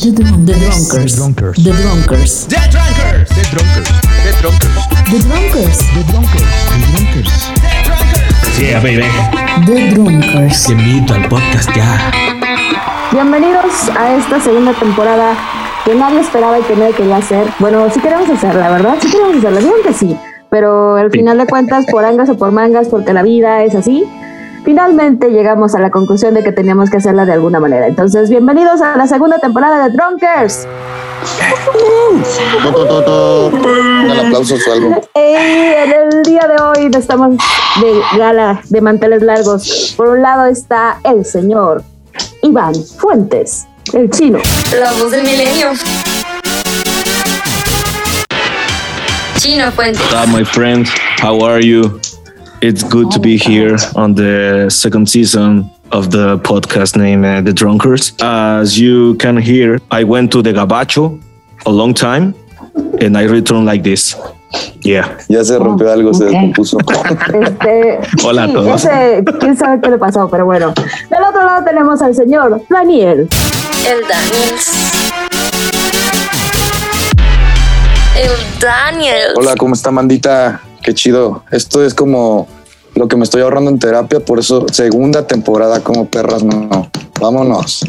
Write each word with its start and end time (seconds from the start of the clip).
The, 0.00 0.12
Drunk- 0.12 0.46
the 0.46 0.54
Drunkers. 0.54 1.12
The 1.12 1.20
Drunkers. 1.20 1.56
The 1.60 1.72
Drunkers. 1.72 2.46
The 2.48 2.56
Drunkers. 2.72 3.28
The 3.28 3.44
Drunkers. 3.52 3.88
The 4.24 4.32
Drunkers. 4.40 4.88
The 5.12 5.18
Drunkers. 5.20 5.78
The 5.92 6.02
Drunkers. 6.08 6.48
The 6.70 6.80
Drunkers. 6.88 8.58
Yeah, 8.58 8.80
baby. 8.80 9.04
The 9.66 9.90
Drunkers. 9.94 10.64
Te 10.66 10.72
invito 10.72 11.12
al 11.14 11.28
podcast 11.28 11.68
ya. 11.76 12.10
Bienvenidos 13.12 13.90
a 13.98 14.16
esta 14.16 14.40
segunda 14.40 14.72
temporada 14.72 15.34
que 15.84 15.94
nadie 15.94 16.20
esperaba 16.20 16.58
y 16.58 16.62
que 16.62 16.76
nadie 16.76 16.94
quería 16.94 17.18
hacer. 17.18 17.46
Bueno, 17.58 17.86
sí 17.92 18.00
queremos 18.00 18.28
hacerla, 18.30 18.70
¿verdad? 18.70 18.96
Sí 19.02 19.10
queremos 19.10 19.36
hacerla, 19.36 19.60
digan 19.60 19.82
que 19.84 19.92
sí. 19.92 20.16
Pero 20.48 20.96
al 20.96 21.10
final 21.10 21.36
de 21.38 21.46
cuentas, 21.46 21.84
por 21.86 22.04
angas 22.06 22.28
o 22.30 22.36
por 22.38 22.52
mangas, 22.52 22.88
porque 22.88 23.12
la 23.12 23.22
vida 23.22 23.62
es 23.64 23.74
así, 23.74 24.04
finalmente 24.64 25.30
llegamos 25.30 25.74
a 25.74 25.80
la 25.80 25.90
conclusión 25.90 26.34
de 26.34 26.42
que 26.42 26.52
teníamos 26.52 26.90
que 26.90 26.98
hacerla 26.98 27.24
de 27.24 27.32
alguna 27.32 27.60
manera. 27.60 27.86
Entonces, 27.86 28.30
bienvenidos 28.30 28.80
a 28.80 28.96
la 28.96 29.06
segunda 29.06 29.38
temporada 29.38 29.88
de 29.88 29.96
Drunkers. 29.96 30.66
Un 34.04 34.10
aplauso 34.10 34.54
o 34.54 34.72
algo. 34.72 35.02
Y 35.14 35.18
en 35.18 35.92
el 35.92 36.22
día 36.22 36.48
de 36.48 36.62
hoy 36.62 36.90
estamos 36.96 37.36
de 37.80 38.18
gala, 38.18 38.60
de 38.68 38.80
manteles 38.80 39.22
largos. 39.22 39.94
Por 39.96 40.08
un 40.08 40.22
lado 40.22 40.46
está 40.46 40.98
el 41.04 41.24
señor 41.24 41.82
Iván 42.42 42.74
Fuentes, 42.74 43.66
el 43.92 44.10
chino. 44.10 44.38
La 44.78 44.92
voz 44.92 45.10
del 45.10 45.24
milenio. 45.24 45.70
Chino 49.36 49.70
Fuentes. 49.72 50.02
Hi, 50.12 50.26
my 50.26 50.44
friend. 50.44 50.86
How 51.22 51.44
are 51.44 51.60
you? 51.60 52.00
It's 52.62 52.82
good 52.82 53.10
to 53.12 53.18
be 53.18 53.38
here 53.38 53.76
on 53.96 54.14
the 54.14 54.68
second 54.68 55.08
season 55.08 55.70
of 55.92 56.10
the 56.10 56.38
podcast 56.38 56.94
named 56.96 57.24
uh, 57.24 57.40
The 57.40 57.52
Drunkers. 57.54 58.12
As 58.20 58.78
you 58.78 59.14
can 59.14 59.36
hear, 59.38 59.78
I 59.90 60.04
went 60.04 60.30
to 60.32 60.42
the 60.42 60.52
Gabacho 60.52 61.18
a 61.64 61.70
long 61.70 61.94
time 61.94 62.34
and 63.00 63.16
I 63.16 63.22
returned 63.24 63.64
like 63.64 63.82
this. 63.82 64.14
Yeah. 64.82 65.16
Ya 65.28 65.42
se 65.42 65.58
rompió 65.58 65.90
algo, 65.90 66.12
se 66.12 66.24
descompuso. 66.26 66.78
Este, 67.32 68.00
Hola 68.24 68.44
a 68.44 68.46
sí, 68.46 68.52
todos. 68.52 68.84
ese, 68.84 69.24
quién 69.38 69.56
sabe 69.56 69.80
qué 69.80 69.90
le 69.90 69.98
pasó, 69.98 70.28
pero 70.28 70.44
bueno. 70.44 70.74
Del 71.08 71.22
otro 71.22 71.44
lado 71.44 71.64
tenemos 71.64 72.02
al 72.02 72.14
señor 72.14 72.60
Daniel. 72.68 73.28
El 73.86 74.00
Daniels. 74.06 74.70
El 78.16 78.60
Daniels. 78.60 79.32
Hola, 79.36 79.54
¿cómo 79.56 79.74
está, 79.74 79.90
mandita? 79.90 80.60
Qué 80.82 80.94
chido. 80.94 81.42
Esto 81.50 81.84
es 81.84 81.94
como 81.94 82.46
lo 82.94 83.08
que 83.08 83.16
me 83.16 83.24
estoy 83.24 83.42
ahorrando 83.42 83.70
en 83.70 83.78
terapia, 83.78 84.20
por 84.20 84.38
eso 84.38 84.66
segunda 84.72 85.26
temporada 85.26 85.80
como 85.80 86.06
perras, 86.06 86.42
no. 86.42 86.88
Vámonos. 87.20 87.84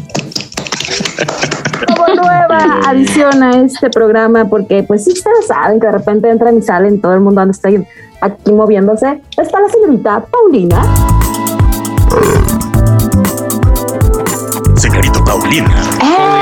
Como 1.88 2.06
nueva 2.14 2.80
adición 2.86 3.42
a 3.42 3.62
este 3.62 3.90
programa, 3.90 4.48
porque 4.48 4.82
pues 4.82 5.04
sí 5.04 5.12
ustedes 5.12 5.46
saben 5.46 5.80
que 5.80 5.86
de 5.86 5.92
repente 5.92 6.30
entran 6.30 6.58
y 6.58 6.62
salen, 6.62 7.00
todo 7.00 7.14
el 7.14 7.20
mundo 7.20 7.40
anda 7.40 7.52
está 7.52 7.68
aquí 8.20 8.52
moviéndose. 8.52 9.20
Está 9.36 9.60
la 9.60 9.68
señorita 9.68 10.24
Paulina. 10.30 10.82
Señorito 14.76 15.24
Paulina. 15.24 15.70
Gracias 15.98 16.41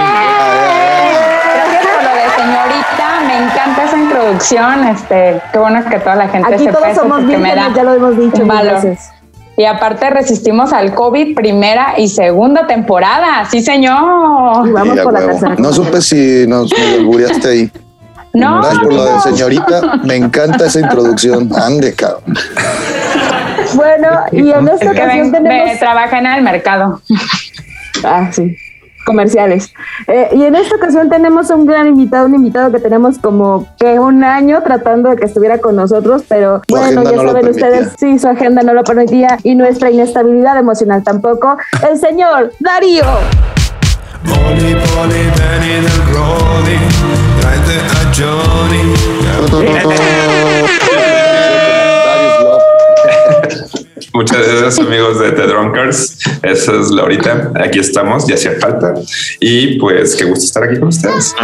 introducción, 4.41 4.85
este, 4.85 5.41
qué 5.53 5.59
bueno 5.59 5.85
que 5.89 5.99
toda 5.99 6.17
la 6.17 6.29
gente 6.29 6.55
Aquí 6.55 6.65
sepa 6.65 6.79
todos 6.79 6.97
somos 6.97 7.27
vírgenes, 7.27 7.75
ya 7.75 7.85
lo 7.85 7.95
hemos 7.95 8.17
dicho 8.17 8.47
veces. 8.47 9.11
Y 9.57 9.65
aparte 9.67 10.09
resistimos 10.09 10.73
al 10.73 10.95
COVID 10.95 11.35
primera 11.35 11.95
y 11.99 12.09
segunda 12.09 12.67
temporada, 12.67 13.45
sí 13.51 13.61
señor. 13.63 14.67
Y 14.67 14.73
vamos 14.73 14.99
por 15.01 15.13
la 15.13 15.21
tercera. 15.21 15.55
No 15.59 15.73
supe 15.73 16.01
si 16.01 16.47
nos 16.47 16.73
me 16.73 16.95
albureaste 16.95 17.49
ahí. 17.49 17.71
No, 18.33 18.61
Gracias 18.61 18.79
por 18.85 18.93
lo 18.93 19.05
de 19.07 19.21
señorita. 19.23 19.81
Me 20.05 20.15
encanta 20.15 20.67
esa 20.67 20.79
introducción. 20.79 21.51
Ande, 21.53 21.93
cabrón. 21.97 22.23
Bueno, 23.75 24.09
y 24.31 24.53
en 24.53 24.69
esta 24.73 24.89
ocasión 24.93 25.33
ven- 25.33 25.43
tenemos... 25.43 25.67
me 25.73 25.77
trabaja 25.79 26.19
en 26.21 26.27
el 26.27 26.43
mercado. 26.43 27.03
Ah, 28.05 28.29
sí. 28.31 28.56
Comerciales. 29.10 29.72
Eh, 30.06 30.31
y 30.32 30.44
en 30.44 30.54
esta 30.54 30.76
ocasión 30.76 31.10
tenemos 31.10 31.50
un 31.50 31.66
gran 31.66 31.87
invitado, 31.87 32.26
un 32.26 32.34
invitado 32.34 32.71
que 32.71 32.78
tenemos 32.78 33.19
como 33.19 33.66
que 33.78 33.98
un 33.98 34.22
año 34.25 34.62
tratando 34.62 35.10
de 35.10 35.16
que 35.16 35.25
estuviera 35.25 35.59
con 35.59 35.76
nosotros, 35.76 36.22
pero 36.28 36.62
Su 36.69 36.76
bueno, 36.76 37.03
ya 37.03 37.12
no 37.16 37.22
saben 37.25 37.49
ustedes, 37.49 37.93
sí, 37.99 38.19
su 38.19 38.28
agenda 38.28 38.62
no 38.62 38.72
lo 38.72 38.84
permitía 38.84 39.38
y 39.43 39.54
nuestra 39.54 39.91
inestabilidad 39.91 40.59
emocional 40.59 41.03
tampoco. 41.03 41.56
El 41.88 41.99
señor 41.99 42.53
Darío. 42.60 43.04
Poli, 44.25 44.75
poli, 44.75 45.22
Benny 45.37 45.75
del 45.81 46.00
Brody, 46.10 46.78
tráete 47.41 47.76
a 47.81 48.00
Johnny. 48.15 48.81
Gracias 54.70 54.86
amigos 54.86 55.19
de 55.19 55.32
The 55.32 55.47
Drunkers. 55.47 56.19
Esa 56.42 56.72
es 56.72 56.91
Laurita. 56.91 57.50
Aquí 57.62 57.78
estamos, 57.81 58.26
ya 58.26 58.34
hacía 58.34 58.53
falta. 58.60 58.94
Y 59.41 59.78
pues 59.78 60.14
qué 60.16 60.25
gusto 60.25 60.44
estar 60.44 60.64
aquí 60.64 60.78
con 60.78 60.88
ustedes. 60.88 61.34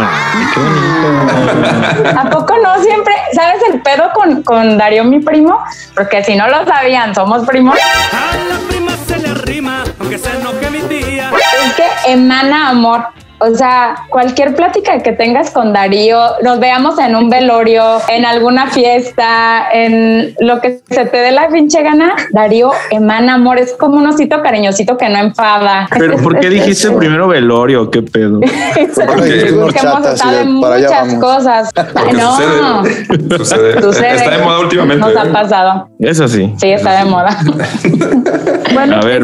¿A 2.15 2.29
poco 2.29 2.53
no 2.63 2.81
siempre? 2.81 3.13
¿Sabes 3.33 3.61
el 3.71 3.81
pedo 3.81 4.11
con, 4.13 4.43
con 4.43 4.77
Darío, 4.77 5.03
mi 5.03 5.19
primo? 5.19 5.59
Porque 5.95 6.23
si 6.23 6.35
no 6.35 6.47
lo 6.47 6.65
sabían, 6.65 7.13
somos 7.13 7.45
primos. 7.45 7.77
A 8.11 8.37
la 8.37 8.59
prima 8.69 8.91
se 9.07 9.19
le 9.19 9.33
rima, 9.33 9.83
aunque 9.99 10.17
se 10.17 10.29
enoje 10.29 10.69
mi 10.69 10.79
tía. 10.81 11.31
Es 11.65 11.73
que 11.73 12.11
emana 12.11 12.69
amor. 12.69 13.16
O 13.39 13.53
sea, 13.53 14.07
cualquier 14.09 14.55
plática 14.55 14.97
que 15.03 15.11
tengas 15.11 15.51
con 15.51 15.71
Darío, 15.71 16.19
nos 16.41 16.59
veamos 16.59 16.97
en 16.97 17.15
un 17.15 17.29
velorio, 17.29 17.83
en 18.09 18.25
alguna 18.25 18.71
fiesta, 18.71 19.67
en 19.71 20.35
lo 20.39 20.59
que 20.59 20.79
se 20.89 21.05
te 21.05 21.17
dé 21.17 21.31
la 21.31 21.47
pinche 21.47 21.83
gana, 21.83 22.15
Darío 22.31 22.71
emana 22.89 23.35
amor. 23.35 23.59
Es 23.59 23.73
como 23.73 23.97
un 23.97 24.07
osito 24.07 24.41
cariñosito 24.41 24.97
que 24.97 25.07
no 25.09 25.19
enfada. 25.19 25.87
Pero 25.99 26.17
¿por 26.17 26.39
qué 26.39 26.49
dijiste 26.49 26.89
primero 26.91 27.27
velorio? 27.27 27.91
¿Qué 27.91 28.01
pedo? 28.01 28.39
Porque 28.95 29.49
hemos 29.49 30.05
estado 30.07 30.39
en 30.39 30.53
muchas 30.53 31.13
cosas. 31.15 31.69
Porque 31.93 32.13
no, 32.13 32.35
sucede. 32.35 33.37
Sucede. 33.37 33.81
sucede. 33.81 34.15
Está 34.15 34.31
de 34.31 34.43
moda 34.43 34.59
últimamente. 34.61 35.05
Nos 35.05 35.15
ha 35.15 35.27
¿eh? 35.27 35.31
pasado. 35.31 35.89
Eso 35.99 36.27
sí. 36.27 36.53
Sí, 36.57 36.69
está 36.71 37.03
de 37.03 37.05
moda. 37.05 37.37
Bueno, 38.73 38.95
A 38.95 39.01
ver, 39.01 39.23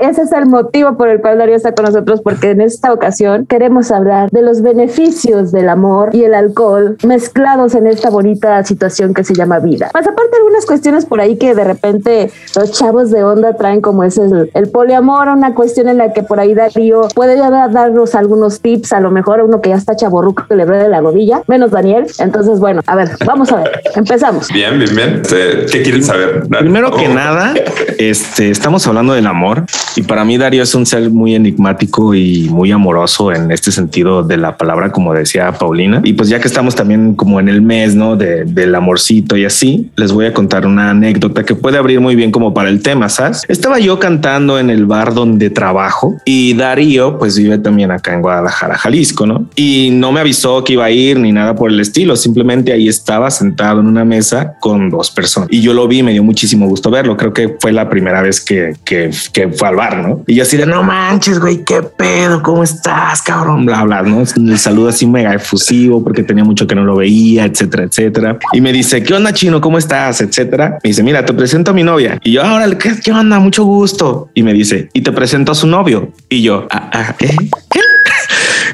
ese 0.00 0.22
es 0.22 0.32
el 0.32 0.46
motivo 0.46 0.96
por 0.96 1.08
el 1.08 1.20
cual 1.20 1.38
Darío 1.38 1.56
está 1.56 1.74
con 1.74 1.84
nosotros, 1.84 2.20
porque 2.22 2.50
en 2.50 2.60
esta 2.60 2.92
ocasión 2.92 3.17
queremos 3.48 3.90
hablar 3.90 4.30
de 4.30 4.42
los 4.42 4.62
beneficios 4.62 5.50
del 5.52 5.68
amor 5.68 6.14
y 6.14 6.24
el 6.24 6.34
alcohol 6.34 6.96
mezclados 7.04 7.74
en 7.74 7.86
esta 7.86 8.10
bonita 8.10 8.62
situación 8.64 9.12
que 9.12 9.24
se 9.24 9.34
llama 9.34 9.58
vida. 9.58 9.90
Más 9.92 10.06
aparte 10.06 10.36
algunas 10.36 10.66
cuestiones 10.66 11.04
por 11.04 11.20
ahí 11.20 11.36
que 11.36 11.54
de 11.54 11.64
repente 11.64 12.30
los 12.54 12.70
chavos 12.72 13.10
de 13.10 13.24
onda 13.24 13.54
traen 13.54 13.80
como 13.80 14.04
es 14.04 14.18
el, 14.18 14.50
el 14.54 14.68
poliamor, 14.68 15.28
una 15.28 15.54
cuestión 15.54 15.88
en 15.88 15.98
la 15.98 16.12
que 16.12 16.22
por 16.22 16.38
ahí 16.38 16.54
Darío 16.54 17.08
puede 17.14 17.36
ya 17.36 17.50
darnos 17.68 18.14
algunos 18.14 18.60
tips, 18.60 18.92
a 18.92 19.00
lo 19.00 19.10
mejor 19.10 19.40
a 19.40 19.44
uno 19.44 19.60
que 19.60 19.70
ya 19.70 19.76
está 19.76 19.96
chaborruco 19.96 20.44
que 20.48 20.54
le 20.54 20.66
de 20.66 20.88
la 20.88 21.00
rodilla, 21.00 21.42
menos 21.48 21.70
Daniel. 21.70 22.06
Entonces, 22.18 22.60
bueno, 22.60 22.82
a 22.86 22.94
ver, 22.94 23.10
vamos 23.24 23.50
a 23.50 23.56
ver, 23.56 23.82
empezamos. 23.96 24.48
Bien, 24.52 24.78
bien, 24.78 24.94
bien. 24.94 25.20
Este, 25.22 25.66
¿Qué 25.66 25.82
quieren 25.82 26.04
saber? 26.04 26.46
Primero 26.48 26.90
que 26.92 27.08
Oh. 27.08 27.14
nada, 27.14 27.54
este, 27.98 28.50
estamos 28.50 28.86
hablando 28.86 29.14
del 29.14 29.26
amor 29.26 29.64
y 29.96 30.02
para 30.02 30.24
mí 30.24 30.36
Darío 30.36 30.62
es 30.62 30.74
un 30.74 30.84
ser 30.84 31.10
muy 31.10 31.34
enigmático 31.34 32.14
y 32.14 32.48
muy 32.50 32.70
amoroso 32.70 33.07
en 33.34 33.50
este 33.50 33.72
sentido 33.72 34.22
de 34.22 34.36
la 34.36 34.56
palabra, 34.56 34.92
como 34.92 35.14
decía 35.14 35.52
Paulina. 35.52 36.00
Y 36.04 36.12
pues 36.12 36.28
ya 36.28 36.40
que 36.40 36.48
estamos 36.48 36.74
también 36.74 37.14
como 37.14 37.40
en 37.40 37.48
el 37.48 37.62
mes, 37.62 37.94
¿no? 37.94 38.16
De, 38.16 38.44
del 38.44 38.74
amorcito 38.74 39.36
y 39.36 39.44
así, 39.44 39.90
les 39.96 40.12
voy 40.12 40.26
a 40.26 40.34
contar 40.34 40.66
una 40.66 40.90
anécdota 40.90 41.44
que 41.44 41.54
puede 41.54 41.78
abrir 41.78 42.00
muy 42.00 42.14
bien 42.16 42.30
como 42.30 42.54
para 42.54 42.68
el 42.68 42.82
tema, 42.82 43.08
¿sabes? 43.08 43.42
Estaba 43.48 43.78
yo 43.78 43.98
cantando 43.98 44.58
en 44.58 44.70
el 44.70 44.86
bar 44.86 45.14
donde 45.14 45.50
trabajo 45.50 46.16
y 46.24 46.54
Darío 46.54 47.18
pues 47.18 47.38
vive 47.38 47.58
también 47.58 47.90
acá 47.90 48.14
en 48.14 48.22
Guadalajara, 48.22 48.76
Jalisco, 48.76 49.26
¿no? 49.26 49.48
Y 49.56 49.90
no 49.92 50.12
me 50.12 50.20
avisó 50.20 50.62
que 50.64 50.74
iba 50.74 50.84
a 50.84 50.90
ir 50.90 51.18
ni 51.18 51.32
nada 51.32 51.54
por 51.54 51.70
el 51.70 51.80
estilo, 51.80 52.16
simplemente 52.16 52.72
ahí 52.72 52.88
estaba 52.88 53.30
sentado 53.30 53.80
en 53.80 53.86
una 53.86 54.04
mesa 54.04 54.54
con 54.60 54.90
dos 54.90 55.10
personas 55.10 55.48
y 55.50 55.60
yo 55.60 55.74
lo 55.74 55.88
vi, 55.88 56.02
me 56.02 56.12
dio 56.12 56.22
muchísimo 56.22 56.66
gusto 56.68 56.90
verlo, 56.90 57.16
creo 57.16 57.32
que 57.32 57.56
fue 57.60 57.72
la 57.72 57.88
primera 57.88 58.22
vez 58.22 58.40
que, 58.40 58.74
que, 58.84 59.10
que 59.32 59.48
fue 59.48 59.68
al 59.68 59.76
bar, 59.76 59.98
¿no? 59.98 60.22
Y 60.26 60.34
yo 60.36 60.42
así 60.42 60.56
de, 60.56 60.66
no 60.66 60.82
manches, 60.82 61.40
güey, 61.40 61.64
qué 61.64 61.82
pedo, 61.82 62.42
¿cómo 62.42 62.62
estás, 62.62 62.97
cabrón? 63.24 63.66
Bla, 63.66 63.84
bla, 63.84 64.02
¿no? 64.02 64.22
El 64.22 64.58
saludo 64.58 64.88
así 64.88 65.06
mega 65.06 65.34
efusivo 65.34 66.02
porque 66.02 66.22
tenía 66.22 66.44
mucho 66.44 66.66
que 66.66 66.74
no 66.74 66.84
lo 66.84 66.96
veía, 66.96 67.44
etcétera, 67.44 67.84
etcétera. 67.84 68.38
Y 68.52 68.60
me 68.60 68.72
dice, 68.72 69.02
¿qué 69.02 69.14
onda, 69.14 69.32
chino? 69.32 69.60
¿Cómo 69.60 69.78
estás? 69.78 70.20
Etcétera. 70.20 70.78
Me 70.82 70.88
dice, 70.88 71.02
mira, 71.02 71.24
te 71.24 71.32
presento 71.34 71.70
a 71.70 71.74
mi 71.74 71.82
novia. 71.82 72.18
Y 72.22 72.32
yo, 72.32 72.42
ahora, 72.42 72.76
¿qué, 72.78 72.92
qué 73.02 73.12
onda? 73.12 73.38
Mucho 73.38 73.64
gusto. 73.64 74.30
Y 74.34 74.42
me 74.42 74.52
dice, 74.52 74.88
y 74.92 75.02
te 75.02 75.12
presento 75.12 75.52
a 75.52 75.54
su 75.54 75.66
novio. 75.66 76.12
Y 76.28 76.42
yo, 76.42 76.66
ah, 76.70 76.90
ah, 76.92 77.14
¿eh? 77.20 77.36
¿Qué? 77.70 77.80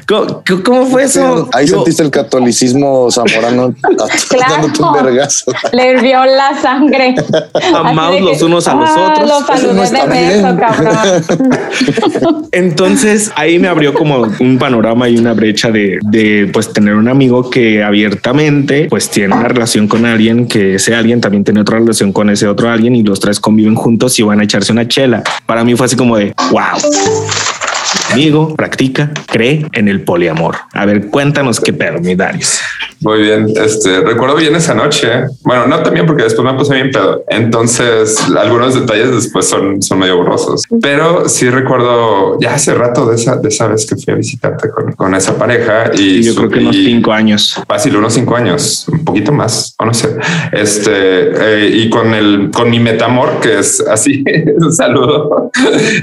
¿Cómo, 0.07 0.43
cómo 0.63 0.85
fue 0.85 1.03
eso? 1.03 1.49
Ahí 1.53 1.65
Yo- 1.67 1.75
sentiste 1.77 2.03
el 2.03 2.11
catolicismo 2.11 3.09
zamorano 3.11 3.73
dándote 4.49 4.81
un 4.83 4.93
vergazo. 4.93 5.51
Le 5.71 5.91
hirvió 5.91 6.25
la 6.25 6.59
sangre. 6.61 7.15
De 7.15 8.21
los 8.21 8.41
unos 8.41 8.67
a 8.67 8.75
los 8.75 8.89
ah, 8.89 9.13
otros. 9.13 9.29
Los 9.29 9.41
Eso 9.59 9.73
no 9.73 9.83
saludé 9.83 9.83
está 9.83 10.07
de 10.07 10.27
beso, 10.27 10.43
bien. 10.43 10.57
cabrón. 10.57 12.45
Entonces 12.51 13.31
ahí 13.35 13.57
me 13.59 13.67
abrió 13.67 13.93
como 13.93 14.27
un 14.39 14.57
panorama 14.59 15.09
y 15.09 15.17
una 15.17 15.33
brecha 15.33 15.71
de, 15.71 15.99
de 16.03 16.49
pues 16.53 16.71
tener 16.71 16.93
un 16.95 17.07
amigo 17.07 17.49
que 17.49 17.83
abiertamente 17.83 18.87
pues 18.89 19.09
tiene 19.09 19.33
una 19.35 19.47
relación 19.47 19.87
con 19.87 20.05
alguien, 20.05 20.47
que 20.47 20.75
ese 20.75 20.95
alguien 20.95 21.19
también 21.21 21.43
tiene 21.43 21.61
otra 21.61 21.79
relación 21.79 22.13
con 22.13 22.29
ese 22.29 22.47
otro 22.47 22.69
alguien 22.69 22.95
y 22.95 23.03
los 23.03 23.19
tres 23.19 23.39
conviven 23.39 23.75
juntos 23.75 24.17
y 24.19 24.23
van 24.23 24.39
a 24.39 24.43
echarse 24.43 24.71
una 24.71 24.87
chela. 24.87 25.23
Para 25.45 25.63
mí 25.63 25.75
fue 25.75 25.87
así 25.87 25.95
como 25.95 26.17
de 26.17 26.33
wow. 26.51 26.61
Amigo, 28.11 28.55
practica, 28.55 29.11
cree 29.27 29.65
en 29.73 29.87
el 29.87 30.01
poliamor. 30.01 30.55
A 30.73 30.85
ver, 30.85 31.07
cuéntanos 31.07 31.59
qué 31.59 31.73
pedo, 31.73 31.99
mi 31.99 32.15
Darius. 32.15 32.59
Muy 33.01 33.21
bien, 33.21 33.47
este 33.55 34.01
recuerdo 34.01 34.35
bien 34.35 34.55
esa 34.55 34.73
noche. 34.73 35.07
Bueno, 35.43 35.67
no 35.67 35.83
también 35.83 36.05
porque 36.05 36.23
después 36.23 36.45
me 36.45 36.57
puse 36.57 36.75
bien 36.75 36.91
pedo. 36.91 37.23
Entonces, 37.27 38.17
algunos 38.35 38.73
detalles 38.73 39.11
después 39.11 39.47
son, 39.47 39.81
son 39.81 39.99
medio 39.99 40.17
borrosos, 40.17 40.63
pero 40.81 41.27
sí 41.27 41.49
recuerdo 41.49 42.39
ya 42.39 42.55
hace 42.55 42.73
rato 42.73 43.05
de 43.07 43.15
esa, 43.15 43.35
de 43.35 43.49
esa 43.49 43.67
vez 43.67 43.85
que 43.85 43.95
fui 43.95 44.13
a 44.13 44.15
visitarte 44.15 44.69
con, 44.69 44.93
con 44.93 45.13
esa 45.13 45.37
pareja 45.37 45.91
y 45.93 46.23
yo 46.23 46.35
creo 46.35 46.49
que 46.49 46.59
unos 46.59 46.75
cinco 46.75 47.11
años. 47.11 47.61
fácil, 47.67 47.95
unos 47.95 48.13
cinco 48.13 48.35
años, 48.35 48.87
un 48.87 49.03
poquito 49.03 49.31
más, 49.31 49.75
o 49.77 49.85
no 49.85 49.93
sé. 49.93 50.15
Este, 50.51 50.91
eh, 50.91 51.69
y 51.73 51.89
con 51.89 52.13
el, 52.13 52.49
con 52.51 52.69
mi 52.69 52.79
metamor, 52.79 53.39
que 53.41 53.59
es 53.59 53.81
así, 53.81 54.23
un 54.57 54.73
saludo, 54.73 55.51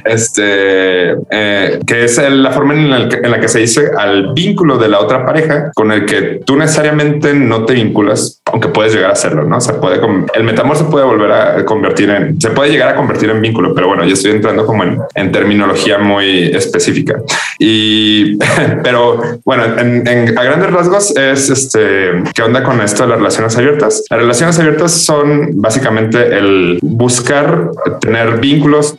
este, 0.05 1.13
eh, 1.31 1.72
que 1.87 2.05
es 2.05 2.19
la 2.19 2.51
forma 2.51 2.75
en 2.75 2.91
la, 2.91 3.09
que, 3.09 3.17
en 3.17 3.31
la 3.31 3.41
que 3.41 3.49
se 3.49 3.61
dice 3.61 3.91
al 3.97 4.33
vínculo 4.35 4.79
de 4.79 4.89
la 4.89 5.01
otra 5.01 5.25
pareja 5.25 5.71
con 5.75 5.93
el 5.93 6.07
que 6.07 6.41
tú 6.45 6.57
necesariamente 6.57 7.35
no 7.35 7.65
te 7.65 7.75
vinculas, 7.75 8.42
aunque 8.53 8.69
puedes 8.69 8.95
llegar 8.95 9.11
a 9.11 9.15
hacerlo, 9.15 9.45
¿no? 9.45 9.61
Se 9.61 9.73
puede, 9.75 10.01
com- 10.01 10.27
el 10.35 10.45
metamor 10.45 10.77
se 10.77 10.85
puede 10.85 11.05
volver 11.05 11.33
a 11.33 11.65
convertir 11.65 12.11
en, 12.11 12.41
se 12.41 12.51
puede 12.51 12.71
llegar 12.71 12.89
a 12.91 12.95
convertir 12.97 13.31
en 13.31 13.41
vínculo, 13.41 13.75
pero 13.75 13.89
bueno, 13.89 14.05
yo 14.05 14.13
estoy 14.13 14.31
entrando 14.33 14.65
como 14.67 14.85
en, 14.85 14.99
en 15.15 15.33
terminología 15.33 15.99
muy 15.99 16.45
específica. 16.55 17.17
Y, 17.59 18.37
pero 18.83 19.21
bueno, 19.45 19.65
en, 19.79 20.07
en- 20.07 20.39
a 20.39 20.43
grandes 20.45 20.71
rasgos 20.71 21.17
es 21.17 21.51
este, 21.51 22.23
¿qué 22.35 22.43
onda 22.43 22.63
con 22.63 22.81
esto 22.81 23.03
de 23.05 23.09
las 23.11 23.19
relaciones 23.19 23.57
abiertas? 23.57 24.05
Las 24.11 24.21
relaciones 24.21 24.59
abiertas 24.59 24.93
son 24.93 25.51
básicamente 25.61 26.37
el 26.37 26.79
buscar 26.83 27.71
tener 28.01 28.39
vínculos 28.39 28.95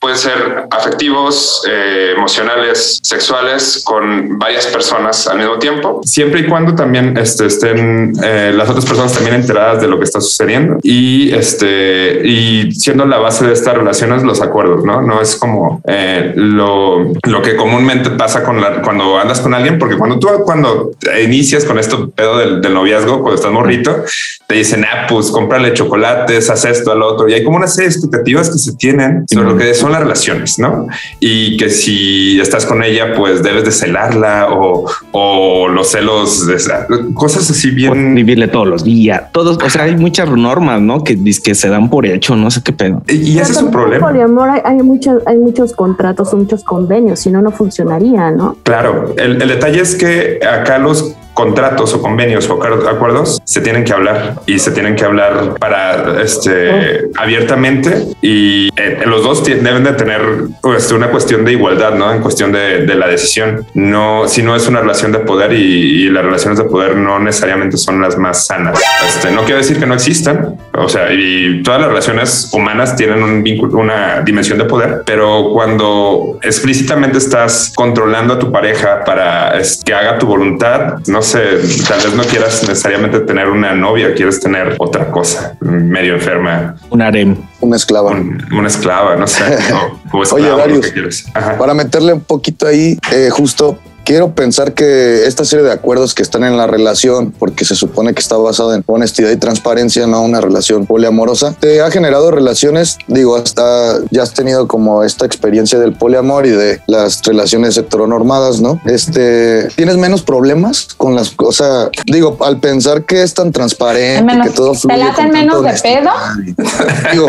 Pueden 0.00 0.16
ser 0.16 0.66
afectivos, 0.70 1.64
eh, 1.68 2.12
emocionales, 2.16 3.00
sexuales 3.02 3.82
con 3.84 4.38
varias 4.38 4.66
personas 4.68 5.26
al 5.26 5.38
mismo 5.38 5.58
tiempo, 5.58 6.00
siempre 6.04 6.42
y 6.42 6.46
cuando 6.46 6.72
también 6.76 7.16
este, 7.16 7.46
estén 7.46 8.12
eh, 8.22 8.52
las 8.54 8.68
otras 8.70 8.86
personas 8.88 9.12
también 9.12 9.34
enteradas 9.36 9.80
de 9.80 9.88
lo 9.88 9.98
que 9.98 10.04
está 10.04 10.20
sucediendo 10.20 10.78
y 10.82 11.30
este 11.34 12.26
y 12.26 12.72
siendo 12.72 13.04
la 13.06 13.18
base 13.18 13.46
de 13.46 13.52
estas 13.52 13.74
relaciones 13.74 14.22
los 14.22 14.40
acuerdos, 14.40 14.84
no? 14.84 15.02
No 15.02 15.20
es 15.20 15.36
como 15.36 15.80
eh, 15.86 16.32
lo, 16.34 17.12
lo 17.26 17.42
que 17.42 17.56
comúnmente 17.56 18.10
pasa 18.10 18.42
con 18.42 18.60
la, 18.60 18.82
cuando 18.82 19.18
andas 19.18 19.40
con 19.40 19.54
alguien, 19.54 19.78
porque 19.78 19.96
cuando 19.96 20.18
tú 20.18 20.28
cuando 20.44 20.90
inicias 21.22 21.64
con 21.64 21.78
esto 21.78 22.10
pedo 22.10 22.38
del, 22.38 22.60
del 22.60 22.74
noviazgo, 22.74 23.20
cuando 23.20 23.34
estás 23.36 23.52
morrito, 23.52 24.04
te 24.46 24.54
dicen, 24.54 24.84
ah, 24.84 25.06
pues 25.08 25.30
cómprale 25.30 25.74
chocolates, 25.74 26.48
haz 26.50 26.64
esto 26.64 26.92
al 26.92 27.02
otro 27.02 27.28
y 27.28 27.34
hay 27.34 27.44
como 27.44 27.56
una 27.56 27.66
serie 27.66 27.88
de 27.88 27.94
expectativas 27.94 28.50
que 28.50 28.58
se 28.58 28.74
tienen 28.76 29.24
sobre 29.28 29.46
lo 29.48 29.56
que 29.56 29.74
son 29.74 29.92
las 29.92 30.00
relaciones, 30.00 30.58
¿no? 30.58 30.86
Y 31.20 31.56
que 31.56 31.68
si 31.70 32.40
estás 32.40 32.64
con 32.66 32.82
ella, 32.82 33.14
pues 33.14 33.42
debes 33.42 33.64
de 33.64 33.72
celarla 33.72 34.48
o, 34.50 34.90
o 35.12 35.68
los 35.68 35.90
celos, 35.90 36.46
de 36.46 36.54
esa- 36.56 36.86
cosas 37.14 37.50
así 37.50 37.70
bien. 37.70 38.14
Vivirle 38.14 38.48
todos 38.48 38.66
los 38.66 38.77
días, 38.84 39.22
todos, 39.32 39.58
o 39.62 39.70
sea, 39.70 39.84
hay 39.84 39.96
muchas 39.96 40.30
normas, 40.30 40.80
¿no? 40.80 41.04
Que, 41.04 41.18
que 41.42 41.54
se 41.54 41.68
dan 41.68 41.90
por 41.90 42.06
hecho, 42.06 42.36
no 42.36 42.50
sé 42.50 42.62
qué 42.62 42.72
pedo. 42.72 43.02
Y 43.08 43.38
ese 43.38 43.52
es 43.52 43.62
un 43.62 43.70
problema. 43.70 44.06
poliamor 44.06 44.50
hay, 44.50 44.60
hay 44.64 44.76
muchos, 44.82 45.22
hay 45.26 45.38
muchos 45.38 45.72
contratos 45.72 46.32
o 46.32 46.36
muchos 46.36 46.64
convenios, 46.64 47.20
si 47.20 47.30
no, 47.30 47.42
no 47.42 47.50
funcionaría, 47.50 48.30
¿no? 48.30 48.56
Claro, 48.62 49.14
el, 49.16 49.40
el 49.40 49.48
detalle 49.48 49.80
es 49.80 49.94
que 49.94 50.40
acá 50.46 50.78
los 50.78 51.14
contratos 51.38 51.94
o 51.94 52.02
convenios 52.02 52.50
o 52.50 52.58
acuer- 52.58 52.88
acuerdos 52.88 53.40
se 53.44 53.60
tienen 53.60 53.84
que 53.84 53.92
hablar 53.92 54.40
y 54.44 54.58
se 54.58 54.72
tienen 54.72 54.96
que 54.96 55.04
hablar 55.04 55.54
para 55.60 56.20
este 56.20 57.10
abiertamente 57.16 58.08
y 58.20 58.70
eh, 58.76 59.02
los 59.06 59.22
dos 59.22 59.44
deben 59.44 59.84
de 59.84 59.92
tener 59.92 60.20
pues, 60.60 60.90
una 60.90 61.08
cuestión 61.10 61.44
de 61.44 61.52
igualdad, 61.52 61.94
¿no? 61.94 62.12
En 62.12 62.20
cuestión 62.20 62.50
de, 62.50 62.84
de 62.86 62.94
la 62.96 63.06
decisión. 63.06 63.64
No, 63.74 64.26
si 64.26 64.42
no 64.42 64.56
es 64.56 64.66
una 64.66 64.80
relación 64.80 65.12
de 65.12 65.20
poder 65.20 65.52
y, 65.52 66.06
y 66.06 66.10
las 66.10 66.24
relaciones 66.24 66.58
de 66.58 66.64
poder 66.64 66.96
no 66.96 67.20
necesariamente 67.20 67.76
son 67.76 68.00
las 68.00 68.18
más 68.18 68.46
sanas. 68.46 68.80
Este, 69.06 69.30
no 69.30 69.42
quiero 69.42 69.58
decir 69.58 69.78
que 69.78 69.86
no 69.86 69.94
existan, 69.94 70.56
o 70.74 70.88
sea, 70.88 71.12
y 71.12 71.62
todas 71.62 71.80
las 71.80 71.88
relaciones 71.90 72.50
humanas 72.52 72.96
tienen 72.96 73.22
un 73.22 73.44
vínculo, 73.44 73.78
una 73.78 74.22
dimensión 74.22 74.58
de 74.58 74.64
poder, 74.64 75.02
pero 75.06 75.50
cuando 75.52 76.38
explícitamente 76.42 77.18
estás 77.18 77.72
controlando 77.76 78.34
a 78.34 78.38
tu 78.40 78.50
pareja 78.50 79.04
para 79.04 79.52
que 79.84 79.94
haga 79.94 80.18
tu 80.18 80.26
voluntad, 80.26 80.98
no 81.06 81.22
sé, 81.28 81.40
tal 81.88 82.00
vez 82.00 82.14
no 82.14 82.22
quieras 82.24 82.62
necesariamente 82.66 83.20
tener 83.20 83.48
una 83.48 83.74
novia, 83.74 84.14
quieres 84.14 84.40
tener 84.40 84.74
otra 84.78 85.10
cosa 85.10 85.56
medio 85.60 86.14
enferma, 86.14 86.74
Un 86.90 87.02
harem. 87.02 87.36
Una 87.60 87.76
esclava. 87.76 88.10
un- 88.10 88.44
una 88.52 88.68
esclava, 88.68 89.16
no 89.16 89.26
sé, 89.26 89.42
o, 89.72 90.16
o 90.16 90.18
Oye, 90.18 90.22
esclavo, 90.24 90.48
lo 90.50 90.56
Darius, 90.58 90.86
que 90.86 90.92
quieres. 90.92 91.24
Ajá. 91.34 91.56
Para 91.58 91.74
meterle 91.74 92.12
un 92.14 92.20
poquito 92.22 92.66
ahí, 92.66 92.98
eh, 93.12 93.28
justo 93.30 93.78
quiero 94.08 94.30
pensar 94.34 94.72
que 94.72 95.26
esta 95.26 95.44
serie 95.44 95.66
de 95.66 95.70
acuerdos 95.70 96.14
que 96.14 96.22
están 96.22 96.42
en 96.42 96.56
la 96.56 96.66
relación, 96.66 97.30
porque 97.38 97.66
se 97.66 97.74
supone 97.74 98.14
que 98.14 98.20
está 98.20 98.38
basado 98.38 98.72
en 98.72 98.82
honestidad 98.86 99.30
y 99.30 99.36
transparencia, 99.36 100.06
no 100.06 100.22
una 100.22 100.40
relación 100.40 100.86
poliamorosa, 100.86 101.52
te 101.60 101.82
ha 101.82 101.90
generado 101.90 102.30
relaciones, 102.30 102.96
digo, 103.06 103.36
hasta 103.36 103.98
ya 104.10 104.22
has 104.22 104.32
tenido 104.32 104.66
como 104.66 105.04
esta 105.04 105.26
experiencia 105.26 105.78
del 105.78 105.92
poliamor 105.92 106.46
y 106.46 106.50
de 106.52 106.80
las 106.86 107.20
relaciones 107.22 107.76
heteronormadas, 107.76 108.62
¿no? 108.62 108.80
Este, 108.86 109.68
¿tienes 109.76 109.98
menos 109.98 110.22
problemas 110.22 110.88
con 110.96 111.14
las 111.14 111.28
cosas? 111.28 111.90
Digo, 112.06 112.38
al 112.40 112.60
pensar 112.60 113.04
que 113.04 113.22
es 113.22 113.34
tan 113.34 113.52
transparente, 113.52 114.22
Menos- 114.24 114.46
que 114.46 114.52
todo 114.54 114.72
¿te 114.72 114.78
fluye 114.78 114.96
la 114.96 115.04
hacen 115.10 115.14
con 115.16 115.32
tanta 115.34 115.38
menos 115.38 115.54
de 115.62 115.68
honestidad 115.68 116.02
y- 116.46 117.12
Digo, 117.12 117.26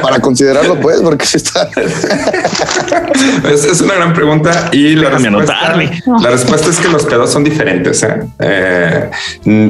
para 0.00 0.20
considerarlo, 0.20 0.80
pues, 0.80 1.00
porque 1.00 1.26
si 1.26 1.38
está... 1.38 1.68
Es, 3.52 3.64
es 3.64 3.80
una 3.80 3.94
gran 3.94 4.12
pregunta 4.14 4.68
y 4.70 4.94
la 4.94 5.08
Déjame 5.10 5.30
respuesta, 5.30 5.58
anotarle. 5.58 6.02
La 6.22 6.30
respuesta 6.30 6.70
es 6.70 6.78
que 6.78 6.88
los 6.88 7.04
pedos 7.04 7.30
son 7.30 7.44
diferentes. 7.44 8.02
¿eh? 8.02 8.20
Eh, 8.38 9.10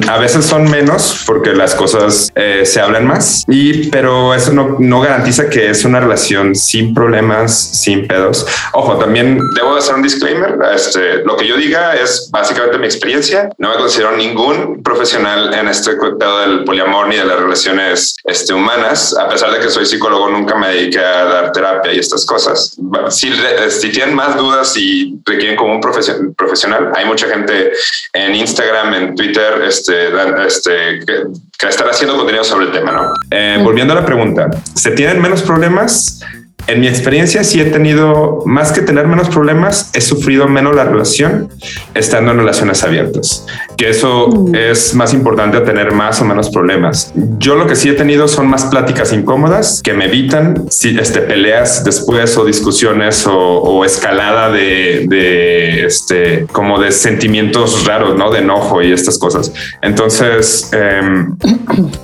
a 0.07 0.17
veces 0.17 0.45
son 0.45 0.69
menos 0.69 1.23
porque 1.25 1.53
las 1.53 1.75
cosas 1.75 2.29
eh, 2.35 2.63
se 2.65 2.79
hablan 2.79 3.07
más, 3.07 3.43
y 3.47 3.89
pero 3.89 4.33
eso 4.33 4.51
no, 4.53 4.77
no 4.79 5.01
garantiza 5.01 5.49
que 5.49 5.69
es 5.69 5.85
una 5.85 5.99
relación 5.99 6.55
sin 6.55 6.93
problemas, 6.93 7.53
sin 7.81 8.07
pedos. 8.07 8.45
Ojo, 8.73 8.97
también 8.97 9.39
debo 9.55 9.75
hacer 9.75 9.95
un 9.95 10.01
disclaimer. 10.01 10.57
Este, 10.73 11.23
lo 11.23 11.35
que 11.37 11.47
yo 11.47 11.57
diga 11.57 11.95
es 11.95 12.29
básicamente 12.31 12.77
mi 12.77 12.85
experiencia. 12.85 13.49
No 13.57 13.69
me 13.69 13.75
considero 13.75 14.15
ningún 14.15 14.81
profesional 14.83 15.53
en 15.53 15.67
este 15.67 15.91
pedo 15.95 16.39
del 16.39 16.63
poliamor 16.63 17.07
ni 17.07 17.17
de 17.17 17.25
las 17.25 17.39
relaciones 17.39 18.15
este, 18.23 18.53
humanas. 18.53 19.15
A 19.17 19.27
pesar 19.27 19.51
de 19.51 19.59
que 19.59 19.69
soy 19.69 19.85
psicólogo, 19.85 20.29
nunca 20.29 20.55
me 20.55 20.69
dediqué 20.69 20.99
a 20.99 21.25
dar 21.25 21.51
terapia 21.51 21.93
y 21.93 21.99
estas 21.99 22.25
cosas. 22.25 22.77
Si, 23.09 23.31
si 23.69 23.89
tienen 23.89 24.15
más 24.15 24.37
dudas 24.37 24.75
y 24.77 25.15
requieren 25.25 25.55
como 25.55 25.73
un 25.73 25.81
profesio- 25.81 26.15
profesional, 26.41 26.91
hay 26.95 27.05
mucha 27.05 27.27
gente 27.27 27.71
en 28.13 28.35
Instagram, 28.35 28.93
en 28.93 29.15
Twitter, 29.15 29.61
este, 29.65 30.09
este, 30.45 30.99
que, 31.05 31.23
que 31.57 31.67
están 31.67 31.87
haciendo 31.89 32.17
contenido 32.17 32.43
sobre 32.43 32.65
el 32.65 32.71
tema. 32.71 32.91
¿no? 32.91 33.13
Eh, 33.29 33.59
Volviendo 33.63 33.93
a 33.93 33.97
la 33.97 34.05
pregunta, 34.05 34.49
¿se 34.75 34.91
tienen 34.91 35.21
menos 35.21 35.41
problemas? 35.41 36.19
En 36.67 36.79
mi 36.79 36.87
experiencia, 36.87 37.43
sí 37.43 37.59
he 37.59 37.65
tenido, 37.65 38.43
más 38.45 38.71
que 38.71 38.81
tener 38.81 39.07
menos 39.07 39.29
problemas, 39.29 39.89
he 39.93 40.01
sufrido 40.01 40.47
menos 40.47 40.75
la 40.75 40.85
relación 40.85 41.49
estando 41.93 42.31
en 42.31 42.37
relaciones 42.37 42.83
abiertas. 42.83 43.45
Que 43.77 43.89
eso 43.89 44.45
es 44.53 44.93
más 44.93 45.13
importante 45.13 45.57
a 45.57 45.63
tener 45.63 45.91
más 45.91 46.21
o 46.21 46.25
menos 46.25 46.49
problemas. 46.49 47.11
Yo 47.37 47.55
lo 47.55 47.67
que 47.67 47.75
sí 47.75 47.89
he 47.89 47.93
tenido 47.93 48.27
son 48.27 48.47
más 48.47 48.65
pláticas 48.65 49.11
incómodas 49.13 49.81
que 49.83 49.93
me 49.93 50.05
evitan 50.05 50.69
si, 50.69 50.97
este, 50.97 51.21
peleas 51.21 51.83
después 51.83 52.37
o 52.37 52.45
discusiones 52.45 53.25
o, 53.27 53.33
o 53.33 53.85
escalada 53.85 54.51
de, 54.51 55.05
de, 55.07 55.85
este, 55.85 56.45
como 56.51 56.79
de 56.79 56.91
sentimientos 56.91 57.85
raros, 57.85 58.15
¿no? 58.17 58.31
De 58.31 58.39
enojo 58.39 58.81
y 58.81 58.91
estas 58.91 59.17
cosas. 59.17 59.51
Entonces, 59.81 60.69
em, 60.73 61.35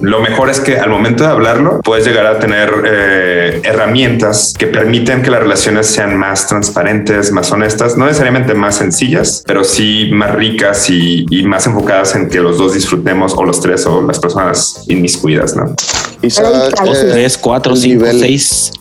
lo 0.01 0.19
mejor 0.21 0.49
es 0.49 0.59
que 0.59 0.77
al 0.77 0.89
momento 0.89 1.23
de 1.23 1.29
hablarlo 1.29 1.79
puedes 1.83 2.05
llegar 2.05 2.25
a 2.25 2.39
tener 2.39 2.71
eh, 2.85 3.61
herramientas 3.63 4.46
que 4.57 4.67
permiten 4.67 5.21
que 5.21 5.31
las 5.31 5.39
relaciones 5.41 5.87
sean 5.87 6.15
más 6.17 6.47
transparentes, 6.47 7.31
más 7.31 7.51
honestas, 7.51 7.97
no 7.97 8.05
necesariamente 8.05 8.53
más 8.53 8.75
sencillas, 8.75 9.43
pero 9.45 9.63
sí 9.63 10.09
más 10.13 10.31
ricas 10.35 10.89
y, 10.89 11.25
y 11.29 11.43
más 11.43 11.65
enfocadas 11.67 12.15
en 12.15 12.29
que 12.29 12.39
los 12.39 12.57
dos 12.57 12.73
disfrutemos 12.73 13.33
o 13.35 13.43
los 13.43 13.59
tres 13.61 13.85
o 13.85 14.01
las 14.01 14.19
personas 14.19 14.83
inmiscuidas, 14.87 15.55
¿no? 15.55 15.73
Quizá, 16.21 16.41
Dos, 16.83 16.97
eh, 16.97 17.09
tres, 17.11 17.37
cuatro, 17.37 17.75
cinco, 17.75 18.05
nivel- 18.05 18.19
seis. 18.19 18.71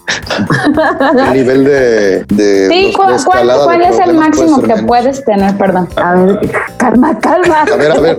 el 1.29 1.33
nivel 1.35 1.65
de, 1.65 2.25
de, 2.25 2.69
Sí, 2.69 2.87
los- 2.87 3.25
¿cuál, 3.25 3.45
cuál- 3.47 3.59
cuál 3.65 3.79
de 3.79 3.85
es 3.89 3.99
el 4.07 4.15
máximo 4.15 4.57
puede 4.57 4.63
que 4.63 4.75
menos. 4.75 4.87
puedes 4.87 5.25
tener? 5.25 5.55
Perdón. 5.59 5.89
A 5.97 6.15
ver, 6.15 6.41
calma, 6.79 7.19
calma. 7.19 7.63
A 7.71 7.77
ver, 7.77 7.93
a 7.93 8.01
ver. 8.01 8.19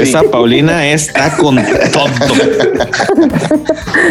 Esa 0.00 0.22
Paulina 0.24 0.86
está 0.88 1.30
con 1.36 1.56
todo. 1.92 2.04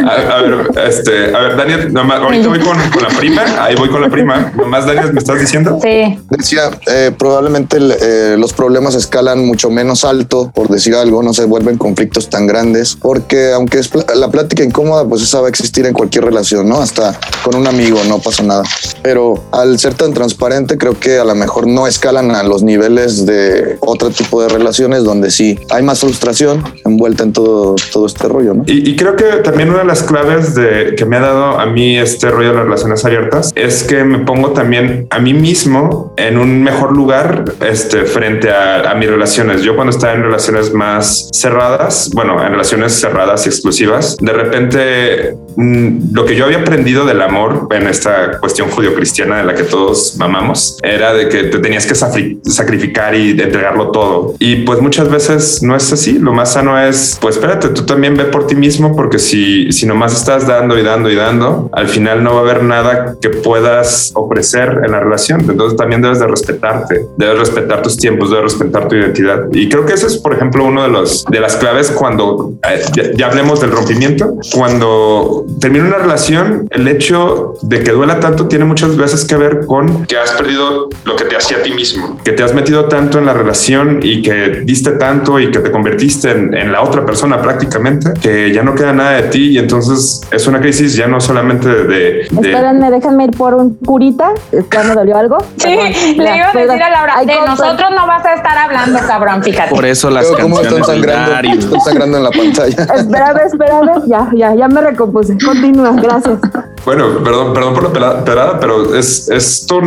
A, 0.08 0.38
a 0.38 0.42
ver, 0.42 0.68
este, 0.88 1.36
a 1.36 1.40
ver, 1.40 1.58
Daniel, 1.58 1.94
nomás, 2.20 2.46
ahorita 2.46 2.48
voy 2.50 2.60
con, 2.60 2.78
con 2.92 3.04
la 3.04 3.10
prima, 3.10 3.44
ahí 3.64 3.76
voy 3.76 3.90
con 3.90 4.02
la 4.02 4.10
prima. 4.10 4.52
Nomás, 4.56 4.86
Daniel, 4.86 5.14
¿me 5.14 5.20
estás 5.20 5.40
diciendo? 5.40 5.80
Sí. 5.82 6.18
Decía, 6.30 6.72
eh, 6.88 7.12
probablemente 7.18 7.78
el, 7.78 7.92
eh, 8.00 8.36
los 8.38 8.54
problemas 8.54 8.96
escalan 8.96 9.46
mucho 9.46 9.70
menos 9.70 10.04
alto, 10.04 10.52
por 10.54 10.68
decir 10.68 10.96
algo, 10.96 11.24
no 11.24 11.34
se 11.34 11.46
vuelven 11.46 11.78
conflictos 11.78 12.30
tan 12.30 12.48
grandes, 12.48 12.96
porque 13.00 13.52
aunque 13.54 13.80
es 13.80 13.88
pl- 13.88 14.06
la 14.16 14.30
plática 14.30 14.64
incómoda, 14.64 15.06
pues 15.06 15.22
esa 15.22 15.42
va 15.42 15.48
a 15.48 15.50
existir 15.50 15.86
en 15.86 15.94
cualquier 15.94 16.26
relación, 16.26 16.68
¿no? 16.68 16.80
Hasta 16.82 17.20
con 17.44 17.56
un 17.56 17.68
amigo 17.68 18.00
no 18.08 18.20
pasa 18.20 18.44
nada. 18.44 18.64
Pero 19.02 19.44
al 19.52 19.80
ser 19.80 19.94
tan 19.94 20.14
transparente, 20.14 20.78
creo 20.78 21.00
que 21.00 21.20
a 21.20 21.26
lo 21.26 21.36
mejor 21.36 21.68
no 21.68 21.88
escalan 21.88 22.32
a 22.36 22.44
los 22.44 22.64
niveles 22.64 23.26
de 23.26 23.78
otro 23.82 24.10
tipo 24.10 24.42
de 24.42 24.50
relaciones 24.50 25.04
donde 25.04 25.32
sí 25.32 25.60
hay 25.70 25.84
más 25.84 26.00
frustración 26.00 26.64
envuelta 26.86 27.24
en 27.24 27.34
todo, 27.34 27.76
todo 27.92 28.06
este 28.06 28.28
rollo, 28.28 28.54
¿no? 28.54 28.64
Y, 28.68 28.90
y 28.92 28.96
creo 28.96 29.16
que 29.16 29.26
también 29.44 29.70
una 29.70 29.80
de 29.80 29.86
las 29.86 30.04
claves 30.04 30.56
de 30.56 30.96
que 30.98 31.06
me 31.06 31.18
ha 31.18 31.22
dado 31.22 31.60
a 31.60 31.66
mí 31.66 31.98
este 32.02 32.30
rollo 32.30 32.50
de 32.50 32.56
las 32.56 32.64
relaciones 32.66 33.06
abiertas 33.06 33.52
es 33.56 33.84
que 33.84 34.04
me 34.04 34.20
pongo 34.20 34.52
también 34.52 35.08
a 35.10 35.20
mí 35.20 35.34
mismo 35.34 36.14
en 36.18 36.38
un 36.38 36.64
mejor 36.64 36.96
lugar 36.96 37.46
este, 37.62 38.04
frente 38.04 38.52
a, 38.52 38.92
a 38.92 38.96
mis 38.96 39.10
relaciones. 39.10 39.62
Yo 39.62 39.76
cuando 39.76 39.92
estaba 39.92 40.14
en 40.14 40.24
relaciones 40.24 40.74
más 40.74 41.30
cerradas, 41.34 42.12
bueno, 42.14 42.42
en 42.44 42.52
relaciones 42.52 42.94
cerradas 43.00 43.46
y 43.46 43.50
exclusivas, 43.50 44.18
de 44.20 44.34
repente 44.34 45.36
mm, 45.56 46.14
lo 46.14 46.26
que 46.26 46.36
yo 46.36 46.46
había 46.46 46.60
aprendido 46.60 47.06
del 47.06 47.22
amor 47.22 47.68
en 47.72 47.88
esta 47.88 48.40
cuestión 48.40 48.70
judio-cristiana 48.70 49.38
de 49.38 49.44
la 49.44 49.56
que 49.56 49.64
todos 49.64 50.16
mamamos 50.18 50.78
era 50.84 51.14
de 51.14 51.30
que 51.30 51.44
te 51.46 51.60
tenías 51.60 51.86
que 51.86 51.96
sacrificar 51.96 53.16
y 53.16 53.32
entregarlo 53.32 53.92
todo. 53.92 54.36
Y 54.40 54.58
pues 54.64 54.82
muchas 54.82 55.10
veces 55.10 55.62
no 55.64 55.76
es 55.76 55.92
así. 55.92 56.20
Lo 56.20 56.34
más 56.34 56.54
sano 56.54 56.80
es, 56.80 57.18
pues 57.22 57.36
espérate, 57.36 57.70
tú 57.70 57.86
también 57.86 58.16
ve 58.16 58.26
por 58.26 58.48
ti 58.48 58.56
mismo, 58.56 58.96
porque 58.96 59.20
si, 59.20 59.72
si 59.72 59.86
nomás 59.86 60.16
estás 60.16 60.48
dando 60.48 60.78
y 60.78 60.84
dando 60.84 61.10
y 61.10 61.16
dando, 61.16 61.70
al 61.74 61.88
final 61.92 62.24
no 62.24 62.34
va 62.34 62.40
a 62.40 62.42
haber 62.42 62.64
nada 62.64 63.16
que 63.22 63.30
puedas 63.30 64.12
ofrecer 64.16 64.82
en 64.84 64.92
la 64.92 65.00
relación. 65.00 65.42
Entonces 65.42 65.78
también 65.78 66.02
debes 66.02 66.20
de 66.20 66.28
respetarte, 66.28 67.06
debes 67.18 67.40
respetar 67.40 67.82
tus 67.82 67.98
tiempos, 67.98 68.30
debes 68.30 68.54
respetar 68.54 68.88
tu 68.88 68.96
identidad. 68.96 69.48
Y 69.52 69.70
creo 69.70 69.86
que 69.86 69.94
ese 69.94 70.08
es, 70.08 70.18
por 70.18 70.34
ejemplo, 70.34 70.66
uno 70.66 70.84
de 70.84 70.90
los 70.90 71.26
de 71.26 71.40
las 71.40 71.56
claves 71.58 71.92
cuando 71.92 72.54
eh, 72.68 72.82
ya, 72.94 73.12
ya 73.14 73.28
hablemos 73.28 73.62
del 73.62 73.72
rompimiento. 73.72 74.36
Cuando 74.54 75.46
termina 75.60 75.86
una 75.86 75.98
relación, 75.98 76.68
el 76.70 76.88
hecho 76.88 77.54
de 77.62 77.84
que 77.84 77.92
duela 77.92 78.20
tanto 78.20 78.48
tiene 78.48 78.66
muchas 78.66 78.96
veces 78.98 79.26
que 79.26 79.36
ver 79.36 79.66
con 79.66 80.06
que 80.06 80.18
has 80.18 80.32
perdido 80.32 80.90
lo 81.06 81.16
que 81.16 81.26
te 81.26 81.36
hacía 81.36 81.58
a 81.58 81.62
ti 81.62 81.72
mismo, 81.72 82.20
que 82.24 82.32
te 82.32 82.44
has 82.44 82.54
metido 82.54 82.86
tanto 82.86 83.20
en 83.20 83.26
la 83.26 83.34
relación 83.34 84.00
y 84.02 84.22
que 84.22 84.62
diste 84.64 84.92
tanto 84.92 85.40
y 85.40 85.52
que 85.52 85.60
te 85.60 85.72
convertiste 85.72 86.32
en, 86.32 86.54
en 86.54 86.72
la 86.72 86.82
otra 86.82 87.06
persona 87.06 87.42
prácticamente, 87.42 88.12
que 88.22 88.52
ya 88.52 88.64
no 88.64 88.76
queda 88.76 88.94
nada 88.94 89.12
de 89.22 89.24
ti 89.24 89.50
y 89.52 89.58
entonces 89.58 90.22
es 90.32 90.48
una 90.48 90.60
crisis 90.62 90.96
ya 90.96 91.08
no 91.08 91.20
solamente 91.20 91.81
de... 91.84 92.00
de- 92.00 92.22
Espérenme, 92.22 92.92
déjenme 92.92 93.26
ir 93.26 93.32
por 93.32 93.54
un 93.56 93.76
curita. 93.76 94.32
¿Ya 94.52 94.84
me 94.84 94.94
dolió 94.96 95.18
algo? 95.18 95.38
Sí, 95.58 95.76
Perdón. 95.76 95.86
le 96.18 96.24
Ya, 96.24 96.38
iba 96.38 96.50
a 96.50 96.54
decir 96.54 96.84
a 96.84 96.90
Laura, 96.90 97.14
Ay, 97.18 97.26
de 97.26 97.34
compa- 97.34 97.46
nosotros 97.48 97.90
no 97.96 98.08
vas 98.08 98.26
a 98.26 98.34
estar 98.36 98.58
hablando, 98.58 99.00
cabrón, 99.08 99.44
fíjate. 99.44 99.70
Por 99.70 99.86
eso 99.86 100.10
las 100.10 100.26
están 100.26 100.52
canciones 100.52 100.74
del 100.88 101.04
sangrando, 101.04 101.50
están 101.66 101.82
sangrando 101.82 102.18
en 102.18 102.24
la 102.24 102.32
pantalla. 102.32 102.84
Espérame, 102.96 103.40
espérame. 103.46 104.04
Ya, 104.08 104.30
ya, 104.34 104.56
ya 104.56 104.68
me 104.68 104.82
recompuse. 104.82 105.38
Continúa, 105.44 105.92
gracias. 106.02 106.40
Bueno, 106.86 107.24
perdón, 107.24 107.54
perdón 107.54 107.74
por 107.76 107.84
la 107.84 107.90
pela- 107.92 108.24
pelada, 108.26 108.60
pero 108.60 108.96
es 108.96 109.30
esto 109.30 109.82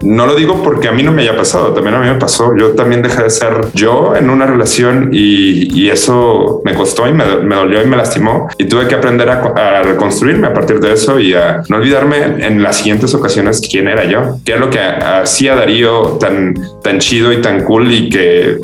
no 0.00 0.26
lo 0.26 0.34
digo 0.34 0.62
porque 0.62 0.88
a 0.88 0.92
mí 0.92 1.02
no 1.04 1.12
me 1.12 1.22
haya 1.22 1.36
pasado, 1.36 1.72
también 1.72 1.94
a 1.94 2.00
mí 2.00 2.06
me 2.08 2.16
pasó. 2.16 2.52
Yo 2.56 2.70
también 2.72 3.02
dejé 3.02 3.22
de 3.22 3.30
ser 3.30 3.66
yo 3.74 4.16
en 4.16 4.28
una 4.28 4.46
relación 4.46 5.10
y, 5.12 5.80
y 5.80 5.90
eso 5.90 6.60
me 6.64 6.74
costó 6.74 7.06
y 7.06 7.12
me, 7.12 7.24
me 7.42 7.54
dolió 7.54 7.82
y 7.82 7.86
me 7.86 7.96
lastimó 7.96 8.48
y 8.58 8.64
tuve 8.64 8.88
que 8.88 8.94
aprender 8.96 9.28
a, 9.30 9.78
a 9.78 9.82
reconstruirme 9.82 10.48
a 10.48 10.52
partir 10.54 10.80
de 10.80 10.92
eso 10.94 11.18
y 11.20 11.31
no 11.68 11.76
olvidarme 11.76 12.46
en 12.46 12.62
las 12.62 12.76
siguientes 12.76 13.14
ocasiones 13.14 13.60
quién 13.60 13.88
era 13.88 14.04
yo, 14.04 14.38
qué 14.44 14.54
es 14.54 14.60
lo 14.60 14.70
que 14.70 14.78
hacía 14.78 15.54
Darío 15.54 16.18
tan, 16.18 16.54
tan 16.82 16.98
chido 16.98 17.32
y 17.32 17.40
tan 17.40 17.64
cool 17.64 17.92
y 17.92 18.08
que 18.08 18.58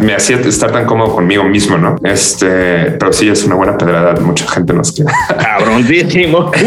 me 0.00 0.14
hacía 0.14 0.36
estar 0.36 0.72
tan 0.72 0.86
cómodo 0.86 1.14
conmigo 1.14 1.44
mismo, 1.44 1.78
¿no? 1.78 1.96
Este, 2.02 2.92
pero 2.98 3.12
sí 3.12 3.28
es 3.28 3.44
una 3.44 3.54
buena 3.54 3.76
pedrada, 3.76 4.14
mucha 4.20 4.46
gente 4.48 4.72
nos 4.72 4.92
quiere. 4.92 5.12
Cabroncísimo. 5.38 6.50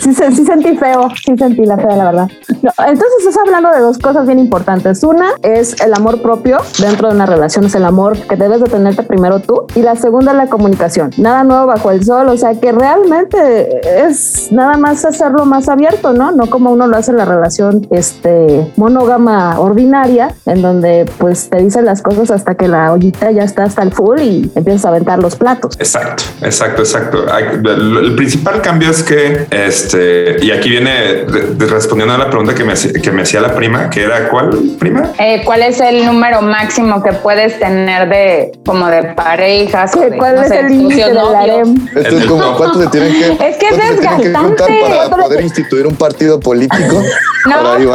Sí, 0.00 0.14
sí 0.14 0.44
sentí 0.44 0.76
feo, 0.76 1.08
sí 1.24 1.36
sentí 1.36 1.64
la 1.64 1.76
fea, 1.76 1.96
la 1.96 2.04
verdad. 2.04 2.28
No, 2.62 2.70
entonces 2.86 3.18
estás 3.20 3.38
hablando 3.38 3.70
de 3.72 3.80
dos 3.80 3.98
cosas 3.98 4.26
bien 4.26 4.38
importantes. 4.38 5.02
Una 5.02 5.30
es 5.42 5.80
el 5.80 5.94
amor 5.94 6.22
propio 6.22 6.58
dentro 6.78 7.08
de 7.08 7.14
una 7.14 7.26
relación, 7.26 7.64
es 7.64 7.74
el 7.74 7.84
amor 7.84 8.16
que 8.28 8.36
debes 8.36 8.60
de 8.60 8.66
tenerte 8.66 9.02
primero 9.02 9.40
tú. 9.40 9.66
Y 9.74 9.82
la 9.82 9.96
segunda 9.96 10.32
es 10.32 10.38
la 10.38 10.46
comunicación. 10.46 11.10
Nada 11.16 11.44
nuevo 11.44 11.66
bajo 11.66 11.90
el 11.90 12.04
sol, 12.04 12.28
o 12.28 12.36
sea 12.36 12.54
que 12.54 12.72
realmente 12.72 13.80
es 14.06 14.17
nada 14.50 14.76
más 14.76 15.04
hacerlo 15.04 15.44
más 15.44 15.68
abierto, 15.68 16.12
¿no? 16.12 16.32
No 16.32 16.48
como 16.48 16.70
uno 16.70 16.86
lo 16.86 16.96
hace 16.96 17.10
en 17.10 17.18
la 17.18 17.24
relación 17.24 17.86
este, 17.90 18.70
monógama 18.76 19.58
ordinaria, 19.60 20.34
en 20.46 20.62
donde 20.62 21.06
pues 21.18 21.48
te 21.50 21.58
dicen 21.58 21.84
las 21.84 22.02
cosas 22.02 22.30
hasta 22.30 22.54
que 22.54 22.68
la 22.68 22.92
ollita 22.92 23.30
ya 23.30 23.42
está 23.42 23.64
hasta 23.64 23.82
el 23.82 23.92
full 23.92 24.20
y 24.20 24.50
empiezas 24.54 24.84
a 24.84 24.88
aventar 24.88 25.18
los 25.18 25.36
platos. 25.36 25.76
Exacto, 25.78 26.24
exacto, 26.42 26.82
exacto. 26.82 27.24
El, 27.36 28.14
principal 28.16 28.60
cambio 28.62 28.90
es 28.90 29.02
que, 29.02 29.46
este, 29.50 30.44
y 30.44 30.50
aquí 30.50 30.70
viene 30.70 31.24
respondiendo 31.58 32.14
a 32.14 32.18
la 32.18 32.28
pregunta 32.28 32.54
que 32.54 32.64
me, 32.64 32.72
hacía- 32.72 32.92
que 33.00 33.12
me 33.12 33.22
hacía 33.22 33.40
la 33.40 33.54
prima, 33.54 33.90
que 33.90 34.02
era 34.02 34.28
¿cuál 34.28 34.50
prima? 34.78 35.12
Eh, 35.18 35.42
¿Cuál 35.44 35.62
es 35.62 35.80
el 35.80 36.04
número 36.04 36.42
máximo 36.42 37.02
que 37.02 37.12
puedes 37.12 37.58
tener 37.58 38.08
de 38.08 38.52
como 38.64 38.88
de 38.88 39.14
parejas? 39.14 39.92
de, 39.92 40.16
¿Cuál 40.16 40.36
no 40.36 40.42
es 40.42 40.48
sé, 40.48 40.60
el 40.60 40.68
límite 40.68 41.06
del 41.06 41.18
harem? 41.18 41.88
Esto 41.94 42.18
es 42.18 42.24
como 42.26 42.56
cuánto 42.56 42.90
tienen 42.90 43.12
que, 43.12 43.48
Es 43.48 43.56
que 43.56 43.68
es 43.68 44.00
tienen 44.16 44.54
que 44.56 44.62
desgastante. 44.64 45.08
para 45.10 45.22
poder 45.24 45.40
instituir 45.42 45.86
un 45.86 45.96
partido 45.96 46.40
político. 46.40 47.02
No, 47.46 47.62
no, 47.62 47.78
de 47.78 47.86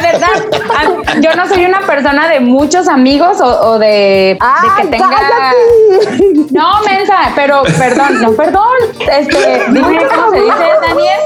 verdad. 0.00 0.28
Ah, 0.76 1.14
Yo 1.20 1.34
no 1.34 1.48
soy 1.48 1.64
una 1.64 1.80
persona 1.86 2.28
de 2.28 2.40
muchos 2.40 2.86
amigos 2.86 3.40
o, 3.40 3.46
o 3.70 3.78
de, 3.78 3.86
de 3.86 4.38
¡Ay, 4.40 4.82
que 4.82 4.88
tenga. 4.88 5.08
cállate! 5.08 6.46
No, 6.50 6.82
mensa, 6.82 7.30
pero 7.34 7.62
perdón, 7.78 8.20
no, 8.20 8.32
perdón. 8.32 8.66
Este, 8.98 9.62
dime 9.70 10.02
cómo 10.14 10.30
se 10.32 10.40
dice, 10.42 10.64
Daniel. 10.82 11.20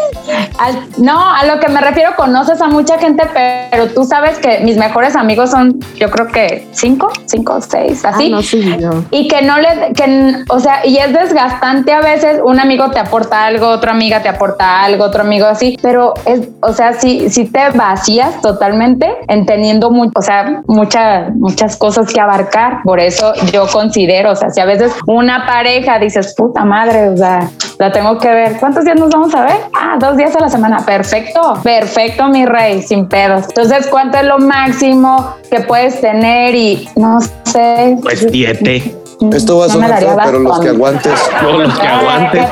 Al- 0.58 0.87
no, 0.99 1.18
a 1.34 1.44
lo 1.46 1.58
que 1.61 1.68
me 1.68 1.80
refiero, 1.80 2.14
conoces 2.16 2.61
a 2.61 2.68
mucha 2.68 2.99
gente, 2.99 3.25
pero 3.34 3.88
tú 3.88 4.04
sabes 4.04 4.38
que 4.38 4.61
mis 4.61 4.76
mejores 4.76 5.16
amigos 5.16 5.50
son, 5.50 5.80
yo 5.96 6.11
creo 6.11 6.28
que 6.28 6.68
cinco, 6.73 7.11
cinco, 7.26 7.61
seis, 7.61 8.04
así. 8.04 8.26
Ah, 8.32 8.37
no, 8.37 8.42
sí, 8.42 8.76
no. 8.80 9.04
Y 9.11 9.26
que 9.28 9.42
no 9.42 9.58
le, 9.58 9.92
que, 9.94 10.44
o 10.49 10.61
sea, 10.61 10.87
y 10.87 10.96
es 10.99 11.12
desgastante 11.12 11.92
a 11.92 12.00
veces, 12.00 12.40
un 12.44 12.61
amigo 12.61 12.90
te 12.90 13.00
aporta 13.00 13.44
algo, 13.46 13.68
otra 13.68 13.92
amiga 13.92 14.23
te 14.23 14.28
aporta 14.28 14.82
algo, 14.84 15.04
otro 15.04 15.23
amigo 15.23 15.46
así, 15.46 15.76
pero 15.82 16.14
es, 16.25 16.42
o 16.61 16.73
sea, 16.73 16.92
si, 16.92 17.30
si 17.30 17.46
te 17.46 17.70
vacías 17.70 18.40
totalmente 18.40 19.12
en 19.28 19.46
teniendo 19.46 19.90
mu- 19.90 20.11
o 20.14 20.23
sea, 20.23 20.62
muchas, 20.66 21.34
muchas 21.34 21.76
cosas 21.76 22.12
que 22.12 22.20
abarcar, 22.20 22.82
por 22.84 23.00
eso 23.00 23.32
yo 23.52 23.66
considero, 23.66 24.30
o 24.32 24.37
sea, 24.37 24.50
si 24.50 24.61
a 24.61 24.64
veces 24.64 24.92
una 25.06 25.46
pareja 25.46 25.99
dices, 25.99 26.34
puta 26.37 26.64
madre, 26.64 27.08
o 27.08 27.16
sea, 27.16 27.50
la 27.78 27.90
tengo 27.90 28.18
que 28.18 28.28
ver, 28.28 28.56
¿cuántos 28.61 28.84
días 28.84 28.96
nos 28.99 29.11
vamos 29.11 29.34
a 29.34 29.42
ver? 29.44 29.56
Ah, 29.75 29.96
dos 29.99 30.16
días 30.16 30.34
a 30.37 30.44
la 30.45 30.51
semana, 30.51 30.85
perfecto, 30.85 31.59
perfecto, 31.63 32.29
mi 32.29 32.45
rey, 32.45 32.83
sin 32.83 33.09
pedos. 33.09 33.47
Entonces, 33.49 33.87
¿cuánto 33.91 34.19
es 34.19 34.25
lo 34.25 34.39
máximo 34.39 35.37
que 35.51 35.61
puedes 35.61 36.01
tener? 36.01 36.55
Y 36.55 36.89
no 36.97 37.19
sé. 37.45 37.97
Pues 38.03 38.27
siete. 38.31 39.03
Esto 39.33 39.59
va 39.59 39.64
a 39.64 39.68
No 39.68 39.73
sonar 39.75 39.99
feo, 39.99 40.16
pero 40.25 40.38
los 40.38 40.59
que 40.61 40.68
aguantes. 40.68 41.12
Todos 41.40 41.62
los 41.68 41.78
que 41.78 41.87
aguantes. 41.87 42.47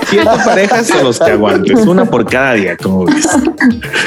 Siete 0.08 0.28
parejas 0.44 0.90
o 1.00 1.02
los 1.04 1.18
que 1.18 1.30
aguantes. 1.32 1.86
Una 1.86 2.04
por 2.04 2.24
cada 2.28 2.54
día, 2.54 2.76
como 2.76 3.04
ves. 3.06 3.28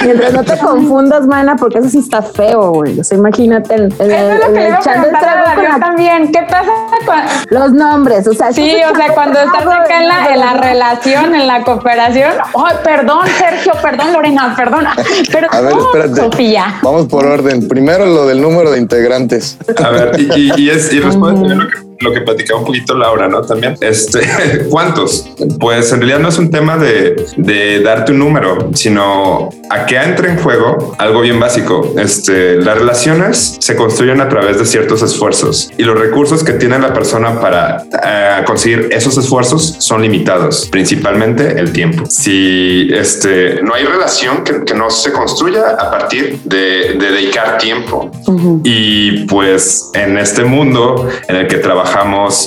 Mientras 0.04 0.34
no 0.34 0.44
te 0.44 0.58
confundas, 0.58 1.26
mana, 1.28 1.56
porque 1.56 1.80
eso 1.80 1.90
sí 1.90 2.00
está 2.00 2.22
feo, 2.22 2.72
güey. 2.72 3.00
O 3.00 3.04
sea, 3.04 3.18
imagínate 3.18 3.76
el, 3.76 3.86
es 3.88 3.98
lo 4.00 4.04
en 4.06 4.40
que 4.40 4.50
le 4.60 4.62
el 4.64 4.68
iba 4.70 4.78
a 4.78 4.80
echando 4.80 5.08
el 5.08 5.14
trago 5.20 5.56
con 5.56 5.64
la- 5.64 5.80
también. 5.80 6.32
¿Qué 6.32 6.42
pasa 6.50 6.72
cuando, 7.06 7.32
los 7.50 7.72
nombres. 7.74 8.28
O 8.28 8.34
sea, 8.34 8.52
Sí, 8.52 8.76
o 8.92 8.96
sea, 8.96 9.14
cuando 9.14 9.40
estás 9.40 9.64
acá 9.66 10.02
en 10.02 10.08
la, 10.08 10.34
en 10.34 10.40
la 10.40 10.54
relación, 10.54 11.36
en 11.36 11.48
la 11.48 11.64
cooperación. 11.64 12.32
Ay, 12.56 12.76
perdón, 12.84 13.28
Sergio, 13.38 13.74
perdón, 13.82 14.14
Lorena, 14.14 14.54
perdón. 14.56 14.86
Pero 15.32 15.48
A 15.52 15.62
ver, 15.62 15.76
no, 15.76 15.82
espérate. 15.82 16.16
Sofía. 16.22 16.76
Vamos 16.82 17.08
por 17.08 17.26
orden. 17.26 17.68
Primero 17.68 18.06
lo 18.06 18.26
del 18.26 18.42
número 18.42 18.72
de 18.72 18.80
integrantes. 18.80 19.58
A 19.84 19.90
ver, 19.90 20.20
y, 20.20 20.32
y- 20.40 20.52
y 20.64 20.70
es, 20.70 20.92
y 20.94 21.00
responde 21.00 21.42
también 21.42 21.60
lo 21.60 21.68
que, 21.70 21.73
Twitter. 21.74 21.93
Lo 22.00 22.12
que 22.12 22.22
platicaba 22.22 22.60
un 22.60 22.66
poquito 22.66 22.96
Laura, 22.96 23.28
¿no? 23.28 23.42
También, 23.42 23.76
este, 23.82 24.22
¿cuántos? 24.70 25.30
Pues 25.60 25.92
en 25.92 26.00
realidad 26.00 26.20
no 26.20 26.30
es 26.30 26.38
un 26.38 26.50
tema 26.50 26.78
de, 26.78 27.26
de 27.38 27.82
darte 27.82 28.12
un 28.12 28.20
número, 28.20 28.70
sino 28.74 29.50
a 29.70 29.86
que 29.86 29.96
entre 29.98 30.30
en 30.30 30.38
juego 30.38 30.96
algo 30.98 31.22
bien 31.22 31.40
básico. 31.40 31.94
Este, 31.98 32.56
las 32.58 32.78
relaciones 32.78 33.58
se 33.60 33.76
construyen 33.76 34.22
a 34.22 34.30
través 34.30 34.58
de 34.60 34.66
ciertos 34.66 35.02
esfuerzos 35.02 35.72
y 35.78 35.84
los 35.84 35.98
recursos 35.98 36.44
que 36.44 36.54
tiene 36.54 36.80
la 36.80 36.94
persona 36.94 37.40
para 37.40 37.84
eh, 38.04 38.44
conseguir 38.46 38.90
esos 38.92 39.18
esfuerzos 39.18 39.76
son 39.80 40.02
limitados, 40.02 40.68
principalmente 40.72 41.60
el 41.60 41.72
tiempo. 41.72 42.06
Si 42.08 42.90
este, 42.92 43.62
no 43.62 43.74
hay 43.74 43.86
relación 43.86 44.44
que, 44.44 44.64
que 44.64 44.74
no 44.74 44.90
se 44.90 45.12
construya 45.12 45.76
a 45.80 45.92
partir 45.92 46.40
de, 46.44 46.96
de 47.00 47.12
dedicar 47.12 47.58
tiempo. 47.58 48.12
Y 48.64 49.26
pues 49.26 49.92
en 49.94 50.18
este 50.18 50.44
mundo 50.44 51.08
en 51.28 51.36
el 51.36 51.48
que 51.48 51.58
trabajamos 51.58 51.83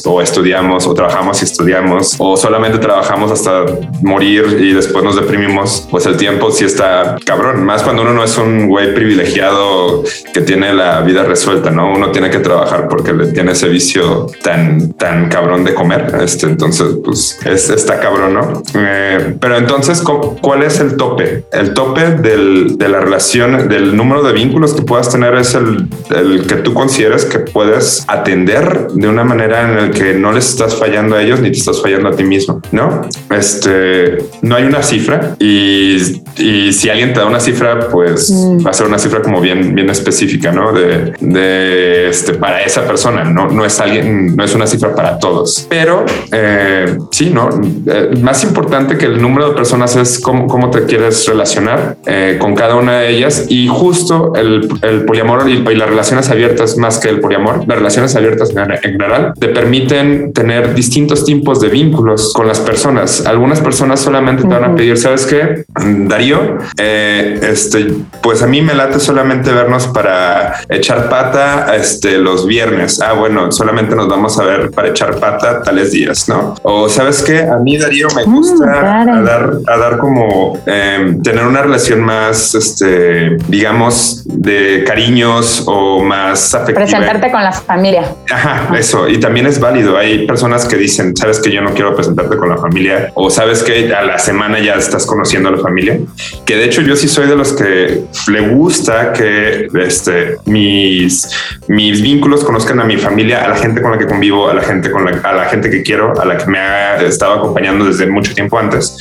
o 0.04 0.20
estudiamos 0.22 0.86
o 0.86 0.94
trabajamos 0.94 1.40
y 1.42 1.44
estudiamos 1.44 2.16
o 2.18 2.36
solamente 2.36 2.78
trabajamos 2.78 3.30
hasta 3.30 3.64
morir 4.02 4.58
y 4.60 4.72
después 4.72 5.04
nos 5.04 5.16
deprimimos, 5.16 5.86
pues 5.90 6.06
el 6.06 6.16
tiempo 6.16 6.50
sí 6.50 6.64
está 6.64 7.16
cabrón. 7.24 7.64
Más 7.64 7.82
cuando 7.82 8.02
uno 8.02 8.12
no 8.12 8.24
es 8.24 8.36
un 8.38 8.68
güey 8.68 8.94
privilegiado 8.94 10.02
que 10.32 10.40
tiene 10.40 10.72
la 10.74 11.00
vida 11.00 11.24
resuelta, 11.24 11.70
¿no? 11.70 11.92
Uno 11.92 12.10
tiene 12.10 12.30
que 12.30 12.38
trabajar 12.38 12.88
porque 12.88 13.12
le 13.12 13.26
tiene 13.32 13.52
ese 13.52 13.68
vicio 13.68 14.26
tan, 14.42 14.92
tan 14.94 15.28
cabrón 15.28 15.64
de 15.64 15.74
comer. 15.74 16.14
Este, 16.22 16.46
entonces, 16.46 16.96
pues 17.04 17.38
es, 17.44 17.70
está 17.70 18.00
cabrón, 18.00 18.34
¿no? 18.34 18.62
Eh, 18.74 19.36
pero 19.40 19.56
entonces, 19.56 20.00
¿cu- 20.02 20.36
¿cuál 20.40 20.62
es 20.62 20.80
el 20.80 20.96
tope? 20.96 21.44
El 21.52 21.74
tope 21.74 22.10
del, 22.16 22.76
de 22.78 22.88
la 22.88 23.00
relación, 23.00 23.68
del 23.68 23.96
número 23.96 24.22
de 24.22 24.32
vínculos 24.32 24.74
que 24.74 24.82
puedas 24.82 25.10
tener 25.10 25.34
es 25.34 25.54
el, 25.54 25.88
el 26.14 26.46
que 26.46 26.56
tú 26.56 26.74
consideres 26.74 27.24
que 27.24 27.38
puedes 27.40 28.04
atender 28.08 28.88
de 28.92 29.08
una 29.08 29.24
manera 29.26 29.62
en 29.62 29.76
la 29.76 29.90
que 29.90 30.14
no 30.14 30.32
les 30.32 30.48
estás 30.48 30.74
fallando 30.74 31.16
a 31.16 31.22
ellos 31.22 31.40
ni 31.40 31.50
te 31.50 31.58
estás 31.58 31.82
fallando 31.82 32.08
a 32.08 32.16
ti 32.16 32.24
mismo, 32.24 32.60
¿no? 32.72 33.02
Este, 33.30 34.18
no 34.42 34.56
hay 34.56 34.64
una 34.64 34.82
cifra 34.82 35.36
y, 35.38 36.22
y 36.38 36.72
si 36.72 36.88
alguien 36.88 37.12
te 37.12 37.20
da 37.20 37.26
una 37.26 37.40
cifra, 37.40 37.88
pues 37.88 38.32
va 38.64 38.70
a 38.70 38.72
ser 38.72 38.86
una 38.86 38.98
cifra 38.98 39.22
como 39.22 39.40
bien, 39.40 39.74
bien 39.74 39.90
específica, 39.90 40.52
¿no? 40.52 40.72
De, 40.72 41.12
de 41.20 42.08
este, 42.08 42.34
para 42.34 42.62
esa 42.62 42.86
persona, 42.86 43.24
no, 43.24 43.48
no 43.48 43.64
es 43.64 43.78
alguien, 43.80 44.36
no 44.36 44.44
es 44.44 44.54
una 44.54 44.66
cifra 44.66 44.94
para 44.94 45.18
todos, 45.18 45.66
pero 45.68 46.04
eh, 46.32 46.96
sí, 47.10 47.30
¿no? 47.30 47.48
Eh, 47.86 48.10
más 48.20 48.42
importante 48.44 48.96
que 48.96 49.06
el 49.06 49.20
número 49.20 49.50
de 49.50 49.54
personas 49.54 49.96
es 49.96 50.18
cómo, 50.18 50.46
cómo 50.46 50.70
te 50.70 50.84
quieres 50.84 51.26
relacionar 51.26 51.96
eh, 52.06 52.36
con 52.40 52.54
cada 52.54 52.76
una 52.76 53.00
de 53.00 53.10
ellas 53.10 53.46
y 53.48 53.68
justo 53.68 54.32
el, 54.34 54.68
el 54.82 55.04
poliamor 55.04 55.48
y, 55.48 55.52
y 55.52 55.74
las 55.74 55.88
relaciones 55.88 56.30
abiertas 56.30 56.76
más 56.76 56.98
que 56.98 57.08
el 57.08 57.20
poliamor, 57.20 57.66
las 57.66 57.78
relaciones 57.78 58.14
abiertas 58.16 58.50
en, 58.50 58.58
en 58.82 58.98
te 59.38 59.48
permiten 59.48 60.32
tener 60.32 60.74
distintos 60.74 61.24
tipos 61.24 61.60
de 61.60 61.68
vínculos 61.68 62.32
con 62.32 62.46
las 62.46 62.60
personas. 62.60 63.26
Algunas 63.26 63.60
personas 63.60 64.00
solamente 64.00 64.42
te 64.42 64.48
van 64.48 64.64
a 64.64 64.74
pedir, 64.74 64.96
¿sabes 64.98 65.26
qué? 65.26 65.64
Darío, 65.74 66.58
eh, 66.78 67.38
este, 67.42 67.94
pues 68.22 68.42
a 68.42 68.46
mí 68.46 68.62
me 68.62 68.74
late 68.74 69.00
solamente 69.00 69.52
vernos 69.52 69.86
para 69.88 70.54
echar 70.68 71.08
pata 71.08 71.74
este, 71.76 72.18
los 72.18 72.46
viernes. 72.46 73.00
Ah, 73.00 73.12
bueno, 73.12 73.52
solamente 73.52 73.94
nos 73.94 74.08
vamos 74.08 74.38
a 74.38 74.44
ver 74.44 74.70
para 74.70 74.88
echar 74.88 75.18
pata 75.18 75.62
tales 75.62 75.92
días, 75.92 76.28
¿no? 76.28 76.54
O 76.62 76.88
sabes 76.88 77.22
qué? 77.22 77.42
A 77.42 77.56
mí 77.58 77.76
Darío 77.78 78.08
me 78.14 78.24
gusta 78.24 78.64
claro. 78.64 79.14
a 79.14 79.22
dar, 79.22 79.52
a 79.66 79.76
dar 79.76 79.98
como 79.98 80.58
eh, 80.66 81.16
tener 81.22 81.46
una 81.46 81.62
relación 81.62 82.00
más, 82.00 82.54
este, 82.54 83.36
digamos, 83.48 84.22
de 84.26 84.84
cariños 84.86 85.64
o 85.66 86.02
más 86.02 86.54
afectiva. 86.54 86.84
Presentarte 86.84 87.30
con 87.30 87.42
la 87.42 87.52
familia. 87.52 88.14
Ajá, 88.30 88.76
eso. 88.76 89.05
Y 89.08 89.18
también 89.18 89.46
es 89.46 89.60
válido. 89.60 89.96
Hay 89.96 90.26
personas 90.26 90.64
que 90.66 90.76
dicen, 90.76 91.16
sabes 91.16 91.40
que 91.40 91.50
yo 91.50 91.60
no 91.62 91.72
quiero 91.74 91.94
presentarte 91.94 92.36
con 92.36 92.48
la 92.48 92.56
familia 92.56 93.10
o 93.14 93.30
sabes 93.30 93.62
que 93.62 93.92
a 93.94 94.02
la 94.02 94.18
semana 94.18 94.58
ya 94.60 94.74
estás 94.74 95.06
conociendo 95.06 95.48
a 95.48 95.52
la 95.52 95.58
familia. 95.58 95.98
Que 96.44 96.56
de 96.56 96.64
hecho 96.64 96.82
yo 96.82 96.96
sí 96.96 97.08
soy 97.08 97.26
de 97.28 97.36
los 97.36 97.52
que 97.52 98.02
le 98.28 98.40
gusta 98.48 99.12
que 99.12 99.68
este, 99.80 100.36
mis, 100.46 101.28
mis 101.68 102.00
vínculos 102.02 102.44
conozcan 102.44 102.80
a 102.80 102.84
mi 102.84 102.96
familia, 102.96 103.44
a 103.44 103.48
la 103.48 103.56
gente 103.56 103.80
con 103.82 103.90
la 103.92 103.98
que 103.98 104.06
convivo, 104.06 104.48
a 104.48 104.54
la 104.54 104.62
gente 104.62 104.90
con 104.90 105.04
la, 105.04 105.10
a 105.22 105.32
la 105.32 105.44
gente 105.46 105.70
que 105.70 105.82
quiero, 105.82 106.18
a 106.20 106.24
la 106.24 106.36
que 106.36 106.46
me 106.46 106.58
ha 106.58 106.96
estado 107.02 107.34
acompañando 107.34 107.84
desde 107.84 108.06
mucho 108.06 108.34
tiempo 108.34 108.58
antes. 108.58 108.96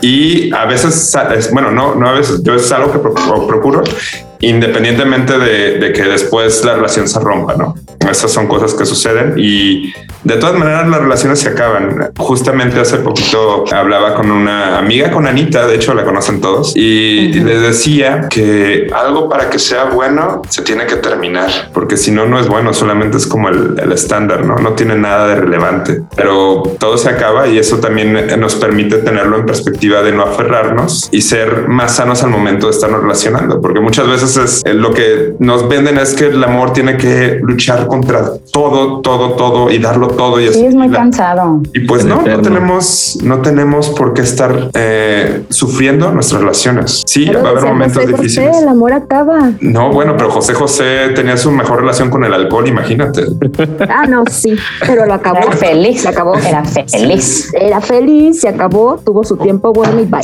Y 0.00 0.52
a 0.54 0.66
veces, 0.66 1.14
es- 1.36 1.50
bueno, 1.52 1.70
no, 1.70 1.94
no 1.94 2.08
a 2.08 2.12
veces, 2.12 2.42
yo 2.42 2.54
es 2.54 2.70
algo 2.72 2.92
que 2.92 2.98
pro- 2.98 3.46
procuro 3.46 3.82
independientemente 4.48 5.38
de, 5.38 5.78
de 5.78 5.92
que 5.92 6.02
después 6.04 6.64
la 6.64 6.74
relación 6.74 7.08
se 7.08 7.18
rompa, 7.20 7.54
¿no? 7.54 7.74
Esas 8.10 8.30
son 8.30 8.46
cosas 8.46 8.74
que 8.74 8.84
suceden 8.84 9.34
y 9.36 9.92
de 10.24 10.36
todas 10.36 10.58
maneras 10.58 10.88
las 10.88 11.00
relaciones 11.00 11.38
se 11.40 11.48
acaban. 11.48 12.10
Justamente 12.16 12.80
hace 12.80 12.98
poquito 12.98 13.64
hablaba 13.72 14.14
con 14.14 14.30
una 14.30 14.78
amiga, 14.78 15.10
con 15.10 15.26
Anita, 15.26 15.66
de 15.66 15.76
hecho 15.76 15.94
la 15.94 16.04
conocen 16.04 16.40
todos, 16.40 16.76
y 16.76 17.32
le 17.32 17.58
decía 17.58 18.28
que 18.28 18.88
algo 18.94 19.28
para 19.28 19.50
que 19.50 19.58
sea 19.58 19.84
bueno 19.84 20.42
se 20.48 20.62
tiene 20.62 20.86
que 20.86 20.96
terminar, 20.96 21.70
porque 21.72 21.96
si 21.96 22.10
no, 22.10 22.26
no 22.26 22.38
es 22.38 22.48
bueno, 22.48 22.72
solamente 22.72 23.16
es 23.16 23.26
como 23.26 23.48
el, 23.48 23.78
el 23.78 23.92
estándar, 23.92 24.44
¿no? 24.44 24.56
No 24.56 24.72
tiene 24.72 24.96
nada 24.96 25.28
de 25.28 25.36
relevante, 25.36 26.02
pero 26.16 26.62
todo 26.78 26.96
se 26.98 27.08
acaba 27.08 27.48
y 27.48 27.58
eso 27.58 27.78
también 27.78 28.38
nos 28.38 28.54
permite 28.54 28.98
tenerlo 28.98 29.38
en 29.38 29.46
perspectiva 29.46 30.02
de 30.02 30.12
no 30.12 30.22
aferrarnos 30.22 31.08
y 31.10 31.22
ser 31.22 31.68
más 31.68 31.96
sanos 31.96 32.22
al 32.22 32.30
momento 32.30 32.66
de 32.66 32.72
estarnos 32.72 33.02
relacionando, 33.02 33.60
porque 33.60 33.80
muchas 33.80 34.08
veces 34.08 34.33
es 34.42 34.62
eh, 34.64 34.74
lo 34.74 34.92
que 34.92 35.34
nos 35.38 35.68
venden 35.68 35.98
es 35.98 36.14
que 36.14 36.26
el 36.26 36.42
amor 36.42 36.72
tiene 36.72 36.96
que 36.96 37.38
luchar 37.42 37.86
contra 37.86 38.30
todo, 38.52 39.00
todo, 39.00 39.32
todo 39.32 39.70
y 39.70 39.78
darlo 39.78 40.08
todo 40.08 40.40
y 40.40 40.48
así. 40.48 40.60
Sí, 40.60 40.66
es 40.66 40.74
muy 40.74 40.88
La- 40.88 40.98
cansado. 40.98 41.60
y 41.72 41.80
pues 41.80 42.04
no, 42.04 42.22
no 42.22 42.40
tenemos, 42.40 43.18
no 43.22 43.42
tenemos 43.42 43.90
por 43.90 44.14
qué 44.14 44.22
estar 44.22 44.70
eh, 44.74 45.44
sufriendo 45.50 46.10
nuestras 46.12 46.40
relaciones. 46.40 47.02
Sí, 47.06 47.24
Pero 47.26 47.42
va 47.42 47.48
a 47.48 47.52
haber 47.52 47.64
momentos 47.64 47.96
José 48.02 48.10
José, 48.12 48.22
difíciles. 48.22 48.58
el 48.62 48.68
amor 48.68 48.92
acaba. 48.92 49.50
No, 49.60 49.90
bueno, 49.92 50.14
pero 50.16 50.30
José 50.30 50.54
José 50.54 51.10
tenía 51.14 51.36
su 51.36 51.50
mejor 51.50 51.80
relación 51.80 52.10
con 52.10 52.24
el 52.24 52.32
alcohol, 52.32 52.66
imagínate. 52.68 53.24
Ah, 53.88 54.06
no, 54.08 54.24
sí, 54.30 54.56
pero 54.86 55.06
lo 55.06 55.14
acabó. 55.14 55.38
Era 55.38 55.52
feliz. 55.52 56.02
Se 56.02 56.08
acabó. 56.08 56.34
Era 56.36 56.64
feliz. 56.64 57.52
Era 57.54 57.80
feliz, 57.80 58.40
se 58.40 58.48
acabó, 58.48 59.00
tuvo 59.04 59.24
su 59.24 59.36
tiempo 59.36 59.72
bueno 59.72 60.00
y 60.00 60.04
bye. 60.06 60.20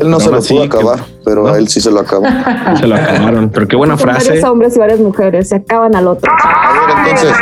Él 0.00 0.10
no, 0.10 0.20
se 0.20 0.30
lo 0.30 0.40
pudo 0.40 0.60
que- 0.60 0.66
acabar, 0.76 1.00
pero 1.24 1.42
¿no? 1.44 1.48
a 1.52 1.58
él 1.58 1.68
sí 1.68 1.80
se 1.80 1.90
lo 1.90 2.00
acabó. 2.00 2.24
Se 2.80 2.86
lo 2.86 2.94
acabaron. 2.96 3.50
Pero 3.50 3.66
qué 3.66 3.76
buena 3.76 3.96
Son 3.98 4.08
frase. 4.08 4.28
varios 4.28 4.44
hombres 4.44 4.76
y 4.76 4.78
varias 4.78 5.00
mujeres, 5.00 5.48
se 5.48 5.56
acaban 5.56 5.94
al 5.96 6.06
otro. 6.06 6.30
A 6.32 6.72
ver, 7.04 7.08
entonces, 7.08 7.36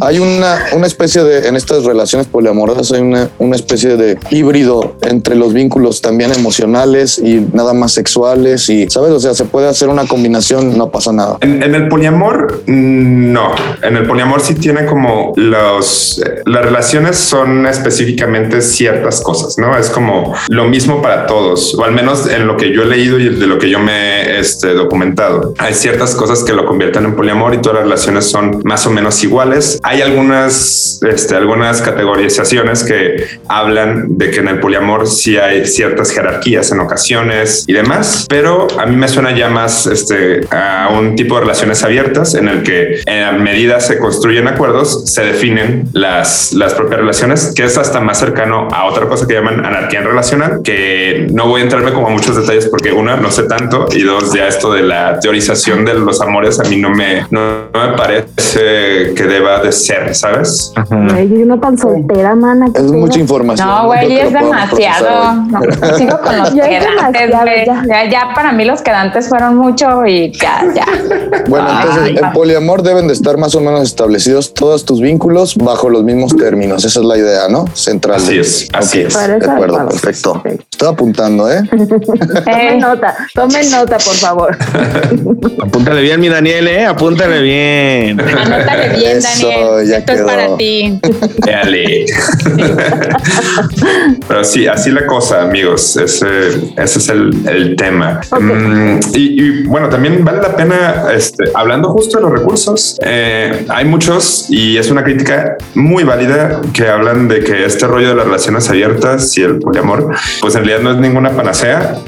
hay 0.00 0.18
una, 0.18 0.58
una 0.74 0.86
especie 0.86 1.22
de, 1.24 1.48
en 1.48 1.56
estas 1.56 1.84
relaciones 1.84 2.26
poliamorosas, 2.26 2.92
hay 2.92 3.00
una, 3.00 3.28
una 3.38 3.56
especie 3.56 3.96
de 3.96 4.18
híbrido 4.30 4.96
entre 5.02 5.34
los 5.34 5.52
vínculos 5.52 6.00
también 6.02 6.32
emocionales 6.32 7.18
y 7.18 7.46
nada 7.52 7.72
más 7.74 7.92
sexuales 7.92 8.68
y, 8.68 8.88
¿sabes? 8.90 9.10
O 9.12 9.20
sea, 9.20 9.34
se 9.34 9.44
puede 9.44 9.68
hacer 9.68 9.88
una 9.88 10.06
combinación, 10.06 10.76
no 10.76 10.90
pasa 10.90 11.12
nada. 11.12 11.38
En, 11.40 11.62
en 11.62 11.74
el 11.74 11.88
poliamor, 11.88 12.62
mm, 12.66 13.32
no. 13.32 13.50
En 13.82 13.96
el 13.96 14.06
poliamor 14.06 14.40
sí 14.40 14.54
tiene 14.54 14.84
como 14.86 15.32
los... 15.36 16.22
eh, 16.24 16.42
Las 16.44 16.64
relaciones 16.64 17.16
son 17.16 17.66
específicamente 17.66 18.60
ciertas 18.60 19.20
cosas, 19.20 19.58
¿no? 19.58 19.76
Es 19.76 19.88
como 19.90 20.34
lo 20.48 20.64
mismo 20.66 21.00
para 21.02 21.26
todos, 21.26 21.74
o 21.74 21.84
al 21.84 21.92
menos 21.96 22.28
en 22.30 22.46
lo 22.46 22.56
que 22.56 22.72
yo 22.72 22.82
he 22.82 22.86
leído 22.86 23.18
y 23.18 23.30
de 23.30 23.46
lo 23.46 23.58
que 23.58 23.70
yo 23.70 23.80
me 23.80 24.22
he 24.22 24.38
este, 24.38 24.74
documentado. 24.74 25.54
Hay 25.58 25.74
ciertas 25.74 26.14
cosas 26.14 26.44
que 26.44 26.52
lo 26.52 26.66
convierten 26.66 27.04
en 27.06 27.16
poliamor 27.16 27.54
y 27.54 27.58
todas 27.58 27.78
las 27.78 27.84
relaciones 27.84 28.26
son 28.26 28.60
más 28.64 28.86
o 28.86 28.90
menos 28.90 29.22
iguales. 29.24 29.80
Hay 29.82 30.02
algunas, 30.02 31.00
este, 31.08 31.34
algunas 31.34 31.80
categorizaciones 31.80 32.84
que 32.84 33.40
hablan 33.48 34.18
de 34.18 34.30
que 34.30 34.40
en 34.40 34.48
el 34.48 34.60
poliamor 34.60 35.06
sí 35.06 35.38
hay 35.38 35.66
ciertas 35.66 36.12
jerarquías 36.12 36.70
en 36.70 36.80
ocasiones 36.80 37.64
y 37.66 37.72
demás, 37.72 38.26
pero 38.28 38.68
a 38.78 38.86
mí 38.86 38.96
me 38.96 39.08
suena 39.08 39.34
ya 39.34 39.48
más 39.48 39.86
este, 39.86 40.46
a 40.50 40.90
un 40.92 41.16
tipo 41.16 41.36
de 41.36 41.40
relaciones 41.42 41.82
abiertas 41.82 42.34
en 42.34 42.48
el 42.48 42.62
que 42.62 43.00
a 43.10 43.32
medida 43.32 43.80
se 43.80 43.98
construyen 43.98 44.48
acuerdos, 44.48 45.10
se 45.10 45.22
definen 45.22 45.88
las, 45.92 46.52
las 46.52 46.74
propias 46.74 47.00
relaciones, 47.00 47.52
que 47.56 47.64
es 47.64 47.78
hasta 47.78 48.00
más 48.00 48.18
cercano 48.18 48.68
a 48.70 48.84
otra 48.84 49.06
cosa 49.06 49.26
que 49.26 49.34
llaman 49.34 49.64
anarquía 49.64 50.02
relacional, 50.02 50.60
que 50.62 51.26
no 51.32 51.46
voy 51.46 51.62
a 51.62 51.64
como 51.92 52.08
a 52.08 52.10
muchos 52.10 52.36
detalles 52.36 52.66
porque 52.68 52.92
una, 52.92 53.16
no 53.16 53.30
sé 53.30 53.44
tanto, 53.44 53.86
y 53.92 54.02
dos, 54.02 54.32
ya 54.32 54.48
esto 54.48 54.72
de 54.72 54.82
la 54.82 55.18
teorización 55.20 55.84
de 55.84 55.94
los 55.94 56.20
amores 56.20 56.58
a 56.60 56.64
mí 56.64 56.76
no 56.76 56.90
me, 56.90 57.26
no, 57.30 57.68
no 57.72 57.90
me 57.90 57.96
parece 57.96 59.14
que 59.14 59.24
deba 59.24 59.60
de 59.60 59.72
ser, 59.72 60.14
¿sabes? 60.14 60.72
Ajá. 60.74 61.06
Ay, 61.14 61.28
yo 61.28 61.46
no 61.46 61.58
tan 61.60 61.76
soltera, 61.76 62.34
mana. 62.34 62.66
Es 62.74 62.82
mucha 62.82 63.18
información. 63.18 63.68
No, 63.68 63.86
güey, 63.86 64.18
es 64.18 64.32
demasiado. 64.32 65.34
No, 65.34 65.60
sigo 65.96 66.18
con 66.20 66.38
los 66.38 66.50
quedantes, 66.54 67.30
ya. 67.30 67.84
Ya, 67.86 68.10
ya 68.10 68.34
para 68.34 68.52
mí 68.52 68.64
los 68.64 68.82
quedantes 68.82 69.28
fueron 69.28 69.56
mucho 69.56 70.04
y 70.06 70.32
ya, 70.32 70.64
ya. 70.74 70.86
Bueno, 71.48 71.68
entonces 71.70 72.02
Ay, 72.02 72.16
en 72.20 72.32
poliamor 72.32 72.82
deben 72.82 73.06
de 73.06 73.12
estar 73.12 73.36
más 73.36 73.54
o 73.54 73.60
menos 73.60 73.82
establecidos 73.82 74.52
todos 74.52 74.84
tus 74.84 75.00
vínculos 75.00 75.56
bajo 75.56 75.88
los 75.88 76.02
mismos 76.02 76.36
términos. 76.36 76.84
Esa 76.84 77.00
es 77.00 77.06
la 77.06 77.16
idea, 77.16 77.48
¿no? 77.48 77.66
Central. 77.74 78.16
Así 78.16 78.38
es, 78.38 78.68
así 78.72 79.00
es. 79.00 79.14
De 79.14 79.50
acuerdo, 79.50 79.88
perfecto. 79.88 80.42
Estoy 80.44 80.88
apuntando, 80.88 81.50
¿eh? 81.50 81.65
Tomen 82.44 82.78
nota, 82.78 83.14
tomen 83.34 83.70
nota, 83.70 83.96
por 83.98 84.14
favor. 84.14 84.56
Apúntale 85.62 86.00
bien, 86.02 86.20
mi 86.20 86.28
Daniel, 86.28 86.68
¿eh? 86.68 86.86
Apúntale 86.86 87.42
bien. 87.42 88.20
Anótale 88.38 88.96
bien, 88.98 89.18
Eso, 89.18 89.48
Daniel. 89.48 89.88
ya 89.88 89.98
Esto 89.98 90.12
es 90.12 90.18
quedó. 90.18 90.26
para 90.26 90.56
ti. 90.56 91.00
Dale. 91.38 92.06
Pero 94.28 94.44
sí, 94.44 94.66
así 94.66 94.90
la 94.90 95.06
cosa, 95.06 95.42
amigos. 95.42 95.96
Ese, 95.96 96.26
ese 96.76 96.98
es 96.98 97.08
el, 97.08 97.30
el 97.48 97.76
tema. 97.76 98.20
Mm, 98.38 98.98
y, 99.14 99.42
y, 99.42 99.62
bueno, 99.64 99.88
también 99.88 100.24
vale 100.24 100.40
la 100.40 100.56
pena, 100.56 101.04
este, 101.14 101.44
hablando 101.54 101.90
justo 101.90 102.18
de 102.18 102.22
los 102.24 102.32
recursos, 102.32 102.98
eh, 103.02 103.64
hay 103.68 103.84
muchos 103.84 104.46
y 104.50 104.76
es 104.76 104.90
una 104.90 105.02
crítica 105.04 105.56
muy 105.74 106.04
válida 106.04 106.60
que 106.72 106.88
hablan 106.88 107.28
de 107.28 107.40
que 107.40 107.64
este 107.64 107.86
rollo 107.86 108.08
de 108.10 108.14
las 108.14 108.24
relaciones 108.26 108.68
abiertas 108.70 109.36
y 109.38 109.42
el 109.42 109.58
poliamor, 109.58 110.10
pues 110.40 110.54
en 110.54 110.64
realidad 110.64 110.80
no 110.82 110.92
es 110.92 110.98
ninguna 110.98 111.30
panacea 111.30 111.55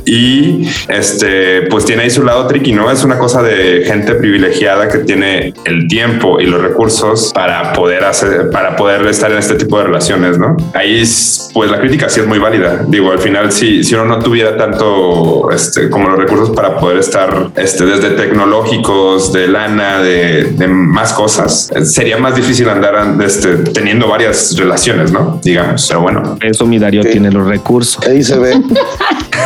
y 0.04 0.68
este, 0.88 1.62
pues 1.62 1.84
tiene 1.84 2.02
ahí 2.02 2.11
su 2.11 2.22
lado 2.24 2.46
tricky, 2.46 2.72
¿no? 2.72 2.90
Es 2.90 3.04
una 3.04 3.18
cosa 3.18 3.42
de 3.42 3.84
gente 3.87 4.14
privilegiada 4.14 4.88
que 4.88 4.98
tiene 4.98 5.54
el 5.64 5.87
tiempo 5.88 6.40
y 6.40 6.46
los 6.46 6.61
recursos 6.61 7.32
para 7.34 7.72
poder 7.72 8.04
hacer, 8.04 8.50
para 8.50 8.76
poder 8.76 9.06
estar 9.06 9.30
en 9.30 9.38
este 9.38 9.54
tipo 9.54 9.78
de 9.78 9.84
relaciones, 9.84 10.38
¿no? 10.38 10.56
Ahí, 10.74 11.00
es, 11.00 11.50
pues 11.54 11.70
la 11.70 11.80
crítica 11.80 12.08
sí 12.08 12.20
es 12.20 12.26
muy 12.26 12.38
válida. 12.38 12.84
Digo, 12.88 13.11
al 13.12 13.18
final, 13.18 13.52
si, 13.52 13.84
si 13.84 13.94
uno 13.94 14.04
no 14.04 14.18
tuviera 14.18 14.56
tanto 14.56 15.50
este, 15.50 15.88
como 15.90 16.08
los 16.08 16.18
recursos 16.18 16.50
para 16.50 16.76
poder 16.78 16.98
estar 16.98 17.50
este, 17.56 17.84
desde 17.84 18.11
tecnológicos, 18.11 19.32
de 19.32 19.48
lana, 19.48 20.00
de, 20.00 20.44
de 20.44 20.68
más 20.68 21.12
cosas, 21.12 21.70
sería 21.84 22.18
más 22.18 22.34
difícil 22.37 22.68
andar 22.68 23.16
este, 23.24 23.56
teniendo 23.72 24.08
varias 24.08 24.56
relaciones, 24.56 25.12
¿no? 25.12 25.40
Digamos, 25.42 25.87
pero 25.88 26.00
bueno. 26.00 26.38
Eso 26.40 26.66
mi 26.66 26.78
Darío 26.78 27.02
Ok. 27.02 27.08
tiene 27.11 27.30
los 27.30 27.46
recursos. 27.46 28.04
Ahí 28.06 28.22
se 28.22 28.38
ve. 28.38 28.54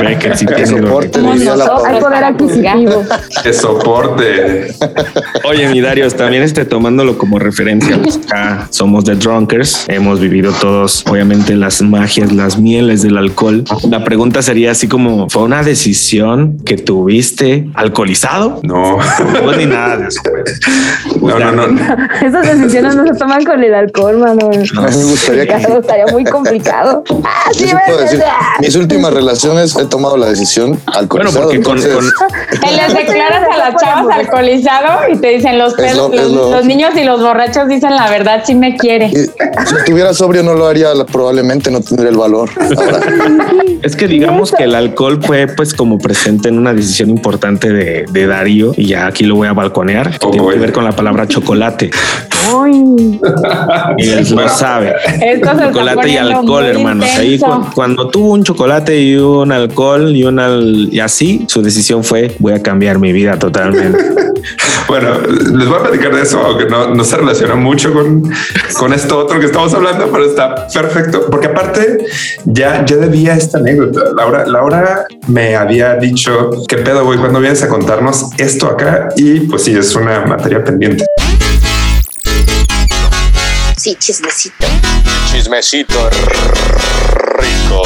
Ve 0.00 0.18
que 0.18 0.36
sí 0.36 0.46
Que 0.58 0.66
soporte, 0.66 1.20
diría 1.20 1.56
la. 1.56 1.80
Hay 1.86 2.00
poder 2.00 2.24
adquisitivo. 2.24 3.04
De 3.44 3.52
soporte. 3.52 4.74
Oye, 5.44 5.68
mi 5.68 5.80
Darío, 5.80 6.08
también 6.10 6.42
este, 6.42 6.64
tomándolo 6.64 7.18
como 7.18 7.38
referencia, 7.38 7.98
pues 8.02 8.16
acá 8.16 8.66
somos 8.70 9.04
The 9.04 9.14
Drunkers. 9.16 9.84
Hemos 9.88 10.20
vivido 10.20 10.52
todos, 10.60 11.04
obviamente, 11.08 11.54
las 11.54 11.80
magias, 11.82 12.32
las 12.32 12.58
mieles 12.58 13.02
del 13.02 13.16
alcohol. 13.18 13.64
La 13.90 14.04
pregunta 14.04 14.42
sería 14.42 14.72
así 14.72 14.88
como, 14.88 15.28
¿fue 15.28 15.42
una 15.42 15.62
decisión 15.62 16.58
que 16.64 16.76
tuviste 16.76 17.68
alcoholizado? 17.74 18.60
No, 18.62 18.98
No 19.44 19.52
ni 19.56 19.66
nada 19.66 19.96
de 19.98 20.08
eso. 20.08 20.20
pues. 20.24 20.60
no, 21.20 21.38
no, 21.38 21.66
no. 21.68 21.80
Esas 22.26 22.58
decisiones 22.58 22.94
no 22.96 23.06
se 23.06 23.14
toman 23.14 23.44
con 23.44 23.62
el 23.62 23.74
alcohol, 23.74 24.18
mano. 24.18 24.50
me 24.50 25.04
gustaría 25.04 25.46
que- 25.46 25.78
estaría 25.78 26.06
muy 26.06 26.24
complicado. 26.24 27.04
Ah, 27.24 27.50
sí, 27.52 27.66
mis 28.60 28.74
últimas 28.76 29.12
relaciones 29.12 29.37
he 29.44 29.86
tomado 29.86 30.16
la 30.16 30.26
decisión 30.26 30.70
Bueno, 30.70 30.98
alcoholizado. 30.98 31.42
porque 31.44 31.62
con, 31.62 31.78
entonces, 31.78 32.12
con- 32.14 32.60
Te 32.60 32.72
les 32.76 32.94
declaras 32.94 33.42
a 33.52 33.56
las 33.58 33.82
chavas 33.82 34.16
alcoholizado 34.16 35.12
y 35.12 35.16
te 35.18 35.28
dicen 35.28 35.58
los, 35.58 35.72
lo- 35.72 35.76
pedos- 35.78 36.12
es 36.14 36.20
los, 36.22 36.32
lo- 36.32 36.50
los 36.50 36.64
niños 36.64 36.94
y 36.96 37.04
los 37.04 37.20
borrachos 37.20 37.68
dicen 37.68 37.94
la 37.94 38.08
verdad, 38.10 38.42
sí 38.46 38.54
me 38.54 38.76
quiere. 38.76 39.06
y 39.06 39.16
si 39.16 39.74
estuviera 39.78 40.12
sobrio 40.14 40.42
no 40.42 40.54
lo 40.54 40.66
haría, 40.66 40.88
probablemente 41.10 41.70
no 41.70 41.80
tendría 41.80 42.10
el 42.10 42.16
valor. 42.16 42.48
Ahora, 42.76 43.00
es 43.82 43.96
que 43.96 44.06
digamos 44.08 44.52
que 44.52 44.64
el 44.64 44.74
alcohol 44.74 45.20
fue 45.22 45.46
pues 45.46 45.74
como 45.74 45.98
presente 45.98 46.48
en 46.48 46.58
una 46.58 46.72
decisión 46.72 47.10
importante 47.10 47.72
de, 47.72 48.04
de 48.10 48.26
Darío 48.26 48.72
y 48.76 48.86
ya 48.86 49.06
aquí 49.06 49.24
lo 49.24 49.36
voy 49.36 49.48
a 49.48 49.52
balconear. 49.52 50.18
que 50.18 50.26
Oh, 50.26 50.30
tiene 50.30 50.48
que 50.50 50.58
ver 50.58 50.72
con 50.72 50.84
la 50.84 50.92
palabra 50.92 51.26
chocolate. 51.26 51.90
Ay, 52.48 53.20
Y 53.98 54.08
él 54.10 54.26
lo 54.34 54.48
sabe. 54.48 54.94
Esto 55.20 55.48
se 55.48 55.52
está 55.52 55.72
chocolate 55.72 56.08
y 56.08 56.16
alcohol, 56.16 56.62
muy 56.62 56.70
hermanos. 56.70 57.06
Ahí 57.16 57.38
cu- 57.38 57.46
cuando 57.74 58.08
tuvo 58.08 58.32
un 58.32 58.42
chocolate 58.44 59.00
y 59.00 59.16
un 59.16 59.52
alcohol 59.52 60.14
y 60.14 60.24
un 60.24 60.38
al- 60.38 60.88
y 60.92 61.00
así, 61.00 61.44
su 61.48 61.62
decisión 61.62 62.02
fue 62.04 62.34
voy 62.38 62.52
a 62.54 62.62
cambiar 62.62 62.98
mi 62.98 63.12
vida 63.12 63.38
totalmente. 63.38 63.98
Bueno, 64.86 65.18
les 65.20 65.68
voy 65.68 65.76
a 65.78 65.82
platicar 65.82 66.14
de 66.14 66.22
eso, 66.22 66.38
aunque 66.40 66.64
no, 66.64 66.94
no 66.94 67.04
se 67.04 67.16
relaciona 67.16 67.54
mucho 67.56 67.92
con, 67.92 68.22
con 68.78 68.92
esto 68.94 69.18
otro 69.18 69.38
que 69.38 69.44
estamos 69.44 69.74
hablando, 69.74 70.08
pero 70.10 70.24
está 70.24 70.66
perfecto. 70.72 71.26
Porque 71.30 71.48
aparte, 71.48 72.06
ya, 72.46 72.82
ya 72.86 72.96
debía 72.96 73.34
esta 73.34 73.58
anécdota. 73.58 74.12
Laura, 74.16 74.46
Laura 74.46 75.04
me 75.26 75.56
había 75.56 75.96
dicho 75.96 76.50
qué 76.68 76.76
pedo, 76.78 77.04
güey, 77.04 77.18
cuando 77.18 77.38
vienes 77.40 77.62
a 77.62 77.68
contarnos 77.68 78.30
esto 78.38 78.66
acá. 78.68 79.10
Y 79.16 79.40
pues 79.40 79.64
sí, 79.64 79.72
es 79.76 79.94
una 79.94 80.24
materia 80.24 80.64
pendiente. 80.64 81.04
Sí, 83.88 83.96
chismecito. 83.96 84.66
Chismecito 85.32 86.10
rico. 86.10 87.82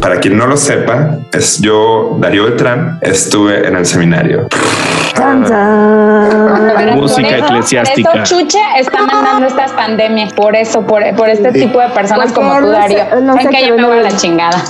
Para 0.00 0.18
quien 0.18 0.38
no 0.38 0.46
lo 0.46 0.56
sepa, 0.56 1.18
es 1.30 1.58
yo, 1.60 2.16
Darío 2.18 2.44
Beltrán, 2.44 2.98
estuve 3.02 3.68
en 3.68 3.76
el 3.76 3.84
seminario. 3.84 4.48
Música 6.96 7.28
por 7.28 7.36
eso- 7.36 7.44
eclesiástica. 7.46 8.10
Por 8.12 8.20
eso 8.22 8.38
Chuche 8.40 8.58
está 8.78 9.02
mandando 9.02 9.46
estas 9.46 9.72
pandemias, 9.72 10.32
por 10.32 10.56
eso, 10.56 10.80
por, 10.86 11.02
por 11.16 11.28
este 11.28 11.52
tipo 11.52 11.80
de 11.80 11.88
personas 11.90 12.32
Porque 12.32 12.46
como 12.48 12.54
tú, 12.60 12.66
no 12.66 12.72
sé- 12.72 12.78
Darío. 12.78 13.20
no 13.20 13.34
sé 13.34 13.40
que 13.40 13.48
qué 13.48 13.66
yo 13.66 13.76
me 13.76 13.84
voy 13.84 13.98
a 13.98 14.02
la 14.02 14.16
chingada. 14.16 14.64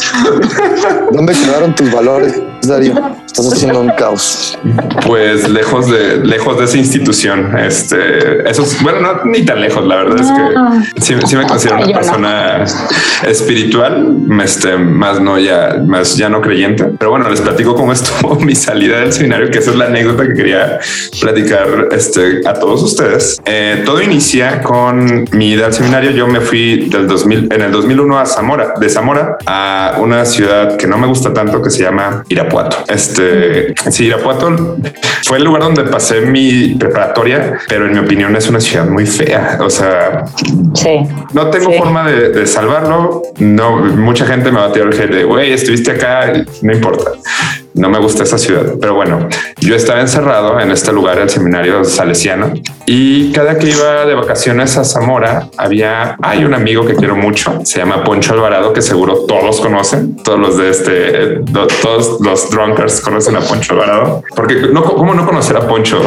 ¿dónde 1.13 1.33
quedaron 1.33 1.75
tus 1.77 1.93
valores, 1.93 2.41
Darío? 2.63 2.95
Estás 3.39 3.53
haciendo 3.53 3.81
un 3.81 3.91
caos. 3.91 4.59
Pues 5.07 5.49
lejos 5.49 5.89
de 5.89 6.17
lejos 6.25 6.59
de 6.59 6.65
esa 6.65 6.77
institución. 6.77 7.57
Este, 7.57 8.49
eso 8.51 8.63
es, 8.63 8.83
bueno, 8.83 9.01
no 9.01 9.25
ni 9.27 9.45
tan 9.45 9.61
lejos. 9.61 9.87
La 9.87 9.97
verdad 9.97 10.21
es 10.21 10.27
que 10.27 11.01
sí, 11.01 11.15
sí 11.25 11.37
me 11.37 11.47
considero 11.47 11.79
Yo 11.79 11.85
una 11.85 11.93
no. 11.93 12.01
persona 12.01 12.65
espiritual, 13.27 14.17
este, 14.43 14.77
más 14.77 15.21
no 15.21 15.39
ya, 15.39 15.81
más 15.87 16.17
ya 16.17 16.29
no 16.29 16.41
creyente. 16.41 16.85
Pero 16.99 17.13
bueno, 17.13 17.29
les 17.31 17.41
platico 17.41 17.77
cómo 17.77 17.93
estuvo 17.93 18.35
mi 18.41 18.57
salida 18.57 18.99
del 18.99 19.13
seminario, 19.13 19.51
que 19.51 19.59
esa 19.59 19.71
es 19.71 19.77
la 19.77 19.85
anécdota 19.87 20.27
que 20.27 20.35
quería 20.35 20.81
platicar 21.21 21.89
este, 21.93 22.41
a 22.45 22.55
todos 22.55 22.83
ustedes. 22.83 23.41
Eh, 23.45 23.83
todo 23.85 24.03
inicia 24.03 24.63
con 24.63 25.29
mi 25.33 25.53
ida 25.53 25.67
al 25.67 25.75
seminario. 25.75 26.11
Yo 26.11 26.27
me 26.27 26.41
fui 26.41 26.89
del 26.89 27.07
2000, 27.07 27.53
en 27.53 27.63
el 27.63 27.71
2001 27.71 28.19
a 28.19 28.27
Zamora, 28.27 28.75
de 28.81 28.89
Zamora 28.89 29.39
a 29.47 29.97
una 30.01 30.25
ciudad 30.25 30.77
que 30.77 30.89
no 30.89 30.99
me 30.99 31.07
gusta 31.07 31.33
tanto, 31.33 31.63
que 31.63 31.71
se 31.71 31.85
llama 31.85 32.25
Irapuato. 32.29 32.79
Este, 32.89 33.28
sí, 33.91 34.07
Irapuato 34.07 34.77
fue 35.25 35.39
el 35.39 35.45
lugar 35.45 35.63
donde 35.63 35.85
pasé 35.85 36.21
mi 36.23 36.75
preparatoria, 36.75 37.59
pero 37.69 37.87
en 37.87 37.93
mi 37.93 37.99
opinión 37.99 38.35
es 38.37 38.49
una 38.49 38.61
ciudad 38.61 38.87
muy 38.87 39.07
fea. 39.07 39.59
O 39.61 39.71
sea, 39.71 40.25
Sí. 40.75 41.01
no 41.33 41.51
tengo 41.51 41.71
Sí. 41.73 41.79
forma 41.79 42.11
de, 42.11 42.31
de 42.31 42.47
salvarlo. 42.47 43.23
No, 43.39 43.77
mucha 43.79 44.25
gente 44.27 44.51
me 44.51 44.59
va 44.61 44.67
a 44.67 44.73
tirar 44.73 44.93
el 44.93 45.11
de 45.11 45.25
güey, 45.25 45.53
estuviste 45.53 45.91
acá, 45.93 46.33
no 46.63 46.73
importa. 46.73 47.11
No 47.75 47.89
me 47.91 47.99
gusta 47.99 48.25
esa 48.25 48.39
ciudad, 48.39 48.75
pero 48.81 48.95
bueno, 48.95 49.29
yo 49.61 49.77
estaba 49.77 50.01
encerrado 50.01 50.59
en 50.59 50.71
este 50.73 50.93
lugar, 50.93 51.19
el 51.19 51.29
seminario 51.31 51.85
salesiano, 51.85 52.53
y 52.87 53.31
cada 53.33 53.59
que 53.59 53.69
iba 53.71 54.05
de 54.07 54.15
vacaciones 54.15 54.77
a 54.77 54.85
Zamora, 54.85 55.49
había, 55.57 56.17
hay 56.23 56.45
un 56.45 56.55
amigo 56.55 56.85
que 56.87 56.95
quiero 56.95 57.15
mucho, 57.15 57.61
se 57.65 57.79
llama 57.79 58.03
Poncho 58.03 58.33
Alvarado, 58.33 58.73
que 58.73 58.83
seguro 58.83 59.25
todos 59.29 59.61
conocen, 59.61 60.17
todos 60.17 60.41
los 60.41 60.57
de 60.57 60.71
este, 60.71 61.35
do- 61.43 61.69
todos 61.83 62.21
los 62.21 62.51
drunkers 62.51 63.01
conocen 63.01 63.37
a 63.37 63.41
Poncho 63.41 63.75
Alvarado, 63.75 64.25
porque 64.35 64.55
no, 64.73 64.83
cómo 64.83 65.15
no 65.15 65.25
conocer 65.27 65.57
a 65.57 65.69
Poncho, 65.69 66.01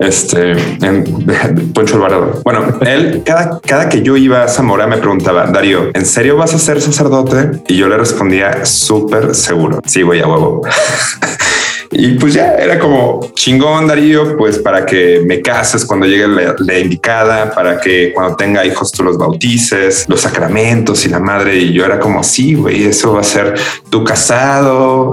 este, 0.00 0.52
en, 0.52 1.24
Poncho 1.72 1.94
Alvarado. 1.96 2.40
Bueno, 2.44 2.78
él, 2.82 3.22
cada, 3.24 3.60
cada 3.60 3.88
que 3.88 4.02
yo 4.02 4.16
iba 4.16 4.42
a 4.42 4.48
Zamora 4.48 4.86
me 4.86 4.98
preguntaba, 4.98 5.46
Darío, 5.46 5.90
¿en 5.94 6.04
serio 6.04 6.36
vas 6.36 6.52
a 6.52 6.58
ser 6.58 6.80
sacerdote? 6.82 7.62
Y 7.68 7.76
yo 7.76 7.88
le 7.88 7.96
respondía 7.96 8.66
súper 8.66 9.34
seguro. 9.34 9.80
Sí, 9.86 10.02
güey, 10.02 10.20
a 10.20 10.26
huevo. 10.26 10.62
Y 11.98 12.14
pues 12.18 12.34
ya 12.34 12.54
era 12.54 12.78
como 12.78 13.30
chingón, 13.34 13.86
Darío, 13.86 14.36
pues 14.36 14.58
para 14.58 14.84
que 14.84 15.22
me 15.24 15.40
cases 15.40 15.84
cuando 15.84 16.06
llegue 16.06 16.26
la, 16.28 16.78
indicada, 16.78 17.50
para 17.54 17.80
que 17.80 18.12
cuando 18.12 18.36
tenga 18.36 18.66
hijos 18.66 18.90
tú 18.92 19.02
los 19.02 19.16
bautices, 19.16 20.04
los 20.08 20.20
sacramentos 20.20 21.06
y 21.06 21.08
la 21.08 21.20
madre. 21.20 21.56
Y 21.56 21.72
yo 21.72 21.84
era 21.84 21.98
como, 21.98 22.22
sí, 22.22 22.54
güey, 22.54 22.84
eso 22.84 23.14
va 23.14 23.20
a 23.20 23.24
ser 23.24 23.54
tu 23.88 24.04
casado. 24.04 25.12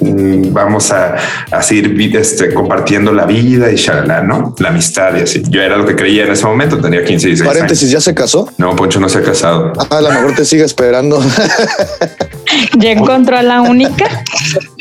Vamos 0.00 0.90
a, 0.90 1.16
a 1.50 1.62
seguir 1.62 2.16
este, 2.16 2.52
compartiendo 2.52 3.12
la 3.12 3.26
vida 3.26 3.70
y 3.70 3.76
shalala, 3.76 4.22
¿no? 4.22 4.54
La 4.58 4.70
amistad 4.70 5.16
y 5.16 5.22
así. 5.22 5.42
Yo 5.48 5.62
era 5.62 5.76
lo 5.76 5.86
que 5.86 5.96
creía 5.96 6.24
en 6.24 6.32
ese 6.32 6.46
momento, 6.46 6.80
tenía 6.80 7.04
15 7.04 7.26
y 7.26 7.30
16 7.30 7.40
años. 7.40 7.54
Paréntesis, 7.54 7.90
¿ya 7.90 8.00
se 8.00 8.14
casó? 8.14 8.48
No, 8.58 8.74
Poncho 8.74 9.00
no 9.00 9.08
se 9.08 9.18
ha 9.18 9.22
casado. 9.22 9.72
Ah, 9.78 9.98
a 9.98 10.00
lo 10.00 10.10
mejor 10.10 10.34
te 10.34 10.44
sigue 10.44 10.64
esperando. 10.64 11.22
Ya 12.78 12.90
encontró 12.90 13.36
a 13.36 13.42
la 13.42 13.62
única. 13.62 14.24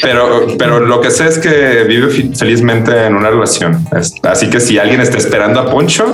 Pero, 0.02 0.48
pero 0.58 0.80
lo 0.80 1.02
que 1.02 1.12
sé 1.12 1.28
es 1.28 1.38
que 1.38 1.86
vive 1.88 2.10
felizmente 2.36 3.06
en 3.06 3.16
una 3.16 3.30
relación. 3.30 3.86
Así 4.24 4.50
que 4.50 4.60
si 4.60 4.78
alguien 4.78 5.02
está 5.02 5.18
esperando 5.18 5.60
a 5.60 5.70
Poncho, 5.70 6.12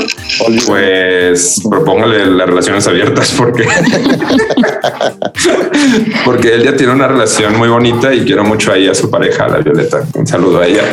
pues 0.68 1.62
propóngale 1.70 2.26
las 2.28 2.48
relaciones 2.48 2.88
abiertas 2.88 3.34
porque, 3.38 3.66
porque 6.26 6.56
él 6.56 6.64
ya 6.64 6.76
tiene 6.76 6.94
una 6.94 7.08
relación 7.08 7.58
muy 7.58 7.70
bonita 7.70 8.14
y 8.14 8.26
quiero 8.26 8.44
mucho 8.44 8.72
ahí 8.72 8.88
a 8.88 8.94
su 8.98 9.10
pareja, 9.12 9.48
la 9.48 9.60
Violeta. 9.60 10.04
Un 10.16 10.26
saludo 10.26 10.60
a 10.60 10.68
ella. 10.68 10.84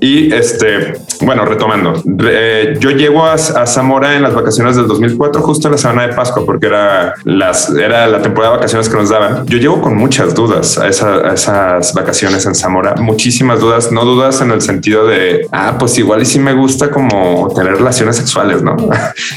Y 0.00 0.32
este, 0.32 0.94
bueno, 1.22 1.44
retomando, 1.44 1.94
re- 2.04 2.72
eh, 2.72 2.76
yo 2.78 2.90
llego 2.90 3.24
a, 3.24 3.36
Zamora 3.38 4.14
en 4.16 4.22
las 4.22 4.34
vacaciones 4.34 4.76
del 4.76 4.86
2004, 4.86 5.42
justo 5.42 5.68
en 5.68 5.72
la 5.72 5.78
semana 5.78 6.06
de 6.06 6.14
Pascua, 6.14 6.44
porque 6.46 6.66
era, 6.66 7.14
las, 7.24 7.70
era 7.70 8.06
la 8.06 8.22
temporada 8.22 8.52
de 8.52 8.58
vacaciones 8.58 8.88
que 8.88 8.96
nos 8.96 9.08
daban. 9.10 9.46
Yo 9.46 9.58
llego 9.58 9.80
con 9.80 9.96
muchas 9.96 10.34
dudas 10.34 10.78
a, 10.78 10.88
esa- 10.88 11.28
a 11.28 11.34
esas 11.34 11.92
vacaciones 11.94 12.46
en 12.46 12.54
Zamora, 12.54 12.94
muchísimas 12.96 13.60
dudas, 13.60 13.90
no 13.92 14.04
dudas 14.04 14.40
en 14.40 14.50
el 14.50 14.60
sentido 14.60 15.06
de, 15.06 15.46
ah, 15.52 15.76
pues 15.78 15.98
igual 15.98 16.22
y 16.22 16.24
sí 16.26 16.38
me 16.38 16.52
gusta 16.52 16.90
como 16.90 17.52
tener 17.54 17.74
relaciones 17.76 18.16
sexuales, 18.16 18.62
¿no? 18.62 18.76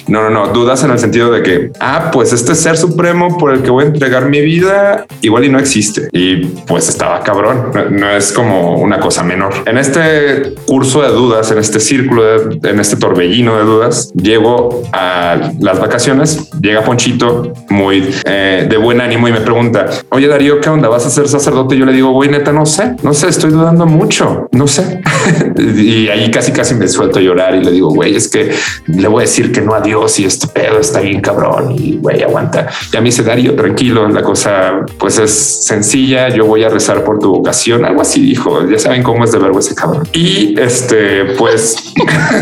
No, 0.07 0.21
no, 0.23 0.29
no, 0.29 0.47
dudas 0.53 0.83
en 0.83 0.91
el 0.91 0.99
sentido 0.99 1.31
de 1.31 1.41
que, 1.43 1.71
ah, 1.79 2.09
pues 2.11 2.33
este 2.33 2.53
ser 2.55 2.75
supremo 2.77 3.37
por 3.37 3.53
el 3.53 3.61
que 3.61 3.69
voy 3.69 3.85
a 3.85 3.87
entregar 3.87 4.25
mi 4.27 4.41
vida, 4.41 5.05
igual 5.21 5.45
y 5.45 5.49
no 5.49 5.59
existe. 5.59 6.09
Y 6.11 6.37
pues 6.67 6.89
estaba 6.89 7.21
cabrón, 7.21 7.71
no 7.91 8.09
es 8.09 8.31
como 8.31 8.77
una 8.77 8.99
cosa 8.99 9.23
menor. 9.23 9.53
En 9.65 9.77
este 9.77 10.50
curso 10.65 11.01
de 11.01 11.09
dudas, 11.09 11.51
en 11.51 11.57
este 11.57 11.79
círculo, 11.79 12.23
de- 12.23 12.69
en 12.69 12.79
este 12.79 12.95
torbellino 12.97 13.57
de 13.57 13.63
dudas, 13.63 14.11
llego 14.13 14.83
a 14.93 15.51
las 15.59 15.79
vacaciones, 15.79 16.49
llega 16.61 16.83
Ponchito 16.83 17.53
muy 17.69 18.09
eh, 18.25 18.67
de 18.69 18.77
buen 18.77 19.01
ánimo 19.01 19.27
y 19.27 19.31
me 19.31 19.41
pregunta, 19.41 19.87
oye 20.09 20.27
Darío, 20.27 20.59
¿qué 20.61 20.69
onda? 20.69 20.87
¿Vas 20.89 21.05
a 21.05 21.09
ser 21.09 21.27
sacerdote? 21.27 21.75
Y 21.75 21.79
yo 21.79 21.85
le 21.85 21.93
digo, 21.93 22.11
güey, 22.11 22.29
neta, 22.29 22.51
no 22.51 22.65
sé, 22.65 22.95
no 23.03 23.13
sé, 23.13 23.27
estoy 23.29 23.51
dudando 23.51 23.85
mucho, 23.85 24.47
no 24.51 24.67
sé. 24.67 25.01
y 25.57 26.07
ahí 26.09 26.29
casi, 26.31 26.51
casi 26.51 26.75
me 26.75 26.87
suelto 26.87 27.19
a 27.19 27.21
llorar 27.21 27.55
y 27.55 27.63
le 27.63 27.71
digo, 27.71 27.89
güey, 27.89 28.15
es 28.15 28.27
que 28.27 28.51
le 28.87 29.07
voy 29.07 29.23
a 29.23 29.25
decir 29.25 29.51
que 29.51 29.61
no 29.61 29.73
a 29.73 29.81
Dios 29.81 30.19
y 30.19 30.25
este 30.25 30.47
pedo 30.47 30.79
está 30.79 30.99
bien 31.01 31.21
cabrón 31.21 31.71
y 31.77 31.97
güey, 31.97 32.21
aguanta. 32.23 32.67
Ya 32.91 32.99
me 32.99 33.05
dice 33.05 33.23
Darío, 33.23 33.55
tranquilo, 33.55 34.07
la 34.09 34.21
cosa 34.21 34.85
pues 34.97 35.17
es 35.19 35.31
sencilla, 35.65 36.29
yo 36.29 36.45
voy 36.45 36.63
a 36.63 36.69
rezar 36.69 37.03
por 37.03 37.19
tu 37.19 37.29
vocación, 37.31 37.85
algo 37.85 38.01
así 38.01 38.21
dijo, 38.21 38.67
ya 38.69 38.79
saben 38.79 39.03
cómo 39.03 39.23
es 39.23 39.31
de 39.31 39.39
verbo 39.39 39.59
ese 39.59 39.75
cabrón. 39.75 40.07
Y 40.13 40.40
este, 40.57 41.25
pues 41.37 41.75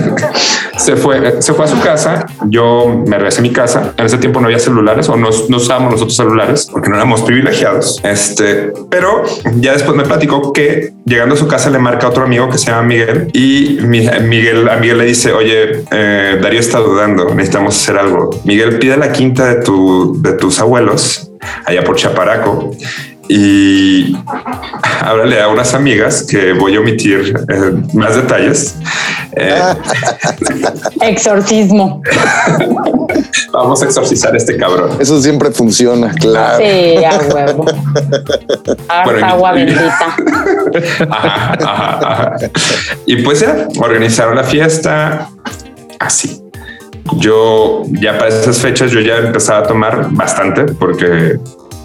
se 0.77 0.95
fue, 0.95 1.41
se 1.41 1.53
fue 1.53 1.65
a 1.65 1.67
su 1.67 1.79
casa, 1.81 2.25
yo 2.47 3.03
me 3.05 3.17
regresé 3.17 3.39
a 3.39 3.41
mi 3.43 3.51
casa, 3.51 3.93
en 3.97 4.05
ese 4.05 4.17
tiempo 4.17 4.39
no 4.39 4.45
había 4.47 4.59
celulares 4.59 5.09
o 5.09 5.15
no, 5.17 5.29
no 5.49 5.57
usábamos 5.57 5.91
nosotros 5.93 6.15
celulares 6.15 6.67
porque 6.71 6.89
no 6.89 6.95
éramos 6.95 7.21
privilegiados. 7.21 7.99
Este, 8.03 8.71
pero 8.89 9.23
ya 9.55 9.73
después 9.73 9.95
me 9.97 10.03
platicó 10.03 10.53
que 10.53 10.93
llegando 11.05 11.35
a 11.35 11.37
su 11.37 11.47
casa 11.47 11.69
le 11.69 11.79
marca 11.79 12.07
a 12.07 12.09
otro 12.09 12.23
amigo 12.23 12.49
que 12.49 12.57
se 12.57 12.67
llama 12.71 12.83
Miguel 12.83 13.29
y 13.33 13.77
mi- 13.81 14.09
Miguel, 14.21 14.69
Miguel 14.79 14.97
le 14.97 15.05
dice, 15.05 15.31
oye, 15.33 15.83
eh, 15.91 16.39
Darío 16.41 16.59
está 16.59 16.79
dudando, 16.79 17.25
necesitamos 17.33 17.75
hacer 17.81 17.97
algo. 17.97 18.29
Miguel 18.45 18.79
pide 18.79 18.97
la 18.97 19.11
quinta 19.11 19.47
de, 19.53 19.61
tu, 19.63 20.21
de 20.21 20.33
tus 20.33 20.59
abuelos 20.59 21.31
allá 21.65 21.83
por 21.83 21.95
Chaparaco 21.95 22.71
y 23.29 24.17
háblale 25.01 25.39
a 25.41 25.47
unas 25.47 25.73
amigas 25.75 26.23
que 26.23 26.51
voy 26.53 26.75
a 26.75 26.79
omitir 26.79 27.33
eh, 27.47 27.71
más 27.93 28.15
detalles. 28.15 28.75
Eh, 29.35 29.61
Exorcismo. 31.01 32.01
vamos 33.53 33.81
a 33.81 33.85
exorcizar 33.85 34.33
a 34.33 34.37
este 34.37 34.57
cabrón. 34.57 34.97
Eso 34.99 35.21
siempre 35.21 35.51
funciona, 35.51 36.11
claro. 36.13 36.57
Sí, 36.57 37.03
a 37.05 37.17
huevo. 37.33 37.65
Bueno, 39.05 39.19
y- 39.19 39.23
agua 39.23 39.51
bendita. 39.53 40.15
Ajá, 41.09 41.53
ajá, 41.63 41.99
ajá. 42.11 42.35
Y 43.05 43.17
pues 43.23 43.39
ya 43.41 43.67
organizaron 43.79 44.35
la 44.35 44.43
fiesta 44.43 45.29
así. 45.99 46.41
Yo 47.17 47.83
ya 48.01 48.17
para 48.17 48.29
esas 48.29 48.57
fechas 48.57 48.91
yo 48.91 48.99
ya 48.99 49.17
empezaba 49.17 49.59
a 49.59 49.63
tomar 49.63 50.07
bastante 50.11 50.63
porque 50.65 51.39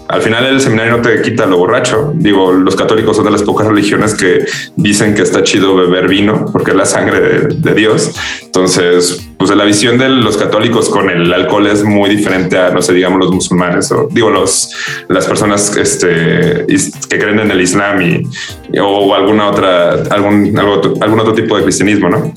al 0.07 0.21
final 0.21 0.45
el 0.45 0.61
seminario 0.61 0.97
no 0.97 1.01
te 1.01 1.21
quita 1.21 1.45
lo 1.45 1.57
borracho. 1.57 2.11
Digo, 2.15 2.51
los 2.51 2.75
católicos 2.75 3.15
son 3.15 3.25
de 3.25 3.31
las 3.31 3.43
pocas 3.43 3.67
religiones 3.67 4.13
que 4.13 4.45
dicen 4.75 5.15
que 5.15 5.23
está 5.23 5.43
chido 5.43 5.75
beber 5.75 6.07
vino 6.07 6.45
porque 6.51 6.71
es 6.71 6.77
la 6.77 6.85
sangre 6.85 7.19
de, 7.49 7.73
Dios. 7.73 8.11
Entonces, 8.43 9.27
pues 9.37 9.49
la 9.55 9.65
visión 9.65 9.97
de 9.97 10.09
los 10.09 10.37
católicos 10.37 10.89
con 10.89 11.09
el 11.09 11.33
alcohol 11.33 11.67
es 11.67 11.83
muy 11.83 12.09
diferente 12.09 12.57
a, 12.57 12.69
no 12.69 12.81
sé, 12.81 12.93
digamos, 12.93 13.19
los 13.19 13.31
musulmanes 13.31 13.91
o 13.91 14.07
digo, 14.11 14.29
los, 14.29 14.73
las 15.09 15.25
personas 15.25 15.75
este, 15.75 16.65
que 17.09 17.19
creen 17.19 17.39
en 17.39 17.51
el 17.51 17.59
Islam 17.59 18.01
y, 18.01 18.79
o 18.79 19.13
alguna 19.13 19.49
otra, 19.49 20.03
algún, 20.11 20.57
algún 21.01 21.19
otro 21.19 21.33
tipo 21.33 21.57
de 21.57 21.63
cristianismo, 21.63 22.09
¿no? 22.09 22.31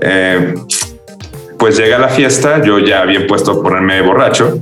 Eh, 0.00 0.54
pues 1.58 1.76
llega 1.76 1.98
la 1.98 2.08
fiesta, 2.08 2.62
yo 2.64 2.78
ya 2.78 3.02
había 3.02 3.26
puesto 3.26 3.52
a 3.52 3.62
ponerme 3.62 4.00
borracho 4.00 4.58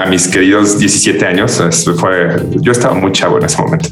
a 0.00 0.06
mis 0.06 0.28
queridos 0.28 0.78
17 0.78 1.24
años. 1.26 1.62
Fue, 1.98 2.36
yo 2.52 2.72
estaba 2.72 2.94
muy 2.94 3.12
chavo 3.12 3.38
en 3.38 3.44
ese 3.44 3.60
momento. 3.60 3.88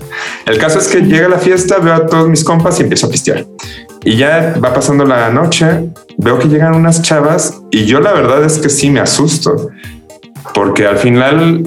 El 0.46 0.58
caso 0.58 0.78
es 0.78 0.88
que 0.88 1.00
llega 1.00 1.28
la 1.28 1.38
fiesta, 1.38 1.78
veo 1.78 1.94
a 1.94 2.06
todos 2.06 2.28
mis 2.28 2.44
compas 2.44 2.78
y 2.78 2.82
empiezo 2.82 3.06
a 3.06 3.10
pistear. 3.10 3.46
Y 4.04 4.16
ya 4.16 4.54
va 4.62 4.72
pasando 4.72 5.04
la 5.04 5.30
noche, 5.30 5.90
veo 6.16 6.38
que 6.38 6.48
llegan 6.48 6.74
unas 6.74 7.02
chavas 7.02 7.60
y 7.70 7.84
yo 7.84 8.00
la 8.00 8.12
verdad 8.12 8.42
es 8.44 8.58
que 8.58 8.70
sí 8.70 8.88
me 8.88 9.00
asusto, 9.00 9.68
porque 10.54 10.86
al 10.86 10.96
final, 10.96 11.64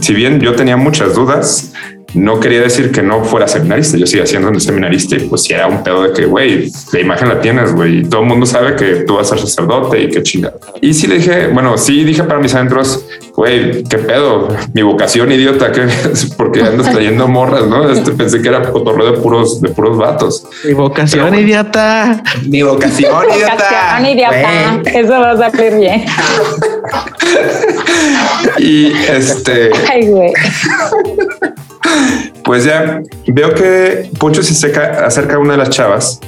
si 0.00 0.14
bien 0.14 0.40
yo 0.40 0.54
tenía 0.54 0.76
muchas 0.76 1.14
dudas, 1.14 1.72
no 2.14 2.40
quería 2.40 2.60
decir 2.60 2.92
que 2.92 3.02
no 3.02 3.24
fuera 3.24 3.48
seminarista. 3.48 3.96
Yo 3.96 4.06
seguía 4.06 4.26
siendo 4.26 4.48
un 4.48 4.60
seminarista 4.60 5.16
y 5.16 5.20
pues 5.20 5.42
si 5.42 5.52
era 5.52 5.66
un 5.66 5.82
pedo 5.82 6.02
de 6.02 6.12
que, 6.12 6.26
güey, 6.26 6.70
la 6.92 7.00
imagen 7.00 7.28
la 7.28 7.40
tienes, 7.40 7.74
güey, 7.74 8.00
y 8.00 8.04
todo 8.04 8.22
el 8.22 8.28
mundo 8.28 8.46
sabe 8.46 8.76
que 8.76 9.04
tú 9.06 9.16
vas 9.16 9.32
a 9.32 9.36
ser 9.36 9.46
sacerdote 9.46 10.02
y 10.02 10.10
qué 10.10 10.22
chingada. 10.22 10.54
Y 10.80 10.94
sí 10.94 11.06
le 11.06 11.16
dije, 11.16 11.48
bueno, 11.48 11.78
sí 11.78 12.04
dije 12.04 12.24
para 12.24 12.40
mis 12.40 12.54
adentros, 12.54 13.04
güey, 13.34 13.82
qué 13.84 13.98
pedo, 13.98 14.48
mi 14.74 14.82
vocación 14.82 15.32
idiota, 15.32 15.72
que 15.72 15.82
porque 16.36 16.62
andas 16.62 16.90
trayendo 16.90 17.28
morras, 17.28 17.66
¿no? 17.66 17.90
Este 17.90 18.12
pensé 18.12 18.42
que 18.42 18.48
era 18.48 18.70
cotorreo 18.70 19.12
de 19.12 19.18
puros, 19.18 19.60
de 19.60 19.68
puros 19.70 19.96
vatos. 19.96 20.44
Mi 20.64 20.74
vocación, 20.74 21.34
idiota. 21.34 22.22
Mi 22.46 22.62
vocación, 22.62 23.12
Vocación, 23.12 24.06
idiota. 24.06 24.82
Eso 24.92 25.12
va 25.12 25.30
a 25.32 25.50
salir 25.50 25.76
bien. 25.76 26.04
Y 28.58 28.92
este, 28.92 29.70
Ay, 29.90 30.08
güey. 30.08 30.32
Pues 32.44 32.64
ya 32.64 33.00
veo 33.26 33.54
que 33.54 34.10
Poncho 34.18 34.42
se 34.42 34.54
acerca 34.66 35.34
a 35.34 35.38
una 35.38 35.52
de 35.52 35.58
las 35.58 35.70
chavas 35.70 36.20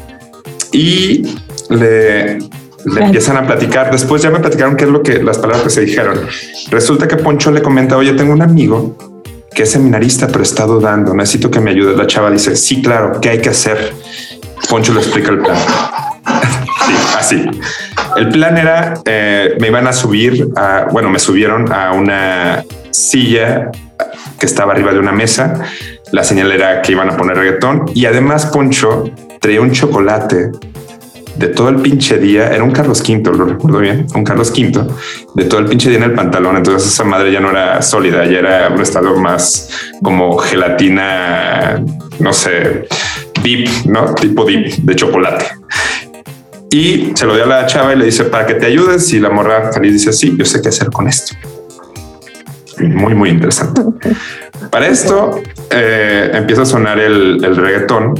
y 0.73 1.37
le, 1.71 2.38
le 2.38 3.01
empiezan 3.01 3.37
a 3.37 3.47
platicar. 3.47 3.90
Después 3.90 4.23
ya 4.23 4.31
me 4.31 4.40
platicaron 4.40 4.77
qué 4.77 4.85
es 4.85 4.90
lo 4.90 5.03
que 5.03 5.23
las 5.23 5.38
palabras 5.38 5.62
que 5.62 5.71
se 5.71 5.81
dijeron. 5.83 6.21
Resulta 6.71 7.09
que 7.09 7.17
Poncho 7.17 7.51
le 7.51 7.62
comenta, 7.62 7.97
oye, 7.97 8.12
tengo 8.12 8.33
un 8.33 8.43
amigo 8.43 8.97
que 9.55 9.62
es 9.62 9.71
seminarista, 9.71 10.27
pero 10.27 10.43
está 10.43 10.67
dudando. 10.67 11.14
Necesito 11.14 11.51
que 11.51 11.61
me 11.61 11.71
ayude. 11.71 11.97
La 11.97 12.07
chava 12.07 12.31
dice, 12.31 12.57
sí, 12.57 12.83
claro, 12.83 13.21
¿qué 13.21 13.31
hay 13.31 13.40
que 13.40 13.51
hacer? 13.51 13.95
Poncho 14.69 14.93
le 14.93 15.01
explica 15.01 15.31
el 15.31 15.38
plan. 15.38 15.57
Sí, 16.87 16.93
así. 17.19 17.51
El 18.17 18.29
plan 18.29 18.59
era, 18.59 18.93
eh, 19.07 19.57
me 19.59 19.69
iban 19.69 19.87
a 19.87 19.93
subir, 19.95 20.49
a, 20.55 20.87
bueno, 20.93 21.09
me 21.09 21.19
subieron 21.19 21.73
a 21.73 21.93
una 21.93 22.62
silla 22.90 23.71
que 24.38 24.47
estaba 24.47 24.73
arriba 24.73 24.92
de 24.92 24.99
una 24.99 25.12
mesa. 25.12 25.62
La 26.12 26.25
señal 26.25 26.53
era 26.53 26.83
que 26.83 26.92
iban 26.92 27.11
a 27.11 27.16
poner 27.16 27.37
reggaetón 27.37 27.90
y 27.94 28.07
además 28.07 28.47
Poncho 28.47 29.11
traía 29.40 29.61
un 29.61 29.73
chocolate 29.73 30.51
de 31.37 31.49
todo 31.49 31.68
el 31.68 31.77
pinche 31.77 32.18
día. 32.18 32.49
Era 32.49 32.62
un 32.62 32.70
Carlos 32.70 33.01
V, 33.01 33.23
lo 33.37 33.44
recuerdo 33.44 33.79
bien, 33.79 34.07
un 34.14 34.25
Carlos 34.25 34.51
V 34.51 34.87
de 35.35 35.44
todo 35.44 35.61
el 35.61 35.66
pinche 35.66 35.88
día 35.88 35.99
en 35.99 36.05
el 36.05 36.12
pantalón. 36.12 36.57
Entonces 36.57 36.92
esa 36.92 37.05
madre 37.05 37.33
ya 37.33 37.40
no 37.40 37.51
era 37.51 37.83
sólida, 37.83 38.25
ya 38.27 38.38
era 38.38 38.68
un 38.68 38.81
estado 38.81 39.16
más 39.16 39.70
como 40.03 40.37
gelatina, 40.38 41.83
no 42.18 42.33
sé, 42.33 42.87
deep, 43.42 43.68
no 43.87 44.14
tipo 44.14 44.44
deep 44.44 44.77
de 44.77 44.97
chocolate. 44.97 45.47
Y 46.70 47.12
se 47.14 47.27
lo 47.27 47.35
dio 47.35 47.44
a 47.44 47.47
la 47.47 47.66
chava 47.66 47.92
y 47.92 47.97
le 47.97 48.07
dice 48.07 48.25
para 48.25 48.47
que 48.47 48.55
te 48.55 48.66
ayudes. 48.66 49.12
Y 49.12 49.20
la 49.20 49.31
morra 49.31 49.73
feliz 49.73 49.92
dice 49.92 50.12
sí, 50.12 50.35
yo 50.37 50.44
sé 50.44 50.61
qué 50.61 50.70
hacer 50.70 50.90
con 50.90 51.07
esto. 51.07 51.37
Muy, 52.79 53.15
muy 53.15 53.31
interesante. 53.31 53.83
Para 54.71 54.89
esto 54.89 55.41
eh, 55.71 56.31
empieza 56.33 56.63
a 56.63 56.67
sonar 56.67 56.99
el, 56.99 57.45
el 57.45 57.57
reggaetón 57.57 58.15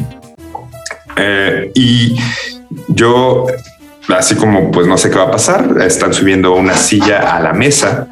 eh, 1.17 1.71
y 1.75 2.17
yo, 2.89 3.47
así 4.09 4.35
como 4.35 4.71
pues 4.71 4.87
no 4.87 4.99
sé 4.99 5.11
qué 5.11 5.17
va 5.17 5.25
a 5.25 5.31
pasar, 5.31 5.77
están 5.81 6.13
subiendo 6.13 6.55
una 6.55 6.75
silla 6.75 7.37
a 7.37 7.41
la 7.41 7.53
mesa. 7.53 8.09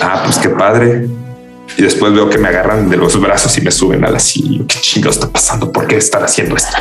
Ah, 0.00 0.22
pues 0.24 0.38
qué 0.38 0.48
padre. 0.50 1.08
Y 1.76 1.82
después 1.82 2.12
veo 2.12 2.28
que 2.28 2.36
me 2.36 2.48
agarran 2.48 2.90
de 2.90 2.98
los 2.98 3.18
brazos 3.18 3.56
y 3.56 3.62
me 3.62 3.70
suben 3.70 4.04
a 4.04 4.10
la 4.10 4.18
silla. 4.18 4.62
¿Qué 4.68 4.78
chingo 4.80 5.08
está 5.08 5.28
pasando? 5.28 5.72
¿Por 5.72 5.86
qué 5.86 5.96
están 5.96 6.22
haciendo 6.22 6.54
esto? 6.54 6.76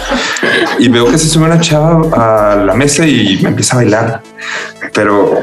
Y 0.80 0.90
veo 0.90 1.10
que 1.10 1.18
se 1.18 1.30
sube 1.30 1.46
una 1.46 1.62
chava 1.62 2.52
a 2.52 2.56
la 2.58 2.74
mesa 2.74 3.08
y 3.08 3.40
me 3.42 3.50
empieza 3.50 3.76
a 3.76 3.78
bailar. 3.78 4.22
Pero 4.94 5.40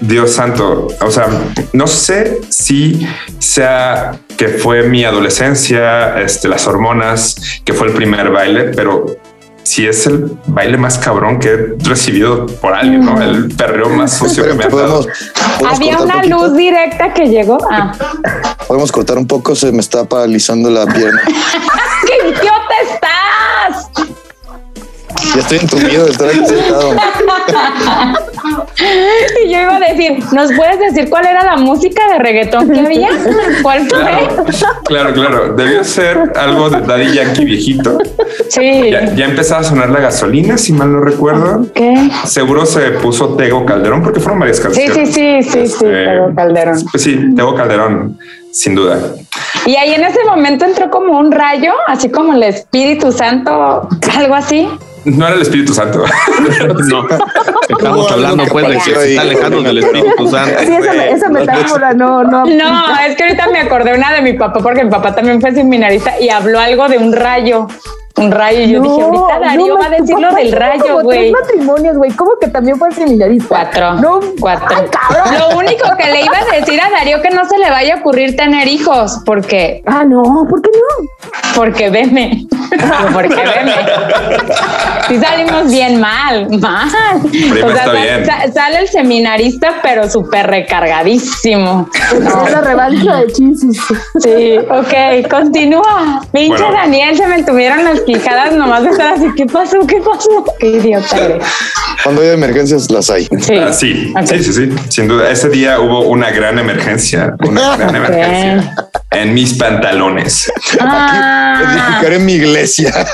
Dios 0.00 0.32
santo, 0.32 0.88
o 1.00 1.10
sea, 1.10 1.28
no 1.72 1.86
sé 1.86 2.40
si 2.48 3.06
sea 3.38 4.12
que 4.36 4.48
fue 4.48 4.84
mi 4.84 5.04
adolescencia, 5.04 6.20
este, 6.20 6.48
las 6.48 6.66
hormonas, 6.66 7.36
que 7.64 7.72
fue 7.74 7.88
el 7.88 7.92
primer 7.92 8.30
baile, 8.30 8.72
pero 8.74 9.04
si 9.62 9.86
es 9.86 10.06
el 10.06 10.38
baile 10.46 10.78
más 10.78 10.98
cabrón 10.98 11.38
que 11.38 11.48
he 11.50 11.76
recibido 11.84 12.46
por 12.46 12.74
alguien, 12.74 13.04
¿no? 13.04 13.20
El 13.20 13.54
perreo 13.54 13.90
más 13.90 14.16
sucio 14.16 14.44
que 14.44 14.54
me 14.54 14.64
ha 14.64 14.68
dado. 14.68 15.06
Había 15.68 15.98
una 15.98 16.24
luz 16.24 16.56
directa 16.56 17.12
que 17.12 17.26
llegó. 17.26 17.58
Ah, 17.70 17.92
Podemos 18.66 18.90
cortar 18.90 19.18
un 19.18 19.26
poco, 19.26 19.54
se 19.54 19.70
me 19.70 19.80
está 19.80 20.04
paralizando 20.04 20.70
la 20.70 20.86
pierna. 20.86 21.20
¡qué 22.06 22.28
idiota 22.28 22.74
estás! 22.82 23.90
Ya 25.34 25.40
estoy 25.40 25.58
entumido 25.58 26.04
de 26.04 26.10
estar 26.10 26.28
aquí 26.28 26.46
sentado. 26.46 26.96
Y 29.44 29.48
yo 29.52 29.60
iba 29.60 29.76
a 29.76 29.80
decir, 29.80 30.18
¿nos 30.32 30.52
puedes 30.52 30.78
decir 30.78 31.08
cuál 31.10 31.26
era 31.26 31.44
la 31.44 31.56
música 31.56 32.02
de 32.12 32.18
reggaetón 32.18 32.68
que 32.70 32.80
había? 32.80 33.08
¿Cuál 33.62 33.86
Claro, 33.88 34.44
fue? 34.44 34.54
claro, 34.84 35.12
claro. 35.14 35.52
Debió 35.54 35.84
ser 35.84 36.32
algo 36.36 36.70
de 36.70 36.80
Daddy 36.80 37.12
Yankee 37.14 37.44
viejito. 37.44 37.98
Sí. 38.48 38.90
Ya, 38.90 39.14
ya 39.14 39.24
empezaba 39.26 39.60
a 39.60 39.64
sonar 39.64 39.90
la 39.90 40.00
gasolina, 40.00 40.56
si 40.58 40.72
mal 40.72 40.92
no 40.92 41.00
recuerdo. 41.00 41.66
¿Qué? 41.74 42.10
Seguro 42.24 42.66
se 42.66 42.80
puso 42.92 43.34
Tego 43.36 43.64
Calderón 43.64 44.02
porque 44.02 44.20
fueron 44.20 44.40
varias 44.40 44.58
Sí, 44.58 44.62
canciones. 44.64 45.14
sí, 45.14 45.42
sí, 45.42 45.50
sí, 45.50 45.66
sí, 45.68 45.84
Eh, 45.86 46.06
Tego 46.08 46.34
Calderón. 46.34 46.82
Pues 46.90 47.02
sí, 47.02 47.18
Tego 47.36 47.54
Calderón, 47.54 48.18
sin 48.52 48.74
duda. 48.74 48.98
Y 49.66 49.76
ahí 49.76 49.92
en 49.94 50.04
ese 50.04 50.24
momento 50.24 50.64
entró 50.64 50.90
como 50.90 51.18
un 51.18 51.30
rayo, 51.32 51.72
así 51.86 52.08
como 52.10 52.32
el 52.34 52.42
Espíritu 52.42 53.12
Santo, 53.12 53.88
algo 54.16 54.34
así. 54.34 54.68
No 55.04 55.26
era 55.26 55.36
el 55.36 55.42
Espíritu 55.42 55.72
Santo. 55.72 56.04
No, 56.90 57.06
estamos 57.68 58.10
hablando 58.10 58.44
pues 58.46 58.66
de 58.66 58.74
que 58.74 58.80
se 58.80 59.10
está 59.10 59.22
alejando 59.22 59.62
del 59.62 59.78
Espíritu 59.78 60.28
Santo. 60.28 60.58
Sí, 60.60 60.72
esa, 60.72 61.06
esa 61.06 61.28
metáfora 61.28 61.92
no, 61.92 62.24
no. 62.24 62.44
No, 62.44 63.00
es 63.06 63.16
que 63.16 63.24
ahorita 63.24 63.48
me 63.48 63.60
acordé 63.60 63.94
una 63.94 64.12
de 64.12 64.22
mi 64.22 64.32
papá, 64.32 64.60
porque 64.60 64.84
mi 64.84 64.90
papá 64.90 65.14
también 65.14 65.40
fue 65.40 65.52
seminarista 65.52 66.18
y 66.20 66.28
habló 66.28 66.58
algo 66.58 66.88
de 66.88 66.98
un 66.98 67.12
rayo. 67.12 67.68
Un 68.20 68.30
rayo. 68.30 68.60
Y 68.60 68.70
yo 68.70 68.80
dije, 68.82 69.02
ahorita 69.02 69.38
Darío 69.40 69.74
no, 69.74 69.78
va 69.80 69.86
a 69.86 69.90
decir 69.90 70.18
lo 70.18 70.32
del 70.34 70.52
rayo, 70.52 71.00
güey. 71.02 71.18
Tres 71.18 71.32
matrimonios, 71.42 71.96
güey. 71.96 72.10
¿Cómo 72.12 72.32
que 72.40 72.48
también 72.48 72.78
fue 72.78 72.90
seminarista? 72.92 73.48
Cuatro. 73.48 73.94
No, 73.94 74.20
Cuatro. 74.40 74.68
Ay, 74.76 74.86
cabrón. 74.90 75.38
Lo 75.38 75.56
único 75.58 75.88
que 75.96 76.10
le 76.10 76.22
iba 76.22 76.38
a 76.38 76.56
decir 76.56 76.80
a 76.80 76.90
Darío 76.90 77.20
que 77.22 77.30
no 77.30 77.44
se 77.46 77.58
le 77.58 77.70
vaya 77.70 77.94
a 77.94 77.98
ocurrir 77.98 78.36
tener 78.36 78.68
hijos, 78.68 79.20
porque, 79.24 79.82
Ah, 79.86 80.04
no, 80.04 80.22
¿por 80.48 80.60
qué 80.62 80.70
no? 80.70 81.08
porque 81.54 81.90
veme. 81.90 82.46
Porque 83.12 83.34
veme. 83.34 83.74
Si 85.08 85.18
salimos 85.18 85.70
bien 85.70 86.00
mal, 86.00 86.48
mal. 86.60 86.88
Prima, 87.30 87.56
está 87.68 87.84
sal- 87.84 87.96
bien. 87.96 88.24
sa- 88.26 88.52
sale 88.52 88.78
el 88.80 88.88
seminarista, 88.88 89.74
pero 89.82 90.08
súper 90.08 90.46
recargadísimo. 90.46 91.88
Es 92.12 92.22
la 92.52 92.60
revancha 92.60 93.16
de 93.16 93.26
chisis. 93.32 93.80
Sí, 94.20 94.58
ok, 94.70 95.28
continúa. 95.28 96.22
Pinche 96.32 96.62
Bueno. 96.62 96.72
Daniel, 96.78 97.16
se 97.16 97.26
me 97.26 97.42
tuvieron 97.42 97.84
quijadas 98.12 98.54
nomás 98.54 98.82
de 98.82 98.90
estar 98.90 99.14
así. 99.14 99.26
¿Qué 99.36 99.46
pasó? 99.46 99.86
¿Qué 99.86 100.00
pasó? 100.00 100.44
Qué 100.58 100.66
idiota 100.68 101.16
eres. 101.18 101.44
Cuando 102.02 102.22
hay 102.22 102.28
emergencias, 102.30 102.90
las 102.90 103.10
hay. 103.10 103.28
Sí. 103.40 103.54
Ah, 103.56 103.72
sí, 103.72 104.12
sí, 104.24 104.42
sí, 104.44 104.52
sí, 104.52 104.68
sin 104.88 105.08
duda. 105.08 105.30
Ese 105.30 105.48
día 105.48 105.78
hubo 105.80 106.00
una 106.08 106.30
gran 106.30 106.58
emergencia, 106.58 107.34
una 107.46 107.76
gran 107.76 107.94
emergencia 107.94 108.74
en 109.10 109.34
mis 109.34 109.54
pantalones. 109.54 110.50
Ah, 110.80 111.62
Edificaré 111.62 112.18
mi 112.18 112.34
iglesia. 112.34 112.92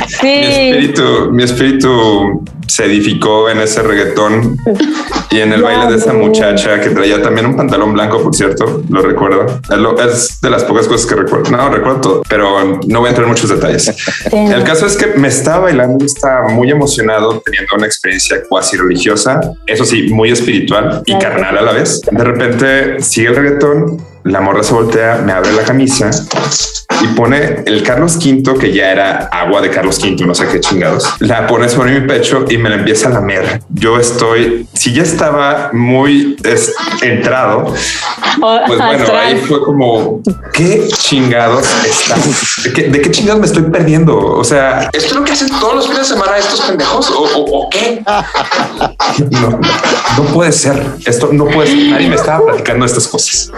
Mi 0.00 0.06
sí. 0.08 0.28
espíritu, 0.28 1.30
mi 1.32 1.44
espíritu 1.44 2.44
se 2.70 2.84
edificó 2.84 3.50
en 3.50 3.60
ese 3.60 3.82
reggaetón 3.82 4.56
y 5.30 5.40
en 5.40 5.52
el 5.52 5.62
baile 5.62 5.86
de 5.90 5.96
esa 5.96 6.12
muchacha 6.12 6.80
que 6.80 6.90
traía 6.90 7.20
también 7.20 7.46
un 7.46 7.56
pantalón 7.56 7.92
blanco, 7.92 8.22
por 8.22 8.34
cierto, 8.34 8.82
lo 8.88 9.02
recuerdo. 9.02 9.60
Es, 10.04 10.40
de 10.40 10.50
las 10.50 10.62
pocas 10.64 10.86
cosas 10.86 11.06
que 11.06 11.16
recuerdo. 11.16 11.50
No, 11.50 11.68
recuerdo 11.68 12.00
todo, 12.00 12.22
pero 12.28 12.80
no 12.86 13.00
voy 13.00 13.06
a 13.06 13.10
entrar 13.10 13.24
en 13.24 13.30
muchos 13.30 13.50
detalles. 13.50 13.92
El 14.32 14.62
caso 14.62 14.86
es 14.86 14.96
que 14.96 15.06
me 15.18 15.28
estaba 15.28 15.64
bailando 15.64 16.04
y 16.04 16.06
estaba 16.06 16.48
muy 16.48 16.70
emocionado 16.70 17.42
teniendo 17.44 17.74
una 17.76 17.86
experiencia 17.86 18.42
cuasi 18.48 18.76
religiosa, 18.76 19.40
eso 19.66 19.84
sí, 19.84 20.08
muy 20.12 20.30
espiritual 20.30 21.02
y 21.06 21.18
carnal 21.18 21.58
a 21.58 21.62
la 21.62 21.72
vez. 21.72 22.00
De 22.08 22.24
repente 22.24 23.02
sigue 23.02 23.28
el 23.28 23.36
reggaetón, 23.36 24.04
la 24.24 24.40
morra 24.40 24.62
se 24.62 24.74
voltea, 24.74 25.22
me 25.24 25.32
abre 25.32 25.52
la 25.52 25.62
camisa 25.62 26.10
y 27.02 27.06
pone 27.08 27.62
el 27.66 27.82
Carlos 27.82 28.16
V, 28.16 28.58
que 28.58 28.72
ya 28.72 28.90
era 28.90 29.28
agua 29.32 29.60
de 29.60 29.70
Carlos 29.70 29.98
V, 29.98 30.24
no 30.26 30.34
sé 30.34 30.46
qué 30.48 30.60
chingados. 30.60 31.08
La 31.20 31.46
pone 31.46 31.68
sobre 31.68 31.98
mi 31.98 32.06
pecho 32.06 32.44
y 32.48 32.58
me 32.58 32.68
la 32.70 32.76
empieza 32.76 33.08
a 33.08 33.12
lamer. 33.12 33.60
Yo 33.70 33.98
estoy, 33.98 34.66
si 34.74 34.92
ya 34.92 35.02
estaba 35.02 35.70
muy 35.72 36.36
entrado, 37.02 37.72
pues 38.66 38.78
bueno, 38.78 39.04
ahí 39.18 39.36
fue 39.38 39.62
como, 39.62 40.20
¿qué 40.52 40.86
chingados 40.88 41.66
estamos? 41.86 42.62
¿De 42.64 42.72
qué, 42.72 42.82
de 42.88 43.00
qué 43.00 43.10
chingados 43.10 43.40
me 43.40 43.46
estoy 43.46 43.62
perdiendo? 43.64 44.16
O 44.18 44.44
sea, 44.44 44.88
¿Esto 44.92 45.08
es 45.08 45.14
lo 45.14 45.24
que 45.24 45.32
hacen 45.32 45.48
todos 45.60 45.74
los 45.76 45.86
fines 45.88 46.08
de 46.08 46.14
semana 46.14 46.38
estos 46.38 46.60
pendejos? 46.62 47.10
¿O, 47.10 47.22
o- 47.22 47.64
o 47.64 47.70
qué? 47.70 48.02
no, 49.30 49.60
no 50.18 50.24
puede 50.32 50.52
ser. 50.52 50.82
Esto 51.06 51.30
no 51.32 51.46
puede 51.46 51.68
ser. 51.68 51.90
Nadie 51.90 52.08
me 52.08 52.14
estaba 52.16 52.44
platicando 52.46 52.84
estas 52.86 53.06
cosas. 53.08 53.50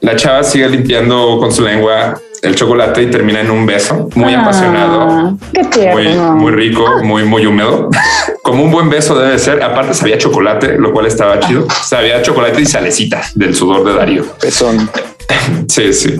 La 0.00 0.16
chava 0.16 0.42
sigue 0.42 0.68
limpiando 0.68 1.38
con 1.38 1.52
su 1.52 1.62
lengua 1.62 2.20
el 2.42 2.54
chocolate 2.54 3.02
y 3.02 3.10
termina 3.10 3.40
en 3.40 3.50
un 3.50 3.66
beso 3.66 4.08
muy 4.14 4.34
Ah, 4.34 4.42
apasionado. 4.42 5.38
Qué 5.52 5.62
Muy, 5.62 6.04
tierno. 6.04 6.32
muy 6.34 6.52
rico, 6.52 6.84
muy, 7.02 7.24
muy 7.24 7.46
húmedo. 7.46 7.88
Como 8.42 8.62
un 8.64 8.70
buen 8.70 8.88
beso 8.90 9.18
debe 9.18 9.38
ser. 9.38 9.62
Aparte 9.62 9.94
sabía 9.94 10.18
chocolate, 10.18 10.78
lo 10.78 10.92
cual 10.92 11.06
estaba 11.06 11.40
chido. 11.40 11.66
Sabía 11.84 12.22
chocolate 12.22 12.60
y 12.60 12.66
salecita 12.66 13.22
del 13.34 13.54
sudor 13.54 13.84
de 13.84 13.94
Darío. 13.94 14.24
Pezón. 14.40 14.88
Sí, 15.68 15.92
sí. 15.92 16.16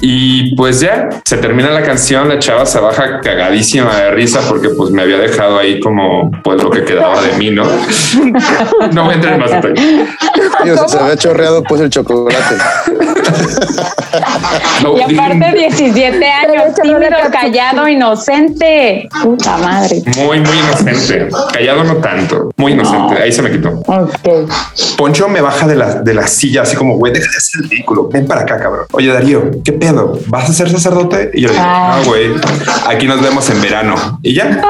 Y 0.00 0.54
pues 0.56 0.80
ya 0.80 1.08
se 1.24 1.36
termina 1.36 1.70
la 1.70 1.82
canción, 1.82 2.28
la 2.28 2.38
chava 2.38 2.64
se 2.64 2.80
baja 2.80 3.20
cagadísima 3.20 3.94
de 3.96 4.10
risa 4.12 4.40
porque 4.48 4.70
pues 4.70 4.90
me 4.90 5.02
había 5.02 5.18
dejado 5.18 5.58
ahí 5.58 5.78
como 5.80 6.30
pues 6.42 6.62
lo 6.62 6.70
que 6.70 6.84
quedaba 6.84 7.20
de 7.20 7.36
mí, 7.36 7.50
¿no? 7.50 7.64
No 8.92 9.04
voy 9.04 9.12
a 9.12 9.14
entrar 9.14 9.34
en 9.34 9.40
más 9.40 9.50
detalles. 9.50 10.08
Se 10.86 10.98
había 10.98 11.16
chorreado 11.16 11.62
pues 11.62 11.80
el 11.80 11.90
chocolate. 11.90 12.56
No, 14.82 14.96
Y 14.96 15.04
dije, 15.04 15.20
aparte 15.20 15.58
17 15.58 16.26
años, 16.26 16.74
tímido, 16.82 17.00
callado, 17.30 17.88
inocente. 17.88 19.08
Puta 19.22 19.56
madre. 19.58 20.02
muy, 20.16 20.40
muy 20.40 20.58
inocente. 20.58 21.28
Callado 21.52 21.84
no 21.84 21.96
tanto. 21.96 22.50
Muy 22.56 22.72
inocente. 22.72 23.22
Ahí 23.22 23.32
se 23.32 23.42
me 23.42 23.50
quitó. 23.50 23.70
Ok. 23.86 24.50
Poncho 24.96 25.28
me 25.28 25.40
baja 25.40 25.66
de 25.66 25.76
la, 25.76 25.94
de 25.94 26.14
la 26.14 26.26
silla 26.26 26.62
así 26.62 26.76
como, 26.76 26.96
güey, 26.96 27.12
deja 27.12 27.31
el 27.54 27.68
ridículo. 27.68 28.08
Ven 28.08 28.26
para 28.26 28.42
acá, 28.42 28.58
cabrón. 28.58 28.86
Oye, 28.92 29.12
Darío, 29.12 29.50
¿qué 29.64 29.72
pedo? 29.72 30.18
¿Vas 30.28 30.50
a 30.50 30.52
ser 30.52 30.70
sacerdote? 30.70 31.30
Y 31.34 31.42
yo 31.42 31.48
le 31.48 31.54
digo, 31.54 31.64
Ah. 31.66 31.98
no, 32.00 32.08
güey, 32.08 32.30
aquí 32.88 33.06
nos 33.06 33.20
vemos 33.22 33.48
en 33.50 33.60
verano. 33.60 34.18
Y 34.22 34.34
ya. 34.34 34.60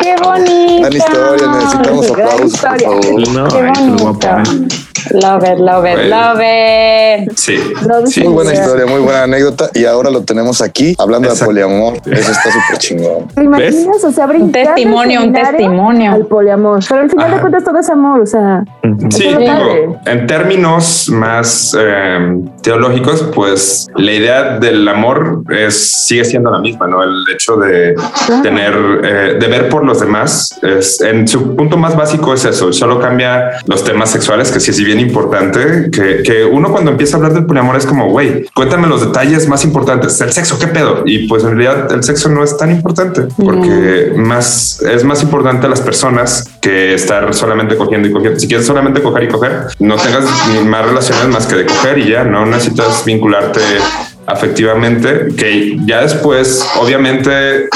Qué 0.00 0.14
bonito. 0.22 0.80
Gran 0.80 0.92
historia, 0.92 1.46
necesitamos 1.52 2.10
aplausos, 2.10 2.40
por 2.40 2.46
historia. 2.46 2.88
favor. 2.88 3.28
No, 3.28 3.48
Qué 3.48 3.56
ay, 3.58 3.72
qué 3.74 3.80
bonito. 3.80 4.04
guapo, 4.04 4.26
¿eh? 4.26 4.68
Love 5.12 5.44
it, 5.44 5.58
love 5.58 5.86
it, 5.86 5.98
love 6.10 6.40
it. 6.42 7.32
Sí. 7.36 7.56
Sí. 8.06 8.22
Muy 8.22 8.32
buena 8.34 8.52
historia, 8.52 8.86
muy 8.86 9.00
buena 9.00 9.22
anécdota. 9.22 9.70
Y 9.74 9.84
ahora 9.86 10.10
lo 10.10 10.22
tenemos 10.22 10.60
aquí 10.60 10.94
hablando 10.98 11.26
Exacto. 11.28 11.52
de 11.54 11.62
poliamor. 11.62 11.94
Eso 12.04 12.30
está 12.32 12.50
súper 12.52 12.78
chingón. 12.78 13.28
¿Te 13.34 13.42
imaginas? 13.44 14.04
O 14.04 14.12
sea, 14.12 14.26
del 14.26 14.52
testimonio, 14.52 15.22
un 15.22 15.32
testimonio. 15.32 16.12
Al 16.12 16.26
poliamor. 16.26 16.80
Pero 16.86 17.00
al 17.00 17.10
final 17.10 17.26
Ajá. 17.26 17.34
de 17.34 17.40
cuentas 17.40 17.64
todo 17.64 17.78
es 17.78 17.88
amor, 17.88 18.20
o 18.20 18.26
sea. 18.26 18.62
Sí, 19.10 19.24
digo, 19.38 19.98
en 20.04 20.26
términos 20.26 21.08
más 21.10 21.74
eh, 21.78 22.36
teológicos, 22.62 23.22
pues 23.34 23.86
la 23.96 24.12
idea 24.12 24.58
del 24.58 24.86
amor 24.86 25.42
es 25.50 26.06
sigue 26.06 26.24
siendo 26.26 26.50
la 26.50 26.58
misma, 26.58 26.86
¿no? 26.86 27.02
El 27.02 27.24
hecho 27.34 27.56
de 27.56 27.94
tener, 28.42 28.74
eh, 29.02 29.36
de 29.40 29.46
ver 29.48 29.68
por 29.70 29.79
los 29.84 30.00
demás, 30.00 30.58
es, 30.62 31.00
en 31.00 31.26
su 31.26 31.56
punto 31.56 31.76
más 31.76 31.96
básico 31.96 32.34
es 32.34 32.44
eso, 32.44 32.72
solo 32.72 33.00
cambia 33.00 33.60
los 33.66 33.84
temas 33.84 34.10
sexuales, 34.10 34.50
que 34.50 34.60
sí 34.60 34.70
es 34.70 34.82
bien 34.82 35.00
importante, 35.00 35.90
que, 35.90 36.22
que 36.22 36.44
uno 36.44 36.70
cuando 36.70 36.90
empieza 36.90 37.16
a 37.16 37.18
hablar 37.18 37.34
del 37.34 37.46
poliamor 37.46 37.76
es 37.76 37.86
como, 37.86 38.10
güey, 38.10 38.46
cuéntame 38.54 38.86
los 38.86 39.00
detalles 39.00 39.48
más 39.48 39.64
importantes, 39.64 40.20
el 40.20 40.32
sexo, 40.32 40.58
¿qué 40.58 40.66
pedo? 40.66 41.02
Y 41.06 41.28
pues 41.28 41.42
en 41.44 41.56
realidad 41.56 41.92
el 41.92 42.02
sexo 42.02 42.28
no 42.28 42.42
es 42.42 42.56
tan 42.56 42.70
importante, 42.70 43.22
porque 43.36 44.12
más 44.16 44.80
es 44.82 45.04
más 45.04 45.22
importante 45.22 45.66
a 45.66 45.70
las 45.70 45.80
personas 45.80 46.48
que 46.60 46.94
estar 46.94 47.32
solamente 47.34 47.76
cogiendo 47.76 48.08
y 48.08 48.12
cogiendo. 48.12 48.38
Si 48.38 48.48
quieres 48.48 48.66
solamente 48.66 49.02
coger 49.02 49.24
y 49.24 49.28
coger, 49.28 49.66
no 49.78 49.96
tengas 49.96 50.24
más 50.64 50.86
relaciones 50.86 51.28
más 51.28 51.46
que 51.46 51.56
de 51.56 51.66
coger 51.66 51.98
y 51.98 52.10
ya 52.10 52.24
no 52.24 52.46
necesitas 52.46 53.04
vincularte 53.04 53.60
afectivamente, 54.26 55.28
que 55.36 55.78
ya 55.84 56.02
después, 56.02 56.64
obviamente, 56.80 57.68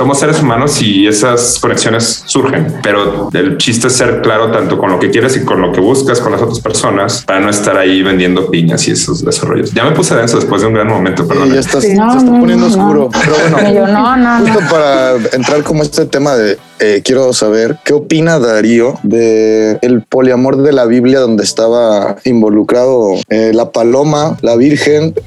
somos 0.00 0.18
seres 0.18 0.40
humanos 0.40 0.80
y 0.80 1.06
esas 1.06 1.58
conexiones 1.58 2.22
surgen, 2.24 2.78
pero 2.82 3.28
el 3.34 3.58
chiste 3.58 3.88
es 3.88 3.92
ser 3.96 4.22
claro 4.22 4.50
tanto 4.50 4.78
con 4.78 4.88
lo 4.90 4.98
que 4.98 5.10
quieres 5.10 5.36
y 5.36 5.44
con 5.44 5.60
lo 5.60 5.72
que 5.72 5.80
buscas 5.82 6.20
con 6.20 6.32
las 6.32 6.40
otras 6.40 6.58
personas 6.60 7.22
para 7.26 7.38
no 7.40 7.50
estar 7.50 7.76
ahí 7.76 8.02
vendiendo 8.02 8.50
piñas 8.50 8.88
y 8.88 8.92
esos 8.92 9.22
desarrollos. 9.22 9.74
Ya 9.74 9.84
me 9.84 9.90
puse 9.90 10.14
denso 10.14 10.38
después 10.38 10.62
de 10.62 10.68
un 10.68 10.72
gran 10.72 10.88
momento, 10.88 11.28
perdón. 11.28 11.52
ya 11.52 11.60
estás, 11.60 11.84
No, 11.90 12.12
se 12.12 12.16
está 12.16 12.30
no, 12.30 12.40
poniendo 12.40 12.66
no. 12.66 12.82
oscuro. 12.82 13.10
Pero 13.12 13.34
bueno, 13.52 13.74
yo, 13.74 13.86
no, 13.92 14.16
no, 14.16 14.38
no. 14.38 14.46
justo 14.46 14.60
para 14.70 15.16
entrar 15.34 15.62
como 15.64 15.82
este 15.82 16.06
tema 16.06 16.34
de 16.34 16.56
eh, 16.80 17.02
quiero 17.04 17.32
saber 17.32 17.76
qué 17.84 17.92
opina 17.92 18.38
Darío 18.38 18.94
de 19.02 19.78
el 19.82 20.02
poliamor 20.02 20.56
de 20.62 20.72
la 20.72 20.86
Biblia 20.86 21.20
donde 21.20 21.44
estaba 21.44 22.16
involucrado 22.24 23.14
eh, 23.28 23.52
la 23.54 23.70
paloma, 23.70 24.36
la 24.42 24.56
virgen. 24.56 25.14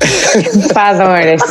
Eres. 1.22 1.42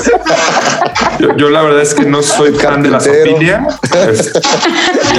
Yo, 1.18 1.36
yo 1.36 1.50
la 1.50 1.62
verdad 1.62 1.82
es 1.82 1.94
que 1.94 2.04
no 2.04 2.22
soy 2.22 2.52
fan 2.52 2.82
de 2.82 2.90
la 2.90 2.98
Carpintero. 2.98 3.30
sofilia. 3.32 3.66
Es- 4.10 4.32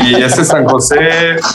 y 0.05 0.21
este 0.21 0.43
San 0.43 0.65
José, 0.65 0.97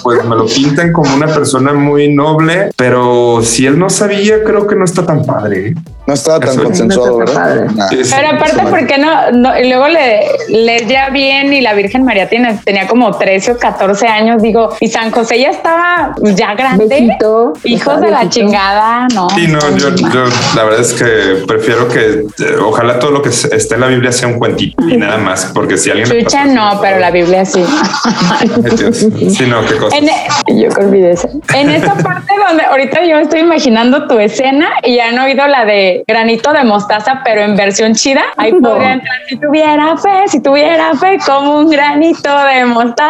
pues 0.02 0.24
me 0.24 0.34
lo 0.36 0.46
pintan 0.46 0.92
como 0.92 1.14
una 1.14 1.26
persona 1.26 1.72
muy 1.74 2.12
noble, 2.14 2.70
pero 2.76 3.40
si 3.42 3.66
él 3.66 3.78
no 3.78 3.90
sabía, 3.90 4.42
creo 4.44 4.66
que 4.66 4.74
no 4.76 4.84
está 4.84 5.04
tan 5.04 5.24
padre. 5.24 5.74
No 6.06 6.14
estaba 6.14 6.40
tan 6.40 6.50
Eso- 6.50 6.62
consensuado, 6.64 7.18
No 7.18 7.24
está 7.24 7.34
tan 7.34 7.44
¿verdad? 7.44 7.66
padre. 7.66 7.76
Nah. 7.96 8.00
Es- 8.02 8.14
Pero 8.14 8.28
aparte, 8.36 8.62
¿por 8.70 8.86
qué 8.86 8.98
no? 8.98 9.30
no? 9.32 9.58
Y 9.60 9.68
luego 9.68 9.88
le 9.88 10.20
leía 10.48 11.10
bien 11.10 11.52
y 11.52 11.60
la 11.60 11.74
Virgen 11.74 12.04
María 12.04 12.28
tiene, 12.28 12.58
tenía 12.64 12.86
como 12.86 13.17
13 13.18 13.52
o 13.52 13.58
14 13.58 14.06
años, 14.06 14.42
digo, 14.42 14.70
y 14.80 14.88
San 14.88 15.10
José 15.10 15.40
ya 15.40 15.50
estaba 15.50 16.14
ya 16.22 16.54
grande. 16.54 17.16
Hijos 17.64 18.00
de 18.00 18.10
la 18.10 18.28
chingada, 18.28 19.06
no. 19.14 19.28
Sí, 19.30 19.46
no, 19.48 19.58
yo, 19.76 19.94
yo 19.94 20.24
la 20.54 20.64
verdad 20.64 20.80
es 20.80 20.92
que 20.94 21.44
prefiero 21.46 21.88
que 21.88 22.24
eh, 22.38 22.56
ojalá 22.64 22.98
todo 22.98 23.10
lo 23.10 23.22
que 23.22 23.28
esté 23.30 23.74
en 23.74 23.80
la 23.80 23.88
Biblia 23.88 24.12
sea 24.12 24.28
un 24.28 24.38
cuentito 24.38 24.82
y 24.88 24.96
nada 24.96 25.18
más, 25.18 25.50
porque 25.54 25.76
si 25.76 25.90
alguien 25.90 26.08
Chucha 26.08 26.42
pasa- 26.42 26.44
no, 26.46 26.80
pero 26.80 26.98
la 26.98 27.10
Biblia 27.10 27.44
sí. 27.44 27.62
Ay, 28.40 28.48
Dios. 28.76 28.96
Sí, 28.98 29.46
no, 29.46 29.64
qué 29.66 29.76
cosa. 29.76 29.96
En, 29.96 30.08
e, 30.08 30.60
yo 30.62 30.68
que 30.70 30.80
olvidé 30.84 31.12
eso. 31.12 31.28
En 31.54 31.70
esa 31.70 31.94
parte 31.94 32.32
donde 32.48 32.64
ahorita 32.64 33.04
yo 33.04 33.16
me 33.16 33.22
estoy 33.22 33.40
imaginando 33.40 34.06
tu 34.06 34.18
escena 34.18 34.68
y 34.82 34.96
ya 34.96 35.08
han 35.08 35.18
oído 35.18 35.46
la 35.46 35.64
de 35.64 36.04
granito 36.06 36.52
de 36.52 36.64
mostaza, 36.64 37.22
pero 37.24 37.42
en 37.42 37.56
versión 37.56 37.94
chida. 37.94 38.22
Ahí 38.36 38.52
No. 38.52 38.70
podría 38.70 38.92
entrar 38.94 39.16
si 39.28 39.36
tuviera 39.36 39.96
fe, 39.96 40.28
si 40.28 40.40
tuviera 40.42 40.94
fe, 40.94 41.18
como 41.24 41.58
un 41.58 41.70
granito 41.70 42.28
de 42.44 42.64
mostaza. 42.66 43.07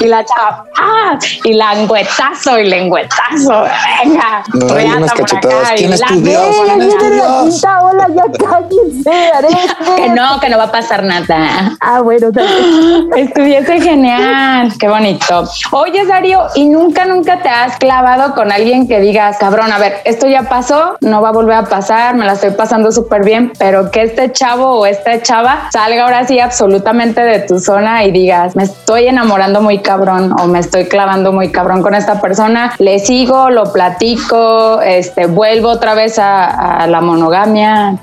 Y 0.00 0.06
la 0.06 0.24
chava, 0.24 0.64
¡ah! 0.78 1.18
Y 1.44 1.52
languetazo 1.54 2.58
y 2.58 2.68
lengüetazo. 2.68 3.64
Venga, 4.04 4.42
No, 4.54 4.66
unas 4.96 5.12
por 5.12 5.20
cachetadas. 5.26 5.64
acá 5.70 5.74
y 5.74 5.78
¿Quién 5.78 5.92
es 5.92 6.00
tu 6.02 6.14
la- 6.14 6.20
Dios? 6.20 6.42
¡Eh, 6.56 6.62
¿Quién 6.66 6.80
es 6.82 6.88
tu 6.88 6.98
viene 7.00 7.16
la 7.16 7.24
Dios? 7.42 7.54
quinta 7.54 7.82
ola! 7.82 8.06
¡Ya 8.14 8.46
cállense! 8.48 9.32
Arete! 9.34 9.56
Que 9.96 10.08
no, 10.10 10.40
que 10.40 10.48
no 10.48 10.58
va 10.58 10.64
a 10.64 10.72
pasar 10.72 11.02
nada. 11.02 11.72
Ah, 11.80 12.00
bueno, 12.00 12.30
también. 12.32 13.08
Estuviese 13.16 13.80
genial, 13.80 14.72
qué 14.78 14.88
bonito. 14.88 15.44
Oye, 15.72 16.04
Darío, 16.06 16.46
¿y 16.54 16.66
nunca, 16.66 17.04
nunca 17.04 17.40
te 17.42 17.48
has 17.48 17.76
clavado 17.78 18.34
con 18.34 18.52
alguien 18.52 18.86
que 18.88 19.00
digas, 19.00 19.36
cabrón, 19.38 19.72
a 19.72 19.78
ver, 19.78 20.00
esto 20.04 20.26
ya 20.26 20.42
pasó, 20.42 20.96
no 21.00 21.22
va 21.22 21.30
a 21.30 21.32
volver 21.32 21.56
a 21.56 21.64
pasar, 21.64 22.14
me 22.14 22.24
la 22.26 22.32
estoy 22.34 22.50
pasando 22.50 22.92
súper 22.92 23.24
bien, 23.24 23.52
pero 23.58 23.90
que 23.90 24.02
este 24.02 24.32
chavo 24.32 24.80
o 24.80 24.86
esta 24.86 25.20
chava 25.22 25.68
salga 25.72 26.04
ahora 26.04 26.26
sí 26.26 26.38
absolutamente 26.40 27.20
de 27.22 27.40
tu 27.40 27.58
zona 27.58 28.04
y 28.04 28.10
digas, 28.12 28.54
me 28.56 28.64
estoy 28.64 29.06
enamorando 29.08 29.39
muy 29.60 29.78
cabrón 29.78 30.34
o 30.38 30.46
me 30.46 30.58
estoy 30.58 30.84
clavando 30.84 31.32
muy 31.32 31.50
cabrón 31.50 31.82
con 31.82 31.94
esta 31.94 32.20
persona, 32.20 32.74
le 32.78 32.98
sigo, 32.98 33.50
lo 33.50 33.72
platico, 33.72 34.80
este, 34.82 35.26
vuelvo 35.26 35.70
otra 35.70 35.94
vez 35.94 36.18
a, 36.18 36.82
a 36.82 36.86
la 36.86 37.00
monogamia. 37.00 37.98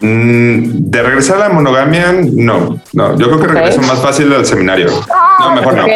Mm, 0.00 0.90
de 0.90 1.02
regresar 1.02 1.36
a 1.36 1.48
la 1.48 1.54
monogamia, 1.54 2.12
no, 2.12 2.80
no. 2.92 3.16
Yo 3.18 3.26
creo 3.26 3.40
que 3.40 3.46
regreso 3.48 3.82
más 3.82 3.98
fácil 3.98 4.32
al 4.32 4.46
seminario. 4.46 4.88
No, 5.40 5.54
mejor 5.54 5.74
no. 5.76 5.84
Ok, 5.84 5.90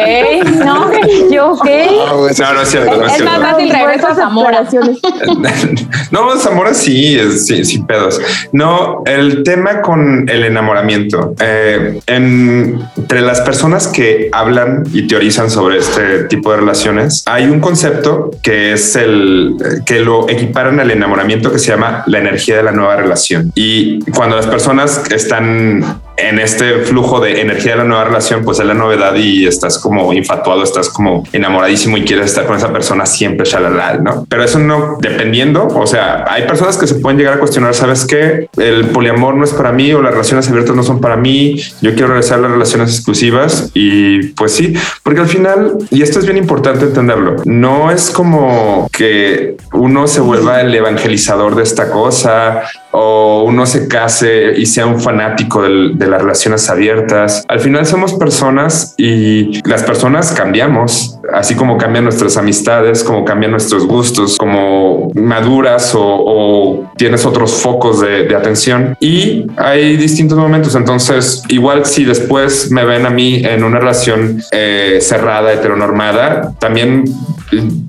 no, 0.65 0.91
yo 1.31 1.51
ok. 1.51 1.67
Ah, 2.07 2.13
güey, 2.13 2.33
No, 2.39 2.53
no 2.53 2.61
es 2.61 2.69
cierto, 2.69 2.95
no 2.97 3.05
es 3.05 3.13
Es 3.15 3.23
más 3.23 3.33
cierto. 3.35 3.51
fácil 3.51 3.69
regreso 3.71 4.07
a 4.07 4.15
Zamora. 4.15 4.63
No, 6.11 6.35
Zamora 6.37 6.73
sí, 6.73 7.17
es, 7.17 7.45
sí, 7.47 7.63
sin 7.63 7.85
pedos. 7.85 8.19
No, 8.51 9.03
el 9.05 9.43
tema 9.43 9.81
con 9.81 10.27
el 10.29 10.43
enamoramiento. 10.43 11.33
eh, 11.39 11.99
en- 12.07 12.81
entre 12.97 13.21
las 13.21 13.41
personas 13.41 13.87
que 13.87 14.29
hablan 14.31 14.83
y 14.93 15.07
teorizan 15.07 15.49
sobre 15.49 15.77
este 15.77 16.23
tipo 16.25 16.51
de 16.51 16.57
relaciones, 16.57 17.23
hay 17.25 17.45
un 17.45 17.59
concepto 17.59 18.31
que 18.41 18.73
es 18.73 18.95
el 18.95 19.55
que 19.85 19.99
lo 19.99 20.29
equiparan 20.29 20.79
al 20.79 20.91
enamoramiento 20.91 21.51
que 21.51 21.59
se 21.59 21.71
llama 21.71 22.03
la 22.07 22.19
energía 22.19 22.57
de 22.57 22.63
la 22.63 22.71
nueva 22.71 22.95
relación. 22.95 23.51
Y 23.55 23.99
cuando 24.11 24.35
las 24.35 24.47
personas 24.47 25.03
están 25.11 26.01
en 26.17 26.39
este 26.39 26.79
flujo 26.79 27.19
de 27.19 27.41
energía 27.41 27.71
de 27.71 27.79
la 27.79 27.83
nueva 27.83 28.05
relación, 28.05 28.43
pues 28.43 28.59
es 28.59 28.65
la 28.65 28.73
novedad 28.73 29.15
y 29.15 29.45
estás 29.47 29.79
como 29.79 30.13
infatuado, 30.13 30.63
estás 30.63 30.89
como 30.89 31.23
enamoradísimo 31.33 31.97
y 31.97 32.03
quieres 32.03 32.27
estar 32.27 32.45
con 32.45 32.57
esa 32.57 32.71
persona 32.71 33.05
siempre, 33.05 33.45
shalala, 33.45 33.97
¿no? 33.97 34.25
Pero 34.29 34.43
eso 34.43 34.59
no, 34.59 34.97
dependiendo, 34.99 35.67
o 35.67 35.87
sea, 35.87 36.25
hay 36.29 36.43
personas 36.43 36.77
que 36.77 36.87
se 36.87 36.95
pueden 36.95 37.17
llegar 37.17 37.35
a 37.35 37.39
cuestionar, 37.39 37.73
¿sabes 37.73 38.05
qué? 38.05 38.49
El 38.57 38.87
poliamor 38.87 39.35
no 39.35 39.43
es 39.43 39.53
para 39.53 39.71
mí 39.71 39.91
o 39.93 40.01
las 40.01 40.11
relaciones 40.11 40.47
abiertas 40.49 40.75
no 40.75 40.83
son 40.83 41.01
para 41.01 41.17
mí, 41.17 41.55
yo 41.81 41.93
quiero 41.93 42.07
regresar 42.07 42.39
a 42.39 42.41
las 42.43 42.51
relaciones 42.51 42.93
exclusivas 42.93 43.71
y 43.73 44.27
pues 44.33 44.53
sí, 44.53 44.73
porque 45.03 45.21
al 45.21 45.27
final, 45.27 45.77
y 45.89 46.01
esto 46.01 46.19
es 46.19 46.25
bien 46.25 46.37
importante 46.37 46.85
entenderlo, 46.85 47.37
no 47.45 47.91
es 47.91 48.11
como 48.11 48.87
que 48.91 49.57
uno 49.73 50.07
se 50.07 50.21
vuelva 50.21 50.61
el 50.61 50.73
evangelizador 50.73 51.55
de 51.55 51.63
esta 51.63 51.89
cosa 51.91 52.63
o 52.91 53.43
uno 53.43 53.65
se 53.65 53.87
case 53.87 54.53
y 54.57 54.65
sea 54.65 54.85
un 54.85 54.99
fanático 54.99 55.63
del- 55.63 55.97
de 55.97 56.07
las 56.07 56.21
relaciones 56.21 56.69
abiertas. 56.69 57.43
Al 57.47 57.59
final 57.59 57.85
somos 57.85 58.13
personas 58.13 58.93
y 58.97 59.61
las 59.67 59.83
personas 59.83 60.31
cambiamos, 60.33 61.17
así 61.33 61.55
como 61.55 61.77
cambian 61.77 62.03
nuestras 62.03 62.37
amistades, 62.37 63.03
como 63.03 63.25
cambian 63.25 63.51
nuestros 63.51 63.85
gustos, 63.85 64.37
como 64.37 65.11
maduras 65.15 65.93
o, 65.95 66.01
o 66.01 66.91
tienes 66.97 67.25
otros 67.25 67.53
focos 67.53 68.01
de, 68.01 68.23
de 68.23 68.35
atención 68.35 68.95
y 68.99 69.45
hay 69.57 69.97
distintos 69.97 70.37
momentos. 70.37 70.75
Entonces, 70.75 71.43
igual 71.49 71.85
si 71.85 72.03
después 72.03 72.71
me 72.71 72.85
ven 72.85 73.05
a 73.05 73.09
mí 73.09 73.41
en 73.43 73.63
una 73.63 73.79
relación 73.79 74.41
eh, 74.51 74.99
cerrada, 75.01 75.53
heteronormada, 75.53 76.53
también 76.59 77.05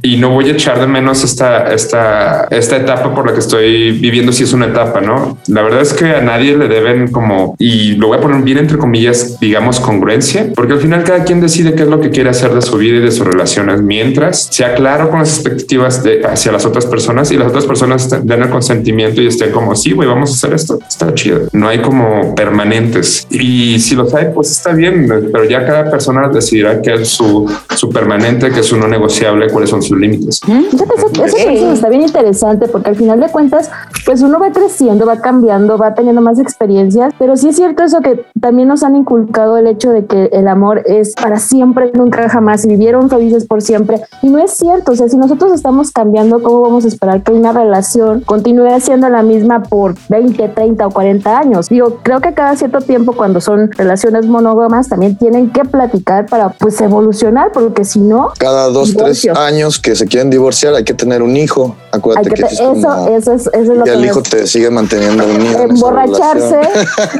y 0.02 0.16
no 0.16 0.30
voy 0.30 0.48
a 0.48 0.52
echar 0.52 0.80
de 0.80 0.86
menos 0.86 1.22
esta, 1.22 1.72
esta, 1.72 2.48
esta 2.50 2.76
etapa 2.76 3.14
por 3.14 3.26
la 3.26 3.32
que 3.32 3.38
estoy 3.38 3.92
viviendo 3.92 4.32
si 4.32 4.42
es 4.42 4.52
una 4.52 4.66
etapa, 4.66 5.00
¿no? 5.00 5.38
La 5.46 5.62
verdad 5.62 5.82
es 5.82 5.92
que 5.92 6.06
a 6.06 6.20
nadie 6.20 6.56
le 6.56 6.68
deben 6.68 7.08
como, 7.12 7.54
y 7.58 7.94
lo 7.94 8.08
voy 8.08 8.18
a 8.18 8.20
poner 8.20 8.42
bien 8.42 8.58
entre 8.58 8.78
comillas, 8.78 9.38
digamos 9.40 9.78
congruencia, 9.78 10.48
porque 10.54 10.72
al 10.72 10.80
final 10.80 11.04
cada 11.04 11.24
quien 11.24 11.40
decide 11.40 11.74
qué 11.74 11.84
es 11.84 11.88
lo 11.88 12.00
que 12.00 12.10
quiere 12.10 12.30
hacer 12.30 12.52
de 12.52 12.62
su 12.62 12.76
vida 12.76 12.96
y 12.96 13.00
de 13.00 13.12
sus 13.12 13.26
relaciones, 13.32 13.82
mientras 13.82 14.48
sea 14.50 14.74
claro 14.74 15.10
con 15.10 15.20
las 15.20 15.34
expectativas 15.34 16.02
de, 16.02 16.24
hacia 16.24 16.52
las 16.52 16.64
otras 16.64 16.86
personas 16.86 17.30
y 17.30 17.36
las 17.36 17.48
otras 17.48 17.66
personas 17.66 18.08
den 18.24 18.42
el 18.42 18.50
consentimiento 18.50 19.20
y 19.20 19.26
estén 19.26 19.50
como, 19.52 19.74
sí, 19.74 19.92
güey, 19.92 20.08
vamos 20.08 20.30
a 20.30 20.34
hacer 20.34 20.54
esto, 20.54 20.78
está 20.86 21.12
chido. 21.14 21.40
No 21.52 21.68
hay 21.68 21.80
como 21.80 22.34
permanentes. 22.34 23.26
Y 23.30 23.78
si 23.80 23.94
los 23.94 24.14
hay, 24.14 24.26
pues 24.34 24.50
está 24.50 24.72
bien, 24.72 25.08
pero 25.32 25.44
ya 25.44 25.64
cada 25.66 25.90
persona 25.90 26.28
decidirá 26.28 26.80
qué 26.80 26.94
es 26.94 27.08
su, 27.08 27.50
su 27.76 27.88
permanente, 27.90 28.50
qué 28.50 28.60
es 28.60 28.66
su 28.66 28.76
no 28.76 28.88
negociable, 28.88 29.48
cuáles 29.50 29.70
son 29.70 29.82
sus 29.82 29.98
límites. 29.98 30.40
Fíjate, 30.40 30.94
eso, 30.96 31.24
eso 31.24 31.50
dices 31.50 31.72
está 31.74 31.88
bien 31.88 32.02
interesante 32.02 32.68
porque 32.68 32.90
al 32.90 32.96
final 32.96 33.20
de 33.20 33.28
cuentas, 33.28 33.70
pues 34.04 34.22
uno 34.22 34.38
va 34.38 34.52
creciendo, 34.52 35.06
va 35.06 35.20
cambiando, 35.20 35.78
va 35.78 35.94
teniendo 35.94 36.20
más 36.20 36.38
experiencias, 36.38 37.12
pero 37.18 37.36
sí 37.36 37.48
es 37.48 37.56
cierto 37.56 37.82
eso 37.82 38.00
que 38.00 38.24
también 38.40 38.68
nos 38.68 38.82
han 38.82 38.96
inculcado 38.96 39.56
el 39.56 39.66
hecho 39.66 39.90
de 39.90 40.06
que 40.06 40.30
el 40.32 40.48
amor 40.48 40.82
es 40.86 41.14
para 41.14 41.38
siempre, 41.38 41.90
nunca 41.94 42.28
jamás, 42.28 42.64
y 42.64 42.68
vivieron 42.68 43.08
felices 43.12 43.44
por 43.46 43.62
siempre. 43.62 44.00
Y 44.22 44.28
no 44.28 44.38
es 44.38 44.52
cierto, 44.52 44.92
o 44.92 44.96
sea, 44.96 45.08
si 45.08 45.16
nosotros 45.16 45.52
estamos 45.52 45.90
cambiando, 45.90 46.42
¿cómo 46.42 46.60
vamos 46.62 46.84
a 46.84 46.88
esperar 46.88 47.22
que 47.22 47.32
una 47.32 47.52
relación 47.52 48.20
continúe 48.22 48.80
siendo 48.80 49.08
la 49.08 49.22
misma 49.22 49.62
por 49.62 49.94
20, 50.08 50.48
30 50.48 50.86
o 50.86 50.90
40 50.90 51.38
años? 51.38 51.68
Digo, 51.68 51.98
creo 52.02 52.20
que 52.20 52.32
cada 52.34 52.56
cierto 52.56 52.80
tiempo 52.80 53.12
cuando 53.14 53.40
son 53.40 53.70
relaciones 53.72 54.26
monógamas 54.26 54.88
también 54.88 55.16
tienen 55.16 55.50
que 55.50 55.64
platicar 55.64 56.26
para 56.26 56.50
pues 56.50 56.80
evolucionar, 56.80 57.52
porque 57.52 57.84
si 57.84 58.00
no, 58.00 58.32
Cada 58.38 58.68
dos, 58.68 58.88
Divorcio. 58.90 59.32
tres 59.34 59.44
años 59.44 59.78
que 59.78 59.94
se 59.96 60.06
quieren 60.06 60.30
divorciar 60.30 60.74
hay 60.74 60.84
que 60.84 60.94
tener 60.94 61.22
un 61.22 61.36
hijo. 61.36 61.76
hay 61.92 61.98
Acuérdate 61.98 62.28
que 62.30 62.34
que, 62.36 62.42
te- 62.42 62.46
es 62.54 62.60
eso, 62.60 62.72
como- 62.72 63.08
eso 63.08 63.32
es, 63.32 63.46
eso 63.46 63.48
es 63.52 63.68
lo 63.68 63.80
y 63.80 63.84
que 63.84 63.90
el 63.92 64.04
hijo 64.04 64.22
te 64.22 64.46
sigue 64.46 64.70
manteniendo 64.70 65.22
en 65.24 65.42
esa 65.42 65.62
emborracharse, 65.64 66.60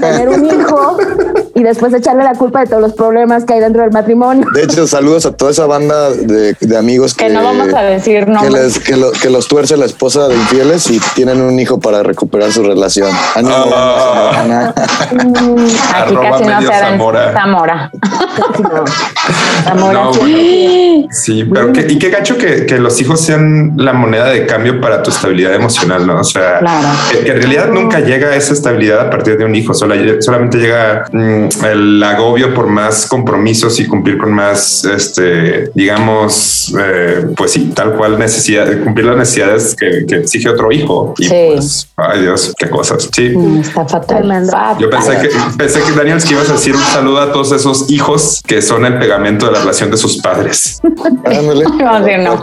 tener 0.00 0.28
un 0.28 0.46
hijo 0.46 0.96
y 1.54 1.62
después 1.62 1.92
echarle 1.92 2.24
la 2.24 2.34
culpa 2.34 2.60
de 2.60 2.66
todos 2.66 2.80
los 2.82 2.92
problemas 2.94 3.44
que 3.44 3.54
hay 3.54 3.60
dentro 3.60 3.82
del 3.82 3.92
matrimonio. 3.92 4.46
De 4.54 4.62
hecho, 4.64 4.86
saludos 4.86 5.26
a 5.26 5.32
toda 5.32 5.50
esa 5.50 5.66
banda 5.66 5.81
de, 5.88 6.54
de 6.60 6.76
amigos 6.76 7.14
que, 7.14 7.26
Que 7.26 7.32
no 7.32 7.42
vamos 7.42 7.72
a 7.74 7.82
decir 7.82 8.26
que, 8.40 8.50
les- 8.50 8.78
que 8.78 8.96
lo- 8.96 9.12
que 9.12 9.30
los 9.30 9.48
tuerce 9.48 9.76
la 9.76 9.86
esposa 9.86 10.28
de 10.28 10.34
infieles 10.34 10.90
y 10.90 11.00
tienen 11.14 11.40
un 11.40 11.58
hijo 11.58 11.78
para 11.80 12.02
recuperar 12.02 12.52
su 12.52 12.62
relación. 12.62 13.10
Ánimo. 13.34 13.54
Ana. 13.74 14.74
Aquí 14.76 15.16
Arroba 15.94 16.30
casi 16.30 16.44
no 16.44 16.56
medio 16.56 16.72
se 16.72 16.78
Zamora. 16.78 17.32
Zamora. 17.32 17.90
Zamora, 19.64 19.92
No, 20.04 20.14
sí. 20.14 21.06
Sí, 21.10 21.44
pero 21.52 21.72
qué- 21.72 21.86
y 21.88 21.98
qué 21.98 22.10
gacho 22.10 22.36
que, 22.36 22.66
que 22.66 22.78
los 22.78 23.00
hijos 23.00 23.20
sean 23.20 23.74
la 23.76 23.92
moneda 23.92 24.26
de 24.30 24.46
cambio 24.46 24.80
para 24.80 25.02
tu 25.02 25.10
estabilidad 25.10 25.54
emocional, 25.54 26.06
¿no? 26.06 26.20
O 26.20 26.24
sea, 26.24 26.58
Claro. 26.60 26.88
que, 27.10 27.18
que 27.20 27.30
en 27.32 27.36
realidad 27.38 27.68
nunca 27.68 28.00
llega 28.00 28.28
a 28.28 28.36
esa 28.36 28.52
estabilidad 28.52 29.00
a 29.00 29.10
partir 29.10 29.36
de 29.36 29.44
un 29.44 29.54
hijo, 29.54 29.74
sola- 29.74 29.96
solamente 30.20 30.58
llega 30.58 31.04
mm, 31.12 31.48
el 31.70 32.02
agobio 32.02 32.54
por 32.54 32.66
más 32.66 33.06
compromisos 33.06 33.78
y 33.80 33.86
cumplir 33.86 34.18
con 34.18 34.32
más, 34.32 34.84
este, 34.84 35.70
digamos, 35.74 36.72
eh, 36.78 37.26
pues 37.36 37.52
sí, 37.52 37.72
tal 37.74 37.92
cual 37.96 38.18
necesidad, 38.18 38.66
cumplir 38.82 39.06
las 39.06 39.16
necesidades 39.16 39.74
que, 39.74 40.04
que 40.06 40.16
exige 40.16 40.48
otro 40.48 40.70
hijo. 40.72 41.14
Y 41.18 41.24
Sí. 41.24 41.34
pues, 41.54 41.88
ay 41.96 42.20
Dios, 42.22 42.52
qué 42.58 42.68
cosas. 42.68 43.08
Sí. 43.14 43.30
Mm, 43.30 43.60
Está 43.60 43.86
fatal. 43.86 44.46
fatal. 44.46 44.76
Yo 44.78 44.90
pensé 44.90 45.16
que, 45.18 45.30
pensé 45.56 45.82
que 45.82 45.92
Daniel, 45.92 46.22
que 46.22 46.32
ibas 46.34 46.48
a 46.50 46.54
decir 46.54 46.74
un 46.76 46.82
saludo 46.82 47.20
a 47.20 47.32
todos 47.32 47.52
esos 47.52 47.90
hijos 47.90 48.40
que 48.46 48.60
son 48.62 48.84
el 48.84 48.98
pegamento 48.98 49.46
de 49.46 49.52
la 49.52 49.60
relación 49.60 49.90
de 49.90 49.96
sus 49.96 50.18
padres. 50.18 50.80
No, 51.32 52.04
sí, 52.04 52.12
no. 52.18 52.40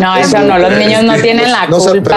No, 0.00 0.16
eso 0.16 0.38
no, 0.40 0.58
los 0.58 0.72
niños 0.72 1.02
no 1.04 1.14
tienen 1.16 1.50
la 1.50 1.66
No 1.66 1.78
culpa. 1.78 2.16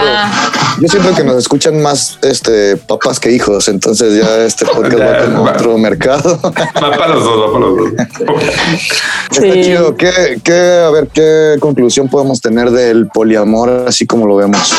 yo 0.80 0.88
siento 0.88 1.14
que 1.14 1.24
nos 1.24 1.36
escuchan 1.36 1.80
más 1.80 2.18
este 2.22 2.76
papás 2.76 3.18
que 3.20 3.30
hijos, 3.32 3.68
entonces 3.68 4.22
ya 4.22 4.38
este 4.44 4.66
podcast 4.66 4.98
va 5.00 5.24
como 5.26 5.44
Va. 5.44 5.52
otro 5.52 5.78
mercado. 5.78 6.38
Va 6.42 6.90
para 6.90 7.08
los 7.14 7.24
dos, 7.24 7.40
va 7.40 7.52
para 7.52 7.66
los 7.66 7.76
dos. 7.76 7.92
Está 9.30 9.40
Sí. 9.40 9.62
¿Qué, 9.96 10.40
qué, 10.42 10.84
a 10.86 10.90
ver, 10.90 11.08
qué 11.08 11.56
conclusión 11.60 12.08
podemos 12.08 12.40
tener 12.40 12.70
del 12.70 13.08
poliamor 13.08 13.84
así 13.86 14.06
como 14.06 14.26
lo 14.26 14.36
vemos? 14.36 14.74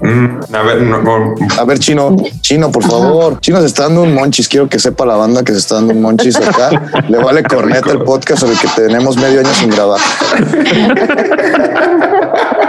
Mm, 0.00 0.54
a 0.54 0.62
ver, 0.62 0.82
no, 0.82 1.02
no, 1.02 1.34
A 1.58 1.64
ver, 1.64 1.78
Chino, 1.78 2.16
Chino, 2.40 2.70
por 2.70 2.84
favor. 2.84 3.40
Chino 3.40 3.60
se 3.60 3.66
está 3.66 3.84
dando 3.84 4.02
un 4.02 4.12
monchis. 4.12 4.48
Quiero 4.48 4.68
que 4.68 4.78
sepa 4.78 5.06
la 5.06 5.16
banda 5.16 5.42
que 5.42 5.52
se 5.52 5.58
está 5.58 5.76
dando 5.76 5.94
un 5.94 6.02
monchis 6.02 6.36
acá. 6.36 6.70
Le 7.08 7.18
vale 7.18 7.42
corneta 7.42 7.92
el 7.92 8.02
podcast 8.02 8.40
sobre 8.40 8.54
el 8.54 8.60
que 8.60 8.68
tenemos 8.76 9.16
medio 9.16 9.40
año 9.40 9.54
sin 9.54 9.70
grabar. 9.70 10.00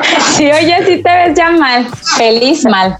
Sí, 0.35 0.43
oye, 0.43 0.75
si 0.85 1.01
te 1.01 1.09
ves 1.09 1.37
ya 1.37 1.51
mal, 1.51 1.87
feliz 2.17 2.65
mal. 2.65 2.97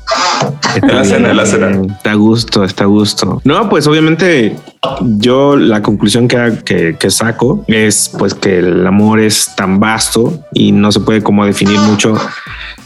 En 0.82 0.88
la 0.88 1.04
cena, 1.04 1.32
en 1.32 1.38
la 1.38 1.46
cena. 1.46 1.82
Está 1.98 2.12
a 2.12 2.16
gusto, 2.16 2.64
está 2.64 2.86
a 2.86 2.88
gusto. 2.88 3.42
No, 3.44 3.68
pues 3.70 3.88
obviamente 3.88 4.56
yo 5.02 5.58
la 5.58 5.82
conclusión 5.82 6.28
que, 6.28 6.60
que, 6.64 6.96
que 6.98 7.12
saco 7.12 7.66
es 7.68 8.12
pues 8.18 8.34
que 8.34 8.60
el 8.60 8.88
amor 8.88 9.20
es 9.20 9.54
tan 9.56 9.80
vasto 9.80 10.46
y 10.54 10.72
no 10.72 10.92
se 10.92 11.02
puede 11.02 11.24
como 11.24 11.46
definir 11.46 11.80
mucho 11.80 12.16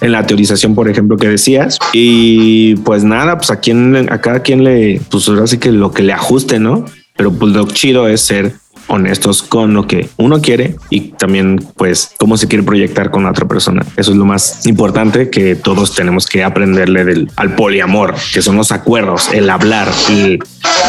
en 0.01 0.11
la 0.11 0.25
teorización, 0.25 0.75
por 0.75 0.89
ejemplo, 0.89 1.17
que 1.17 1.27
decías. 1.27 1.77
Y 1.93 2.75
pues 2.77 3.03
nada, 3.03 3.37
pues 3.37 3.51
a 3.51 3.59
quien, 3.59 4.11
a 4.11 4.21
cada 4.21 4.41
quien 4.41 4.63
le, 4.63 5.01
pues 5.09 5.27
ahora 5.27 5.47
sí 5.47 5.57
que 5.57 5.71
lo 5.71 5.91
que 5.91 6.03
le 6.03 6.13
ajuste, 6.13 6.59
¿no? 6.59 6.85
Pero 7.15 7.31
pues 7.33 7.53
lo 7.53 7.67
chido 7.67 8.07
es 8.07 8.21
ser 8.21 8.53
honestos 8.89 9.43
con 9.43 9.73
lo 9.73 9.87
que 9.87 10.09
uno 10.17 10.41
quiere 10.41 10.75
y 10.89 11.11
también 11.11 11.59
pues 11.77 12.11
cómo 12.17 12.37
se 12.37 12.47
quiere 12.47 12.63
proyectar 12.63 13.11
con 13.11 13.23
la 13.23 13.31
otra 13.31 13.47
persona. 13.47 13.83
Eso 13.97 14.11
es 14.11 14.17
lo 14.17 14.25
más 14.25 14.65
importante 14.65 15.29
que 15.29 15.55
todos 15.55 15.95
tenemos 15.95 16.27
que 16.27 16.43
aprenderle 16.43 17.05
del, 17.05 17.31
al 17.35 17.55
poliamor, 17.55 18.15
que 18.33 18.41
son 18.41 18.55
los 18.57 18.71
acuerdos, 18.71 19.31
el 19.33 19.49
hablar, 19.49 19.87
el 20.09 20.39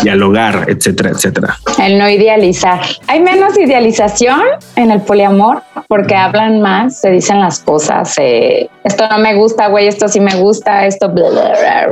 dialogar, 0.02 0.66
etcétera, 0.68 1.10
etcétera. 1.10 1.56
El 1.78 1.98
no 1.98 2.08
idealizar. 2.08 2.80
Hay 3.06 3.20
menos 3.20 3.58
idealización 3.58 4.40
en 4.76 4.90
el 4.90 5.00
poliamor 5.02 5.62
porque 5.88 6.14
hablan 6.14 6.60
más, 6.60 7.00
se 7.00 7.10
dicen 7.10 7.40
las 7.40 7.58
cosas. 7.60 8.14
eh, 8.18 8.68
esto 8.84 9.04
no 9.10 9.18
me 9.18 9.34
gusta, 9.34 9.68
güey, 9.68 9.88
esto 9.88 10.08
sí 10.08 10.20
me 10.20 10.34
gusta, 10.36 10.86
esto 10.86 11.08
bla, 11.10 11.28
bla, 11.30 11.52
bla, 11.60 11.86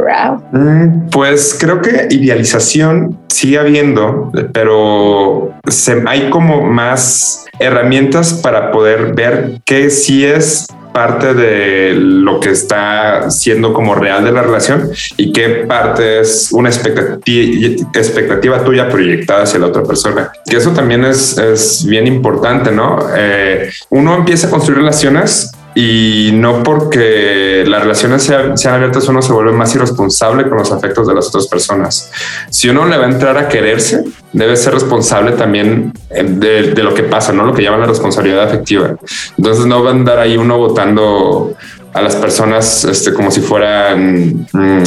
bla. 0.52 0.60
Mm, 0.60 1.10
Pues 1.10 1.56
creo 1.60 1.80
que 1.82 2.06
idealización 2.10 3.18
sigue 3.28 3.58
habiendo, 3.58 4.30
pero 4.52 5.52
se- 5.68 5.97
hay 6.06 6.30
como 6.30 6.62
más 6.62 7.46
herramientas 7.58 8.34
para 8.34 8.70
poder 8.70 9.14
ver 9.14 9.60
qué 9.64 9.90
sí 9.90 10.24
es 10.24 10.66
parte 10.92 11.32
de 11.34 11.94
lo 11.94 12.40
que 12.40 12.50
está 12.50 13.30
siendo 13.30 13.72
como 13.72 13.94
real 13.94 14.24
de 14.24 14.32
la 14.32 14.42
relación 14.42 14.90
y 15.16 15.32
qué 15.32 15.64
parte 15.68 16.20
es 16.20 16.50
una 16.50 16.70
expectativa, 16.70 18.64
tuya 18.64 18.88
proyectada 18.88 19.44
hacia 19.44 19.60
la 19.60 19.66
otra 19.66 19.84
persona. 19.84 20.32
Que 20.44 20.56
eso 20.56 20.72
también 20.72 21.04
es, 21.04 21.38
es 21.38 21.86
bien 21.86 22.08
importante, 22.08 22.72
¿no? 22.72 22.98
Eh, 23.16 23.70
uno 23.90 24.16
empieza 24.16 24.48
a 24.48 24.50
construir 24.50 24.78
relaciones 24.78 25.52
y 25.80 26.32
no 26.32 26.64
porque 26.64 27.64
las 27.64 27.82
relaciones 27.82 28.24
sean, 28.24 28.58
sean 28.58 28.74
abiertas 28.74 29.06
uno 29.06 29.22
se 29.22 29.32
vuelve 29.32 29.52
más 29.52 29.72
irresponsable 29.76 30.48
con 30.48 30.58
los 30.58 30.72
afectos 30.72 31.06
de 31.06 31.14
las 31.14 31.28
otras 31.28 31.46
personas. 31.46 32.10
Si 32.50 32.68
uno 32.68 32.84
le 32.84 32.98
va 32.98 33.06
a 33.06 33.08
entrar 33.08 33.38
a 33.38 33.48
quererse, 33.48 34.02
debe 34.32 34.56
ser 34.56 34.74
responsable 34.74 35.36
también 35.36 35.92
eh, 36.10 36.24
de, 36.24 36.74
de 36.74 36.82
lo 36.82 36.92
que 36.92 37.04
pasa, 37.04 37.32
no 37.32 37.44
lo 37.44 37.54
que 37.54 37.62
llaman 37.62 37.82
la 37.82 37.86
responsabilidad 37.86 38.42
afectiva. 38.42 38.96
Entonces 39.36 39.66
no 39.66 39.84
va 39.84 39.90
a 39.90 39.92
andar 39.92 40.18
ahí 40.18 40.36
uno 40.36 40.58
votando 40.58 41.54
a 41.98 42.02
las 42.02 42.16
personas 42.16 42.84
este, 42.84 43.12
como 43.12 43.30
si 43.30 43.40
fueran, 43.40 44.46
mm, 44.52 44.82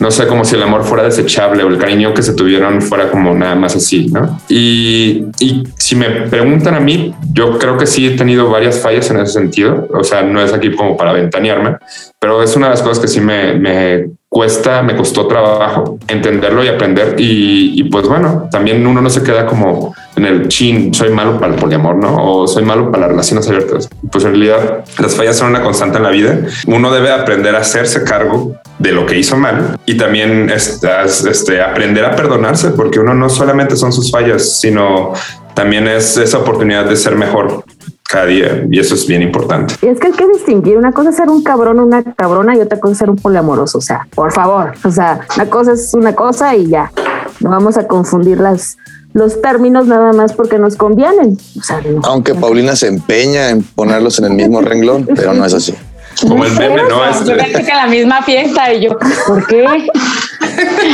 no 0.00 0.10
sé, 0.10 0.26
como 0.26 0.44
si 0.44 0.54
el 0.54 0.62
amor 0.62 0.84
fuera 0.84 1.04
desechable 1.04 1.62
o 1.64 1.68
el 1.68 1.78
cariño 1.78 2.14
que 2.14 2.22
se 2.22 2.34
tuvieron 2.34 2.80
fuera 2.82 3.10
como 3.10 3.34
nada 3.34 3.54
más 3.54 3.76
así, 3.76 4.06
¿no? 4.06 4.40
Y, 4.48 5.26
y 5.40 5.64
si 5.76 5.96
me 5.96 6.06
preguntan 6.28 6.74
a 6.74 6.80
mí, 6.80 7.14
yo 7.32 7.58
creo 7.58 7.76
que 7.76 7.86
sí 7.86 8.06
he 8.06 8.16
tenido 8.16 8.50
varias 8.50 8.80
fallas 8.80 9.10
en 9.10 9.20
ese 9.20 9.32
sentido, 9.32 9.88
o 9.92 10.04
sea, 10.04 10.22
no 10.22 10.40
es 10.40 10.52
aquí 10.52 10.74
como 10.74 10.96
para 10.96 11.12
ventanearme, 11.12 11.76
pero 12.22 12.40
es 12.40 12.54
una 12.54 12.66
de 12.66 12.74
las 12.74 12.82
cosas 12.82 13.00
que 13.00 13.08
sí 13.08 13.20
me, 13.20 14.10
cuesta, 14.28 14.80
me 14.80 14.94
costó 14.94 15.26
trabajo 15.26 15.98
entenderlo 16.06 16.62
y 16.62 16.68
aprender. 16.68 17.16
Y, 17.18 17.82
pues 17.90 18.06
bueno, 18.06 18.48
también 18.48 18.86
uno 18.86 19.02
no 19.02 19.10
se 19.10 19.24
queda 19.24 19.44
como 19.44 19.92
en 20.14 20.26
el 20.26 20.46
chin, 20.46 20.94
soy 20.94 21.10
malo 21.10 21.40
para 21.40 21.54
el 21.54 21.58
poliamor, 21.58 21.96
¿no? 21.96 22.14
O 22.24 22.46
soy 22.46 22.62
malo 22.62 22.92
para 22.92 23.00
las 23.00 23.10
relaciones 23.10 23.48
abiertas. 23.48 23.88
Pues 24.12 24.24
en 24.24 24.30
realidad 24.30 24.84
las 25.00 25.16
fallas 25.16 25.36
son 25.36 25.48
una 25.48 25.64
constante 25.64 25.96
en 25.96 26.04
la 26.04 26.10
vida. 26.10 26.38
Uno 26.68 26.92
debe 26.92 27.10
aprender 27.10 27.56
a 27.56 27.58
hacerse 27.58 28.04
cargo 28.04 28.54
de 28.78 28.92
lo 28.92 29.04
que 29.04 29.18
hizo 29.18 29.36
mal 29.36 29.76
y 29.84 29.96
también 29.96 30.48
este, 30.48 31.60
aprender 31.60 32.04
a 32.04 32.14
perdonarse, 32.14 32.70
porque 32.70 33.00
uno 33.00 33.14
no 33.14 33.28
solamente 33.28 33.74
son 33.74 33.92
sus 33.92 34.12
fallas, 34.12 34.60
sino 34.60 35.12
también 35.54 35.88
es 35.88 36.16
esa 36.16 36.38
oportunidad 36.38 36.84
de 36.84 36.94
ser 36.94 37.16
mejor 37.16 37.64
cada 38.12 38.26
día 38.26 38.66
y 38.70 38.78
eso 38.78 38.94
es 38.94 39.06
bien 39.06 39.22
importante. 39.22 39.74
Y 39.80 39.86
es 39.86 39.98
que 39.98 40.08
hay 40.08 40.12
que 40.12 40.28
distinguir 40.28 40.76
una 40.76 40.92
cosa 40.92 41.10
es 41.10 41.16
ser 41.16 41.30
un 41.30 41.42
cabrón 41.42 41.80
o 41.80 41.84
una 41.84 42.02
cabrona 42.02 42.54
y 42.54 42.60
otra 42.60 42.78
cosa 42.78 42.92
es 42.92 42.98
ser 42.98 43.10
un 43.10 43.16
poliamoroso. 43.16 43.78
O 43.78 43.80
sea, 43.80 44.06
por 44.14 44.30
favor, 44.32 44.74
o 44.84 44.90
sea, 44.90 45.20
una 45.34 45.46
cosa 45.46 45.72
es 45.72 45.94
una 45.94 46.14
cosa 46.14 46.54
y 46.54 46.68
ya. 46.68 46.92
No 47.40 47.50
vamos 47.50 47.78
a 47.78 47.88
confundir 47.88 48.38
las, 48.38 48.76
los 49.14 49.40
términos 49.40 49.86
nada 49.86 50.12
más 50.12 50.34
porque 50.34 50.58
nos 50.58 50.76
convienen. 50.76 51.38
O 51.58 51.62
sea, 51.62 51.80
no. 51.80 52.02
Aunque 52.04 52.34
Paulina 52.34 52.76
se 52.76 52.88
empeña 52.88 53.48
en 53.48 53.62
ponerlos 53.62 54.18
en 54.18 54.26
el 54.26 54.32
mismo 54.32 54.60
renglón, 54.60 55.08
pero 55.16 55.32
no 55.32 55.44
es 55.46 55.54
así. 55.54 55.74
Como 56.20 56.44
el 56.44 56.52
meme, 56.52 56.82
¿no? 56.88 56.88
Yo 56.88 57.04
Este, 57.10 57.34
pensé 57.34 57.64
que 57.64 57.74
la 57.74 57.86
misma 57.86 58.22
fiesta 58.22 58.72
y 58.72 58.84
yo, 58.84 58.98
¿por 59.26 59.46
qué? 59.46 59.64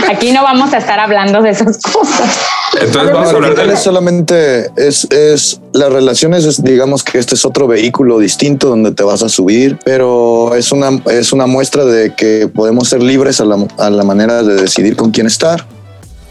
Aquí 0.08 0.32
no 0.32 0.42
vamos 0.42 0.72
a 0.72 0.78
estar 0.78 0.98
hablando 0.98 1.42
de 1.42 1.50
esas 1.50 1.78
cosas. 1.82 2.38
entonces 2.80 3.12
vamos 3.12 3.28
a 3.28 3.32
hablar 3.32 3.54
de 3.54 3.72
es 3.72 3.80
solamente 3.80 4.70
es, 4.76 5.04
es 5.10 5.60
las 5.72 5.92
relaciones, 5.92 6.44
es, 6.44 6.62
digamos 6.62 7.02
que 7.02 7.18
este 7.18 7.34
es 7.34 7.44
otro 7.44 7.66
vehículo 7.66 8.18
distinto 8.18 8.68
donde 8.68 8.92
te 8.92 9.02
vas 9.02 9.22
a 9.22 9.28
subir, 9.28 9.78
pero 9.84 10.54
es 10.54 10.72
una, 10.72 10.90
es 11.10 11.32
una 11.32 11.46
muestra 11.46 11.84
de 11.84 12.14
que 12.14 12.48
podemos 12.48 12.88
ser 12.88 13.02
libres 13.02 13.40
a 13.40 13.44
la, 13.44 13.66
a 13.78 13.90
la 13.90 14.04
manera 14.04 14.42
de 14.42 14.54
decidir 14.54 14.96
con 14.96 15.10
quién 15.10 15.26
estar. 15.26 15.66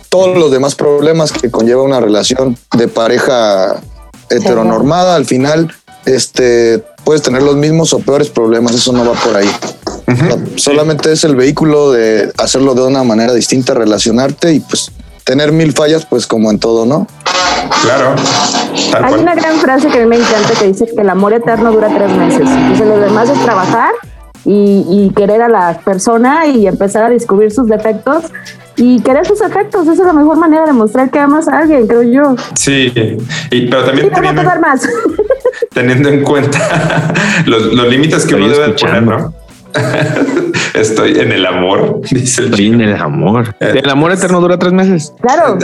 Todos 0.10 0.38
los 0.38 0.52
demás 0.52 0.76
problemas 0.76 1.32
que 1.32 1.52
conlleva 1.52 1.84
una 1.84 2.00
relación 2.00 2.58
de 2.78 2.88
pareja 2.88 3.82
heteronormada, 4.30 5.16
al 5.16 5.26
final, 5.26 5.74
este, 6.06 6.84
puedes 7.08 7.22
tener 7.22 7.42
los 7.42 7.56
mismos 7.56 7.94
o 7.94 8.00
peores 8.00 8.28
problemas, 8.30 8.76
eso 8.76 8.92
no 8.92 9.06
va 9.06 9.14
por 9.14 9.34
ahí. 9.38 9.50
O 10.08 10.14
sea, 10.14 10.38
solamente 10.58 11.10
es 11.14 11.24
el 11.24 11.38
vehículo 11.38 11.94
de 11.94 12.34
hacerlo 12.38 12.76
de 12.76 12.82
una 12.82 13.02
manera 13.02 13.34
distinta, 13.34 13.74
relacionarte 13.74 14.52
y 14.52 14.60
pues 14.60 14.92
tener 15.24 15.54
mil 15.54 15.72
fallas, 15.72 16.06
pues 16.06 16.28
como 16.28 16.52
en 16.52 16.60
todo, 16.60 16.86
¿no? 16.86 17.08
Claro. 17.82 18.14
Tal 18.92 19.06
Hay 19.06 19.10
cual. 19.12 19.22
una 19.22 19.36
gran 19.36 19.56
frase 19.60 19.88
que 19.88 20.00
a 20.00 20.02
mí 20.02 20.06
me 20.08 20.18
encanta 20.18 20.50
que 20.60 20.68
dice 20.68 20.86
que 20.86 21.00
el 21.00 21.10
amor 21.10 21.32
eterno 21.32 21.72
dura 21.72 21.88
tres 21.88 22.12
meses. 22.12 22.42
Entonces 22.42 22.86
lo 22.86 23.00
demás 23.00 23.30
es 23.30 23.42
trabajar 23.42 23.94
y, 24.44 24.84
y 24.90 25.14
querer 25.16 25.42
a 25.44 25.48
la 25.48 25.80
persona 25.86 26.46
y 26.48 26.68
empezar 26.68 27.06
a 27.06 27.10
descubrir 27.10 27.54
sus 27.54 27.70
defectos 27.70 28.26
y 28.78 29.02
querer 29.02 29.26
sus 29.26 29.40
defectos. 29.40 29.84
Esa 29.84 29.92
es 29.94 30.08
la 30.08 30.14
mejor 30.14 30.38
manera 30.38 30.66
de 30.66 30.74
mostrar 30.74 31.10
que 31.10 31.20
amas 31.20 31.48
a 31.48 31.60
alguien, 31.60 31.88
creo 31.88 32.04
yo. 32.04 32.36
Sí, 32.56 32.94
y, 33.52 33.68
pero 33.68 33.84
también 33.84 34.08
Y 34.08 34.10
no 34.10 34.16
teniendo, 34.16 34.44
dar 34.44 34.60
más. 34.62 34.88
teniendo 35.74 36.10
en 36.10 36.24
cuenta 36.24 37.14
los, 37.46 37.74
los 37.74 37.88
límites 37.90 38.26
que 38.26 38.36
Estoy 38.36 38.44
uno 38.44 38.54
debe 38.54 38.66
escuchando. 38.68 39.12
poner, 39.12 39.26
¿no? 39.28 39.47
Estoy 40.74 41.20
en 41.20 41.32
el 41.32 41.46
amor, 41.46 42.02
dice 42.12 42.42
el 42.44 42.54
Sí, 42.56 42.68
en 42.68 42.82
el 42.82 42.96
amor. 42.96 43.56
Eh, 43.60 43.82
El 43.84 43.90
amor 43.90 44.12
eterno 44.12 44.40
dura 44.40 44.60
tres 44.60 44.74
meses. 44.74 45.14
Claro. 45.22 45.58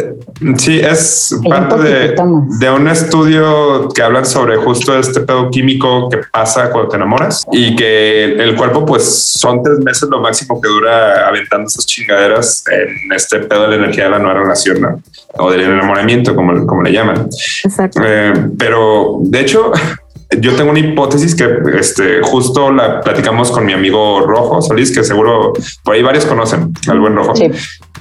Sí, 0.58 0.80
es 0.80 1.36
parte 1.48 1.78
de, 1.78 2.16
de 2.60 2.70
un 2.72 2.88
estudio 2.88 3.90
que 3.90 4.02
hablan 4.02 4.26
sobre 4.26 4.58
justo 4.58 4.98
este 4.98 5.22
pedo 5.22 5.50
químico 5.52 6.10
que 6.10 6.20
pasa 6.32 6.70
cuando 6.72 6.90
te 6.90 6.98
enamoras 6.98 7.46
y 7.52 7.76
que 7.76 8.26
el 8.36 8.56
cuerpo 8.56 8.86
pues 8.86 9.04
son 9.04 9.62
tres 9.62 9.80
meses 9.80 10.10
lo 10.10 10.20
máximo 10.20 10.60
que 10.60 10.68
dura 10.68 11.28
aventando 11.28 11.68
esas 11.68 11.86
chingaderas 11.86 12.64
en 12.72 13.12
este 13.14 13.40
pedo 13.40 13.64
de 13.64 13.70
la 13.70 13.76
energía 13.76 14.06
de 14.06 14.10
la 14.12 14.20
nueva 14.20 14.40
relación 14.40 14.82
¿no? 14.82 15.02
o 15.36 15.52
del 15.52 15.62
enamoramiento 15.62 16.36
como, 16.36 16.66
como 16.66 16.82
le 16.82 16.92
llaman. 16.92 17.28
Exacto. 17.64 18.02
Eh, 18.04 18.34
pero 18.58 19.18
de 19.22 19.40
hecho, 19.42 19.72
yo 20.40 20.56
tengo 20.56 20.72
una 20.72 20.80
hipótesis 20.80 21.36
que 21.36 21.48
este, 21.80 22.22
justo 22.22 22.72
la 22.72 23.02
platicamos 23.02 23.52
con 23.52 23.66
mi 23.66 23.74
amigo 23.74 24.22
Rojo 24.22 24.62
Solís, 24.62 24.92
que 24.92 25.04
seguro 25.04 25.54
por 25.84 25.96
ahí 25.96 26.04
varios 26.04 26.26
conocen 26.26 26.74
al 26.88 27.00
buen 27.00 27.16
Rojo. 27.16 27.36
Sí. 27.36 27.50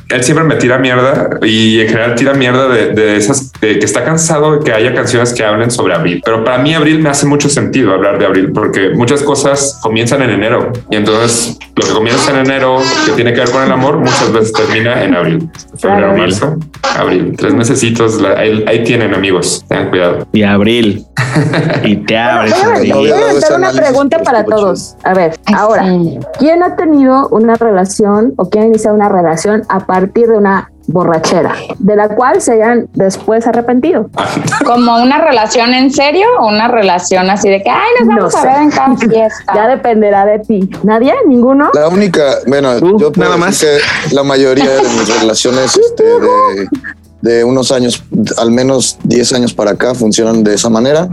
Él 0.09 0.23
siempre 0.23 0.45
me 0.45 0.57
tira 0.57 0.79
mierda 0.79 1.39
y 1.43 1.81
en 1.81 1.89
general 1.89 2.14
tira 2.14 2.35
mierda 2.35 2.68
de, 2.68 2.89
de 2.91 3.16
esas 3.16 3.51
de 3.61 3.79
que 3.79 3.85
está 3.87 4.05
cansado 4.05 4.59
de 4.59 4.64
que 4.64 4.73
haya 4.73 4.95
canciones 4.95 5.33
que 5.33 5.43
hablen 5.43 5.70
sobre 5.70 5.95
abril. 5.95 6.20
Pero 6.23 6.45
para 6.45 6.59
mí 6.59 6.75
abril 6.75 7.01
me 7.01 7.09
hace 7.09 7.25
mucho 7.25 7.49
sentido 7.49 7.95
hablar 7.95 8.18
de 8.18 8.27
abril 8.27 8.53
porque 8.53 8.91
muchas 8.91 9.23
cosas 9.23 9.79
comienzan 9.83 10.20
en 10.23 10.31
enero 10.31 10.73
y 10.91 10.97
entonces 10.97 11.59
lo 11.77 11.87
que 11.87 11.93
comienza 11.93 12.31
en 12.31 12.39
enero 12.39 12.79
que 13.07 13.12
tiene 13.12 13.33
que 13.33 13.41
ver 13.41 13.51
con 13.51 13.62
el 13.62 13.73
amor 13.73 13.99
muchas 13.99 14.31
veces 14.33 14.53
termina 14.53 15.03
en 15.03 15.14
abril. 15.14 15.51
Febrero, 15.79 16.14
marzo, 16.14 16.57
abril. 16.97 17.35
Tres 17.37 17.55
mesecitos. 17.55 18.23
ahí, 18.37 18.64
ahí 18.66 18.85
tienen 18.85 19.14
amigos. 19.14 19.64
Tengan 19.68 19.89
cuidado. 19.89 20.29
Y 20.33 20.43
abril. 20.43 21.05
y 21.85 21.97
te 22.13 22.19
abres. 22.19 22.55
Voy 22.95 23.11
a- 23.11 23.15
voy 23.15 23.23
a 23.23 23.31
hacer 23.39 23.57
una 23.57 23.73
pregunta 23.73 24.19
para 24.23 24.41
ocho. 24.41 24.51
todos. 24.51 24.97
A 25.05 25.15
ver, 25.15 25.39
Ay, 25.47 25.55
ahora, 25.57 25.85
sí. 25.85 26.19
¿quién 26.39 26.63
ha 26.63 26.77
tenido 26.77 27.29
una 27.29 27.55
relación 27.55 28.35
o 28.37 28.49
quién 28.49 28.65
ha 28.65 28.67
iniciado 28.69 28.97
una 28.97 29.09
relación 29.09 29.63
a 29.69 29.81
partir 29.81 30.29
de 30.29 30.37
una 30.37 30.69
borrachera, 30.89 31.55
de 31.79 31.95
la 31.95 32.09
cual 32.09 32.41
se 32.43 32.53
hayan 32.55 32.89
después 32.95 33.47
arrepentido? 33.47 34.11
Como 34.67 34.97
una 35.03 35.19
relación 35.19 35.73
en 35.75 35.93
serio 35.93 36.27
o 36.41 36.49
una 36.49 36.69
relación 36.69 37.31
así 37.31 37.49
de 37.49 37.63
que, 37.63 37.71
ay, 37.71 37.91
nos 38.01 38.09
No 38.09 38.17
vamos 38.17 38.35
a 38.35 38.41
sé. 38.43 38.47
ver 38.49 38.57
en 38.63 38.71
cada 38.71 38.97
fiesta. 38.97 39.53
Ya 39.55 39.69
dependerá 39.69 40.27
de 40.27 40.39
ti. 40.41 40.71
¿Nadie? 40.83 41.15
¿Ninguno? 41.27 41.71
La 41.75 41.89
única, 41.89 42.23
bueno, 42.47 42.79
Tú, 42.79 42.99
yo 42.99 43.13
puedo 43.13 43.31
nada 43.37 43.47
decir 43.47 43.69
que 44.09 44.15
la 44.15 44.23
mayoría 44.25 44.69
de 44.71 44.83
mis 44.83 45.21
relaciones 45.21 45.77
este, 45.77 46.03
de, 46.05 46.69
de 47.23 47.45
unos 47.45 47.73
años, 47.73 48.03
al 48.37 48.51
menos 48.51 48.99
10 49.05 49.33
años 49.33 49.55
para 49.55 49.70
acá, 49.73 49.95
funcionan 49.95 50.43
de 50.45 50.55
esa 50.55 50.68
manera, 50.68 51.09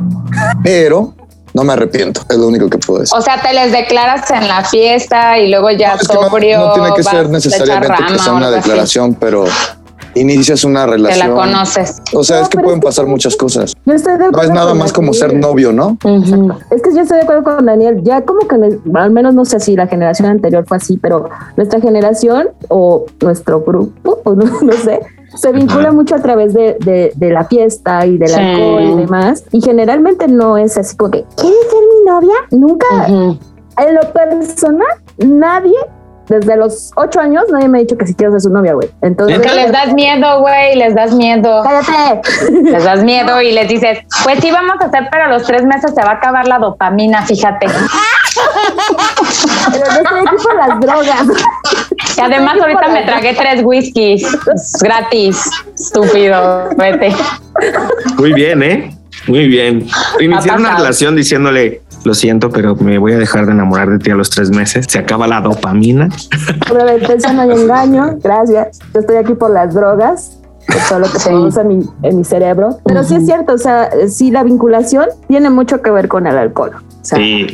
pero 0.63 1.13
no 1.53 1.63
me 1.63 1.73
arrepiento, 1.73 2.21
es 2.29 2.37
lo 2.37 2.47
único 2.47 2.69
que 2.69 2.77
puedo 2.77 2.99
decir. 3.01 3.17
O 3.17 3.21
sea, 3.21 3.41
te 3.41 3.53
les 3.53 3.71
declaras 3.71 4.29
en 4.31 4.47
la 4.47 4.63
fiesta 4.63 5.39
y 5.39 5.49
luego 5.49 5.69
ya 5.71 5.95
No, 5.95 6.01
es 6.01 6.07
que 6.07 6.13
no- 6.15 6.29
sobrio. 6.29 6.59
no, 6.59 6.73
tiene 6.73 6.93
que 6.95 7.03
ser 7.03 7.29
necesariamente 7.29 8.03
que 8.13 8.19
sea 8.19 8.33
una 8.33 8.47
así. 8.47 8.55
declaración, 8.55 9.13
pero 9.15 9.45
inicias 10.15 10.63
una 10.63 10.85
Te 10.85 10.91
relación. 10.91 11.29
la 11.29 11.35
conoces. 11.35 12.01
O 12.13 12.23
sea, 12.23 12.37
No, 12.37 12.43
es 12.43 12.49
que 12.49 12.57
pueden 12.57 12.79
es 12.79 12.81
que- 12.81 12.87
pasar 12.87 13.05
muchas 13.07 13.35
cosas. 13.35 13.73
Yo 13.85 13.93
estoy 13.93 14.17
de 14.17 14.29
No 14.31 14.41
es 14.41 14.49
nada 14.49 14.73
más 14.73 14.91
como 14.91 15.13
ser 15.13 15.33
novio, 15.35 15.71
¿no? 15.71 15.97
Es 16.71 16.81
que 16.81 16.93
yo 16.93 17.01
estoy 17.01 17.17
de 17.17 17.23
acuerdo 17.23 17.43
con 17.43 17.65
Daniel. 17.65 18.01
Ya 18.03 18.21
como 18.21 18.39
que, 18.47 18.57
me- 18.57 18.99
al 18.99 19.11
menos 19.11 19.33
no 19.35 19.45
sé 19.45 19.59
si 19.59 19.75
la 19.75 19.87
generación 19.87 20.29
anterior 20.29 20.65
fue 20.67 20.77
así, 20.77 20.97
pero 20.97 21.29
nuestra 21.57 21.79
generación 21.79 22.49
o 22.69 23.05
nuestro 23.21 23.61
grupo, 23.61 24.19
o 24.23 24.33
no, 24.33 24.45
no 24.61 24.73
sé, 24.73 24.99
se 25.35 25.51
vincula 25.51 25.91
mucho 25.91 26.15
a 26.15 26.19
través 26.19 26.53
de, 26.53 26.77
de- 26.79 27.11
de 27.15 27.29
la 27.31 27.45
fiesta 27.45 28.05
y 28.05 28.17
del 28.17 28.29
Sí. 28.29 28.39
alcohol 28.39 28.83
y 28.83 28.95
demás. 28.95 29.43
Y 29.51 29.61
generalmente 29.61 30.27
no 30.27 30.57
es 30.57 30.77
así 30.77 30.95
como 30.97 31.11
que, 31.11 31.25
¿quieres 31.35 31.59
ser 31.69 31.79
mi 31.81 32.09
novia? 32.11 32.35
Nunca, 32.51 32.87
en 33.07 33.95
lo 33.95 34.01
personal, 34.13 34.87
nadie, 35.19 35.75
desde 36.29 36.55
los 36.55 36.91
ocho 36.95 37.19
años, 37.19 37.43
nadie 37.51 37.67
me 37.67 37.79
ha 37.79 37.81
dicho 37.81 37.97
que 37.97 38.05
si 38.05 38.13
quiero 38.13 38.31
ser 38.33 38.41
su 38.41 38.49
novia, 38.49 38.73
güey. 38.73 38.89
Entonces, 39.01 39.37
Porque 39.39 39.53
les 39.55 39.71
das 39.71 39.93
miedo, 39.93 40.39
güey, 40.41 40.75
les 40.75 40.93
das 40.95 41.11
miedo. 41.13 41.63
cállate. 41.63 42.21
Les 42.63 42.83
das 42.83 43.03
miedo 43.03 43.41
y 43.41 43.51
les 43.51 43.67
dices, 43.67 43.99
pues 44.23 44.39
sí, 44.39 44.51
vamos 44.51 44.75
a 44.79 44.85
hacer, 44.85 45.07
pero 45.11 45.25
a 45.25 45.27
los 45.29 45.43
tres 45.43 45.65
meses 45.65 45.91
se 45.93 46.01
va 46.01 46.11
a 46.11 46.13
acabar 46.15 46.47
la 46.47 46.59
dopamina, 46.59 47.23
fíjate. 47.25 47.65
Pero 49.71 49.85
no 49.85 50.01
estoy 50.01 50.19
aquí 50.19 50.57
las 50.57 50.79
drogas. 50.79 51.25
Y 52.17 52.21
además 52.21 52.57
ahorita 52.61 52.87
me 52.89 53.03
tragué 53.03 53.33
tres 53.33 53.61
whiskies 53.63 54.27
gratis. 54.81 55.49
Estúpido, 55.73 56.69
vete. 56.77 57.13
Muy 58.17 58.33
bien, 58.33 58.63
¿eh? 58.63 58.95
Muy 59.27 59.47
bien. 59.47 59.87
Iniciar 60.19 60.59
una 60.59 60.75
relación 60.77 61.15
diciéndole, 61.15 61.81
lo 62.03 62.13
siento, 62.13 62.49
pero 62.49 62.75
me 62.75 62.97
voy 62.97 63.13
a 63.13 63.17
dejar 63.17 63.45
de 63.45 63.51
enamorar 63.51 63.89
de 63.89 63.99
ti 63.99 64.09
a 64.11 64.15
los 64.15 64.29
tres 64.29 64.49
meses. 64.51 64.85
Se 64.89 64.99
acaba 64.99 65.27
la 65.27 65.41
dopamina. 65.41 66.09
Por 66.67 66.77
la 66.77 66.85
defensa 66.93 67.33
no 67.33 67.41
hay 67.41 67.51
engaño, 67.51 68.17
gracias. 68.23 68.79
Yo 68.93 69.01
estoy 69.01 69.17
aquí 69.17 69.33
por 69.33 69.51
las 69.51 69.73
drogas, 69.73 70.37
por 70.67 70.77
todo 70.87 70.99
lo 70.99 71.11
que 71.11 71.19
Sí. 71.19 71.29
produce 71.29 71.61
en 71.61 71.67
mi, 71.67 71.89
en 72.03 72.17
mi 72.17 72.23
cerebro. 72.23 72.77
Pero 72.85 73.03
sí 73.03 73.15
es 73.15 73.25
cierto, 73.25 73.53
o 73.53 73.57
sea, 73.57 73.89
sí 74.07 74.31
la 74.31 74.43
vinculación 74.43 75.07
tiene 75.27 75.49
mucho 75.49 75.81
que 75.81 75.91
ver 75.91 76.07
con 76.07 76.27
el 76.27 76.37
alcohol. 76.37 76.71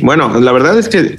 Bueno, 0.02 0.40
la 0.40 0.52
verdad 0.52 0.76
es 0.78 0.88
que 0.88 1.16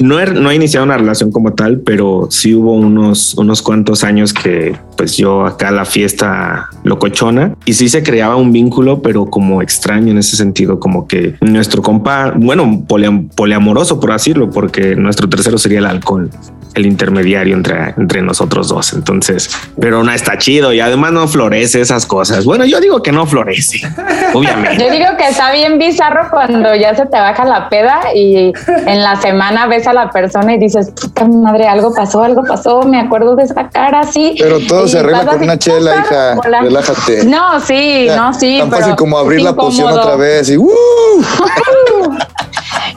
no 0.00 0.20
he, 0.20 0.26
no 0.26 0.50
he 0.50 0.54
iniciado 0.54 0.84
una 0.84 0.96
relación 0.98 1.30
como 1.32 1.54
tal, 1.54 1.80
pero 1.80 2.28
sí 2.30 2.54
hubo 2.54 2.74
unos, 2.74 3.34
unos 3.34 3.62
cuantos 3.62 4.04
años 4.04 4.32
que 4.34 4.76
pues 4.96 5.16
yo 5.16 5.46
acá 5.46 5.70
la 5.70 5.84
fiesta 5.84 6.68
locochona 6.84 7.54
y 7.64 7.72
sí 7.72 7.88
se 7.88 8.02
creaba 8.02 8.36
un 8.36 8.52
vínculo, 8.52 9.00
pero 9.02 9.26
como 9.26 9.62
extraño 9.62 10.10
en 10.12 10.18
ese 10.18 10.36
sentido, 10.36 10.78
como 10.78 11.06
que 11.08 11.36
nuestro 11.40 11.80
compa, 11.82 12.34
bueno, 12.36 12.64
poliam- 12.86 13.28
poliamoroso 13.34 13.98
por 13.98 14.12
decirlo, 14.12 14.50
porque 14.50 14.94
nuestro 14.96 15.28
tercero 15.28 15.56
sería 15.58 15.78
el 15.78 15.86
alcohol, 15.86 16.30
el 16.74 16.86
intermediario 16.86 17.54
entre, 17.56 17.94
entre 17.96 18.22
nosotros 18.22 18.68
dos. 18.68 18.92
Entonces, 18.92 19.50
pero 19.80 20.02
no 20.04 20.12
está 20.12 20.38
chido 20.38 20.72
y 20.72 20.80
además 20.80 21.12
no 21.12 21.26
florece 21.28 21.80
esas 21.80 22.06
cosas. 22.06 22.44
Bueno, 22.44 22.64
yo 22.64 22.80
digo 22.80 23.02
que 23.02 23.12
no 23.12 23.26
florece, 23.26 23.80
obviamente. 24.34 24.84
Yo 24.84 24.90
digo 24.90 25.06
que 25.18 25.28
está 25.28 25.52
bien 25.52 25.78
bizarro 25.78 26.28
cuando 26.30 26.74
ya 26.74 26.94
se 26.94 27.06
te 27.06 27.18
baja 27.18 27.44
la 27.44 27.68
peda 27.68 28.00
y 28.14 28.52
en 28.86 29.02
la 29.02 29.16
semana 29.20 29.66
ves 29.66 29.86
a 29.86 29.92
la 29.92 30.10
persona 30.10 30.54
y 30.54 30.58
dices, 30.58 30.90
puta 31.00 31.26
madre, 31.26 31.66
algo 31.66 31.92
pasó, 31.94 32.22
algo 32.22 32.42
pasó, 32.44 32.82
me 32.82 33.00
acuerdo 33.00 33.36
de 33.36 33.44
esa 33.44 33.68
cara 33.68 34.00
así. 34.00 34.36
Pero 34.38 34.58
todo 34.66 34.86
Y 34.86 34.88
se 34.88 34.98
arregla 35.00 35.24
con 35.24 35.34
así, 35.36 35.44
una 35.44 35.58
chela, 35.58 35.96
hija. 35.96 36.36
hola. 36.44 36.60
Relájate. 36.62 37.24
No, 37.24 37.60
sí, 37.60 38.04
Ya, 38.06 38.16
no, 38.16 38.32
sí. 38.34 38.58
Tan 38.60 38.70
pero 38.70 38.80
fácil 38.82 38.96
como 38.96 39.18
abrir 39.18 39.42
la 39.42 39.54
poción 39.54 39.92
otra 39.92 40.16
vez 40.16 40.48
y 40.50 40.56
¡uh! 40.58 40.68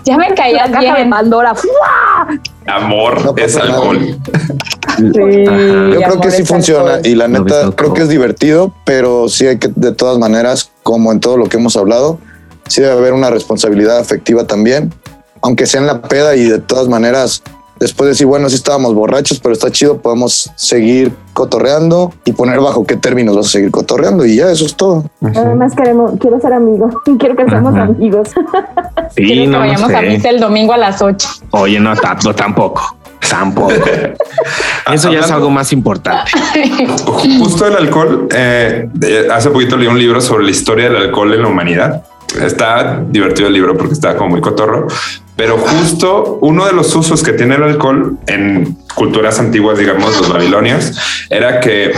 Ya 0.05 0.17
me 0.17 0.29
la 0.29 0.35
caías 0.35 0.69
caja 0.69 0.79
de 0.81 0.93
bien. 0.95 1.09
Pandora. 1.09 1.55
¡fua! 1.55 2.27
Amor 2.67 3.23
No 3.25 3.35
es 3.37 3.55
alcohol. 3.55 4.17
Sí, 4.97 5.11
Yo 5.15 5.99
creo 6.01 6.21
que 6.21 6.31
sí 6.31 6.45
funciona 6.45 6.95
alcohol. 6.95 7.07
y 7.07 7.15
la 7.15 7.27
neta 7.27 7.71
creo 7.75 7.93
que 7.93 8.03
es 8.03 8.09
divertido, 8.09 8.73
pero 8.85 9.27
sí 9.29 9.47
hay 9.47 9.57
que 9.57 9.69
de 9.75 9.91
todas 9.91 10.17
maneras, 10.17 10.71
como 10.83 11.11
en 11.11 11.19
todo 11.19 11.37
lo 11.37 11.47
que 11.47 11.57
hemos 11.57 11.75
hablado, 11.75 12.19
sí 12.67 12.81
debe 12.81 12.93
haber 12.93 13.13
una 13.13 13.29
responsabilidad 13.29 13.97
afectiva 13.99 14.45
también, 14.45 14.93
aunque 15.41 15.65
sea 15.65 15.81
en 15.81 15.87
la 15.87 16.01
peda 16.01 16.35
y 16.35 16.45
de 16.45 16.59
todas 16.59 16.87
maneras 16.87 17.43
después 17.83 18.05
de 18.07 18.09
decir, 18.09 18.25
bueno, 18.27 18.49
sí 18.49 18.55
estábamos 18.55 18.93
borrachos, 18.95 19.39
pero 19.39 19.53
está 19.53 19.69
chido, 19.71 19.97
podemos 19.97 20.51
seguir 20.55 21.11
cotorreando 21.33 22.13
y 22.25 22.31
poner 22.33 22.59
bajo 22.59 22.85
qué 22.85 22.95
términos 22.95 23.35
vas 23.35 23.47
a 23.47 23.49
seguir 23.49 23.71
cotorreando 23.71 24.25
y 24.25 24.35
ya 24.37 24.49
eso 24.51 24.65
es 24.65 24.75
todo. 24.75 25.05
Además 25.21 25.73
queremos, 25.75 26.13
quiero 26.19 26.39
ser 26.39 26.53
amigo, 26.53 26.89
quiero 27.19 27.35
que 27.35 27.45
seamos 27.45 27.73
Ajá. 27.75 27.83
amigos. 27.83 28.29
Sí, 29.15 29.23
Quiero 29.25 29.41
que 29.43 29.47
no, 29.47 29.51
no 29.53 29.59
vayamos 29.59 29.91
a 29.91 29.99
sé. 29.99 30.07
misa 30.07 30.29
el 30.29 30.39
domingo 30.39 30.73
a 30.73 30.77
las 30.77 31.01
8. 31.01 31.27
Oye, 31.51 31.79
no, 31.79 31.95
tanto, 31.95 32.33
tampoco. 32.33 32.97
Tampoco. 33.29 33.71
Eso 34.91 35.11
ya 35.11 35.19
es 35.21 35.31
algo 35.31 35.49
más 35.49 35.71
importante. 35.73 36.29
Justo 37.05 37.65
el 37.67 37.75
alcohol. 37.77 38.27
eh, 38.31 38.89
hace 39.31 39.49
poquito 39.49 39.77
leí 39.77 39.87
un 39.87 39.97
libro 39.97 40.19
sobre 40.21 40.43
la 40.43 40.51
historia 40.51 40.85
del 40.89 40.97
alcohol 40.97 41.33
en 41.33 41.41
la 41.41 41.47
humanidad. 41.47 42.03
Está 42.41 43.01
divertido 43.07 43.47
el 43.47 43.53
libro 43.53 43.77
porque 43.77 43.93
está 43.93 44.15
como 44.17 44.31
muy 44.31 44.41
cotorro, 44.41 44.87
pero 45.35 45.57
justo 45.57 46.37
uno 46.41 46.65
de 46.65 46.73
los 46.73 46.95
usos 46.95 47.23
que 47.23 47.33
tiene 47.33 47.55
el 47.55 47.63
alcohol 47.63 48.17
en 48.27 48.77
culturas 48.95 49.39
antiguas, 49.39 49.79
digamos, 49.79 50.15
los 50.19 50.31
babilonios, 50.31 50.93
era 51.29 51.59
que 51.59 51.91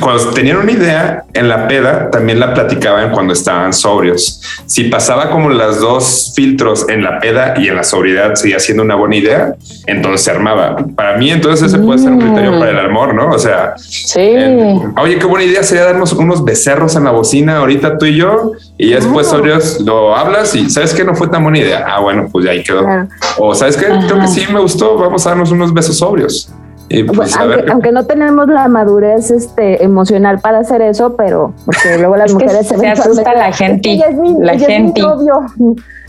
cuando 0.00 0.30
tenían 0.30 0.58
una 0.58 0.70
idea 0.70 1.24
en 1.34 1.48
la 1.48 1.66
peda, 1.66 2.08
también 2.10 2.38
la 2.38 2.54
platicaban 2.54 3.10
cuando 3.10 3.32
estaban 3.32 3.72
sobrios. 3.72 4.40
Si 4.66 4.84
pasaba 4.84 5.30
como 5.30 5.50
las 5.50 5.80
dos 5.80 6.32
filtros 6.36 6.88
en 6.88 7.02
la 7.02 7.18
peda 7.18 7.54
y 7.56 7.66
en 7.68 7.74
la 7.76 7.82
sobriedad 7.82 8.34
seguía 8.36 8.60
siendo 8.60 8.84
una 8.84 8.94
buena 8.94 9.16
idea, 9.16 9.54
entonces 9.86 10.22
se 10.22 10.30
armaba. 10.30 10.76
Para 10.94 11.16
mí, 11.16 11.30
entonces 11.30 11.66
ese 11.72 11.78
puede 11.82 11.98
ser 11.98 12.12
un 12.12 12.20
criterio 12.20 12.58
para 12.58 12.70
el 12.70 12.78
amor, 12.78 13.14
¿no? 13.14 13.30
O 13.30 13.38
sea, 13.38 13.74
Sí. 13.76 14.20
eh, 14.20 14.78
Oye, 15.00 15.18
qué 15.18 15.26
buena 15.26 15.44
idea 15.44 15.62
sería 15.64 15.84
darnos 15.84 16.12
unos 16.12 16.44
becerros 16.44 16.94
en 16.96 17.04
la 17.04 17.10
bocina 17.10 17.58
ahorita 17.58 17.98
tú 17.98 18.06
y 18.06 18.16
yo, 18.16 18.52
y 18.78 18.90
ya 18.90 18.96
después 18.96 19.26
sobrios 19.26 19.80
lo 19.80 20.14
hablas 20.16 20.54
y 20.54 20.70
sabes 20.70 20.94
que 20.94 21.04
no 21.04 21.14
fue 21.14 21.28
tan 21.28 21.42
buena 21.42 21.58
idea. 21.58 21.84
Ah, 21.88 22.00
bueno, 22.00 22.28
pues 22.30 22.44
ya 22.44 22.52
ahí 22.52 22.62
quedó. 22.62 22.75
Claro. 22.82 23.08
O 23.38 23.54
sabes 23.54 23.76
que 23.76 23.84
creo 23.86 24.20
que 24.20 24.28
sí 24.28 24.44
me 24.52 24.60
gustó, 24.60 24.96
vamos 24.98 25.26
a 25.26 25.30
darnos 25.30 25.50
unos 25.52 25.72
besos 25.74 25.96
sobrios. 25.98 26.50
Y 26.88 27.02
pues 27.02 27.16
Bueno, 27.16 27.34
a 27.36 27.40
aunque, 27.40 27.56
ver. 27.62 27.72
aunque 27.72 27.92
no 27.92 28.06
tenemos 28.06 28.46
la 28.48 28.68
madurez 28.68 29.30
este, 29.32 29.82
emocional 29.82 30.38
para 30.38 30.60
hacer 30.60 30.80
eso, 30.82 31.16
pero 31.16 31.52
porque 31.64 31.98
luego 31.98 32.16
las 32.16 32.26
Es 32.26 32.34
mujeres 32.34 32.68
se 32.68 32.74
eventualmente- 32.74 33.00
asusta 33.02 33.34
la 33.34 33.48
Es 33.48 33.58
que 33.58 33.64
gente, 33.64 33.92
es 34.08 34.14
mi, 34.16 34.34
la 34.38 34.52
ella 34.52 34.62
es 34.62 34.68
mi 34.68 34.74
gente. 34.92 35.02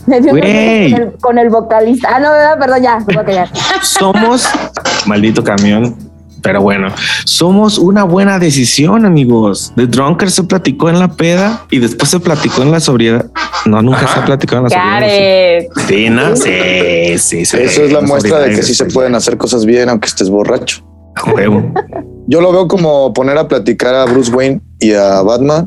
Me 0.06 0.20
dio 0.20 0.30
con 0.32 0.38
el, 0.44 1.12
con 1.20 1.38
el 1.38 1.50
vocalista. 1.50 2.08
Ah, 2.14 2.20
no, 2.20 2.30
¿verdad? 2.30 2.58
perdón, 2.60 2.82
ya, 2.82 2.98
me 3.00 3.04
voy 3.06 3.16
a 3.16 3.24
callar. 3.24 3.48
Somos 3.82 4.48
maldito 5.06 5.42
camión. 5.42 5.96
Pero 6.42 6.60
bueno, 6.62 6.88
somos 7.24 7.78
una 7.78 8.04
buena 8.04 8.38
decisión, 8.38 9.04
amigos. 9.04 9.72
The 9.76 9.86
Drunker 9.86 10.30
se 10.30 10.44
platicó 10.44 10.88
en 10.88 10.98
la 10.98 11.08
peda 11.08 11.66
y 11.70 11.78
después 11.78 12.10
se 12.10 12.20
platicó 12.20 12.62
en 12.62 12.70
la 12.70 12.80
sobriedad. 12.80 13.26
No, 13.66 13.82
nunca 13.82 14.00
Ajá. 14.04 14.14
se 14.14 14.20
ha 14.20 14.24
platicado 14.24 14.58
en 14.58 14.70
la 14.70 14.70
sobriedad. 14.70 15.62
Sí, 15.76 15.94
Sí, 15.94 16.10
¿no? 16.10 16.36
sí, 16.36 17.18
sí, 17.18 17.44
sí. 17.44 17.56
Eso 17.58 17.82
es 17.82 17.92
la 17.92 18.00
La 18.00 18.06
muestra 18.06 18.38
de 18.40 18.54
que 18.54 18.62
sí 18.62 18.74
se 18.74 18.84
pueden 18.86 19.14
hacer 19.14 19.36
cosas 19.36 19.64
bien 19.64 19.88
aunque 19.88 20.06
estés 20.08 20.30
borracho. 20.30 20.82
huevo. 21.34 21.72
Yo 22.28 22.40
lo 22.40 22.52
veo 22.52 22.68
como 22.68 23.12
poner 23.12 23.36
a 23.38 23.48
platicar 23.48 23.94
a 23.94 24.04
Bruce 24.04 24.30
Wayne 24.30 24.60
y 24.78 24.92
a 24.92 25.22
Batman 25.22 25.64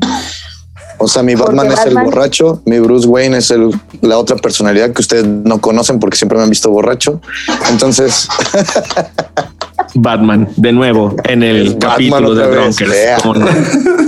O 0.98 1.08
sea, 1.08 1.22
mi 1.24 1.34
Porque 1.34 1.56
Batman 1.56 1.72
es 1.76 1.84
el 1.86 1.94
borracho, 1.98 2.62
mi 2.64 2.78
Bruce 2.78 3.08
Wayne 3.08 3.36
es 3.38 3.50
el, 3.50 3.70
la 4.00 4.16
otra 4.16 4.36
personalidad 4.36 4.92
que 4.92 5.00
ustedes 5.02 5.26
no 5.26 5.60
conocen 5.60 5.98
porque 5.98 6.16
siempre 6.16 6.38
me 6.38 6.44
han 6.44 6.50
visto 6.50 6.70
borracho. 6.70 7.20
Entonces, 7.70 8.28
Batman, 9.94 10.48
de 10.56 10.72
nuevo, 10.72 11.14
en 11.24 11.42
el 11.42 11.74
Batman 11.74 11.90
capítulo 11.90 12.34
de 12.34 12.48
Drunkers. 12.48 13.22
con 13.22 13.44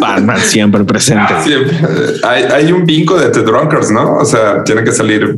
Batman 0.01 0.39
siempre 0.39 0.85
presente. 0.85 1.33
Siempre. 1.45 1.77
Hay, 2.25 2.43
hay 2.45 2.73
un 2.73 2.85
bingo 2.85 3.17
de 3.19 3.31
The 3.31 3.41
Drunkers, 3.43 3.91
¿no? 3.91 4.17
O 4.17 4.25
sea, 4.25 4.63
tiene 4.65 4.85
que 4.85 4.93
salir 4.93 5.37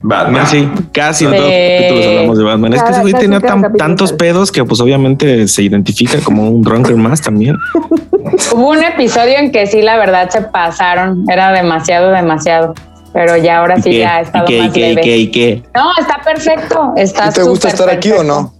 Batman. 0.00 0.42
Ah, 0.44 0.46
sí, 0.46 0.68
casi 0.92 1.24
en 1.24 1.30
todos 1.32 1.44
los 1.44 1.52
capítulos 1.52 2.06
hablamos 2.06 2.38
de 2.38 2.44
Batman. 2.44 2.74
Es 2.74 2.82
que 2.82 2.90
ese 2.90 3.00
güey 3.00 3.12
casi 3.12 3.24
tenía 3.24 3.40
tan- 3.40 3.72
tantos 3.74 4.12
pedos 4.12 4.52
que 4.52 4.64
pues 4.64 4.80
obviamente 4.80 5.48
se 5.48 5.62
identifica 5.62 6.18
como 6.18 6.50
un 6.50 6.62
drunker 6.62 6.96
más 6.96 7.20
también. 7.22 7.56
Hubo 8.52 8.70
un 8.70 8.82
episodio 8.82 9.36
en 9.38 9.52
que 9.52 9.66
sí, 9.66 9.80
la 9.82 9.96
verdad, 9.96 10.28
se 10.30 10.42
pasaron. 10.42 11.24
Era 11.30 11.52
demasiado, 11.52 12.10
demasiado. 12.10 12.74
Pero 13.12 13.36
ya 13.36 13.58
ahora 13.58 13.76
sí 13.80 13.90
¿Y 13.90 13.92
qué? 13.92 13.98
ya 14.00 14.16
ha 14.16 14.22
¿Y 14.22 14.44
qué? 14.46 14.56
¿Y 14.56 14.60
más 14.62 14.72
qué? 14.72 14.80
¿Y 14.80 14.82
leve. 14.94 15.00
qué? 15.02 15.16
¿Y 15.18 15.30
qué? 15.30 15.62
No, 15.74 15.84
está 16.00 16.20
perfecto. 16.24 16.92
Está 16.96 17.30
¿te 17.30 17.42
gusta 17.44 17.68
estar 17.68 17.88
aquí 17.88 18.10
o 18.10 18.24
no? 18.24 18.53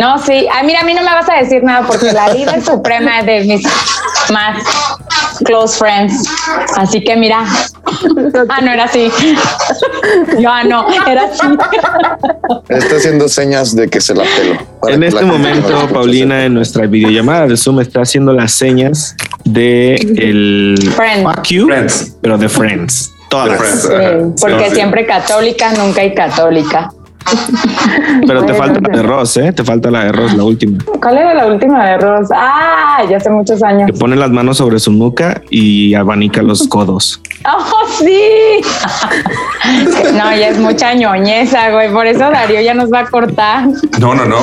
No, 0.00 0.18
sí. 0.18 0.46
Ay, 0.52 0.66
mira, 0.66 0.80
a 0.80 0.84
mí 0.84 0.94
no 0.94 1.02
me 1.02 1.10
vas 1.10 1.28
a 1.28 1.34
decir 1.42 1.62
nada 1.62 1.86
porque 1.86 2.12
la 2.12 2.32
líder 2.32 2.64
suprema 2.64 3.20
es 3.20 3.26
de 3.26 3.44
mis 3.44 3.62
más 4.30 4.62
close 5.44 5.76
friends. 5.76 6.28
Así 6.76 7.02
que 7.02 7.16
mira. 7.16 7.44
Ah, 8.48 8.60
no 8.60 8.70
era 8.70 8.84
así. 8.84 9.10
Yo, 10.38 10.50
ah, 10.50 10.64
no, 10.64 10.86
era 11.06 11.24
así. 11.24 11.46
Está 12.68 12.96
haciendo 12.96 13.28
señas 13.28 13.74
de 13.74 13.88
que 13.88 14.00
se 14.00 14.14
la 14.14 14.24
pelo. 14.24 14.58
En 14.88 15.02
este 15.02 15.24
momento, 15.24 15.88
Paulina, 15.92 16.44
en 16.44 16.54
nuestra 16.54 16.86
videollamada 16.86 17.46
de 17.46 17.56
Zoom 17.56 17.80
está 17.80 18.02
haciendo 18.02 18.32
las 18.32 18.52
señas 18.52 19.16
de 19.44 19.94
el 19.94 20.92
Friends. 20.94 21.22
fuck 21.22 21.46
you, 21.48 21.66
Friends. 21.66 22.16
pero 22.20 22.38
de 22.38 22.48
Friends. 22.48 23.12
Todas. 23.28 23.58
Friends. 23.58 23.82
Sí, 23.82 24.40
porque 24.40 24.68
sí. 24.70 24.74
siempre 24.76 25.06
católica, 25.06 25.72
nunca 25.72 26.00
hay 26.00 26.14
católica. 26.14 26.90
Pero 28.26 28.44
te 28.44 28.54
falta 28.54 28.80
la 28.80 28.96
de 28.96 29.02
Ross, 29.02 29.36
¿eh? 29.36 29.52
Te 29.52 29.64
falta 29.64 29.90
la 29.90 30.04
de 30.04 30.12
Ross, 30.12 30.34
la 30.34 30.44
última. 30.44 30.78
¿Cuál 31.00 31.18
era 31.18 31.34
la 31.34 31.46
última 31.46 31.84
de 31.84 31.98
Ross? 31.98 32.28
Ah, 32.34 33.02
ya 33.08 33.16
hace 33.18 33.30
muchos 33.30 33.62
años. 33.62 33.90
Que 33.90 33.98
pone 33.98 34.16
las 34.16 34.30
manos 34.30 34.56
sobre 34.56 34.78
su 34.78 34.92
nuca 34.92 35.42
y 35.50 35.94
abanica 35.94 36.42
los 36.42 36.66
codos. 36.68 37.20
¡Oh, 37.46 37.86
sí! 37.98 38.60
No, 40.12 40.34
ya 40.36 40.48
es 40.48 40.58
mucha 40.58 40.94
ñoñeza, 40.94 41.70
güey. 41.70 41.92
Por 41.92 42.06
eso 42.06 42.30
Darío 42.30 42.60
ya 42.60 42.74
nos 42.74 42.92
va 42.92 43.00
a 43.00 43.06
cortar. 43.06 43.66
No, 44.00 44.14
no, 44.14 44.24
no. 44.24 44.36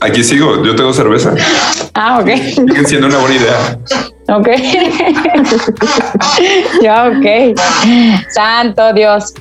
Aquí 0.00 0.24
sigo. 0.24 0.64
Yo 0.64 0.74
tengo 0.74 0.92
cerveza. 0.92 1.34
Ah, 1.94 2.18
ok. 2.20 2.28
Siguen 2.28 2.86
siendo 2.86 3.06
una 3.06 3.18
buena 3.18 3.36
idea. 3.36 3.78
Ok. 4.28 4.48
ya, 6.82 7.08
ok. 7.08 7.56
Santo 8.30 8.92
Dios. 8.92 9.34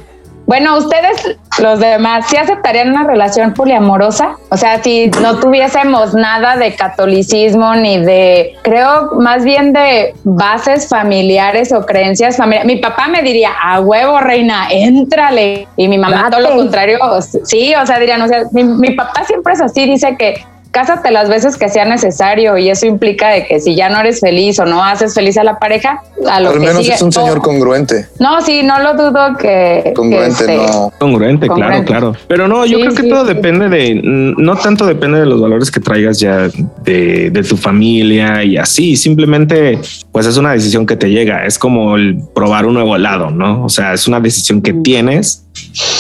Bueno, 0.46 0.78
ustedes, 0.78 1.38
los 1.60 1.80
demás, 1.80 2.26
¿sí 2.28 2.36
aceptarían 2.36 2.90
una 2.90 3.06
relación 3.06 3.54
poliamorosa? 3.54 4.36
O 4.50 4.58
sea, 4.58 4.84
si 4.84 5.08
no 5.22 5.40
tuviésemos 5.40 6.14
nada 6.14 6.58
de 6.58 6.76
catolicismo 6.76 7.76
ni 7.76 8.00
de, 8.00 8.56
creo, 8.62 9.12
más 9.20 9.46
bien 9.46 9.72
de 9.72 10.14
bases 10.24 10.90
familiares 10.90 11.72
o 11.72 11.86
creencias 11.86 12.36
familiares. 12.38 12.68
Mi 12.68 12.82
papá 12.82 13.08
me 13.08 13.22
diría, 13.22 13.52
a 13.62 13.80
huevo, 13.80 14.20
reina, 14.20 14.68
éntrale. 14.70 15.68
Y 15.78 15.88
mi 15.88 15.98
mamá, 15.98 16.30
todo 16.30 16.42
lo 16.42 16.56
contrario, 16.56 17.00
sí, 17.44 17.74
o 17.76 17.86
sea, 17.86 18.00
dirían, 18.00 18.22
o 18.22 18.28
sea, 18.28 18.44
mi, 18.52 18.64
mi 18.64 18.92
papá 18.92 19.24
siempre 19.26 19.54
es 19.54 19.62
así, 19.62 19.86
dice 19.86 20.16
que 20.18 20.44
cásate 20.74 21.12
las 21.12 21.30
veces 21.30 21.56
que 21.56 21.70
sea 21.70 21.86
necesario 21.86 22.58
y 22.58 22.70
eso 22.70 22.86
implica 22.88 23.30
de 23.30 23.46
que 23.46 23.60
si 23.62 23.76
ya 23.76 23.90
no 23.90 24.00
eres 24.00 24.20
feliz 24.20 24.60
o 24.60 24.66
no 24.66 24.84
haces 24.84 25.14
feliz 25.14 25.38
a 25.38 25.44
la 25.44 25.60
pareja, 25.60 26.02
a 26.30 26.40
lo 26.42 26.50
Al 26.50 26.54
que 26.56 26.60
menos 26.60 26.78
sigue. 26.84 26.96
es 26.96 27.02
un 27.02 27.12
señor 27.12 27.38
Oh, 27.38 27.42
congruente. 27.42 28.08
no, 28.20 28.42
sí, 28.42 28.64
no 28.64 28.80
lo 28.80 28.94
dudo 28.96 29.38
que. 29.38 29.82
que 29.86 29.94
Congruente, 29.94 30.30
este, 30.42 30.58
no. 30.58 30.92
Congruente, 31.00 31.46
claro, 31.48 31.62
Congruente. 31.62 31.86
claro. 31.92 32.14
Pero 32.28 32.48
no, 32.48 32.66
yo 32.66 32.78
Sí, 32.78 32.84
creo 32.84 32.96
que 32.96 33.04
sí, 33.04 33.10
todo 33.10 33.28
sí. 33.28 33.34
depende 33.36 33.70
de, 33.70 33.96
mm, 34.04 34.42
no 34.44 34.56
tanto 34.58 34.86
depende 34.86 35.20
de 35.20 35.26
los 35.28 35.40
valores 35.40 35.70
que 35.70 35.80
traigas 35.80 36.20
ya 36.20 36.50
de, 36.84 37.30
de 37.30 37.44
tu 37.44 37.56
familia 37.56 38.44
y 38.44 38.58
así, 38.58 38.96
simplemente 38.98 39.78
pues 40.12 40.26
es 40.26 40.38
una 40.38 40.54
decisión 40.54 40.86
que 40.88 40.96
te 40.96 41.10
llega, 41.10 41.46
es 41.46 41.60
como 41.60 41.96
el 41.96 42.18
probar 42.34 42.66
un 42.66 42.74
nuevo 42.74 42.96
helado, 42.96 43.30
¿no? 43.30 43.64
O 43.64 43.70
sea, 43.70 43.94
es 43.94 44.08
una 44.08 44.20
decisión 44.20 44.62
que 44.62 44.74
tienes 44.74 45.46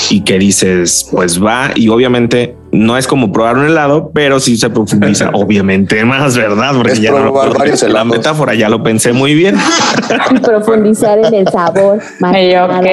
y 0.09 0.21
que 0.21 0.39
dices, 0.39 1.07
pues 1.11 1.41
va, 1.43 1.71
y 1.75 1.89
obviamente 1.89 2.55
no 2.73 2.97
es 2.97 3.07
como 3.07 3.31
probar 3.31 3.57
un 3.57 3.65
helado, 3.67 4.11
pero 4.13 4.39
sí 4.39 4.57
se 4.57 4.69
profundiza 4.69 5.29
obviamente 5.33 6.03
más, 6.03 6.35
¿verdad? 6.35 6.73
Porque 6.75 6.93
Es 6.93 7.01
ya 7.01 7.11
no 7.11 7.19
lo 7.19 7.87
la 7.89 8.03
metáfora 8.03 8.53
ya 8.55 8.67
lo 8.69 8.83
pensé 8.83 9.13
muy 9.13 9.33
bien. 9.35 9.55
Profundizar 10.43 11.19
en 11.19 11.33
el 11.33 11.47
sabor. 11.47 11.99
más 12.19 12.35
y 12.37 12.51
yo, 12.51 12.67
nada. 12.67 12.79
ok. 12.79 12.85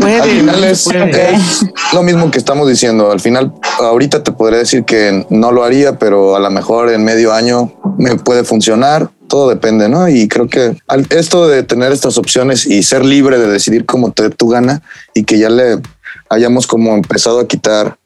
Puede, 0.00 0.20
Al 0.20 0.28
final 0.28 0.64
es, 0.64 0.84
puede. 0.84 1.34
es 1.34 1.64
lo 1.92 2.02
mismo 2.02 2.30
que 2.30 2.38
estamos 2.38 2.68
diciendo. 2.68 3.10
Al 3.10 3.20
final, 3.20 3.52
ahorita 3.78 4.22
te 4.22 4.32
podría 4.32 4.58
decir 4.58 4.84
que 4.84 5.26
no 5.30 5.52
lo 5.52 5.64
haría, 5.64 5.98
pero 5.98 6.36
a 6.36 6.40
lo 6.40 6.50
mejor 6.50 6.90
en 6.90 7.04
medio 7.04 7.32
año 7.32 7.72
me 7.98 8.16
puede 8.16 8.44
funcionar. 8.44 9.08
Todo 9.28 9.50
depende, 9.50 9.88
¿no? 9.90 10.08
Y 10.08 10.26
creo 10.26 10.48
que 10.48 10.74
al- 10.86 11.06
esto 11.10 11.46
de 11.48 11.62
tener 11.62 11.92
estas 11.92 12.16
opciones 12.16 12.66
y 12.66 12.82
ser 12.82 13.04
libre 13.04 13.38
de 13.38 13.46
decidir 13.46 13.84
cómo 13.84 14.10
te 14.10 14.30
tu 14.30 14.48
gana 14.48 14.80
y 15.14 15.24
que 15.24 15.38
ya 15.38 15.50
le 15.50 15.80
hayamos 16.28 16.66
como 16.66 16.94
empezado 16.94 17.40
a 17.40 17.48
quitar 17.48 17.96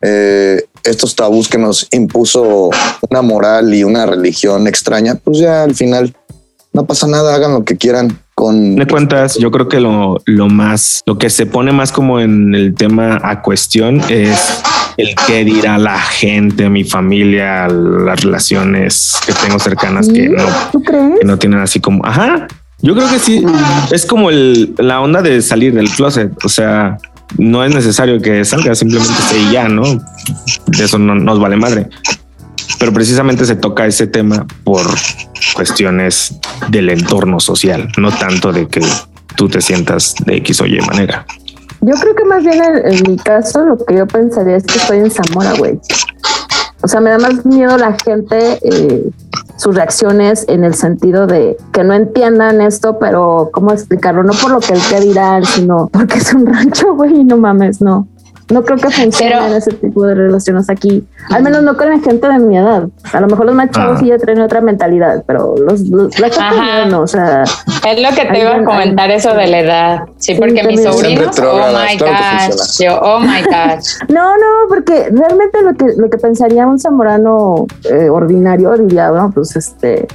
eh, 0.00 0.62
estos 0.84 1.16
tabús 1.16 1.48
que 1.48 1.58
nos 1.58 1.88
impuso 1.92 2.70
una 3.08 3.22
moral 3.22 3.72
y 3.74 3.84
una 3.84 4.06
religión 4.06 4.66
extraña, 4.66 5.14
pues 5.14 5.38
ya 5.38 5.62
al 5.62 5.74
final 5.74 6.14
no 6.72 6.84
pasa 6.84 7.06
nada, 7.06 7.34
hagan 7.34 7.54
lo 7.54 7.64
que 7.64 7.76
quieran 7.76 8.18
con 8.34 8.76
de 8.76 8.86
cuentas, 8.86 9.36
yo 9.38 9.50
creo 9.50 9.68
que 9.68 9.80
lo, 9.80 10.20
lo 10.26 10.48
más, 10.48 11.02
lo 11.06 11.18
que 11.18 11.30
se 11.30 11.46
pone 11.46 11.72
más 11.72 11.92
como 11.92 12.20
en 12.20 12.54
el 12.54 12.74
tema 12.74 13.20
a 13.22 13.42
cuestión 13.42 14.02
es 14.08 14.60
el 14.96 15.14
qué 15.26 15.44
dirá 15.44 15.78
la 15.78 15.98
gente, 15.98 16.68
mi 16.68 16.84
familia, 16.84 17.68
las 17.68 18.22
relaciones 18.22 19.14
que 19.24 19.32
tengo 19.32 19.58
cercanas 19.58 20.08
que 20.08 20.28
no, 20.28 20.44
¿Tú 20.72 20.82
crees? 20.82 21.20
que 21.20 21.26
no 21.26 21.38
tienen 21.38 21.60
así 21.60 21.80
como, 21.80 22.04
ajá, 22.04 22.46
yo 22.82 22.94
creo 22.94 23.08
que 23.08 23.18
sí, 23.18 23.44
es 23.92 24.04
como 24.04 24.30
el, 24.30 24.74
la 24.78 25.00
onda 25.00 25.22
de 25.22 25.40
salir 25.40 25.72
del 25.72 25.88
closet, 25.88 26.32
o 26.44 26.48
sea, 26.48 26.98
no 27.38 27.64
es 27.64 27.74
necesario 27.74 28.20
que 28.20 28.44
salga, 28.44 28.74
simplemente 28.74 29.12
esté 29.12 29.52
ya, 29.52 29.68
¿no? 29.68 29.82
De 30.66 30.84
eso 30.84 30.98
no 30.98 31.14
nos 31.14 31.38
vale 31.38 31.56
madre. 31.56 31.88
Pero 32.78 32.92
precisamente 32.92 33.44
se 33.44 33.56
toca 33.56 33.86
ese 33.86 34.06
tema 34.06 34.46
por 34.64 34.86
cuestiones 35.54 36.38
del 36.68 36.90
entorno 36.90 37.40
social, 37.40 37.88
no 37.96 38.10
tanto 38.10 38.52
de 38.52 38.68
que 38.68 38.80
tú 39.36 39.48
te 39.48 39.60
sientas 39.60 40.14
de 40.24 40.36
X 40.36 40.60
o 40.60 40.66
Y 40.66 40.80
manera. 40.80 41.26
Yo 41.80 41.94
creo 41.94 42.14
que 42.14 42.24
más 42.24 42.42
bien 42.42 42.62
en, 42.62 42.94
en 42.94 43.10
mi 43.10 43.16
caso 43.18 43.64
lo 43.64 43.76
que 43.76 43.96
yo 43.96 44.06
pensaría 44.06 44.56
es 44.56 44.64
que 44.64 44.78
estoy 44.78 44.98
en 44.98 45.10
Zamora, 45.10 45.52
güey. 45.54 45.78
O 46.82 46.88
sea, 46.88 47.00
me 47.00 47.10
da 47.10 47.18
más 47.18 47.46
miedo 47.46 47.78
la 47.78 47.96
gente, 48.04 48.58
eh, 48.62 49.10
sus 49.56 49.74
reacciones 49.74 50.44
en 50.48 50.64
el 50.64 50.74
sentido 50.74 51.26
de 51.26 51.56
que 51.72 51.84
no 51.84 51.94
entiendan 51.94 52.60
esto, 52.60 52.98
pero 52.98 53.50
¿cómo 53.52 53.72
explicarlo? 53.72 54.22
No 54.22 54.32
por 54.32 54.50
lo 54.50 54.60
que 54.60 54.74
el 54.74 54.80
que 54.80 55.44
sino 55.46 55.88
porque 55.92 56.18
es 56.18 56.32
un 56.34 56.46
rancho, 56.46 56.94
güey, 56.94 57.24
no 57.24 57.36
mames, 57.36 57.80
no. 57.80 58.08
No 58.50 58.62
creo 58.62 58.76
que 58.76 58.90
funcione 58.90 59.32
Pero- 59.34 59.56
ese 59.56 59.70
tipo 59.72 60.04
de 60.06 60.14
relaciones 60.14 60.68
aquí. 60.68 61.02
Al 61.30 61.42
menos 61.42 61.62
no 61.62 61.76
con 61.76 61.88
la 61.88 61.98
gente 61.98 62.28
de 62.28 62.38
mi 62.40 62.58
edad. 62.58 62.84
A 63.12 63.20
lo 63.20 63.26
mejor 63.26 63.46
los 63.46 63.54
más 63.54 63.70
chavos 63.70 63.96
Ah. 63.96 64.00
sí 64.00 64.06
ya 64.08 64.18
traen 64.18 64.40
otra 64.40 64.60
mentalidad, 64.60 65.24
pero 65.26 65.54
los, 65.56 65.80
los 65.88 66.18
la 66.20 66.28
gente 66.28 66.40
Ajá. 66.44 66.84
no, 66.86 67.00
o 67.00 67.06
sea, 67.06 67.42
Es 67.42 68.00
lo 68.02 68.08
que 68.14 68.26
te 68.26 68.40
iba 68.40 68.56
a 68.56 68.64
comentar 68.64 69.10
eso 69.10 69.32
de 69.34 69.46
la 69.46 69.58
edad. 69.60 70.00
Sí, 70.18 70.34
Sí, 70.34 70.40
porque 70.40 70.62
mis 70.64 70.82
sobrinos, 70.82 71.38
oh 71.38 71.68
my 71.72 71.96
gosh, 71.98 72.78
yo, 72.82 72.98
oh 73.00 73.20
my 73.20 73.42
gosh. 73.42 73.94
No, 74.08 74.36
no, 74.36 74.68
porque 74.68 75.08
realmente 75.10 75.62
lo 75.62 75.74
que, 75.74 75.86
lo 75.96 76.10
que 76.10 76.18
pensaría 76.18 76.66
un 76.66 76.78
zamorano 76.78 77.66
eh, 77.90 78.08
ordinario 78.10 78.72
diría, 78.76 79.10
bueno, 79.10 79.30
pues 79.34 79.56
este, 79.56 80.06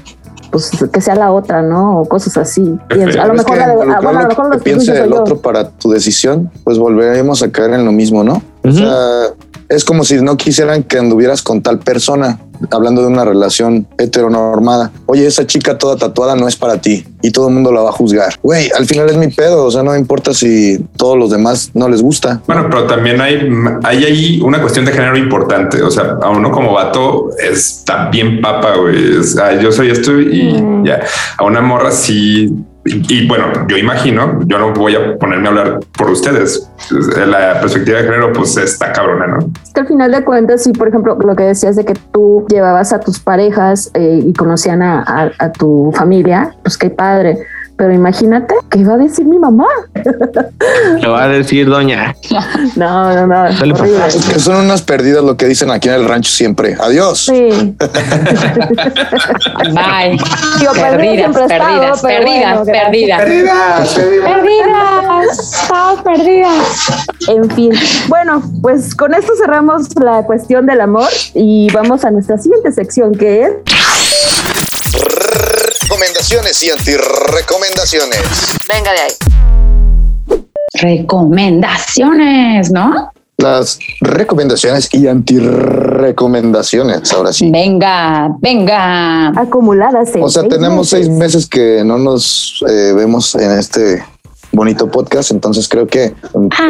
pues 0.51 0.71
que 0.91 1.01
sea 1.01 1.15
la 1.15 1.31
otra, 1.31 1.61
¿no? 1.61 2.01
O 2.01 2.05
cosas 2.05 2.37
así. 2.37 2.77
Pienso, 2.87 3.21
a 3.21 3.27
lo 3.27 3.33
mejor 3.33 3.53
que 3.53 3.59
la 3.59 3.67
de, 3.67 3.73
ah, 3.73 3.75
bueno, 3.75 3.95
a 3.95 4.01
lo 4.01 4.11
lo 4.21 4.27
mejor 4.27 4.49
que 4.49 4.55
los 4.55 4.63
piense 4.63 5.03
el 5.03 5.13
otro 5.13 5.37
para 5.37 5.69
tu 5.69 5.91
decisión, 5.91 6.51
pues 6.63 6.77
volveremos 6.77 7.41
a 7.43 7.51
caer 7.51 7.73
en 7.73 7.85
lo 7.85 7.91
mismo, 7.91 8.23
¿no? 8.23 8.41
O 8.63 8.71
sea, 8.71 9.27
es 9.69 9.85
como 9.85 10.03
si 10.03 10.15
no 10.21 10.35
quisieran 10.37 10.83
que 10.83 10.97
anduvieras 10.97 11.41
con 11.41 11.61
tal 11.61 11.79
persona, 11.79 12.39
hablando 12.71 13.01
de 13.01 13.07
una 13.07 13.23
relación 13.23 13.87
heteronormada. 13.97 14.91
Oye, 15.05 15.25
esa 15.25 15.45
chica 15.47 15.77
toda 15.77 15.95
tatuada 15.95 16.35
no 16.35 16.47
es 16.47 16.55
para 16.55 16.81
ti 16.81 17.05
y 17.21 17.31
todo 17.31 17.47
el 17.47 17.53
mundo 17.53 17.71
la 17.71 17.81
va 17.81 17.89
a 17.89 17.93
juzgar. 17.93 18.33
Güey, 18.41 18.69
al 18.77 18.85
final 18.85 19.09
es 19.09 19.15
mi 19.17 19.27
pedo, 19.27 19.65
o 19.65 19.71
sea, 19.71 19.83
no 19.83 19.91
me 19.91 19.99
importa 19.99 20.33
si 20.33 20.77
todos 20.97 21.17
los 21.17 21.29
demás 21.29 21.71
no 21.73 21.87
les 21.87 22.01
gusta. 22.01 22.41
Bueno, 22.47 22.67
pero 22.69 22.85
también 22.85 23.21
hay, 23.21 23.47
hay 23.83 24.03
ahí 24.03 24.41
una 24.41 24.59
cuestión 24.61 24.85
de 24.85 24.91
género 24.91 25.17
importante. 25.17 25.81
O 25.83 25.91
sea, 25.91 26.17
a 26.21 26.29
uno 26.29 26.51
como 26.51 26.73
vato 26.73 27.29
está 27.39 28.09
bien 28.09 28.41
papa, 28.41 28.75
güey. 28.75 29.19
Es, 29.19 29.35
yo 29.61 29.71
soy 29.71 29.89
esto 29.91 30.19
y 30.19 30.49
Mm. 30.59 30.85
ya. 30.85 31.01
A 31.37 31.43
una 31.45 31.61
morra 31.61 31.91
sí. 31.91 32.51
Y, 32.85 33.27
bueno, 33.27 33.45
yo 33.67 33.77
imagino, 33.77 34.39
yo 34.45 34.57
no 34.57 34.71
voy 34.73 34.95
a 34.95 35.17
ponerme 35.17 35.47
a 35.47 35.49
hablar 35.51 35.79
por 35.97 36.09
ustedes. 36.09 36.71
La 37.27 37.59
perspectiva 37.59 37.97
de 37.99 38.03
género, 38.05 38.31
pues 38.33 38.55
está 38.57 38.91
cabrona, 38.93 39.27
¿no? 39.27 39.39
Es 39.63 39.73
que 39.73 39.81
al 39.81 39.87
final 39.87 40.11
de 40.11 40.23
cuentas, 40.23 40.63
sí, 40.63 40.71
por 40.71 40.87
ejemplo, 40.87 41.17
lo 41.19 41.35
que 41.35 41.43
decías 41.43 41.75
de 41.75 41.85
que 41.85 41.93
tú 42.13 42.45
llevabas 42.49 42.93
a 42.93 42.99
tus 42.99 43.19
parejas 43.19 43.91
eh, 43.93 44.21
y 44.25 44.33
conocían 44.33 44.81
a- 44.81 45.31
a 45.37 45.51
tu 45.51 45.91
familia, 45.95 46.55
pues 46.63 46.77
qué 46.77 46.89
padre. 46.89 47.37
Pero 47.79 47.93
imagínate 47.93 48.53
qué 48.69 48.79
iba 48.79 48.95
a 48.95 48.97
decir 48.97 49.25
mi 49.25 49.39
mamá. 49.39 49.65
Lo 51.01 51.13
va 51.13 51.23
a 51.23 51.27
decir 51.29 51.65
doña. 51.69 52.13
No, 52.75 53.15
no, 53.15 53.25
no. 53.25 53.47
Es 53.47 54.25
que 54.25 54.37
son 54.37 54.65
unas 54.65 54.81
perdidas 54.81 55.23
lo 55.23 55.37
que 55.37 55.45
dicen 55.45 55.71
aquí 55.71 55.87
en 55.87 55.95
el 55.95 56.05
rancho 56.05 56.29
siempre. 56.29 56.75
Adiós. 56.77 57.23
Sí. 57.23 57.31
Bye. 59.71 60.17
Digo, 60.59 60.73
perdido 60.73 61.31
perdidas, 61.31 61.51
estado, 61.51 62.01
perdidas, 62.01 62.01
perdidas, 62.01 62.57
bueno, 62.57 62.65
perdidas. 62.65 63.21
Perdidas, 63.21 63.93
perdidas. 63.93 64.33
Perdidas. 64.33 65.53
Estamos 65.61 66.01
perdidas. 66.01 66.65
En 67.29 67.49
fin, 67.51 67.71
bueno, 68.09 68.43
pues 68.61 68.93
con 68.93 69.13
esto 69.13 69.31
cerramos 69.37 69.95
la 69.95 70.23
cuestión 70.23 70.65
del 70.65 70.81
amor 70.81 71.07
y 71.33 71.71
vamos 71.71 72.03
a 72.03 72.11
nuestra 72.11 72.37
siguiente 72.37 72.73
sección 72.73 73.13
que 73.13 73.43
es 73.43 73.51
Recomendaciones 75.99 76.63
y 76.63 76.69
antirecomendaciones. 76.69 78.21
Venga 78.73 78.93
de 78.93 78.99
ahí. 79.01 79.11
Recomendaciones, 80.75 82.71
¿no? 82.71 83.11
Las 83.37 83.79
recomendaciones 83.99 84.87
y 84.93 85.09
antirecomendaciones. 85.09 87.11
Ahora 87.11 87.33
sí. 87.33 87.51
Venga, 87.51 88.29
venga. 88.39 89.27
acumuladas. 89.37 90.15
en 90.15 90.23
O 90.23 90.29
sea, 90.29 90.43
seis 90.43 90.53
tenemos 90.53 90.87
seis 90.87 91.09
meses. 91.09 91.19
meses 91.19 91.45
que 91.47 91.83
no 91.83 91.97
nos 91.97 92.63
eh, 92.69 92.93
vemos 92.95 93.35
en 93.35 93.59
este 93.59 94.01
bonito 94.51 94.89
podcast, 94.89 95.31
entonces 95.31 95.67
creo 95.69 95.87
que 95.87 96.13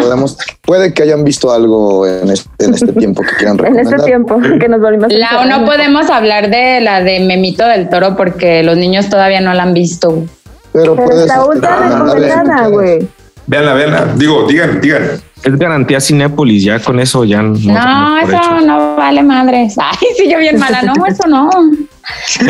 podemos, 0.01 0.37
puede 0.61 0.93
que 0.93 1.03
hayan 1.03 1.23
visto 1.23 1.51
algo 1.51 2.05
en 2.07 2.29
este, 2.29 2.49
en 2.65 2.73
este 2.73 2.91
tiempo 2.93 3.21
que 3.23 3.35
quieran 3.37 3.53
En 3.55 3.59
recomendar. 3.59 3.93
este 3.95 4.05
tiempo 4.05 4.39
que 4.59 4.67
nos 4.69 4.81
volvimos 4.81 5.05
a 5.05 5.17
La, 5.17 5.25
encerrar. 5.31 5.59
no 5.59 5.65
podemos 5.65 6.09
hablar 6.09 6.49
de 6.49 6.81
la 6.81 7.01
de 7.03 7.19
Memito 7.21 7.65
del 7.65 7.89
Toro 7.89 8.15
porque 8.17 8.63
los 8.63 8.77
niños 8.77 9.09
todavía 9.09 9.41
no 9.41 9.53
la 9.53 9.63
han 9.63 9.73
visto. 9.73 10.23
Pero, 10.71 10.95
Pero 10.95 11.07
puedes 11.07 11.21
está 11.25 11.45
ultra 11.45 11.77
recomendarles 11.79 12.29
recomendada, 12.35 12.67
güey. 12.67 13.07
Véanla, 13.47 13.73
véanla. 13.73 14.13
Digo, 14.15 14.45
digan, 14.47 14.79
digan. 14.81 15.03
Es 15.43 15.55
garantía 15.57 16.01
Cinépolis, 16.01 16.63
ya 16.63 16.79
con 16.79 16.99
eso 16.99 17.23
ya 17.23 17.41
no. 17.41 17.53
No, 17.57 18.17
eso 18.19 18.61
no 18.65 18.95
vale 18.97 19.23
madres. 19.23 19.75
Ay, 19.79 19.97
sí, 20.17 20.29
yo 20.29 20.37
bien 20.37 20.59
mala. 20.59 20.81
No, 20.81 21.05
eso 21.05 21.27
no. 21.27 21.49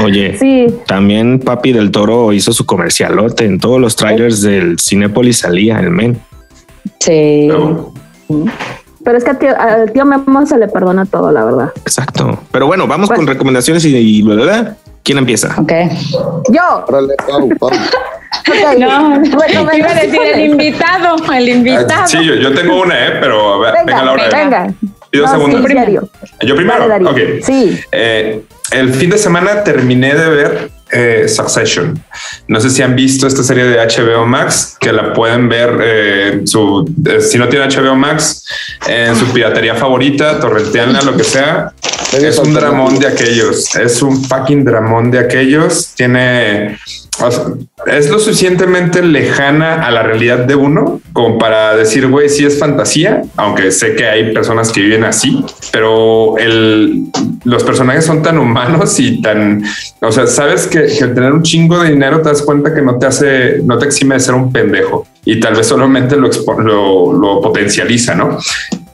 Oye, 0.03 0.37
Sí, 0.39 0.67
también 0.87 1.39
Papi 1.39 1.71
del 1.73 1.91
Toro 1.91 2.33
hizo 2.33 2.51
su 2.51 2.65
comercialote. 2.65 3.45
En 3.45 3.59
todos 3.59 3.79
los 3.79 3.95
trailers 3.95 4.41
del 4.41 4.77
Cinépolis 4.79 5.37
salía 5.39 5.79
el 5.79 5.91
men. 5.91 6.19
Sí. 6.99 7.47
Pero, 7.47 7.93
pero 9.03 9.17
es 9.17 9.23
que 9.23 9.29
al 9.31 9.37
tío, 9.39 9.59
al 9.59 9.91
tío 9.91 10.05
Memo 10.05 10.45
se 10.45 10.57
le 10.57 10.67
perdona 10.67 11.05
todo, 11.05 11.31
la 11.31 11.45
verdad. 11.45 11.71
Exacto. 11.85 12.39
Pero 12.51 12.67
bueno, 12.67 12.87
vamos 12.87 13.07
Pues- 13.07 13.17
con 13.19 13.27
recomendaciones 13.27 13.85
y, 13.85 13.95
y 13.95 14.21
bla, 14.23 14.35
bla, 14.35 14.43
bla. 14.43 14.77
¿Quién 15.09 15.17
empieza? 15.17 15.55
Ok. 15.57 15.71
Yo, 16.51 16.85
Órale, 16.87 17.15
Pau, 17.27 17.49
Pau. 17.57 17.69
ok. 17.71 18.77
No, 18.77 19.15
Recomendaciones. 19.15 19.77
iba 19.79 19.89
a 19.89 19.93
decir 19.95 20.21
el 20.35 20.39
invitado, 20.51 21.15
el 21.33 21.49
invitado. 21.49 22.07
sí, 22.07 22.23
yo, 22.23 22.35
yo 22.35 22.53
tengo 22.53 22.79
una, 22.83 23.07
¿eh? 23.07 23.13
Pero 23.19 23.55
a 23.55 23.57
ver, 23.57 23.73
venga, 23.73 23.85
Venga, 23.85 24.05
Laura. 24.05 24.29
venga. 24.31 24.73
Pido 25.09 25.25
No, 25.25 25.47
sí, 25.67 25.73
Darío. 25.73 26.07
Yo 26.45 26.55
primero. 26.55 26.87
Dale. 26.87 27.09
Ok. 27.09 27.17
Sí. 27.43 27.79
Eh, 27.91 28.43
el 28.71 28.93
fin 28.93 29.09
de 29.09 29.17
semana 29.17 29.63
terminé 29.63 30.13
de 30.13 30.29
ver 30.29 30.69
eh, 30.91 31.27
Succession. 31.27 32.01
No 32.47 32.59
sé 32.59 32.69
si 32.69 32.81
han 32.81 32.95
visto 32.95 33.27
esta 33.27 33.43
serie 33.43 33.65
de 33.65 33.77
HBO 33.77 34.25
Max, 34.25 34.75
que 34.79 34.91
la 34.91 35.13
pueden 35.13 35.47
ver 35.47 35.79
eh, 35.81 36.41
su, 36.45 36.89
eh, 37.05 37.21
si 37.21 37.37
no 37.37 37.47
tienen 37.47 37.69
HBO 37.69 37.95
Max, 37.95 38.45
en 38.87 39.15
su 39.15 39.25
piratería 39.31 39.75
favorita, 39.75 40.39
torrenteanla, 40.39 41.01
lo 41.01 41.15
que 41.15 41.23
sea. 41.23 41.73
Es 42.13 42.37
un 42.39 42.53
dramón 42.53 42.97
de 42.99 43.07
aquellos. 43.07 43.75
Es 43.75 44.01
un 44.01 44.23
fucking 44.23 44.65
dramón 44.65 45.11
de 45.11 45.19
aquellos. 45.19 45.93
Tiene. 45.95 46.79
Es 47.87 48.09
lo 48.09 48.19
suficientemente 48.19 49.01
lejana 49.01 49.85
a 49.85 49.91
la 49.91 50.03
realidad 50.03 50.39
de 50.39 50.55
uno 50.55 51.01
como 51.13 51.37
para 51.37 51.75
decir, 51.75 52.07
güey, 52.07 52.29
sí 52.29 52.45
es 52.45 52.59
fantasía, 52.59 53.23
aunque 53.35 53.71
sé 53.71 53.95
que 53.95 54.05
hay 54.05 54.33
personas 54.33 54.71
que 54.71 54.81
viven 54.81 55.03
así, 55.03 55.43
pero 55.71 56.37
el, 56.37 57.05
los 57.43 57.63
personajes 57.63 58.05
son 58.05 58.21
tan 58.21 58.37
humanos 58.37 58.99
y 58.99 59.21
tan, 59.21 59.63
o 60.01 60.11
sea, 60.11 60.27
sabes 60.27 60.67
que, 60.67 60.85
que 60.85 61.03
el 61.03 61.13
tener 61.13 61.33
un 61.33 61.43
chingo 61.43 61.79
de 61.81 61.89
dinero 61.89 62.21
te 62.21 62.29
das 62.29 62.41
cuenta 62.41 62.73
que 62.73 62.81
no 62.81 62.97
te 62.97 63.05
hace, 63.07 63.61
no 63.63 63.77
te 63.77 63.85
exime 63.85 64.15
de 64.15 64.21
ser 64.21 64.35
un 64.35 64.51
pendejo 64.51 65.05
y 65.25 65.39
tal 65.39 65.55
vez 65.55 65.67
solamente 65.67 66.15
lo, 66.15 66.29
expo- 66.29 66.57
lo, 66.61 67.11
lo 67.13 67.41
potencializa, 67.41 68.15
¿no? 68.15 68.37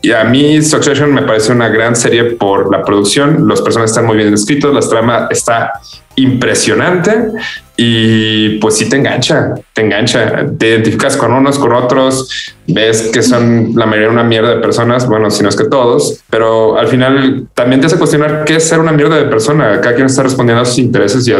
Y 0.06 0.12
a 0.12 0.24
mí 0.24 0.62
Succession 0.62 1.12
me 1.12 1.24
parece 1.24 1.51
una 1.51 1.68
gran 1.68 1.95
serie 1.95 2.26
por 2.26 2.72
la 2.72 2.84
producción, 2.84 3.47
los 3.47 3.64
personajes 3.64 3.89
están 3.89 4.06
muy 4.06 4.18
bien 4.18 4.32
escritos, 4.32 4.72
la 4.72 4.88
trama 4.88 5.28
está 5.32 5.72
impresionante 6.14 7.30
y 7.76 8.60
pues 8.60 8.78
sí 8.78 8.88
te 8.88 8.97
engancha, 8.97 9.56
te 9.74 9.82
engancha, 9.82 10.45
te 10.60 10.70
identificas 10.70 11.18
con 11.18 11.34
unos, 11.34 11.58
con 11.58 11.74
otros, 11.74 12.53
ves 12.68 13.10
que 13.12 13.24
son 13.24 13.72
la 13.76 13.88
mayoría 13.88 14.12
una 14.12 14.24
mierda 14.24 14.53
de 14.53 14.62
personas, 14.62 15.08
bueno, 15.08 15.32
si 15.32 15.41
no 15.41 15.49
es 15.49 15.56
que 15.56 15.66
todos, 15.66 16.20
pero 16.30 16.78
al 16.78 16.88
final 16.88 17.47
también 17.56 17.82
te 17.82 17.88
hace 17.88 17.97
cuestionar 17.97 18.45
qué 18.45 18.58
es 18.58 18.68
ser 18.70 18.80
una 18.80 18.91
mierda 18.91 19.16
de 19.16 19.26
persona, 19.26 19.82
cada 19.82 19.95
quien 19.95 20.06
está 20.06 20.22
respondiendo 20.22 20.62
a 20.62 20.66
sus 20.66 20.78
intereses 20.78 21.28
y 21.28 21.34
a, 21.34 21.39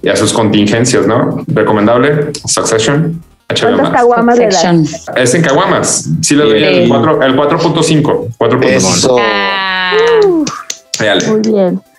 y 0.00 0.08
a 0.08 0.16
sus 0.16 0.32
contingencias, 0.32 1.06
¿no? 1.06 1.44
Recomendable, 1.48 2.32
Succession. 2.46 3.20
¿Cuántas 3.48 3.90
caguamas 3.90 4.38
le 4.38 4.46
das? 4.46 5.06
Es 5.14 5.34
en 5.34 5.42
Caguamas. 5.42 6.08
Sí 6.20 6.34
le 6.34 6.44
doy 6.44 6.62
el 6.64 6.82
Sí. 6.84 6.88
4, 6.88 7.22
el 7.22 7.36
4.5. 7.36 8.28
4.5. 8.38 8.64
Eso. 8.64 9.16
Ah, 9.20 9.92
Véale. 10.98 11.26
Muy 11.28 11.40
bien. 11.40 11.80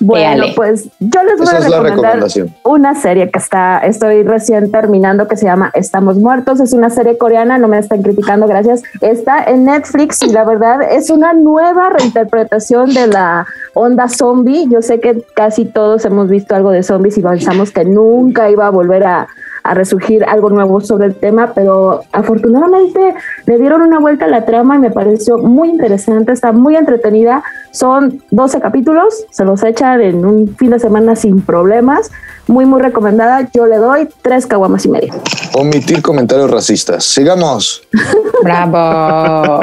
Bueno, 0.00 0.42
Véale. 0.44 0.52
pues 0.54 0.84
yo 1.00 1.22
les 1.24 1.36
voy 1.36 1.48
Esa 1.48 1.56
a 1.56 1.82
recomendar 1.82 2.24
una 2.62 2.94
serie 2.94 3.28
que 3.28 3.40
está, 3.40 3.78
estoy 3.80 4.22
recién 4.22 4.70
terminando, 4.70 5.26
que 5.26 5.36
se 5.36 5.46
llama 5.46 5.72
Estamos 5.74 6.16
Muertos. 6.16 6.60
Es 6.60 6.72
una 6.72 6.88
serie 6.90 7.18
coreana, 7.18 7.58
no 7.58 7.66
me 7.66 7.78
están 7.80 8.02
criticando, 8.02 8.46
gracias. 8.46 8.82
Está 9.00 9.42
en 9.42 9.64
Netflix 9.64 10.22
y 10.22 10.30
la 10.30 10.44
verdad 10.44 10.80
es 10.88 11.10
una 11.10 11.32
nueva 11.32 11.90
reinterpretación 11.90 12.94
de 12.94 13.08
la 13.08 13.46
onda 13.74 14.08
zombie. 14.08 14.68
Yo 14.70 14.80
sé 14.80 15.00
que 15.00 15.24
casi 15.34 15.64
todos 15.64 16.04
hemos 16.04 16.28
visto 16.28 16.54
algo 16.54 16.70
de 16.70 16.84
zombies 16.84 17.18
y 17.18 17.22
pensamos 17.22 17.72
que 17.72 17.84
nunca 17.84 18.48
iba 18.50 18.68
a 18.68 18.70
volver 18.70 19.04
a, 19.04 19.26
a 19.68 19.74
resurgir 19.74 20.24
algo 20.24 20.50
nuevo 20.50 20.80
sobre 20.80 21.06
el 21.06 21.14
tema, 21.14 21.52
pero 21.54 22.02
afortunadamente 22.12 23.14
le 23.46 23.58
dieron 23.58 23.82
una 23.82 23.98
vuelta 23.98 24.24
a 24.24 24.28
la 24.28 24.44
trama 24.44 24.76
y 24.76 24.78
me 24.78 24.90
pareció 24.90 25.38
muy 25.38 25.68
interesante, 25.68 26.32
está 26.32 26.52
muy 26.52 26.76
entretenida. 26.76 27.42
Son 27.70 28.22
12 28.30 28.60
capítulos, 28.60 29.26
se 29.30 29.44
los 29.44 29.62
echan 29.62 30.00
en 30.00 30.24
un 30.24 30.56
fin 30.56 30.70
de 30.70 30.78
semana 30.78 31.16
sin 31.16 31.40
problemas. 31.40 32.10
Muy, 32.46 32.64
muy 32.64 32.80
recomendada. 32.80 33.46
Yo 33.52 33.66
le 33.66 33.76
doy 33.76 34.08
tres 34.22 34.46
caguamas 34.46 34.86
y 34.86 34.88
media. 34.88 35.14
Omitir 35.52 36.00
comentarios 36.00 36.50
racistas. 36.50 37.04
Sigamos. 37.04 37.82
bravo. 38.42 39.60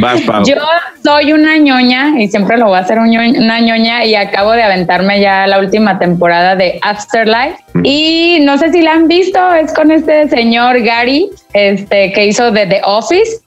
Vas, 0.00 0.20
Pau. 0.22 0.42
Yo 0.44 0.54
soy 1.04 1.34
una 1.34 1.58
ñoña 1.58 2.14
y 2.18 2.28
siempre 2.28 2.56
lo 2.56 2.68
voy 2.68 2.78
a 2.78 2.80
hacer 2.80 2.98
una 2.98 3.60
ñoña 3.60 4.06
y 4.06 4.14
acabo 4.14 4.52
de 4.52 4.62
aventarme 4.62 5.20
ya 5.20 5.46
la 5.46 5.58
última 5.58 5.98
temporada 5.98 6.56
de 6.56 6.78
Afterlife 6.80 7.58
y 7.82 8.38
no 8.40 8.56
sé 8.56 8.72
si 8.72 8.80
la 8.80 8.92
han 8.92 9.06
visto, 9.06 9.38
es 9.54 9.74
con 9.74 9.90
este 9.90 10.30
señor 10.30 10.80
Gary, 10.80 11.28
este 11.52 12.10
que 12.12 12.24
hizo 12.24 12.50
de 12.50 12.66
The 12.66 12.80
Office. 12.84 13.42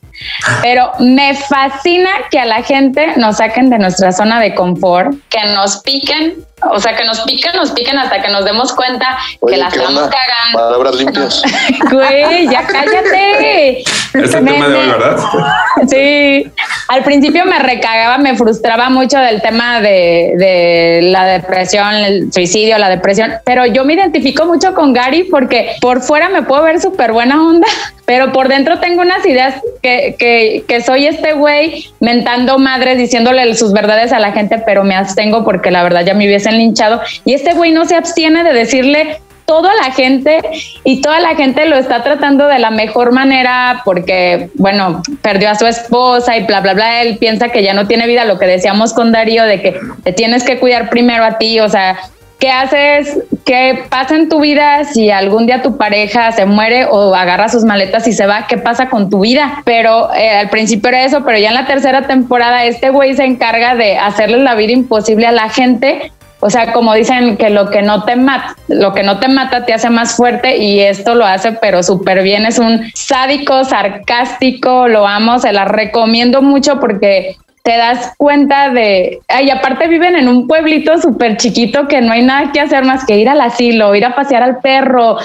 Pero 0.63 0.91
me 0.99 1.35
fascina 1.35 2.09
que 2.31 2.39
a 2.39 2.45
la 2.45 2.63
gente 2.63 3.05
nos 3.17 3.37
saquen 3.37 3.69
de 3.69 3.77
nuestra 3.77 4.11
zona 4.11 4.39
de 4.39 4.55
confort, 4.55 5.13
que 5.29 5.43
nos 5.53 5.81
piquen, 5.83 6.33
o 6.71 6.79
sea, 6.79 6.95
que 6.95 7.03
nos 7.05 7.21
piquen, 7.21 7.55
nos 7.55 7.71
piquen 7.71 7.97
hasta 7.97 8.21
que 8.21 8.29
nos 8.29 8.45
demos 8.45 8.73
cuenta 8.73 9.17
Oye, 9.41 9.55
que 9.55 9.59
la 9.61 9.69
¿qué 9.69 9.77
estamos 9.77 10.03
onda? 10.03 10.15
cagando. 10.17 10.59
Palabras 10.69 10.95
limpias. 10.95 11.41
Güey, 11.91 12.47
ya 12.49 12.65
cállate. 12.65 13.83
Es 14.13 14.33
el 14.33 14.45
tema 14.45 14.67
de 14.67 14.75
hoy, 14.75 14.87
me- 14.87 14.93
¿verdad? 14.93 15.17
Sí, 15.87 16.49
al 16.87 17.03
principio 17.03 17.45
me 17.45 17.59
recagaba, 17.59 18.17
me 18.17 18.35
frustraba 18.35 18.89
mucho 18.89 19.19
del 19.19 19.41
tema 19.41 19.79
de, 19.79 20.33
de 20.37 20.99
la 21.11 21.25
depresión, 21.25 21.93
el 21.93 22.33
suicidio, 22.33 22.77
la 22.79 22.89
depresión, 22.89 23.33
pero 23.45 23.65
yo 23.67 23.85
me 23.85 23.93
identifico 23.93 24.45
mucho 24.45 24.73
con 24.73 24.91
Gary 24.93 25.25
porque 25.25 25.75
por 25.79 26.01
fuera 26.01 26.29
me 26.29 26.41
puedo 26.41 26.63
ver 26.63 26.81
súper 26.81 27.11
buena 27.11 27.41
onda, 27.41 27.67
pero 28.05 28.31
por 28.31 28.47
dentro 28.47 28.79
tengo 28.79 29.01
unas 29.03 29.23
ideas 29.25 29.55
que, 29.83 30.15
que, 30.17 30.63
que 30.67 30.81
soy 30.81 31.05
este 31.05 31.33
güey 31.33 31.85
mentando 31.99 32.57
madres, 32.57 32.97
diciéndole 32.97 33.53
sus 33.55 33.71
verdades 33.71 34.11
a 34.11 34.19
la 34.19 34.31
gente, 34.31 34.57
pero 34.65 34.83
me 34.83 34.95
abstengo 34.95 35.43
porque 35.43 35.69
la 35.69 35.83
verdad 35.83 36.03
ya 36.05 36.15
me 36.15 36.25
hubiesen 36.25 36.56
linchado 36.57 37.01
y 37.25 37.33
este 37.33 37.53
güey 37.53 37.71
no 37.71 37.85
se 37.85 37.95
abstiene 37.95 38.43
de 38.43 38.53
decirle 38.53 39.19
todo 39.47 39.69
a 39.69 39.75
la 39.75 39.91
gente 39.93 40.41
y 40.83 41.01
toda 41.01 41.21
la 41.21 41.35
gente 41.35 41.65
lo 41.67 41.77
está 41.77 42.03
tratando 42.03 42.47
de 42.47 42.59
la 42.59 42.69
mejor 42.69 43.13
manera 43.13 43.81
porque, 43.85 44.49
bueno, 44.55 45.01
perdió 45.21 45.49
a 45.49 45.55
su 45.55 45.65
esposa 45.65 46.35
y 46.35 46.43
bla, 46.43 46.59
bla, 46.59 46.73
bla. 46.73 47.01
Él 47.01 47.17
piensa 47.17 47.47
que 47.47 47.63
ya 47.63 47.73
no 47.73 47.87
tiene 47.87 48.07
vida, 48.07 48.25
lo 48.25 48.37
que 48.37 48.45
decíamos 48.45 48.93
con 48.93 49.13
Darío, 49.13 49.45
de 49.45 49.61
que 49.61 49.79
te 50.03 50.11
tienes 50.11 50.43
que 50.43 50.59
cuidar 50.59 50.89
primero 50.89 51.23
a 51.23 51.37
ti, 51.37 51.61
o 51.61 51.69
sea, 51.69 51.97
¿qué 52.39 52.51
haces? 52.51 53.19
¿Qué 53.45 53.85
pasa 53.89 54.15
en 54.15 54.27
tu 54.27 54.41
vida 54.41 54.83
si 54.83 55.11
algún 55.11 55.45
día 55.45 55.61
tu 55.61 55.77
pareja 55.77 56.33
se 56.33 56.45
muere 56.45 56.83
o 56.83 57.15
agarra 57.15 57.47
sus 57.47 57.63
maletas 57.63 58.05
y 58.05 58.11
se 58.11 58.27
va? 58.27 58.47
¿Qué 58.47 58.57
pasa 58.57 58.89
con 58.89 59.09
tu 59.09 59.21
vida? 59.21 59.61
Pero 59.63 60.13
eh, 60.13 60.31
al 60.31 60.49
principio 60.49 60.89
era 60.89 61.05
eso, 61.05 61.23
pero 61.23 61.37
ya 61.37 61.47
en 61.47 61.55
la 61.55 61.65
tercera 61.65 62.05
temporada 62.05 62.65
este 62.65 62.89
güey 62.89 63.15
se 63.15 63.23
encarga 63.23 63.75
de 63.75 63.97
hacerle 63.97 64.39
la 64.39 64.55
vida 64.55 64.73
imposible 64.73 65.25
a 65.25 65.31
la 65.31 65.47
gente 65.47 66.11
o 66.39 66.49
sea, 66.49 66.71
como 66.71 66.93
dicen 66.93 67.37
que 67.37 67.49
lo 67.49 67.69
que 67.69 67.81
no 67.81 68.03
te 68.03 68.15
mata, 68.15 68.55
lo 68.67 68.93
que 68.93 69.03
no 69.03 69.19
te 69.19 69.27
mata 69.27 69.65
te 69.65 69.73
hace 69.73 69.89
más 69.89 70.15
fuerte 70.15 70.57
y 70.57 70.79
esto 70.79 71.15
lo 71.15 71.25
hace 71.25 71.53
pero 71.53 71.81
súper 71.81 72.21
bien. 72.21 72.45
Es 72.45 72.59
un 72.59 72.91
sádico, 72.93 73.63
sarcástico, 73.63 74.87
lo 74.87 75.07
amo, 75.07 75.39
se 75.39 75.51
la 75.51 75.65
recomiendo 75.65 76.41
mucho 76.41 76.79
porque 76.79 77.35
te 77.63 77.75
das 77.75 78.13
cuenta 78.17 78.69
de, 78.69 79.19
ay, 79.27 79.49
aparte 79.49 79.87
viven 79.87 80.15
en 80.15 80.29
un 80.29 80.47
pueblito 80.47 81.01
súper 81.01 81.35
chiquito 81.35 81.87
que 81.89 81.99
no 81.99 82.13
hay 82.13 82.21
nada 82.21 82.51
que 82.53 82.61
hacer 82.61 82.85
más 82.85 83.05
que 83.05 83.17
ir 83.17 83.27
al 83.27 83.41
asilo, 83.41 83.93
ir 83.93 84.05
a 84.05 84.15
pasear 84.15 84.41
al 84.41 84.59
perro, 84.59 85.17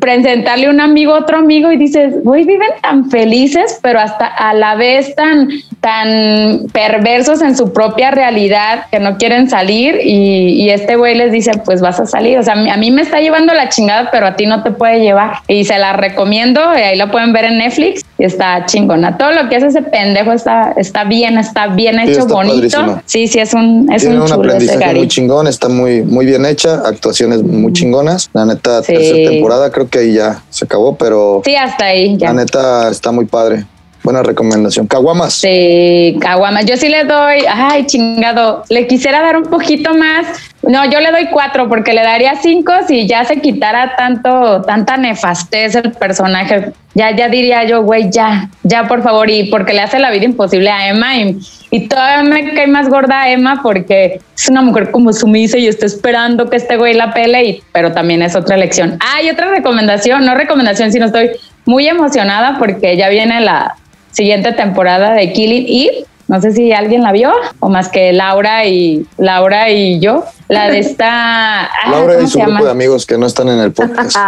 presentarle 0.00 0.68
un 0.68 0.80
amigo 0.80 1.14
a 1.14 1.20
otro 1.20 1.38
amigo 1.38 1.72
y 1.72 1.76
dices, 1.76 2.14
güey, 2.22 2.44
viven 2.44 2.70
tan 2.82 3.10
felices, 3.10 3.78
pero 3.82 4.00
hasta 4.00 4.26
a 4.26 4.52
la 4.54 4.74
vez 4.74 5.14
tan, 5.14 5.48
tan 5.80 6.66
perversos 6.72 7.42
en 7.42 7.56
su 7.56 7.72
propia 7.72 8.10
realidad 8.10 8.86
que 8.90 8.98
no 9.00 9.16
quieren 9.16 9.48
salir 9.48 10.00
y, 10.02 10.62
y 10.62 10.70
este 10.70 10.96
güey 10.96 11.14
les 11.14 11.32
dice, 11.32 11.52
pues 11.64 11.80
vas 11.80 11.98
a 12.00 12.06
salir. 12.06 12.38
O 12.38 12.42
sea, 12.42 12.54
a 12.54 12.76
mí 12.76 12.90
me 12.90 13.02
está 13.02 13.20
llevando 13.20 13.54
la 13.54 13.68
chingada, 13.68 14.10
pero 14.10 14.26
a 14.26 14.36
ti 14.36 14.46
no 14.46 14.62
te 14.62 14.70
puede 14.70 15.00
llevar. 15.00 15.36
Y 15.48 15.64
se 15.64 15.78
la 15.78 15.94
recomiendo, 15.94 16.60
y 16.76 16.80
ahí 16.80 16.96
la 16.96 17.10
pueden 17.10 17.32
ver 17.32 17.46
en 17.46 17.58
Netflix 17.58 18.04
y 18.18 18.24
está 18.24 18.66
chingona. 18.66 19.16
Todo 19.16 19.32
lo 19.32 19.48
que 19.48 19.56
hace 19.56 19.68
ese 19.68 19.82
pendejo 19.82 20.32
está, 20.32 20.74
está 20.76 21.04
bien, 21.04 21.38
está 21.38 21.68
bien 21.68 21.96
Sí, 22.04 22.10
hecho, 22.10 22.20
está 22.20 22.34
bonito. 22.34 23.02
Sí, 23.06 23.28
sí, 23.28 23.38
es 23.38 23.54
un, 23.54 23.90
es 23.92 24.02
Tiene 24.02 24.16
un 24.16 24.22
un 24.22 24.28
chulo 24.28 24.42
ese 24.52 24.72
aprendizaje 24.74 24.94
muy 24.94 25.08
chingón, 25.08 25.46
está 25.46 25.68
muy, 25.68 26.02
muy 26.02 26.26
bien 26.26 26.44
hecha, 26.44 26.82
actuaciones 26.86 27.42
muy 27.42 27.72
chingonas. 27.72 28.28
La 28.34 28.44
neta, 28.44 28.82
Sí. 28.82 28.92
tercera 28.92 29.30
temporada, 29.30 29.69
creo 29.70 29.88
que 29.88 29.98
ahí 30.00 30.14
ya 30.14 30.42
se 30.50 30.64
acabó, 30.64 30.96
pero 30.96 31.42
Sí, 31.44 31.54
hasta 31.56 31.86
ahí 31.86 32.16
ya. 32.16 32.28
la 32.28 32.34
neta 32.34 32.90
está 32.90 33.12
muy 33.12 33.24
padre. 33.26 33.64
Buena 34.02 34.22
recomendación. 34.22 34.86
Caguamas. 34.86 35.34
Sí, 35.34 36.16
caguama. 36.20 36.62
Yo 36.62 36.76
sí 36.76 36.88
le 36.88 37.04
doy, 37.04 37.44
ay, 37.48 37.84
chingado, 37.84 38.64
le 38.70 38.86
quisiera 38.86 39.20
dar 39.20 39.36
un 39.36 39.44
poquito 39.44 39.94
más. 39.94 40.26
No, 40.62 40.84
yo 40.90 41.00
le 41.00 41.10
doy 41.10 41.28
cuatro 41.30 41.68
porque 41.68 41.92
le 41.92 42.02
daría 42.02 42.34
cinco 42.36 42.72
si 42.86 43.06
ya 43.06 43.24
se 43.24 43.40
quitara 43.40 43.96
tanto, 43.96 44.62
tanta 44.62 44.96
nefastez 44.96 45.74
el 45.74 45.92
personaje. 45.92 46.72
Ya, 46.94 47.14
ya 47.14 47.28
diría 47.28 47.64
yo, 47.64 47.82
güey, 47.82 48.10
ya, 48.10 48.48
ya, 48.62 48.88
por 48.88 49.02
favor. 49.02 49.28
Y 49.28 49.50
porque 49.50 49.74
le 49.74 49.82
hace 49.82 49.98
la 49.98 50.10
vida 50.10 50.24
imposible 50.24 50.70
a 50.70 50.88
Emma. 50.88 51.16
Y, 51.18 51.38
y 51.70 51.86
todavía 51.86 52.22
me 52.22 52.54
cae 52.54 52.66
más 52.66 52.88
gorda 52.88 53.22
a 53.22 53.30
Emma 53.30 53.60
porque 53.62 54.20
es 54.34 54.48
una 54.48 54.62
mujer 54.62 54.90
como 54.90 55.12
sumisa 55.12 55.58
y 55.58 55.68
está 55.68 55.84
esperando 55.84 56.48
que 56.48 56.56
este 56.56 56.78
güey 56.78 56.94
la 56.94 57.12
pele, 57.12 57.44
y, 57.44 57.62
pero 57.72 57.92
también 57.92 58.22
es 58.22 58.34
otra 58.34 58.56
elección. 58.56 58.98
Ah, 59.00 59.22
y 59.22 59.28
otra 59.28 59.50
recomendación, 59.50 60.24
no 60.24 60.34
recomendación, 60.34 60.90
sino 60.90 61.06
estoy 61.06 61.30
muy 61.66 61.86
emocionada 61.86 62.58
porque 62.58 62.96
ya 62.96 63.08
viene 63.10 63.40
la 63.40 63.76
siguiente 64.10 64.52
temporada 64.52 65.12
de 65.12 65.32
Killing 65.32 65.66
Eve. 65.68 66.04
No 66.28 66.40
sé 66.40 66.52
si 66.52 66.72
alguien 66.72 67.02
la 67.02 67.10
vio 67.10 67.32
o 67.58 67.68
más 67.68 67.88
que 67.88 68.12
Laura 68.12 68.64
y 68.64 69.04
Laura 69.18 69.68
y 69.70 69.98
yo. 69.98 70.24
La 70.46 70.68
de 70.70 70.78
esta. 70.78 71.64
ah, 71.64 71.90
Laura 71.90 72.14
¿cómo 72.14 72.26
y 72.26 72.30
su 72.30 72.38
grupo 72.38 72.64
de 72.66 72.70
amigos 72.70 73.04
que 73.04 73.18
no 73.18 73.26
están 73.26 73.48
en 73.48 73.58
el 73.58 73.72
podcast. 73.72 74.16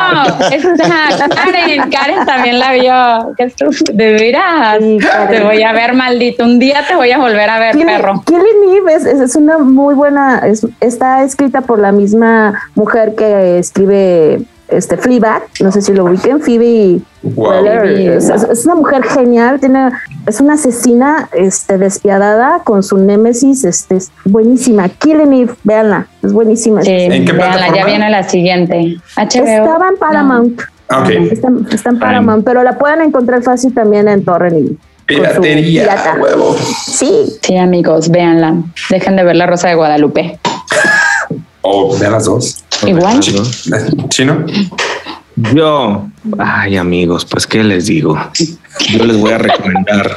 No, 0.00 0.24
esa 0.50 1.28
Karen, 1.28 1.90
Karen 1.90 2.24
también 2.26 2.58
la 2.58 2.72
vio. 2.72 3.34
Qué. 3.36 3.52
De 3.92 4.12
veras. 4.12 4.78
Sí. 4.80 4.98
Te 5.30 5.40
voy 5.42 5.62
a 5.62 5.72
ver, 5.72 5.94
maldito. 5.94 6.44
Un 6.44 6.58
día 6.58 6.84
te 6.86 6.94
voy 6.96 7.10
a 7.12 7.18
volver 7.18 7.48
a 7.48 7.58
ver, 7.58 7.72
Killing, 7.72 7.86
perro. 7.86 8.22
Killing 8.26 8.76
Eve 8.76 8.94
es, 8.94 9.06
es- 9.06 9.20
es 9.20 9.36
una 9.36 9.58
muy 9.58 9.94
buena, 9.94 10.38
es- 10.46 10.66
está 10.80 11.22
escrita 11.24 11.60
por 11.60 11.78
la 11.78 11.92
misma 11.92 12.60
mujer 12.74 13.14
que 13.16 13.58
escribe 13.58 14.40
este 14.70 14.96
Fleabag, 14.96 15.42
no 15.60 15.70
sé 15.72 15.82
si 15.82 15.92
lo 15.92 16.04
ubiquen, 16.04 16.40
Phoebe 16.40 17.00
Wow. 17.22 17.66
Es, 17.66 18.64
una 18.64 18.74
mujer 18.76 19.02
genial, 19.04 19.60
tiene, 19.60 19.90
es 20.26 20.40
una 20.40 20.54
asesina 20.54 21.28
este, 21.32 21.76
despiadada 21.76 22.60
con 22.64 22.82
su 22.82 22.96
némesis, 22.96 23.64
este, 23.64 23.96
es 23.96 24.10
buenísima. 24.24 24.88
Killing 24.88 25.32
Eve, 25.34 25.52
véanla, 25.64 26.06
es 26.22 26.32
buenísima. 26.32 26.82
Sí, 26.82 26.90
¿En 26.90 27.24
qué 27.26 27.32
véanla, 27.32 27.74
ya 27.74 27.84
viene 27.84 28.08
la 28.08 28.22
siguiente. 28.22 28.96
HBO. 29.16 29.44
Estaba 29.44 29.88
en 29.88 29.96
Paramount, 29.98 30.62
Ah, 30.88 31.02
Ok. 31.02 31.10
está, 31.30 31.48
está 31.70 31.90
en 31.90 31.98
Paramount, 31.98 32.44
pero 32.44 32.62
la 32.64 32.76
pueden 32.78 33.02
encontrar 33.02 33.42
fácil 33.42 33.72
también 33.74 34.08
en 34.08 34.24
Torrent. 34.24 34.56
y- 34.56 34.78
Piratería, 35.06 36.16
huevo. 36.20 36.56
Sí, 36.86 37.36
Sí, 37.42 37.56
amigos, 37.56 38.08
véanla. 38.10 38.54
Dejen 38.90 39.16
de 39.16 39.24
ver 39.24 39.36
la 39.36 39.46
Rosa 39.46 39.68
de 39.68 39.74
Guadalupe. 39.74 40.38
O 41.62 41.96
de 41.96 42.10
las 42.10 42.24
dos. 42.24 42.64
Igual. 42.86 43.20
Chino. 44.08 44.44
Yo, 45.54 46.06
ay 46.38 46.76
amigos, 46.76 47.24
pues 47.24 47.46
qué 47.46 47.62
les 47.64 47.86
digo. 47.86 48.18
Yo 48.90 49.04
les 49.04 49.16
voy 49.16 49.32
a 49.32 49.38
recomendar. 49.38 50.16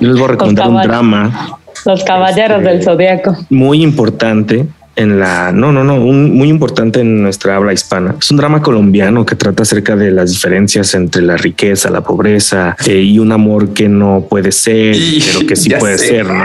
Yo 0.00 0.08
les 0.08 0.16
voy 0.16 0.24
a 0.24 0.28
recomendar 0.28 0.68
un 0.68 0.82
drama 0.82 1.58
Los 1.84 2.04
caballeros 2.04 2.58
Este- 2.58 2.70
del 2.70 2.82
zodiaco. 2.82 3.36
muy 3.50 3.82
importante 3.82 4.66
en 4.98 5.20
la, 5.20 5.52
no, 5.52 5.70
no, 5.72 5.84
no, 5.84 5.94
un, 5.94 6.36
muy 6.36 6.48
importante 6.48 7.00
en 7.00 7.22
nuestra 7.22 7.56
habla 7.56 7.72
hispana. 7.72 8.16
Es 8.20 8.30
un 8.30 8.36
drama 8.36 8.60
colombiano 8.60 9.24
que 9.24 9.36
trata 9.36 9.62
acerca 9.62 9.94
de 9.96 10.10
las 10.10 10.30
diferencias 10.30 10.92
entre 10.94 11.22
la 11.22 11.36
riqueza, 11.36 11.88
la 11.90 12.00
pobreza 12.02 12.76
eh, 12.86 12.96
y 13.00 13.18
un 13.18 13.30
amor 13.32 13.68
que 13.74 13.88
no 13.88 14.26
puede 14.28 14.50
ser, 14.52 14.94
Y- 14.96 15.22
pero 15.24 15.46
que 15.46 15.56
sí 15.56 15.70
puede 15.70 15.98
sé. 15.98 16.06
ser, 16.08 16.26
¿no? 16.26 16.44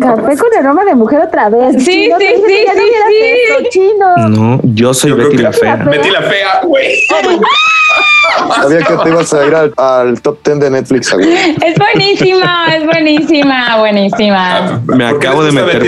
Café 0.00 0.36
con 0.36 0.48
aroma 0.58 0.84
de 0.84 0.94
mujer 0.94 1.20
otra 1.20 1.48
vez. 1.50 1.82
Sí, 1.82 2.04
Chino, 2.04 2.16
sí, 2.18 2.26
sí, 2.28 2.42
sí, 2.46 2.82
sí. 3.08 3.16
eso, 3.48 3.68
chino. 3.70 4.28
No, 4.28 4.60
yo 4.62 4.94
soy 4.94 5.10
Yo 5.10 5.16
Betty 5.16 5.38
la 5.38 5.52
fea. 5.52 5.76
Betty 5.76 6.10
la 6.10 6.22
fea, 6.22 6.60
güey. 6.64 6.94
Sabía 8.62 8.78
que 8.78 8.94
te 9.02 9.08
ibas 9.08 9.32
a 9.34 9.46
ir 9.46 9.54
al, 9.54 9.72
al 9.76 10.20
top 10.22 10.38
10 10.44 10.60
de 10.60 10.70
Netflix. 10.70 11.12
güey. 11.12 11.28
Es 11.32 11.74
buenísima, 11.76 12.66
es 12.76 12.84
buenísima, 12.84 13.76
buenísima. 13.78 14.80
Me 14.86 15.10
¿Por 15.10 15.18
qué 15.18 15.26
acabo 15.26 15.44
de 15.44 15.52
meter 15.52 15.82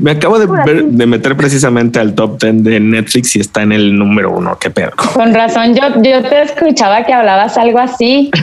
me 0.00 0.10
acabo 0.12 0.38
de, 0.38 0.46
ver- 0.46 0.84
de 0.84 1.06
meter 1.06 1.25
precisamente 1.34 1.98
al 1.98 2.14
top 2.14 2.40
10 2.40 2.62
de 2.62 2.80
Netflix 2.80 3.36
y 3.36 3.40
está 3.40 3.62
en 3.62 3.72
el 3.72 3.98
número 3.98 4.30
uno. 4.30 4.58
Qué 4.60 4.70
pedo. 4.70 4.92
Con 5.14 5.34
razón, 5.34 5.74
yo, 5.74 5.82
yo 6.02 6.22
te 6.22 6.42
escuchaba 6.42 7.04
que 7.04 7.12
hablabas 7.12 7.56
algo 7.56 7.78
así. 7.78 8.30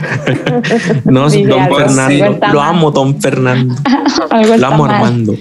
No, 1.04 1.30
Sí, 1.30 1.44
don 1.44 1.60
algo. 1.60 1.76
Fernando. 1.76 2.38
Lo 2.52 2.60
amo, 2.60 2.90
don 2.90 3.20
Fernando. 3.20 3.74
Algo 4.30 4.56
Lo 4.56 4.66
amo, 4.66 4.86
mal. 4.86 4.94
Armando. 4.96 5.34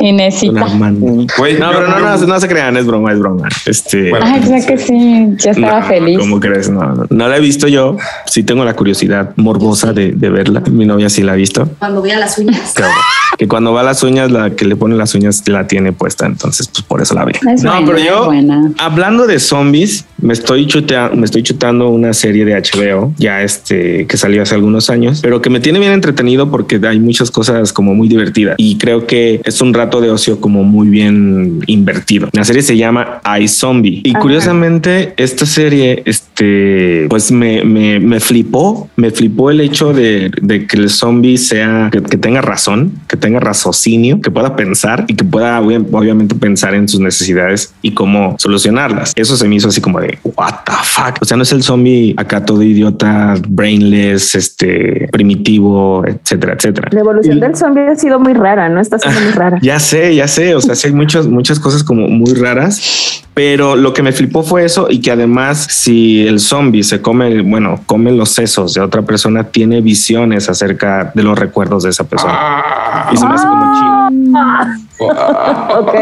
Inesita. 0.00 0.62
Armando. 0.62 1.26
Güey, 1.36 1.58
No, 1.58 1.70
pero 1.70 1.88
no, 1.88 1.98
no, 1.98 2.16
no 2.16 2.40
se 2.40 2.48
crean, 2.48 2.76
es 2.76 2.86
broma, 2.86 3.12
es 3.12 3.18
broma. 3.18 3.48
Este. 3.66 4.10
Bueno. 4.10 4.26
Ay, 4.26 4.40
creo 4.40 4.66
que 4.66 4.78
sí, 4.78 5.28
yo 5.36 5.50
estaba 5.50 5.80
no, 5.80 5.86
feliz. 5.86 6.18
¿Cómo 6.18 6.40
crees? 6.40 6.70
No, 6.70 6.94
no, 6.94 7.06
no 7.08 7.28
la 7.28 7.36
he 7.36 7.40
visto 7.40 7.68
yo. 7.68 7.96
Sí 8.26 8.42
tengo 8.42 8.64
la 8.64 8.74
curiosidad 8.74 9.32
morbosa 9.36 9.92
de, 9.92 10.12
de 10.12 10.30
verla. 10.30 10.62
Mi 10.70 10.86
novia 10.86 11.08
sí 11.10 11.22
la 11.22 11.32
ha 11.32 11.36
visto. 11.36 11.68
Cuando 11.78 12.00
voy 12.00 12.10
a 12.10 12.18
las 12.18 12.38
uñas. 12.38 12.72
Claro. 12.74 12.94
Que 13.36 13.46
cuando 13.46 13.72
va 13.72 13.80
a 13.80 13.84
las 13.84 14.02
uñas, 14.02 14.30
la 14.30 14.50
que 14.50 14.64
le 14.64 14.76
pone 14.76 14.96
las 14.96 15.14
uñas 15.14 15.46
la 15.48 15.66
tiene 15.66 15.92
puesta. 15.92 16.26
Entonces, 16.26 16.68
pues 16.68 16.84
por 16.88 17.00
eso 17.02 17.14
la 17.14 17.24
ve. 17.24 17.32
Es 17.54 17.62
no, 17.62 17.70
buena, 17.72 17.86
pero 17.86 17.98
yo, 17.98 18.24
buena. 18.26 18.72
hablando 18.78 19.26
de 19.26 19.38
zombies, 19.38 20.04
me 20.20 20.32
estoy, 20.32 20.66
chutea- 20.66 21.12
me 21.14 21.24
estoy 21.26 21.42
chutando 21.42 21.88
una 21.90 22.12
serie 22.12 22.44
de 22.44 22.54
HBO, 22.54 23.12
ya 23.18 23.42
este, 23.42 24.06
que 24.06 24.16
salió 24.16 24.42
hace 24.42 24.54
algunos 24.54 24.90
años, 24.90 25.20
pero 25.22 25.40
que 25.42 25.50
me 25.50 25.60
tiene 25.60 25.78
bien 25.78 25.92
entretenido 25.92 26.50
porque 26.50 26.80
hay 26.88 26.98
muchas 26.98 27.30
cosas 27.30 27.72
como 27.72 27.94
muy 27.94 28.08
divertidas 28.08 28.54
y 28.58 28.78
creo 28.78 29.06
que 29.06 29.40
es 29.44 29.60
un 29.60 29.74
rato 29.74 30.00
de 30.00 30.10
ocio 30.10 30.40
como 30.40 30.64
muy 30.64 30.88
bien 30.88 31.60
invertido. 31.66 32.28
La 32.32 32.44
serie 32.44 32.62
se 32.62 32.76
llama 32.76 33.20
iZombie 33.40 34.00
y 34.04 34.10
Ajá. 34.10 34.20
curiosamente 34.20 35.12
esta 35.16 35.46
serie, 35.46 36.02
este, 36.06 37.06
pues 37.10 37.30
me, 37.30 37.64
me, 37.64 38.00
me 38.00 38.20
flipó, 38.20 38.88
me 38.96 39.10
flipó 39.10 39.50
el 39.50 39.60
hecho 39.60 39.92
de, 39.92 40.30
de 40.40 40.66
que 40.66 40.76
el 40.76 40.88
zombie 40.90 41.36
sea, 41.38 41.88
que, 41.92 42.02
que 42.02 42.16
tenga 42.16 42.40
razón, 42.40 42.92
que 43.08 43.16
tenga 43.16 43.40
raciocinio, 43.40 44.20
que 44.20 44.30
pueda 44.30 44.56
pensar 44.56 45.04
y 45.08 45.14
que 45.14 45.24
pueda 45.24 45.60
obvia- 45.60 45.84
obviamente 45.92 46.34
pensar 46.34 46.74
en 46.74 46.77
sus 46.86 47.00
necesidades 47.00 47.72
y 47.82 47.92
cómo 47.92 48.36
solucionarlas. 48.38 49.12
Eso 49.16 49.36
se 49.36 49.48
me 49.48 49.56
hizo 49.56 49.68
así 49.68 49.80
como 49.80 50.00
de 50.00 50.18
what 50.36 50.54
the 50.66 50.72
fuck. 50.84 51.16
O 51.20 51.24
sea, 51.24 51.36
no 51.36 51.42
es 51.42 51.50
el 51.52 51.62
zombie 51.62 52.14
acá 52.18 52.44
todo 52.44 52.62
idiota, 52.62 53.34
brainless, 53.48 54.34
este 54.34 55.08
primitivo, 55.10 56.04
etcétera, 56.06 56.52
etcétera. 56.54 56.88
La 56.92 57.00
evolución 57.00 57.38
Y- 57.38 57.40
del 57.40 57.56
zombie 57.56 57.88
ha 57.88 57.96
sido 57.96 58.20
muy 58.20 58.34
rara, 58.34 58.68
¿no? 58.68 58.80
Está 58.80 58.98
siendo 58.98 59.20
muy 59.20 59.32
rara. 59.32 59.58
ya 59.62 59.80
sé, 59.80 60.14
ya 60.14 60.28
sé. 60.28 60.54
O 60.54 60.60
sea, 60.60 60.74
sí 60.74 60.88
hay 60.88 60.92
muchas, 60.92 61.26
muchas 61.26 61.58
cosas 61.58 61.82
como 61.82 62.06
muy 62.08 62.34
raras, 62.34 63.24
pero 63.34 63.76
lo 63.76 63.92
que 63.94 64.02
me 64.02 64.12
flipó 64.12 64.42
fue 64.42 64.64
eso 64.64 64.88
y 64.90 65.00
que 65.00 65.10
además, 65.10 65.66
si 65.70 66.26
el 66.26 66.40
zombie 66.40 66.82
se 66.82 67.00
come, 67.00 67.40
bueno, 67.42 67.80
come 67.86 68.12
los 68.12 68.30
sesos 68.30 68.74
de 68.74 68.80
otra 68.80 69.02
persona, 69.02 69.44
tiene 69.44 69.80
visiones 69.80 70.48
acerca 70.48 71.12
de 71.14 71.22
los 71.22 71.38
recuerdos 71.38 71.84
de 71.84 71.90
esa 71.90 72.04
persona. 72.04 72.34
Ah, 72.36 73.10
Y 73.12 73.16
se 73.16 73.26
me 73.26 73.34
hace 73.34 73.46
como 73.46 73.74
chido. 73.74 74.87
Ok. 75.00 75.94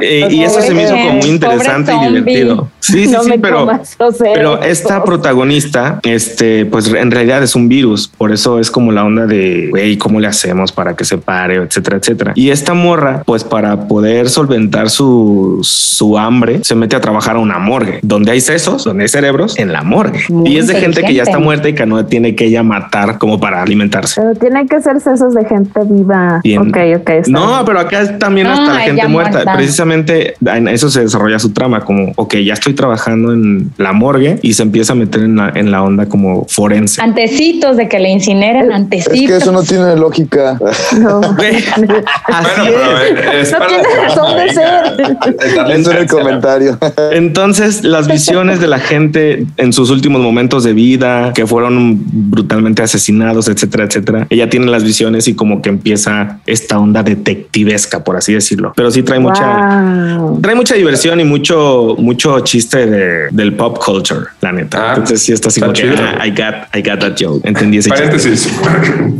Eh, 0.00 0.28
y 0.30 0.42
eso 0.42 0.60
se 0.60 0.72
me 0.74 0.84
hizo 0.84 0.92
como 0.92 1.12
muy 1.14 1.28
interesante 1.28 1.92
y 1.92 2.06
divertido. 2.06 2.68
Sí, 2.80 3.06
sí, 3.06 3.10
no 3.12 3.22
sí, 3.22 3.32
pero. 3.40 3.60
comas 3.60 3.96
Pero 4.18 4.62
esta 4.62 5.04
protagonista, 5.04 6.00
este, 6.04 6.64
pues 6.66 6.92
en 6.92 7.10
realidad 7.10 7.42
es 7.42 7.54
un 7.54 7.68
virus. 7.68 8.08
Por 8.08 8.32
eso 8.32 8.58
es 8.58 8.70
como 8.70 8.92
la 8.92 9.04
onda 9.04 9.26
de, 9.26 9.68
güey, 9.70 9.98
¿cómo 9.98 10.20
le 10.20 10.26
hacemos 10.26 10.72
para 10.72 10.96
que 10.96 11.04
se 11.04 11.18
pare, 11.18 11.56
etcétera, 11.56 11.98
etcétera? 11.98 12.32
Y 12.34 12.50
esta 12.50 12.74
morra, 12.74 13.22
pues 13.26 13.44
para 13.44 13.88
poder 13.88 14.30
solventar 14.30 14.90
su, 14.90 15.58
su 15.62 16.16
hambre, 16.18 16.60
se 16.62 16.74
mete 16.74 16.96
a 16.96 17.00
trabajar 17.00 17.36
a 17.36 17.38
una 17.40 17.58
morgue, 17.58 17.98
donde 18.02 18.32
hay 18.32 18.40
sesos, 18.40 18.84
donde 18.84 19.04
hay 19.04 19.08
cerebros, 19.08 19.58
en 19.58 19.72
la 19.72 19.82
morgue. 19.82 20.20
Muy 20.28 20.50
y 20.50 20.58
es 20.58 20.66
de 20.66 20.74
gente 20.80 21.02
que 21.02 21.14
ya 21.14 21.24
está 21.24 21.38
muerta 21.38 21.68
y 21.68 21.74
que 21.74 21.84
no 21.86 22.04
tiene 22.06 22.34
que 22.34 22.46
ella 22.46 22.62
matar 22.62 23.18
como 23.18 23.40
para 23.40 23.62
alimentarse. 23.62 24.20
Pero 24.20 24.34
tienen 24.34 24.68
que 24.68 24.80
ser 24.80 25.00
sesos 25.00 25.34
de 25.34 25.44
gente 25.44 25.80
viva. 25.84 26.40
Bien. 26.42 26.68
Ok, 26.68 26.76
ok. 27.00 27.08
está 27.10 27.30
No, 27.30 27.46
bien. 27.48 27.66
pero 27.66 27.80
acá 27.80 28.18
también 28.18 28.37
también 28.42 28.46
hasta 28.62 28.74
la 28.74 28.80
Ay, 28.80 28.86
gente 28.86 29.08
muerta. 29.08 29.30
muerta. 29.32 29.54
Precisamente 29.54 30.34
en 30.44 30.68
eso 30.68 30.90
se 30.90 31.00
desarrolla 31.02 31.38
su 31.38 31.50
trama, 31.50 31.80
como, 31.84 32.12
ok, 32.16 32.36
ya 32.36 32.54
estoy 32.54 32.74
trabajando 32.74 33.32
en 33.32 33.70
la 33.78 33.92
morgue 33.92 34.38
y 34.42 34.54
se 34.54 34.62
empieza 34.62 34.92
a 34.92 34.96
meter 34.96 35.22
en 35.22 35.36
la, 35.36 35.52
en 35.54 35.70
la 35.70 35.82
onda 35.82 36.06
como 36.06 36.46
forense. 36.48 37.00
Antecitos 37.02 37.76
de 37.76 37.88
que 37.88 37.98
le 37.98 38.10
incineren, 38.10 38.68
Es 38.70 38.74
antecitos. 38.74 39.26
que 39.28 39.36
eso 39.36 39.52
no 39.52 39.62
tiene 39.62 39.96
lógica. 39.96 40.58
No. 40.98 41.20
Güey, 41.38 41.56
Así 41.56 42.70
Bueno, 42.70 43.10
pero 43.14 43.32
es. 43.32 43.48
es 43.52 43.58
No 43.58 43.66
tiene 43.66 43.82
razón 44.02 44.36
de 44.36 44.52
ser. 44.52 45.70
Eso 45.78 45.90
era 45.90 46.00
el 46.00 46.06
comentario. 46.08 46.78
Entonces, 47.12 47.84
las 47.84 48.08
visiones 48.08 48.60
de 48.60 48.66
la 48.66 48.78
gente 48.78 49.46
en 49.56 49.72
sus 49.72 49.90
últimos 49.90 50.20
momentos 50.22 50.64
de 50.64 50.72
vida, 50.72 51.32
que 51.34 51.46
fueron 51.46 51.98
brutalmente 52.30 52.82
asesinados, 52.82 53.48
etcétera, 53.48 53.84
etcétera. 53.84 54.26
Ella 54.30 54.48
tiene 54.48 54.66
las 54.66 54.84
visiones 54.84 55.28
y 55.28 55.34
como 55.34 55.62
que 55.62 55.68
empieza 55.68 56.40
esta 56.46 56.78
onda 56.78 57.02
detectivesca, 57.02 58.04
por 58.04 58.16
así 58.16 58.27
decirlo. 58.34 58.72
Pero 58.76 58.90
sí 58.90 59.02
trae 59.02 59.18
mucha, 59.18 60.16
Wow. 60.18 60.40
trae 60.40 60.54
mucha 60.54 60.74
diversión 60.74 61.20
y 61.20 61.24
mucho, 61.24 61.96
mucho 61.98 62.40
chiste 62.40 62.86
de, 62.86 63.28
del 63.30 63.54
pop 63.54 63.78
culture, 63.84 64.26
la 64.40 64.52
neta. 64.52 64.78
Ah, 64.78 64.94
Entonces 64.94 65.22
sí 65.22 65.32
está 65.32 65.48
así 65.48 65.60
está 65.60 65.72
como 65.72 66.18
ah, 66.20 66.26
I 66.26 66.30
got, 66.30 66.74
I 66.74 66.82
got 66.82 67.00
that 67.00 67.14
joke. 67.18 67.46
Entendí 67.46 67.78
ese 67.78 67.90
chiste. 67.90 68.04
Paréntesis. 68.04 68.48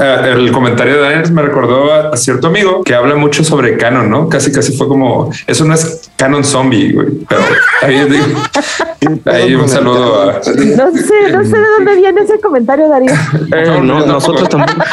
Eh, 0.01 0.33
el 0.33 0.53
comentario 0.53 0.95
de 0.95 1.01
Daniel 1.01 1.33
me 1.33 1.43
recordó 1.43 1.93
a, 1.93 2.17
cierto 2.17 2.47
amigo 2.47 2.85
que 2.85 2.95
habla 2.95 3.17
mucho 3.17 3.43
sobre 3.43 3.77
canon, 3.77 4.09
¿no? 4.09 4.29
Casi, 4.29 4.53
casi 4.53 4.77
fue 4.77 4.87
como 4.87 5.31
eso 5.47 5.65
no 5.65 5.75
es 5.75 6.09
canon 6.17 6.45
zombie, 6.45 6.93
güey. 6.93 7.09
Pero 7.29 7.41
ahí, 7.83 8.21
ahí 9.25 9.55
un 9.55 9.69
saludo 9.69 10.23
a. 10.23 10.35
No 10.35 10.43
sé, 10.43 11.33
no 11.33 11.45
sé 11.45 11.57
de 11.59 11.69
dónde 11.77 11.97
viene 11.97 12.21
ese 12.21 12.39
comentario, 12.41 12.89
Darío. 12.89 13.11
Eh, 13.53 13.65
No, 13.67 13.83
no, 13.83 14.01
no, 14.01 14.07
nosotros 14.07 14.49
tampoco. 14.49 14.85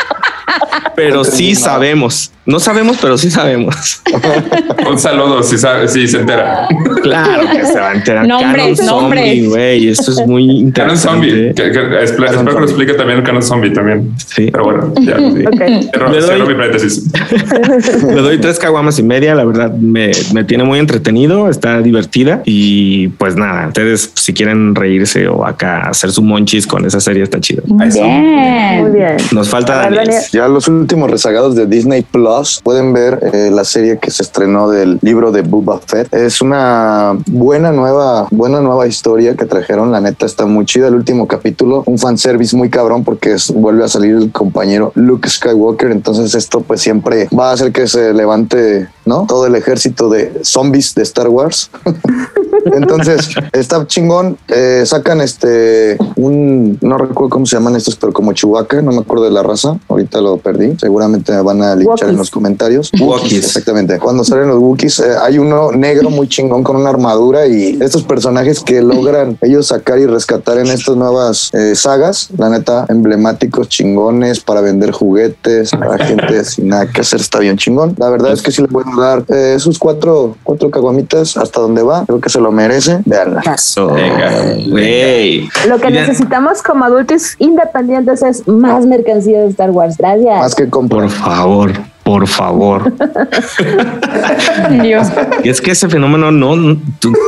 Pero 0.96 1.24
sí 1.24 1.56
sabemos. 1.56 2.32
No 2.46 2.60
sabemos, 2.60 2.98
pero 3.02 3.18
sí 3.18 3.32
sabemos. 3.32 4.02
Un 4.90 5.00
saludo 5.00 5.42
si 5.42 5.58
sabe, 5.58 5.88
si 5.88 6.08
se 6.08 6.20
entera. 6.20 6.68
Claro 7.02 7.42
que 7.52 7.66
se 7.66 7.80
va 7.80 7.90
a 7.90 7.94
enterar. 7.96 8.28
Nombres, 8.28 8.80
Canon 8.80 9.02
nombres. 9.02 9.24
Zombie, 9.26 9.48
güey. 9.48 9.90
Eso 9.90 10.12
es 10.12 10.28
muy 10.28 10.46
Canon 10.48 10.58
interesante. 10.60 11.28
zombie. 11.28 11.54
Que, 11.56 11.72
que- 11.72 12.04
espero 12.04 12.46
que 12.46 12.52
lo 12.54 12.64
explique 12.64 12.94
también 12.94 13.20
el 13.20 13.26
canon 13.26 13.42
zombie 13.42 13.72
también. 13.72 14.12
Sí. 14.28 14.50
Pero 14.52 14.64
bueno, 14.64 14.94
ya. 15.02 15.16
Ok. 15.46 15.82
Cierro, 15.92 16.12
Le 16.12 16.22
doy- 16.22 16.48
mi 16.48 16.54
paréntesis. 16.54 17.04
Le 18.08 18.22
doy 18.22 18.38
tres 18.40 18.60
caguamas 18.60 19.00
y 19.00 19.04
media. 19.04 19.34
La 19.34 19.44
verdad 19.46 19.72
me, 19.74 20.12
me 20.34 20.44
tiene 20.44 20.64
muy 20.64 20.78
entretenido, 20.80 21.50
está 21.50 21.82
divertida 21.82 22.42
y 22.46 23.08
pues 23.10 23.36
nada. 23.36 23.68
Ustedes 23.70 24.12
si 24.14 24.34
quieren 24.34 24.76
reírse 24.76 25.28
o 25.28 25.46
acá 25.46 25.90
hacer 25.90 26.12
su 26.12 26.22
monchis 26.22 26.68
con 26.68 26.86
esa 26.86 27.00
serie 27.00 27.24
está 27.24 27.40
chido. 27.40 27.64
Bien. 27.66 28.82
Muy 28.82 28.92
bien. 28.92 29.18
Nos 29.32 29.50
falta. 29.50 29.78
Daniel. 29.90 30.10
Ya 30.32 30.48
los 30.48 30.68
últimos 30.68 31.10
rezagados 31.10 31.56
de 31.56 31.66
Disney 31.66 32.04
Plus 32.04 32.35
pueden 32.64 32.94
ver 32.94 33.20
eh, 33.34 33.50
la 33.52 33.64
serie 33.64 33.98
que 33.98 34.12
se 34.12 34.24
estrenó 34.24 34.70
del 34.70 35.00
libro 35.02 35.32
de 35.32 35.42
Boba 35.42 35.80
Fett. 35.80 36.14
Es 36.14 36.42
una 36.42 37.18
buena 37.28 37.72
nueva, 37.72 38.28
buena 38.32 38.62
nueva 38.62 38.88
historia 38.88 39.36
que 39.36 39.46
trajeron. 39.46 39.92
La 39.92 40.02
neta 40.02 40.26
está 40.26 40.46
muy 40.46 40.66
chida. 40.66 40.88
El 40.88 40.96
último 40.96 41.28
capítulo, 41.28 41.84
un 41.86 41.98
fanservice 41.98 42.56
muy 42.56 42.70
cabrón 42.70 43.04
porque 43.04 43.36
vuelve 43.54 43.86
a 43.86 43.88
salir 43.88 44.16
el 44.16 44.32
compañero 44.32 44.92
Luke 44.96 45.30
Skywalker. 45.30 45.92
Entonces 45.92 46.36
esto 46.36 46.62
pues 46.62 46.82
siempre 46.82 47.30
va 47.38 47.52
a 47.52 47.54
hacer 47.54 47.72
que 47.72 47.88
se 47.88 48.14
levante, 48.14 48.88
¿no? 49.06 49.26
Todo 49.28 49.48
el 49.48 49.56
ejército 49.56 50.10
de 50.10 50.42
zombies 50.44 50.96
de 50.96 51.04
Star 51.04 51.30
Wars. 51.30 51.70
Entonces, 52.66 53.30
está 53.54 53.86
chingón. 53.86 54.38
Eh, 54.48 54.84
sacan 54.86 55.22
este 55.22 55.98
un 56.16 56.78
no 56.82 56.98
recuerdo 56.98 57.30
cómo 57.30 57.46
se 57.46 57.56
llaman 57.56 57.76
estos, 57.76 57.96
pero 57.96 58.14
como 58.14 58.34
Chewbacca, 58.34 58.82
no 58.82 58.92
me 58.92 59.00
acuerdo 59.00 59.26
de 59.26 59.32
la 59.32 59.44
raza. 59.44 59.78
Ahorita 59.88 60.22
lo 60.22 60.38
perdí. 60.38 60.76
Seguramente 60.80 61.32
me 61.32 61.42
van 61.42 61.62
a 61.62 61.76
linchar 61.76 62.10
en 62.10 62.18
los 62.18 62.25
comentarios. 62.30 62.92
Wookiees. 63.00 63.46
Exactamente. 63.46 64.00
Cuando 64.00 64.24
salen 64.24 64.48
los 64.48 64.60
Wookiees, 64.60 65.00
eh, 65.00 65.16
hay 65.22 65.38
uno 65.38 65.72
negro 65.72 66.10
muy 66.10 66.28
chingón 66.28 66.64
con 66.64 66.76
una 66.76 66.90
armadura 66.90 67.48
y 67.48 67.78
estos 67.82 68.04
personajes 68.04 68.60
que 68.62 68.82
logran 68.82 69.38
ellos 69.42 69.68
sacar 69.68 70.00
y 70.00 70.06
rescatar 70.06 70.58
en 70.58 70.68
estas 70.68 70.96
nuevas 70.96 71.50
eh, 71.54 71.76
sagas, 71.76 72.30
la 72.38 72.50
neta, 72.50 72.86
emblemáticos, 72.90 73.70
chingones 73.70 74.40
para 74.40 74.62
vender 74.62 74.92
juguetes, 74.92 75.72
para 75.72 76.04
gente 76.06 76.44
sin 76.44 76.70
nada 76.70 76.88
que 76.88 77.02
hacer, 77.02 77.22
está 77.22 77.40
bien 77.40 77.58
chingón. 77.58 77.96
La 77.98 78.10
verdad 78.10 78.34
es 78.34 78.42
que 78.42 78.52
sí 78.52 78.62
le 78.62 78.68
pueden 78.68 78.96
dar 78.96 79.24
eh, 79.28 79.58
sus 79.60 79.80
cuatro, 79.80 80.36
cuatro 80.44 80.72
caguamitas 80.72 81.38
hasta 81.38 81.60
donde 81.60 81.84
va. 81.84 82.06
Creo 82.06 82.20
que 82.20 82.30
se 82.30 82.40
lo 82.40 82.52
merece. 82.52 83.00
Veanla. 83.06 83.42
Eso, 83.54 83.88
Venga. 83.88 84.56
güey. 84.70 85.50
Lo 85.68 85.80
que 85.80 85.92
necesitamos 85.92 86.62
como 86.62 86.86
adultos 86.86 87.36
independientes 87.40 88.22
es 88.24 88.48
más 88.48 88.86
mercancía 88.86 89.42
de 89.42 89.48
Star 89.48 89.72
Wars. 89.72 89.98
Gracias. 89.98 90.40
Más 90.40 90.56
que 90.56 90.70
comprar. 90.70 90.96
Por 90.96 91.10
favor, 91.10 91.72
por 92.06 92.28
favor. 92.28 92.94
Dios, 94.84 95.08
Y 95.44 95.50
es 95.50 95.60
que 95.60 95.72
ese 95.72 95.90
fenómeno 95.90 96.32
no 96.32 96.78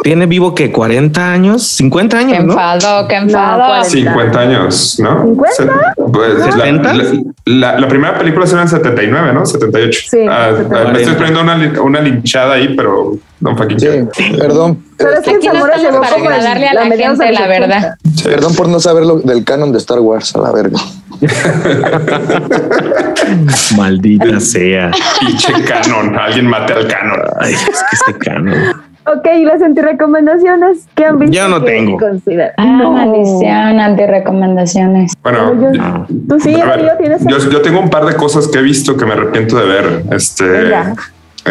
tiene 0.04 0.28
vivo 0.28 0.54
que 0.54 0.72
40 0.72 1.32
años, 1.34 1.64
50 1.68 2.16
qué 2.20 2.24
años, 2.24 2.46
¿no? 2.46 2.52
enfado, 2.54 3.08
qué 3.08 3.16
enfado. 3.16 3.58
No, 3.58 3.80
pues, 3.80 3.88
50 3.92 4.40
años, 4.40 5.00
¿no? 5.00 5.26
¿50? 5.36 5.50
Se- 5.56 5.68
Pues, 6.14 6.38
la, 6.56 6.66
¿70? 6.68 6.94
la, 6.94 7.72
la- 7.74 7.80
la 7.80 7.88
primera 7.88 8.20
película 8.20 8.46
será 8.46 8.62
en 8.62 8.68
79, 8.68 9.34
¿no? 9.34 9.46
78. 9.48 10.00
Sí, 10.12 10.18
Ah, 10.30 10.50
79. 10.56 10.92
me 10.94 11.00
estoy 11.02 11.16
poniendo 11.16 11.42
una, 11.42 11.82
una 11.82 12.00
linchada 12.00 12.54
ahí, 12.54 12.76
pero 12.78 13.14
no 13.40 13.56
fucking 13.56 13.80
Sí, 13.80 13.88
perdón. 14.38 14.84
Pero 14.98 15.12
es 15.14 15.20
que 15.22 15.30
Aquí 15.36 15.48
no 15.48 15.54
Zamora 15.54 15.76
estamos 15.76 16.08
llegó 16.10 16.24
para 16.24 16.36
agradarle 16.36 16.68
a 16.68 16.74
la 16.74 16.82
de 16.84 16.90
gente, 16.98 17.32
la 17.32 17.42
80. 17.42 17.48
verdad. 17.48 17.96
Sí. 18.16 18.24
Perdón 18.24 18.56
por 18.56 18.68
no 18.70 18.80
saber 18.80 19.06
lo 19.06 19.20
del 19.20 19.44
canon 19.44 19.72
de 19.72 19.78
Star 19.78 20.00
Wars, 20.00 20.36
a 20.36 20.40
la 20.40 20.52
verga. 20.52 20.80
Maldita 23.78 24.40
sea. 24.40 24.92
Pinche 25.20 25.54
canon. 25.66 26.18
Alguien 26.18 26.48
mate 26.48 26.74
al 26.74 26.88
canon. 26.88 27.20
Ay, 27.40 27.54
es 27.54 27.60
que 27.62 27.72
ese 28.12 28.18
canon. 28.20 28.56
Ok, 29.06 29.26
y 29.40 29.46
las 29.46 29.62
antirecomendaciones 29.62 30.80
que 30.94 31.06
han 31.06 31.18
visto. 31.18 31.34
Yo 31.36 31.48
no 31.48 31.64
tengo. 31.64 31.98
consideran? 31.98 32.52
Ah, 32.58 32.66
No. 32.66 32.92
maldición, 32.92 33.80
antirecomendaciones. 33.80 35.14
Bueno, 35.24 35.54
yo- 35.62 35.72
No. 35.72 36.06
Tú 36.28 36.40
sí, 36.42 36.54
ver, 36.54 36.68
Darío, 36.68 36.92
tienes. 37.00 37.22
yo, 37.26 37.38
yo 37.50 37.62
tengo 37.62 37.80
un 37.80 37.90
par 37.90 38.06
de 38.06 38.16
cosas 38.16 38.48
que 38.50 38.60
he 38.60 38.62
visto 38.62 38.98
que 38.98 39.06
me 39.06 39.14
arrepiento 39.14 39.58
de 39.58 39.66
ver. 39.66 40.04
Este, 40.12 40.44
Venga. 40.46 40.94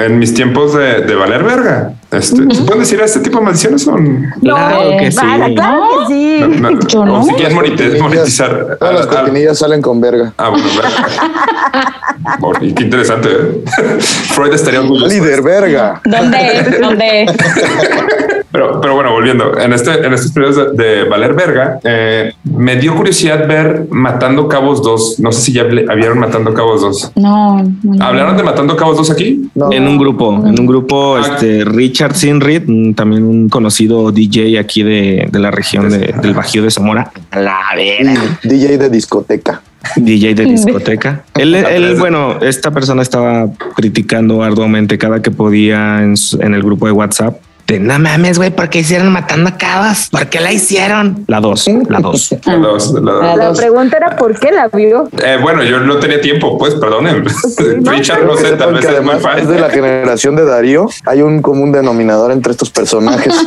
En 0.04 0.18
mis 0.18 0.34
tiempos 0.34 0.74
de, 0.74 1.02
de 1.02 1.14
valer 1.14 1.42
verga. 1.42 1.92
Este, 2.10 2.36
¿Se 2.54 2.62
pueden 2.62 2.80
decir 2.80 3.00
a 3.00 3.04
este 3.04 3.20
tipo 3.20 3.38
de 3.38 3.44
maldiciones? 3.44 3.86
o 3.88 3.96
no? 3.98 4.30
Claro 4.40 4.96
que 4.98 5.10
sí. 5.10 5.18
Vaya, 5.20 5.54
claro 5.54 5.82
que 6.00 6.06
sí. 6.14 6.38
No, 6.60 6.70
no, 6.70 6.80
Yo 6.86 7.04
no. 7.04 7.20
o 7.20 7.24
si 7.24 7.32
quieres 7.34 7.54
monetiz- 7.54 8.00
monetizar. 8.00 8.76
Todas 8.78 8.94
las 8.94 9.06
cortinillas 9.06 9.58
salen 9.58 9.82
con 9.82 10.00
verga. 10.00 10.32
Ah, 10.38 10.50
bueno, 10.50 10.66
verga. 10.76 12.38
Por- 12.40 12.62
y 12.62 12.72
qué 12.74 12.84
interesante. 12.84 13.28
¿eh? 13.30 13.62
Freud 14.00 14.52
estaría 14.54 14.80
orgulloso. 14.80 15.08
Líder, 15.14 15.42
verga. 15.42 16.00
¿Dónde? 16.04 16.78
¿Dónde? 16.80 17.26
Pero, 18.56 18.80
pero 18.80 18.94
bueno, 18.94 19.12
volviendo, 19.12 19.58
en, 19.58 19.74
este, 19.74 19.90
en 20.06 20.14
estos 20.14 20.32
periodos 20.32 20.76
de, 20.76 20.82
de 20.82 21.04
Valer 21.04 21.34
Verga, 21.34 21.78
eh, 21.84 22.32
me 22.44 22.76
dio 22.76 22.94
curiosidad 22.96 23.46
ver 23.46 23.84
Matando 23.90 24.48
Cabos 24.48 24.82
2. 24.82 25.20
No 25.20 25.30
sé 25.30 25.42
si 25.42 25.52
ya 25.52 25.64
vieron 25.64 26.18
Matando 26.18 26.54
Cabos 26.54 26.80
2. 26.80 27.12
No, 27.16 27.62
no. 27.82 28.02
¿Hablaron 28.04 28.34
de 28.38 28.42
Matando 28.42 28.74
Cabos 28.74 28.96
2 28.96 29.10
aquí? 29.10 29.50
No. 29.54 29.70
En 29.72 29.86
un 29.86 29.98
grupo, 29.98 30.32
en 30.46 30.58
un 30.58 30.66
grupo, 30.66 31.16
Ah. 31.16 31.20
este 31.20 31.66
Richard 31.66 32.14
Sinrid, 32.14 32.66
un- 32.66 32.94
también 32.94 33.24
un 33.24 33.50
conocido 33.50 34.10
DJ 34.10 34.58
aquí 34.58 34.82
de, 34.82 35.28
de 35.30 35.38
la 35.38 35.50
región 35.50 35.90
de- 35.90 36.14
del 36.22 36.32
Bajío 36.32 36.62
de 36.62 36.70
Zamora. 36.70 37.10
La 37.32 37.58
vera. 37.76 38.14
DJ 38.42 38.78
de 38.78 38.88
discoteca. 38.88 39.60
DJ 39.96 40.34
de 40.34 40.44
discoteca. 40.46 41.24
Él, 41.34 41.54
él, 41.54 41.94
bueno, 41.98 42.38
esta 42.40 42.70
persona 42.72 43.02
estaba 43.02 43.48
criticando 43.76 44.42
arduamente 44.42 44.96
cada 44.98 45.20
que 45.20 45.30
podía 45.30 46.02
en 46.02 46.14
el 46.54 46.62
grupo 46.62 46.86
de 46.86 46.92
WhatsApp. 46.92 47.36
De 47.66 47.80
no 47.80 47.98
mames, 47.98 48.38
güey, 48.38 48.50
¿por 48.50 48.68
qué 48.70 48.78
hicieron 48.78 49.10
matando 49.12 49.48
a 49.48 49.58
cabas? 49.58 50.08
¿Por 50.10 50.26
qué 50.28 50.38
la 50.40 50.52
hicieron? 50.52 51.24
La 51.26 51.40
dos, 51.40 51.66
la 51.88 51.98
dos. 51.98 52.32
La 52.46 52.56
dos, 52.58 52.92
la 52.94 53.00
dos. 53.12 53.22
La 53.24 53.36
La 53.36 53.46
dos. 53.48 53.58
pregunta 53.58 53.96
era 53.96 54.14
por 54.16 54.38
qué 54.38 54.52
la 54.52 54.68
vio. 54.68 55.08
Eh, 55.24 55.36
bueno, 55.42 55.64
yo 55.64 55.80
no 55.80 55.96
tenía 55.98 56.20
tiempo, 56.20 56.56
pues 56.58 56.74
perdonen. 56.76 57.24
no, 57.24 57.90
Richard, 57.90 58.24
no 58.24 58.36
sé, 58.36 58.52
tal 58.52 58.72
vez 58.74 58.84
es 58.84 58.90
muy 58.90 58.96
además 59.14 59.22
fan. 59.22 59.38
es 59.40 59.48
de 59.48 59.58
la 59.58 59.68
generación 59.68 60.36
de 60.36 60.44
Darío. 60.44 60.88
Hay 61.06 61.22
un 61.22 61.42
común 61.42 61.72
denominador 61.72 62.30
entre 62.30 62.52
estos 62.52 62.70
personajes. 62.70 63.34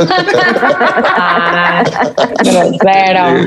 Sí, 2.43 2.49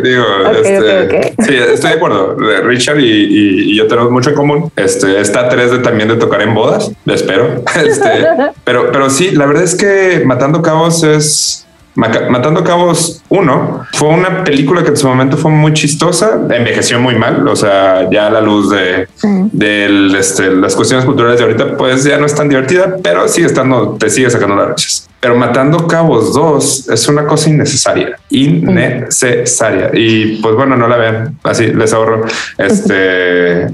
Digo, 0.02 0.24
este, 0.62 1.34
sí, 1.38 1.54
estoy 1.74 1.90
de 1.90 1.96
acuerdo. 1.96 2.36
Richard 2.64 2.98
y, 3.00 3.04
y- 3.04 3.72
y 3.72 3.76
yo 3.76 3.86
tenemos 3.86 4.10
mucho 4.10 4.30
en 4.30 4.36
común. 4.36 4.72
Este 4.76 5.20
está 5.20 5.48
tres 5.48 5.70
de 5.70 5.78
también 5.78 6.08
de 6.08 6.16
tocar 6.16 6.40
en 6.42 6.54
bodas, 6.54 6.90
espero. 7.06 7.62
Este, 7.84 8.08
pero, 8.64 8.90
pero 8.92 9.10
sí, 9.10 9.32
la 9.32 9.46
verdad 9.46 9.64
es 9.64 9.74
que 9.74 10.22
Matando 10.24 10.61
Cabos 10.62 11.02
es 11.04 11.62
Matando 11.94 12.64
Cabos 12.64 13.22
1 13.28 13.86
fue 13.92 14.08
una 14.08 14.44
película 14.44 14.82
que 14.82 14.88
en 14.88 14.96
su 14.96 15.06
momento 15.06 15.36
fue 15.36 15.50
muy 15.50 15.74
chistosa, 15.74 16.40
envejeció 16.48 16.98
muy 16.98 17.16
mal, 17.16 17.46
o 17.46 17.54
sea, 17.54 18.08
ya 18.10 18.28
a 18.28 18.30
la 18.30 18.40
luz 18.40 18.70
de, 18.70 19.08
del, 19.52 20.14
este, 20.14 20.50
las 20.52 20.74
cuestiones 20.74 21.04
culturales 21.04 21.38
de 21.38 21.44
ahorita, 21.44 21.76
pues 21.76 22.04
ya 22.04 22.16
no 22.16 22.24
es 22.24 22.34
tan 22.34 22.48
divertida, 22.48 22.96
pero 23.02 23.28
sigue 23.28 23.46
estando, 23.46 23.96
te 23.98 24.08
sigue 24.08 24.30
sacando 24.30 24.56
las 24.56 24.68
rachas. 24.68 25.08
Pero 25.20 25.36
Matando 25.36 25.86
Cabos 25.86 26.32
2 26.34 26.88
es 26.88 27.08
una 27.08 27.26
cosa 27.26 27.50
innecesaria, 27.50 28.18
innecesaria. 28.30 29.90
Y 29.92 30.40
pues 30.40 30.54
bueno, 30.56 30.76
no 30.76 30.88
la 30.88 30.96
vean, 30.96 31.38
así 31.44 31.66
les 31.66 31.92
ahorro. 31.92 32.24
Este, 32.56 33.68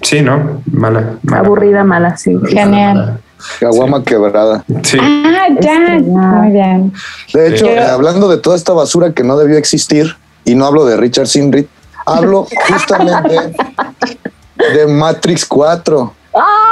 sí, 0.00 0.22
¿no? 0.22 0.62
Mala. 0.72 1.16
mala. 1.22 1.40
Aburrida, 1.40 1.82
mala, 1.84 2.16
sí. 2.16 2.38
Genial. 2.46 3.20
Caguama 3.60 4.02
quebrada. 4.04 4.64
Sí. 4.82 4.98
Ah, 5.00 5.46
ya. 5.60 5.78
Muy 6.00 6.50
bien. 6.52 6.92
De 7.32 7.48
hecho, 7.48 7.66
Sí. 7.66 7.72
eh, 7.72 7.80
hablando 7.80 8.28
de 8.28 8.38
toda 8.38 8.56
esta 8.56 8.72
basura 8.72 9.12
que 9.12 9.22
no 9.22 9.36
debió 9.36 9.56
existir, 9.58 10.16
y 10.44 10.54
no 10.54 10.66
hablo 10.66 10.84
de 10.84 10.96
Richard 10.96 11.26
Sinrit, 11.26 11.68
hablo 12.06 12.46
justamente 12.68 13.34
de 14.74 14.86
Matrix 14.86 15.44
4, 15.46 16.12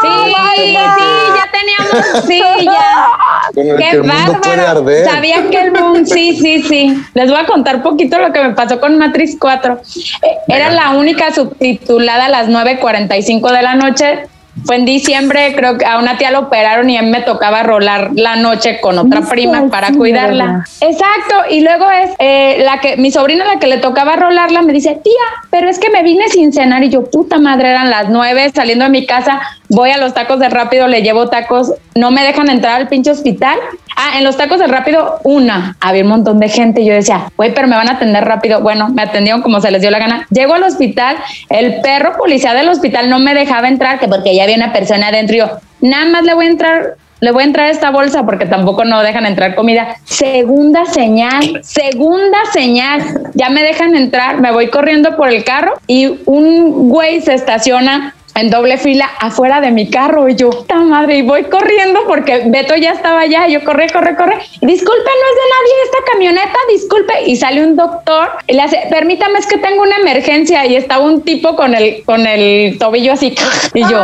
Sí, 0.03 0.09
sí, 0.57 0.73
ya 0.75 1.49
teníamos, 1.53 2.25
sí, 2.27 2.41
ya. 2.65 3.61
el 3.63 3.77
que 3.77 3.91
Qué 3.93 3.99
bárbaro. 4.01 5.05
Sabía 5.09 5.49
que 5.51 5.61
el 5.61 5.71
mundo, 5.73 6.01
sí, 6.05 6.37
sí, 6.37 6.63
sí. 6.65 7.05
Les 7.15 7.31
voy 7.31 7.39
a 7.39 7.47
contar 7.47 7.81
poquito 7.81 8.19
lo 8.19 8.33
que 8.33 8.43
me 8.43 8.55
pasó 8.55 8.81
con 8.81 8.99
Matrix 8.99 9.37
4. 9.39 9.81
Eh, 10.23 10.29
Era 10.49 10.71
la 10.73 10.91
única 10.91 11.33
subtitulada 11.33 12.25
a 12.25 12.29
las 12.29 12.49
9.45 12.49 13.53
de 13.53 13.63
la 13.63 13.77
noche. 13.77 14.27
Fue 14.67 14.77
en 14.77 14.85
diciembre, 14.85 15.55
creo 15.57 15.79
que 15.79 15.87
a 15.87 15.99
una 15.99 16.19
tía 16.19 16.31
lo 16.31 16.41
operaron 16.41 16.89
y 16.91 16.99
a 16.99 17.03
mí 17.03 17.11
me 17.11 17.23
tocaba 17.23 17.63
rolar 17.63 18.11
la 18.15 18.37
noche 18.37 18.81
con 18.81 18.99
otra 18.99 19.23
prima 19.23 19.69
para 19.71 19.89
Sí, 19.89 19.97
cuidarla. 19.97 20.65
Exacto, 20.81 21.35
y 21.51 21.61
luego 21.61 21.91
es 21.91 22.11
eh, 22.19 22.63
la 22.65 22.81
que 22.81 22.97
mi 22.99 23.11
sobrina 23.11 23.47
la 23.47 23.59
que 23.59 23.67
le 23.67 23.79
tocaba 23.79 24.15
rolarla 24.17 24.61
me 24.63 24.73
dice, 24.75 25.01
tía, 25.03 25.13
pero 25.51 25.69
es 25.71 25.79
que 25.79 25.89
me 25.89 26.03
vine 26.03 26.29
sin 26.29 26.53
cenar 26.53 26.85
y 26.85 26.91
yo, 26.91 27.05
puta 27.05 27.39
madre, 27.39 27.71
eran 27.71 27.89
las 27.89 28.11
nueve 28.11 28.51
saliendo 28.55 28.85
de 28.85 28.91
mi 28.91 29.07
casa, 29.07 29.41
voy 29.73 29.91
a 29.91 29.97
los 29.97 30.15
tacos 30.15 30.39
de 30.39 30.49
rápido, 30.49 30.87
le 30.87 31.03
llevo 31.03 31.29
tacos, 31.29 31.73
no 31.95 32.11
me 32.11 32.23
dejan 32.23 32.49
entrar 32.49 32.81
al 32.81 32.89
pinche 32.89 33.11
hospital. 33.11 33.59
Ah, 33.97 34.19
en 34.19 34.25
los 34.25 34.37
tacos 34.37 34.59
de 34.59 34.67
rápido, 34.67 35.19
una, 35.25 35.77
había 35.81 36.03
un 36.03 36.09
montón 36.09 36.41
de 36.41 36.49
gente 36.49 36.83
y 36.83 36.87
yo 36.87 36.95
decía, 36.95 37.31
güey, 37.37 37.55
pero 37.55 37.69
me 37.69 37.77
van 37.77 37.89
a 37.89 37.93
atender 37.93 38.25
rápido. 38.25 38.61
Bueno, 38.61 38.89
me 38.89 39.03
atendieron 39.03 39.43
como 39.43 39.61
se 39.61 39.71
les 39.71 39.81
dio 39.81 39.91
la 39.91 39.99
gana. 39.99 40.27
Llego 40.31 40.55
al 40.55 40.63
hospital, 40.63 41.17
el 41.49 41.81
perro 41.81 42.17
policía 42.17 42.55
del 42.55 42.69
hospital 42.69 43.09
no 43.09 43.19
me 43.19 43.35
dejaba 43.35 43.69
entrar, 43.69 43.99
que 43.99 44.09
porque 44.09 44.35
ya 44.35 44.45
había 44.45 44.57
una 44.57 44.73
persona 44.73 45.09
adentro 45.09 45.37
y 45.37 45.39
yo, 45.41 45.51
nada 45.81 46.07
más 46.07 46.23
le 46.25 46.35
voy 46.35 46.47
a 46.47 46.51
entrar 46.51 46.97
le 47.23 47.31
voy 47.31 47.45
a 47.45 47.47
entrar 47.47 47.71
esta 47.71 47.91
bolsa 47.91 48.27
porque 48.27 48.47
tampoco 48.47 48.85
no 48.85 49.01
dejan 49.01 49.27
entrar 49.27 49.55
comida. 49.55 49.95
Segunda 50.03 50.87
señal, 50.87 51.61
segunda 51.63 52.39
señal. 52.53 53.01
Ya 53.35 53.49
me 53.49 53.63
dejan 53.63 53.95
entrar, 53.95 54.41
me 54.41 54.51
voy 54.51 54.71
corriendo 54.71 55.17
por 55.17 55.29
el 55.29 55.45
carro 55.45 55.75
y 55.87 56.19
un 56.27 56.89
güey 56.89 57.21
se 57.21 57.35
estaciona 57.35 58.17
en 58.35 58.51
doble 58.51 58.79
fila 58.79 59.11
afuera 59.21 59.61
de 59.61 59.71
mi 59.71 59.91
carro 59.91 60.29
y 60.29 60.35
yo, 60.35 60.51
¡ta 60.51 60.77
madre! 60.77 61.19
Y 61.19 61.23
voy 61.23 61.45
corriendo 61.45 62.01
porque 62.07 62.43
Beto 62.47 62.75
ya 62.77 62.93
estaba 62.93 63.21
allá. 63.21 63.49
Y 63.49 63.53
yo 63.53 63.65
corre, 63.65 63.89
corre, 63.91 64.17
corre. 64.17 64.39
Disculpe, 64.61 65.11
no 65.11 65.27
es 65.31 65.37
de 65.37 65.49
nadie 65.51 65.75
esta 65.85 66.13
camioneta, 66.13 66.59
disculpe. 66.71 67.23
Y 67.27 67.37
sale 67.37 67.63
un 67.65 67.77
doctor 67.77 68.31
y 68.47 68.55
le 68.55 68.63
hace, 68.63 68.87
permítame, 68.91 69.39
es 69.39 69.47
que 69.47 69.59
tengo 69.59 69.83
una 69.83 69.97
emergencia. 69.97 70.65
Y 70.67 70.77
estaba 70.77 71.05
un 71.05 71.23
tipo 71.23 71.57
con 71.57 71.75
el, 71.75 72.03
con 72.05 72.27
el 72.27 72.79
tobillo 72.79 73.13
así. 73.13 73.35
Y 73.75 73.81
yo, 73.83 74.03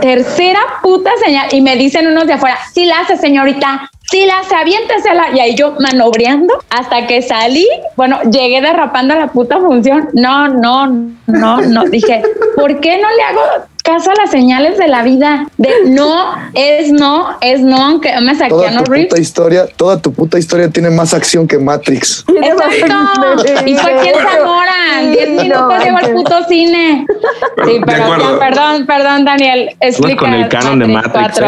tercera 0.00 0.60
puta 0.82 1.10
señal. 1.24 1.48
Y 1.52 1.60
me 1.60 1.76
dicen 1.76 2.06
unos 2.06 2.26
de 2.26 2.34
afuera, 2.34 2.58
sí 2.72 2.84
la 2.86 3.00
hace, 3.00 3.16
señorita. 3.16 3.90
Sí 4.10 4.26
la 4.26 4.40
hace, 4.40 4.54
aviéntesela. 4.54 5.30
Y 5.34 5.40
ahí 5.40 5.54
yo 5.54 5.74
manobreando 5.80 6.54
hasta 6.70 7.06
que 7.06 7.22
salí. 7.22 7.66
Bueno, 7.96 8.20
llegué 8.22 8.60
derrapando 8.60 9.14
a 9.14 9.18
la 9.18 9.26
puta 9.28 9.58
función. 9.58 10.08
No, 10.12 10.48
no, 10.48 10.86
no, 11.26 11.60
no. 11.60 11.84
Dije, 11.84 12.22
¿por 12.56 12.80
qué 12.80 12.98
no 12.98 13.08
le 13.10 13.22
hago 13.22 13.40
caso 13.84 14.10
a 14.10 14.14
las 14.14 14.30
señales 14.30 14.78
de 14.78 14.88
la 14.88 15.02
vida? 15.02 15.46
De 15.58 15.68
no, 15.86 16.34
es 16.54 16.90
no, 16.90 17.36
es 17.40 17.60
no, 17.60 17.76
aunque 17.76 18.10
me 18.20 18.32
saqué 18.34 18.46
a 18.46 18.48
Toda 18.48 18.70
no 18.72 18.82
tu 18.82 18.92
puta 18.92 19.20
historia, 19.20 19.66
toda 19.76 20.00
tu 20.00 20.12
puta 20.12 20.38
historia 20.38 20.68
tiene 20.70 20.88
más 20.90 21.12
acción 21.14 21.46
que 21.46 21.58
Matrix. 21.58 22.24
Exacto. 22.28 23.44
Y 23.66 23.74
fue 23.76 23.92
aquí 23.92 24.08
en 24.08 24.14
Zamora. 24.14 24.72
En 25.00 25.12
10 25.12 25.28
minutos 25.42 25.84
llegó 25.84 25.96
al 25.98 26.10
puto 26.12 26.34
cine. 26.48 27.06
Sí, 27.66 27.80
pero 27.84 28.18
ya, 28.18 28.38
perdón, 28.38 28.86
perdón, 28.86 29.24
Daniel. 29.24 29.70
Explica. 29.80 30.16
con 30.20 30.32
el 30.34 30.48
canon 30.48 30.78
de 30.78 30.86
Matrix, 30.86 31.38
¿eh? 31.38 31.42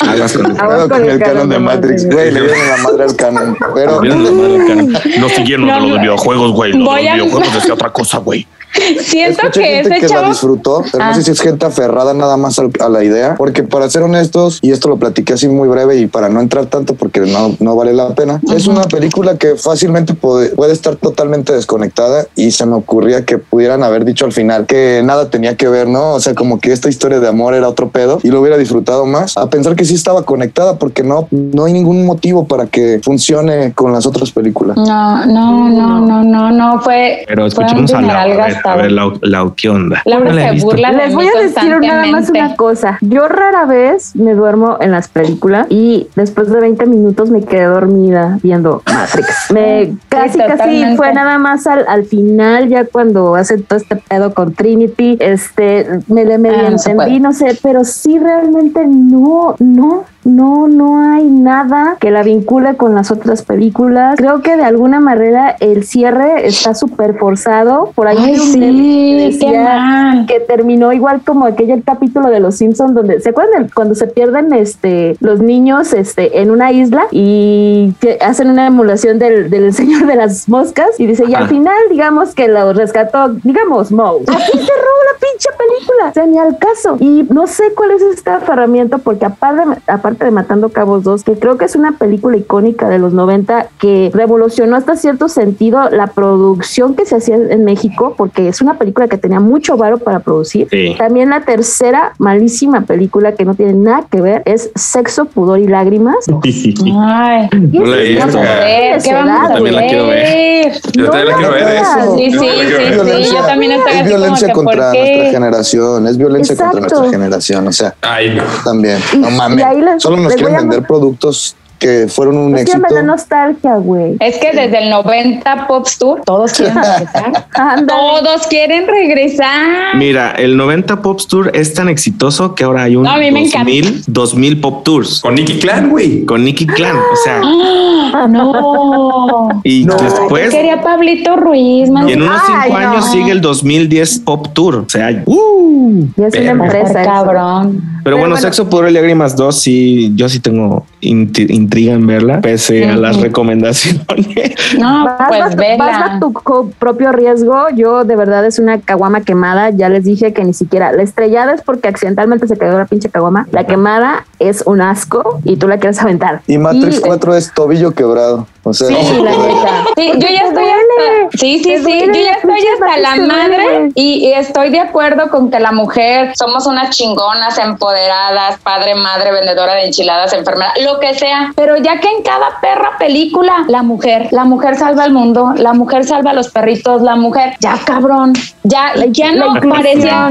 Con 0.00 0.08
el 0.10 0.54
Cuidado 0.58 0.88
con 0.88 1.04
el 1.10 1.18
canon 1.18 1.48
de 1.48 1.58
Matrix, 1.58 2.06
güey, 2.10 2.30
le 2.30 2.40
dieron 2.40 2.68
la 2.68 2.76
madre 2.78 3.04
al 3.04 3.16
canon. 3.16 3.56
Pero 3.74 4.02
la 4.02 4.14
madre 4.16 4.48
del 4.58 4.66
canon. 4.66 4.92
No 5.18 5.28
siguieron 5.28 5.66
No, 5.66 5.74
de 5.74 5.88
los 5.88 6.00
videojuegos, 6.00 6.52
güey. 6.52 6.72
Los 6.72 6.84
los 6.84 6.94
a- 6.94 6.98
videojuegos 7.14 7.54
decía 7.54 7.74
otra 7.74 7.90
cosa, 7.92 8.18
güey. 8.18 8.46
Siento 9.04 9.42
Escuché 9.42 9.60
que 9.60 9.66
gente 9.82 9.96
ese 9.98 10.06
que 10.06 10.14
la 10.14 10.28
disfrutó, 10.28 10.82
pero 10.90 11.04
Ah. 11.04 11.08
no 11.08 11.14
sé 11.14 11.22
si 11.22 11.30
es 11.30 11.40
gente 11.40 11.66
aferrada 11.66 12.14
nada 12.14 12.36
más 12.36 12.58
al- 12.58 12.70
a 12.80 12.88
la 12.88 13.04
idea, 13.04 13.34
porque 13.36 13.62
para 13.62 13.88
ser 13.90 14.02
honestos, 14.02 14.58
y 14.62 14.70
esto 14.72 14.88
lo 14.88 14.96
platiqué 14.96 15.34
así 15.34 15.48
muy 15.48 15.68
breve 15.68 15.96
y 15.96 16.06
para 16.06 16.28
no 16.28 16.40
entrar 16.40 16.66
tanto 16.66 16.94
porque 16.94 17.20
no, 17.20 17.54
no 17.60 17.76
vale 17.76 17.92
la 17.92 18.14
pena, 18.14 18.40
es 18.54 18.66
una 18.66 18.82
película 18.84 19.36
que 19.36 19.56
fácilmente 19.56 20.14
puede, 20.14 20.50
puede 20.50 20.72
estar 20.72 20.96
totalmente 20.96 21.52
desconectada 21.52 22.26
y 22.36 22.50
se 22.52 22.66
me 22.66 22.74
ocurría 22.74 23.24
que 23.24 23.38
pudieran 23.38 23.82
haber 23.82 24.04
dicho 24.04 24.24
al 24.24 24.32
final 24.32 24.66
que 24.66 25.02
nada 25.04 25.30
tenía 25.30 25.56
que 25.56 25.68
ver, 25.68 25.88
¿no? 25.88 26.12
O 26.14 26.20
sea, 26.20 26.34
como 26.34 26.60
que 26.60 26.72
esta 26.72 26.88
historia 26.88 27.20
de 27.20 27.28
amor 27.28 27.54
era 27.54 27.68
otro 27.68 27.90
pedo 27.90 28.20
y 28.22 28.28
lo 28.28 28.40
hubiera 28.40 28.56
disfrutado 28.56 29.06
más, 29.06 29.36
a 29.36 29.48
pensar 29.50 29.76
que 29.76 29.84
sí 29.84 29.94
estaba 29.94 30.22
conectada 30.24 30.78
porque 30.78 31.02
no, 31.02 31.28
no 31.30 31.64
hay 31.64 31.72
ningún 31.72 32.04
motivo 32.06 32.46
para 32.46 32.66
que 32.66 33.00
funcione 33.02 33.72
con 33.74 33.92
las 33.92 34.06
otras 34.06 34.30
películas. 34.32 34.76
No, 34.76 35.26
no, 35.26 35.68
no, 35.68 36.00
no, 36.00 36.22
no, 36.24 36.50
no. 36.50 36.80
Fue. 36.82 37.24
Pero 37.28 37.50
fue 37.50 37.64
un 37.64 37.70
escuchemos 37.84 37.92
a 37.94 38.00
la, 38.00 38.61
a 38.64 38.76
ver, 38.76 38.84
a 38.86 38.88
gastado. 38.88 39.10
ver 39.12 39.22
la, 39.30 39.42
la 39.44 39.52
¿qué 39.56 39.68
onda? 39.68 40.02
Laura 40.04 40.30
No 40.30 40.32
la 40.36 40.50
he 40.52 40.58
se 40.58 40.64
burla 40.64 40.92
Les 40.92 41.14
voy 41.14 41.26
a 41.26 41.40
decir 41.40 41.78
nada 41.80 42.06
más 42.06 42.30
una 42.30 42.56
cosa. 42.56 42.98
Yo 43.00 43.28
rara 43.28 43.64
vez 43.66 44.14
me 44.16 44.34
duermo 44.34 44.76
en 44.80 44.90
las 44.90 45.08
películas 45.08 45.66
y 45.70 46.08
después 46.16 46.50
de 46.50 46.60
20 46.60 46.86
minutos 46.86 47.30
me 47.30 47.42
quedé 47.44 47.64
dormida 47.64 48.38
viendo 48.42 48.82
Matrix. 48.86 49.50
Me 49.52 49.94
casi, 50.08 50.38
casi 50.38 50.96
fue 50.96 51.12
nada 51.12 51.38
más 51.38 51.66
al, 51.66 51.84
al 51.88 52.04
final, 52.04 52.68
ya 52.68 52.84
cuando 52.84 53.34
hace 53.34 53.58
todo 53.58 53.78
este 53.78 53.96
pedo 53.96 54.34
con 54.34 54.54
Trinity, 54.54 55.16
este, 55.20 55.86
me 56.08 56.24
le 56.24 56.38
medio 56.38 56.58
Ah, 56.58 56.68
entendí, 56.68 57.18
no 57.20 57.32
sé, 57.32 57.58
pero 57.62 57.84
sí 57.84 58.18
realmente 58.18 58.84
no, 58.86 59.56
no, 59.58 60.04
no, 60.24 60.68
no 60.68 61.00
hay 61.12 61.24
nada 61.24 61.96
que 62.00 62.10
la 62.10 62.22
vincule 62.22 62.76
con 62.76 62.94
las 62.94 63.10
otras 63.10 63.42
películas. 63.42 64.16
Creo 64.16 64.40
que 64.42 64.56
de 64.56 64.64
alguna 64.64 65.00
manera 65.00 65.56
el 65.60 65.84
cierre 65.84 66.46
está 66.46 66.74
súper 66.74 67.18
forzado. 67.18 67.92
Por 67.94 68.06
ahí 68.06 68.16
Ay, 68.18 68.32
vi 68.34 68.40
un 68.40 68.46
sí, 68.46 68.60
que 68.60 69.38
qué 69.40 69.46
decía 69.46 69.62
mal. 69.64 70.26
que 70.26 70.40
terminó 70.40 70.92
igual 70.92 71.22
como 71.24 71.46
aquel 71.46 71.82
capítulo 71.84 72.28
de 72.28 72.40
Los 72.40 72.56
Simpsons 72.56 72.94
donde 72.94 73.20
se 73.20 73.30
acuerdan 73.30 73.70
cuando 73.74 73.94
se 73.94 74.06
pierden 74.06 74.52
este 74.52 75.16
los 75.20 75.40
niños 75.40 75.92
este 75.92 76.40
en 76.40 76.50
una 76.50 76.72
isla 76.72 77.04
y 77.10 77.94
que 78.00 78.18
hacen 78.20 78.50
una 78.50 78.66
emulación 78.66 79.18
del, 79.18 79.50
del 79.50 79.72
señor 79.74 80.06
de 80.06 80.16
las 80.16 80.48
moscas 80.48 80.88
y 80.98 81.06
dice 81.06 81.24
y 81.28 81.34
al 81.34 81.48
final 81.48 81.74
digamos 81.90 82.34
que 82.34 82.48
lo 82.48 82.72
rescató 82.72 83.28
digamos 83.42 83.90
Moe 83.92 84.20
aquí 84.28 84.58
cerró 84.58 84.92
la 85.12 85.18
pinche 85.20 85.48
película 85.56 86.08
o 86.10 86.12
sea 86.12 86.26
ni 86.26 86.38
al 86.38 86.58
caso 86.58 86.96
y 87.00 87.26
no 87.30 87.46
sé 87.46 87.72
cuál 87.74 87.92
es 87.92 88.02
este 88.02 88.30
aferramiento 88.30 88.98
porque 88.98 89.26
aparte 89.26 89.80
aparte 89.86 90.11
de 90.18 90.30
Matando 90.30 90.68
Cabos 90.70 91.02
2 91.04 91.24
que 91.24 91.34
creo 91.38 91.56
que 91.58 91.64
es 91.64 91.74
una 91.76 91.92
película 91.92 92.36
icónica 92.36 92.88
de 92.88 92.98
los 92.98 93.12
90 93.12 93.66
que 93.78 94.10
revolucionó 94.14 94.76
hasta 94.76 94.96
cierto 94.96 95.28
sentido 95.28 95.88
la 95.90 96.08
producción 96.08 96.94
que 96.94 97.06
se 97.06 97.16
hacía 97.16 97.36
en 97.36 97.64
México 97.64 98.14
porque 98.16 98.48
es 98.48 98.60
una 98.60 98.74
película 98.78 99.08
que 99.08 99.18
tenía 99.18 99.40
mucho 99.40 99.76
varo 99.76 99.98
para 99.98 100.20
producir 100.20 100.68
Sí. 100.70 100.94
también 100.98 101.30
la 101.30 101.40
tercera 101.42 102.12
malísima 102.18 102.82
película 102.82 103.32
que 103.32 103.44
no 103.44 103.54
tiene 103.54 103.72
nada 103.74 104.04
que 104.10 104.20
ver 104.20 104.42
es 104.44 104.70
Sexo, 104.74 105.24
Pudor 105.26 105.58
y 105.58 105.66
Lágrimas. 105.66 106.16
Ay, 106.28 107.48
No 107.52 107.84
la 107.86 107.96
he 107.98 108.08
¿qué 108.14 108.18
vamos 108.18 108.34
visto. 108.34 108.38
a 108.38 108.54
ver? 108.64 109.02
¿Qué 109.02 109.12
vamos 109.14 109.32
Yo 109.38 109.44
a 109.46 109.52
también 109.54 109.74
la 109.76 109.86
quiero 109.86 110.06
ver. 110.06 110.72
Yo 110.92 111.10
también 111.10 111.28
la 111.28 111.36
quiero 111.36 111.52
ver. 111.52 111.78
Sí, 112.16 112.30
sí, 112.30 112.32
Yo 112.32 113.04
sí, 113.04 113.34
yo 113.34 113.42
también 113.44 113.72
estoy 113.72 113.92
es 113.92 114.06
violencia 114.06 114.52
contra 114.52 114.90
¿por 114.90 114.94
nuestra 114.98 115.30
generación, 115.30 116.06
es 116.06 116.16
violencia 116.18 116.56
contra 116.56 116.80
nuestra 116.80 117.10
generación, 117.10 117.66
o 117.68 117.72
sea, 117.72 117.94
Ay, 118.02 118.34
no. 118.34 118.42
también, 118.64 118.98
Y- 119.12 119.18
no 119.18 119.30
y 119.30 119.36
mames, 119.36 119.64
ahí 119.64 119.80
les- 119.80 120.01
solo 120.02 120.16
nos 120.16 120.32
les 120.32 120.36
quieren 120.36 120.56
vender 120.56 120.84
productos 120.84 121.54
que 121.82 122.06
fueron 122.08 122.36
un 122.38 122.54
Es 122.56 122.64
que 122.64 122.70
éxito. 122.72 122.86
me 122.88 122.94
da 122.94 123.02
nostalgia, 123.02 123.74
güey. 123.76 124.16
Es 124.20 124.38
que 124.38 124.52
desde 124.52 124.84
el 124.84 124.90
90 124.90 125.66
Pops 125.66 125.98
Tour 125.98 126.22
todos 126.24 126.52
quieren 126.56 126.76
regresar. 126.76 127.86
Todos 127.86 128.46
quieren 128.46 128.86
regresar. 128.86 129.96
Mira, 129.96 130.30
el 130.32 130.56
90 130.56 131.02
Pop 131.02 131.18
Tour 131.28 131.50
es 131.54 131.74
tan 131.74 131.88
exitoso 131.88 132.54
que 132.54 132.64
ahora 132.64 132.84
hay 132.84 132.96
un 132.96 133.02
No, 133.02 133.10
a 133.10 133.18
mí 133.18 133.30
me 133.30 133.48
2000, 133.48 134.04
2000 134.06 134.60
Pop 134.60 134.84
Tours 134.84 135.20
Con 135.20 135.34
Nicky 135.34 135.58
Clan, 135.58 135.90
güey. 135.90 136.24
con 136.24 136.44
Nicky 136.44 136.66
Clan. 136.66 136.96
O 136.96 137.16
sea, 137.24 137.40
Ah, 138.14 138.26
no. 138.28 139.48
y 139.64 139.86
Yo 139.86 139.96
después, 139.96 140.50
quería 140.50 140.80
Pablito 140.82 141.36
Ruiz, 141.36 141.88
man. 141.90 142.08
y 142.08 142.12
en 142.12 142.22
unos 142.22 142.40
Ay, 142.46 142.68
5 142.68 142.78
no. 142.80 142.88
años 142.88 143.10
sigue 143.10 143.30
el 143.32 143.40
2010 143.40 144.18
Pop 144.20 144.48
Tour. 144.52 144.76
O 144.76 144.88
sea, 144.88 145.22
¡uh! 145.26 146.04
Ya 146.16 146.26
es 146.26 146.34
una 146.34 146.50
empresa. 146.50 147.02
Cabrón. 147.02 147.82
Pero 148.04 148.16
bueno, 148.16 148.34
bueno. 148.34 148.36
Sexo, 148.36 148.68
Pudor 148.68 148.90
y 148.90 148.92
Lágrimas 148.92 149.36
2, 149.36 149.58
sí, 149.58 150.12
yo 150.14 150.28
sí 150.28 150.40
tengo 150.40 150.84
int- 151.02 151.50
intriga 151.50 151.92
en 151.92 152.06
verla, 152.06 152.40
pese 152.40 152.88
a 152.88 152.96
las 152.96 153.20
recomendaciones. 153.20 154.02
No, 154.78 155.04
Vas, 155.04 155.16
pues 155.28 155.40
bajo- 155.40 155.48
vas 155.50 155.56
vela. 155.56 156.18
bajo 156.20 156.32
tu 156.32 156.70
propio 156.78 157.12
riesgo. 157.12 157.66
Yo 157.76 158.04
de 158.04 158.16
verdad 158.16 158.46
es 158.46 158.58
una 158.58 158.80
caguama 158.80 159.20
quemada. 159.20 159.68
Ya 159.70 159.88
les 159.90 160.04
dije 160.04 160.32
que 160.32 160.44
ni 160.44 160.54
siquiera 160.54 160.92
la 160.92 161.02
estrellada 161.02 161.52
es 161.52 161.60
porque 161.62 161.88
accidentalmente 161.88 162.46
se 162.48 162.56
cayó 162.56 162.78
la 162.78 162.86
pinche 162.86 163.10
caguama. 163.10 163.46
La 163.52 163.66
quemada 163.66 164.24
es 164.38 164.62
un 164.64 164.80
asco 164.80 165.40
y 165.44 165.56
tú 165.56 165.68
la 165.68 165.78
quieres 165.78 166.00
aventar. 166.00 166.40
Y 166.46 166.56
Matrix 166.56 166.98
Y- 166.98 167.00
4 167.02 167.34
es 167.36 167.52
tobillo 167.52 167.92
quebrado. 167.92 168.46
O 168.64 168.72
sea, 168.72 168.88
Sí, 168.88 168.94
la 169.22 169.30
neta. 169.30 169.84
Sí, 169.96 170.12
yo 170.14 170.28
ya 170.28 170.42
estoy 170.46 170.64
hasta, 170.64 171.38
sí, 171.38 171.60
sí, 171.64 171.78
sí, 171.78 172.00
yo 172.06 172.12
ya 172.12 172.32
estoy 172.34 172.60
hasta 172.74 172.96
la 172.98 173.16
madre 173.16 173.90
y, 173.94 174.28
y 174.28 174.32
estoy 174.32 174.70
de 174.70 174.78
acuerdo 174.78 175.30
con 175.30 175.50
que 175.50 175.58
la 175.58 175.72
mujer 175.72 176.32
somos 176.36 176.66
unas 176.66 176.96
chingonas, 176.96 177.58
empoderadas, 177.58 178.60
padre, 178.60 178.94
madre, 178.94 179.32
vendedora 179.32 179.74
de 179.74 179.86
enchiladas, 179.86 180.32
enfermera, 180.32 180.72
lo 180.80 181.00
que 181.00 181.14
sea, 181.14 181.52
pero 181.56 181.76
ya 181.78 181.98
que 181.98 182.08
en 182.08 182.22
cada 182.22 182.60
perra 182.60 182.96
película, 182.98 183.64
la 183.68 183.82
mujer, 183.82 184.28
la 184.30 184.44
mujer 184.44 184.76
salva 184.76 185.04
al 185.04 185.12
mundo, 185.12 185.54
la 185.56 185.72
mujer 185.72 186.04
salva 186.04 186.30
a 186.30 186.34
los 186.34 186.48
perritos, 186.50 187.02
la 187.02 187.16
mujer, 187.16 187.54
ya 187.58 187.78
cabrón, 187.84 188.32
ya, 188.62 188.92
ya 189.08 189.32
no 189.32 189.54
parecía, 189.54 190.28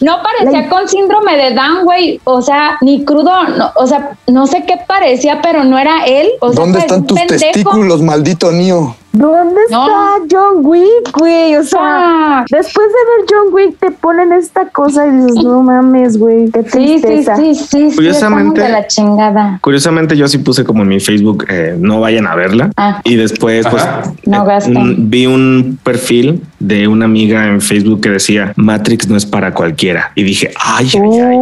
no 0.00 0.18
parecía 0.22 0.68
con 0.68 0.88
síndrome 0.88 1.36
de 1.36 1.54
Down, 1.54 1.84
güey, 1.84 2.20
o 2.24 2.42
sea, 2.42 2.76
ni 2.80 3.04
crudo, 3.04 3.44
no, 3.56 3.70
o 3.76 3.86
sea, 3.86 4.10
no 4.26 4.48
sé 4.48 4.64
qué 4.64 4.78
parecía, 4.84 5.40
pero 5.42 5.62
no 5.62 5.78
era 5.78 6.04
él, 6.06 6.28
o 6.40 6.52
sea, 6.52 6.60
¿dónde 6.60 6.80
pues, 6.80 6.84
están 6.84 7.06
tus 7.06 7.18
pendejo. 7.18 7.67
Testículos, 7.70 8.02
maldito 8.02 8.52
Neo? 8.52 8.96
¿Dónde 9.10 9.60
No. 9.70 9.86
está 9.86 9.98
John 10.30 10.64
Wick, 10.64 11.10
güey? 11.18 11.56
O 11.56 11.64
sea, 11.64 11.80
Ah. 11.82 12.44
después 12.50 12.86
de 12.86 12.92
ver 12.92 13.26
John 13.28 13.52
Wick 13.54 13.78
te 13.78 13.90
ponen 13.90 14.32
esta 14.32 14.68
cosa 14.68 15.06
y 15.08 15.10
dices, 15.10 15.42
no 15.44 15.62
mames, 15.62 16.18
güey, 16.18 16.50
qué 16.50 16.62
Sí, 16.62 16.68
sí, 16.70 17.00
tristeza. 17.00 17.36
sí, 17.36 17.54
sí, 17.54 17.90
sí, 17.90 17.96
Curiosamente- 17.96 18.60
de 18.60 18.68
la 18.68 18.86
chingada. 18.86 19.58
Curiosamente, 19.62 20.16
yo 20.16 20.28
sí 20.28 20.38
puse 20.38 20.62
como 20.62 20.82
en 20.82 20.88
mi 20.88 21.00
Facebook, 21.00 21.46
eh, 21.48 21.74
no 21.80 22.00
vayan 22.00 22.26
a 22.26 22.34
verla. 22.36 22.70
Ah. 22.76 23.00
Y 23.02 23.16
después, 23.16 23.66
pues, 23.68 23.82
Ajá. 23.82 24.12
No 24.26 24.48
eh, 24.50 24.58
un- 24.76 25.10
vi 25.10 25.26
un 25.26 25.78
perfil 25.82 26.42
de 26.60 26.86
una 26.86 27.06
amiga 27.06 27.46
en 27.48 27.60
Facebook 27.60 28.02
que 28.02 28.10
decía 28.10 28.52
Matrix 28.56 29.08
no 29.08 29.16
es 29.16 29.26
para 29.26 29.52
cualquiera. 29.54 30.12
Y 30.14 30.22
dije, 30.22 30.52
ay, 30.64 30.90
ay, 30.94 31.18
ay. 31.18 31.38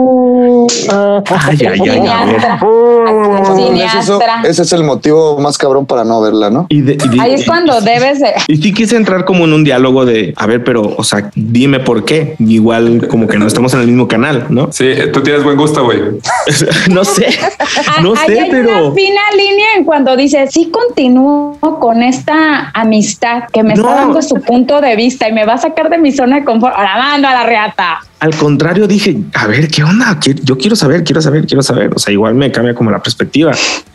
Ah, 0.91 1.23
Ay, 1.47 1.59
ay, 1.67 1.81
ay. 1.89 2.37
Según 3.45 3.77
eso, 3.77 4.21
ese 4.45 4.63
es 4.63 4.73
el 4.73 4.85
motivo 4.85 5.39
más 5.39 5.59
cabrón 5.59 5.87
para 5.87 6.05
no 6.05 6.21
verla, 6.21 6.51
¿no? 6.51 6.67
Y, 6.69 6.81
de- 6.83 6.99
y 7.15 7.21
Ahí 7.21 7.35
es 7.35 7.45
cuando 7.47 7.81
debes 7.81 8.21
de... 8.21 8.33
Y 8.49 8.57
sí 8.57 8.73
quise 8.73 8.97
entrar 8.97 9.25
como 9.25 9.45
en 9.45 9.53
un 9.53 9.65
diálogo 9.65 10.05
de, 10.05 10.35
a 10.37 10.47
ver, 10.47 10.65
pero, 10.65 10.95
o 10.97 11.05
sea, 11.05 11.31
dime 11.35 11.81
por 11.81 12.05
qué. 12.05 12.37
Igual 12.39 13.07
como 13.09 13.27
que 13.27 13.39
no 13.39 13.47
estamos 13.47 13.73
en 13.75 13.81
el 13.81 13.87
mismo 13.87 14.09
canal, 14.09 14.47
¿no? 14.51 14.71
Sí, 14.73 14.91
tú 15.13 15.23
tienes 15.23 15.43
buen 15.45 15.57
gusto, 15.57 15.85
güey. 15.85 16.01
no 16.91 17.05
sé, 17.05 17.27
no 18.03 18.15
Ahí 18.15 18.27
sé, 18.27 18.41
hay 18.41 18.51
pero... 18.51 18.87
una 18.87 18.95
fina 18.95 19.21
línea 19.37 19.67
en 19.77 19.85
cuando 19.85 20.17
dice, 20.17 20.47
sí 20.51 20.71
continúo 20.71 21.59
con 21.81 22.03
esta 22.03 22.71
amistad 22.75 23.45
que 23.53 23.63
me 23.63 23.75
No. 23.75 23.83
está 23.83 23.95
dando 23.95 24.23
su 24.23 24.37
punto 24.37 24.81
de 24.81 24.97
vista 24.97 25.29
y 25.29 25.33
me 25.33 25.45
va 25.45 25.55
a 25.55 25.59
sacar 25.59 25.91
de 25.91 25.99
mi 25.99 26.13
zona 26.13 26.37
de 26.37 26.45
confort. 26.45 26.75
Ahora 26.77 26.97
mando 26.99 27.29
a 27.29 27.33
la 27.33 27.43
reata. 27.45 27.99
Al 28.19 28.35
contrario, 28.35 28.89
dije, 28.89 29.19
a 29.35 29.47
ver, 29.47 29.69
¿qué 29.69 29.85
onda? 29.85 30.19
¿Qué- 30.19 30.35
Yo 30.43 30.57
quiero 30.57 30.75
saber, 30.75 31.05
quiero 31.05 31.21
saber, 31.21 31.47
quiero 31.47 31.63
saber. 31.63 31.91
O 31.95 31.99
sea, 31.99 32.13
igual 32.13 32.35
me 32.35 32.51
cambia 32.51 32.75
como 32.75 32.91
la 32.91 33.03
perspectiva. 33.03 33.53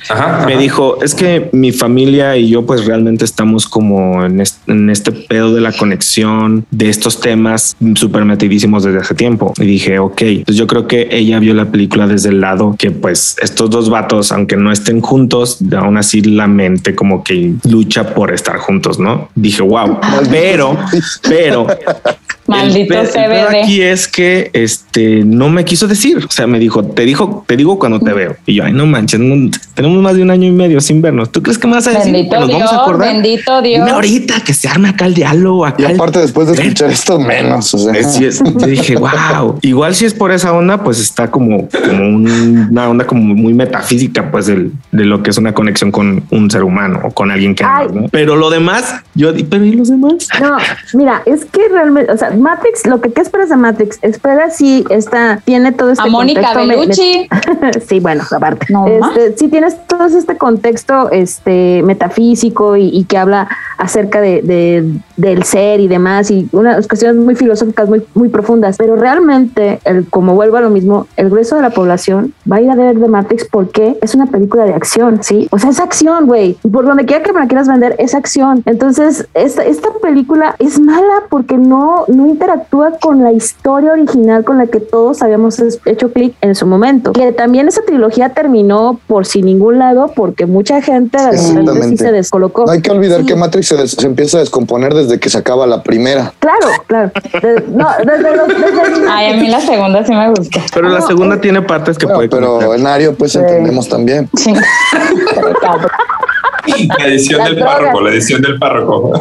Ajá. 0.09 0.45
Me 0.45 0.53
ajá. 0.53 0.61
dijo, 0.61 1.01
es 1.03 1.15
que 1.15 1.49
mi 1.53 1.71
familia 1.71 2.37
y 2.37 2.49
yo 2.49 2.65
pues 2.65 2.85
realmente 2.85 3.25
estamos 3.25 3.67
como 3.67 4.23
en 4.23 4.39
este, 4.41 4.71
en 4.71 4.89
este 4.91 5.11
pedo 5.11 5.53
de 5.55 5.61
la 5.61 5.71
conexión 5.71 6.65
de 6.69 6.89
estos 6.89 7.19
temas 7.19 7.75
súper 7.95 8.25
metidísimos 8.25 8.83
desde 8.83 8.99
hace 8.99 9.15
tiempo. 9.15 9.53
Y 9.57 9.65
dije, 9.65 9.97
ok, 9.97 10.21
pues 10.45 10.55
yo 10.57 10.67
creo 10.67 10.87
que 10.87 11.07
ella 11.11 11.39
vio 11.39 11.53
la 11.55 11.71
película 11.71 12.05
desde 12.07 12.29
el 12.29 12.41
lado 12.41 12.75
que 12.77 12.91
pues 12.91 13.37
estos 13.41 13.69
dos 13.71 13.89
vatos, 13.89 14.31
aunque 14.31 14.55
no 14.55 14.71
estén 14.71 15.01
juntos, 15.01 15.57
aún 15.75 15.97
así 15.97 16.21
la 16.21 16.47
mente 16.47 16.93
como 16.95 17.23
que 17.23 17.53
lucha 17.67 18.13
por 18.13 18.31
estar 18.33 18.57
juntos, 18.57 18.99
¿no? 18.99 19.29
Dije, 19.35 19.63
wow, 19.63 19.99
pero, 20.29 20.77
pero... 21.27 21.65
Maldito 22.47 22.99
el, 22.99 23.07
CBD. 23.07 23.61
aquí 23.63 23.81
es 23.81 24.07
que 24.07 24.49
este 24.53 25.23
no 25.23 25.49
me 25.49 25.63
quiso 25.65 25.87
decir. 25.87 26.17
O 26.17 26.31
sea, 26.31 26.47
me 26.47 26.59
dijo, 26.59 26.83
te 26.83 27.03
dijo, 27.03 27.43
te 27.47 27.55
digo 27.55 27.79
cuando 27.79 27.99
te 27.99 28.11
veo. 28.13 28.35
Y 28.45 28.55
yo, 28.55 28.63
ay, 28.65 28.73
no 28.73 28.85
manches, 28.85 29.19
no- 29.19 29.49
tenemos 29.73 30.01
más 30.01 30.15
de 30.15 30.23
un 30.23 30.31
año 30.31 30.47
y 30.47 30.51
medio 30.51 30.81
sin 30.81 31.01
vernos. 31.01 31.31
¿Tú 31.31 31.41
crees 31.41 31.57
que 31.57 31.67
me 31.67 31.73
vas 31.75 31.87
a 31.87 31.91
decir? 31.91 32.11
Bendito 32.11 32.35
que 32.35 32.39
nos 32.41 32.49
vamos 32.51 32.71
a 32.73 32.81
acordar. 32.81 33.13
bendito 33.13 33.61
Dios. 33.61 33.89
Ahorita 33.89 34.41
que 34.41 34.53
se 34.53 34.67
arme 34.67 34.89
acá 34.89 35.05
el 35.05 35.13
diálogo. 35.13 35.65
Acá 35.65 35.83
Y 35.83 35.85
el- 35.85 35.95
aparte, 35.95 36.19
después 36.19 36.47
de 36.47 36.53
escuchar 36.53 36.89
esto, 36.91 37.19
menos. 37.19 37.73
O 37.73 37.77
sea, 37.77 37.93
Eh, 37.93 37.99
es- 38.27 38.41
yo 38.43 38.67
dije, 38.67 38.95
wow. 38.97 39.59
Igual 39.61 39.95
si 39.95 40.05
es 40.05 40.13
por 40.13 40.31
esa 40.31 40.51
onda, 40.53 40.83
pues 40.83 40.99
está 40.99 41.29
como, 41.31 41.69
como 41.69 42.03
un- 42.07 42.67
una 42.71 42.89
onda 42.89 43.05
como 43.05 43.21
muy 43.35 43.53
metafísica, 43.53 44.31
pues 44.31 44.47
del- 44.47 44.71
de 44.91 45.05
lo 45.05 45.23
que 45.23 45.29
es 45.29 45.37
una 45.37 45.53
conexión 45.53 45.91
con 45.91 46.23
un 46.31 46.49
ser 46.51 46.63
humano 46.63 46.99
o 47.03 47.11
con 47.11 47.31
alguien 47.31 47.55
que 47.55 47.63
amas, 47.63 47.87
Ay. 47.89 47.95
¿no? 48.01 48.07
Pero 48.09 48.35
lo 48.35 48.49
demás, 48.49 48.95
yo 49.15 49.31
pero 49.49 49.63
¿y 49.65 49.73
los 49.73 49.89
demás? 49.89 50.27
No, 50.41 50.57
mira, 50.93 51.21
es 51.25 51.45
que 51.45 51.61
realmente, 51.71 52.11
o 52.11 52.17
sea, 52.17 52.30
Matrix, 52.37 52.85
lo 52.87 53.01
que 53.01 53.11
¿qué 53.11 53.21
esperas 53.21 53.49
de 53.49 53.55
Matrix? 53.57 53.99
Espera 54.01 54.49
si 54.49 54.85
esta 54.89 55.41
tiene 55.43 55.71
todo 55.71 55.91
este 55.91 56.07
A 56.07 56.11
Mónica 56.11 56.53
Bellucci. 56.53 57.27
sí, 57.87 57.99
bueno, 57.99 58.23
aparte. 58.31 58.67
No 58.69 58.87
este, 58.87 59.37
sí 59.37 59.47
tienes 59.47 59.75
todo 59.87 60.05
este 60.05 60.37
contexto 60.37 61.09
este 61.11 61.81
metafísico 61.83 62.77
y, 62.77 62.87
y 62.89 63.03
que 63.05 63.17
habla 63.17 63.47
acerca 63.77 64.21
de, 64.21 64.41
de- 64.41 64.85
del 65.21 65.43
ser 65.43 65.79
y 65.79 65.87
demás 65.87 66.31
y 66.31 66.49
unas 66.51 66.87
cuestiones 66.87 67.17
muy 67.23 67.35
filosóficas 67.35 67.87
muy 67.87 68.03
muy 68.13 68.29
profundas, 68.29 68.77
pero 68.77 68.95
realmente 68.95 69.79
el 69.85 70.07
como 70.09 70.35
vuelvo 70.35 70.57
a 70.57 70.61
lo 70.61 70.69
mismo, 70.69 71.07
el 71.17 71.29
grueso 71.29 71.55
de 71.55 71.61
la 71.61 71.69
población 71.69 72.33
va 72.51 72.57
a 72.57 72.61
ir 72.61 72.69
a 72.69 72.75
ver 72.75 72.97
de 72.97 73.07
Matrix 73.07 73.47
porque 73.49 73.97
es 74.01 74.15
una 74.15 74.25
película 74.27 74.65
de 74.65 74.73
acción, 74.73 75.19
¿sí? 75.23 75.47
O 75.51 75.59
sea, 75.59 75.69
es 75.69 75.79
acción, 75.79 76.25
güey. 76.25 76.57
Por 76.71 76.85
donde 76.85 77.05
quiera 77.05 77.23
que 77.23 77.33
me 77.33 77.39
la 77.39 77.47
quieras 77.47 77.67
vender, 77.67 77.95
es 77.99 78.15
acción. 78.15 78.63
Entonces, 78.65 79.27
esta, 79.33 79.63
esta 79.63 79.89
película 80.01 80.55
es 80.59 80.79
mala 80.79 81.23
porque 81.29 81.57
no, 81.57 82.05
no 82.07 82.27
interactúa 82.27 82.93
con 82.99 83.23
la 83.23 83.31
historia 83.31 83.91
original 83.93 84.43
con 84.43 84.57
la 84.57 84.67
que 84.67 84.79
todos 84.79 85.21
habíamos 85.21 85.59
hecho 85.85 86.11
clic 86.11 86.35
en 86.41 86.55
su 86.55 86.65
momento. 86.65 87.13
Que 87.13 87.31
también 87.31 87.67
esa 87.67 87.81
trilogía 87.83 88.29
terminó 88.29 88.99
por 89.07 89.25
sin 89.25 89.45
ningún 89.45 89.79
lado 89.79 90.11
porque 90.15 90.45
mucha 90.45 90.81
gente 90.81 91.17
de 91.17 91.37
sí 91.37 91.97
se 91.97 92.11
descolocó. 92.11 92.65
no 92.65 92.71
hay 92.71 92.81
que 92.81 92.91
olvidar 92.91 93.21
Sí. 93.21 93.25
que 93.27 93.35
Matrix 93.35 93.67
se, 93.67 93.87
se 93.87 94.05
empieza 94.07 94.37
a 94.37 94.39
descomponer 94.39 94.93
desde 94.93 95.10
que 95.19 95.29
se 95.29 95.37
acaba 95.37 95.65
la 95.67 95.81
primera. 95.83 96.31
Claro, 96.39 96.67
claro. 96.87 97.11
De- 97.41 97.63
no, 97.69 97.87
desde 98.05 98.35
los- 98.35 98.47
desde- 98.47 99.09
Ay, 99.09 99.33
a 99.33 99.37
mí 99.37 99.47
la 99.47 99.59
segunda 99.61 100.05
sí 100.05 100.13
me 100.13 100.29
gustó. 100.29 100.59
Pero 100.73 100.89
la 100.89 101.01
segunda 101.01 101.35
es- 101.35 101.41
tiene 101.41 101.61
partes 101.61 101.97
que 101.97 102.05
Bueno, 102.05 102.17
puede 102.17 102.29
pero 102.29 102.53
conectar. 102.55 102.79
en 102.79 102.87
Ario, 102.87 103.15
pues 103.15 103.35
entendemos 103.35 103.87
también. 103.89 104.29
Sí. 104.37 104.53
La 106.99 107.05
edición 107.07 107.39
Las 107.39 107.47
del 107.49 107.55
drogas. 107.57 107.75
párroco, 107.75 108.01
la 108.01 108.09
edición 108.11 108.41
del 108.41 108.59
párroco. 108.59 109.13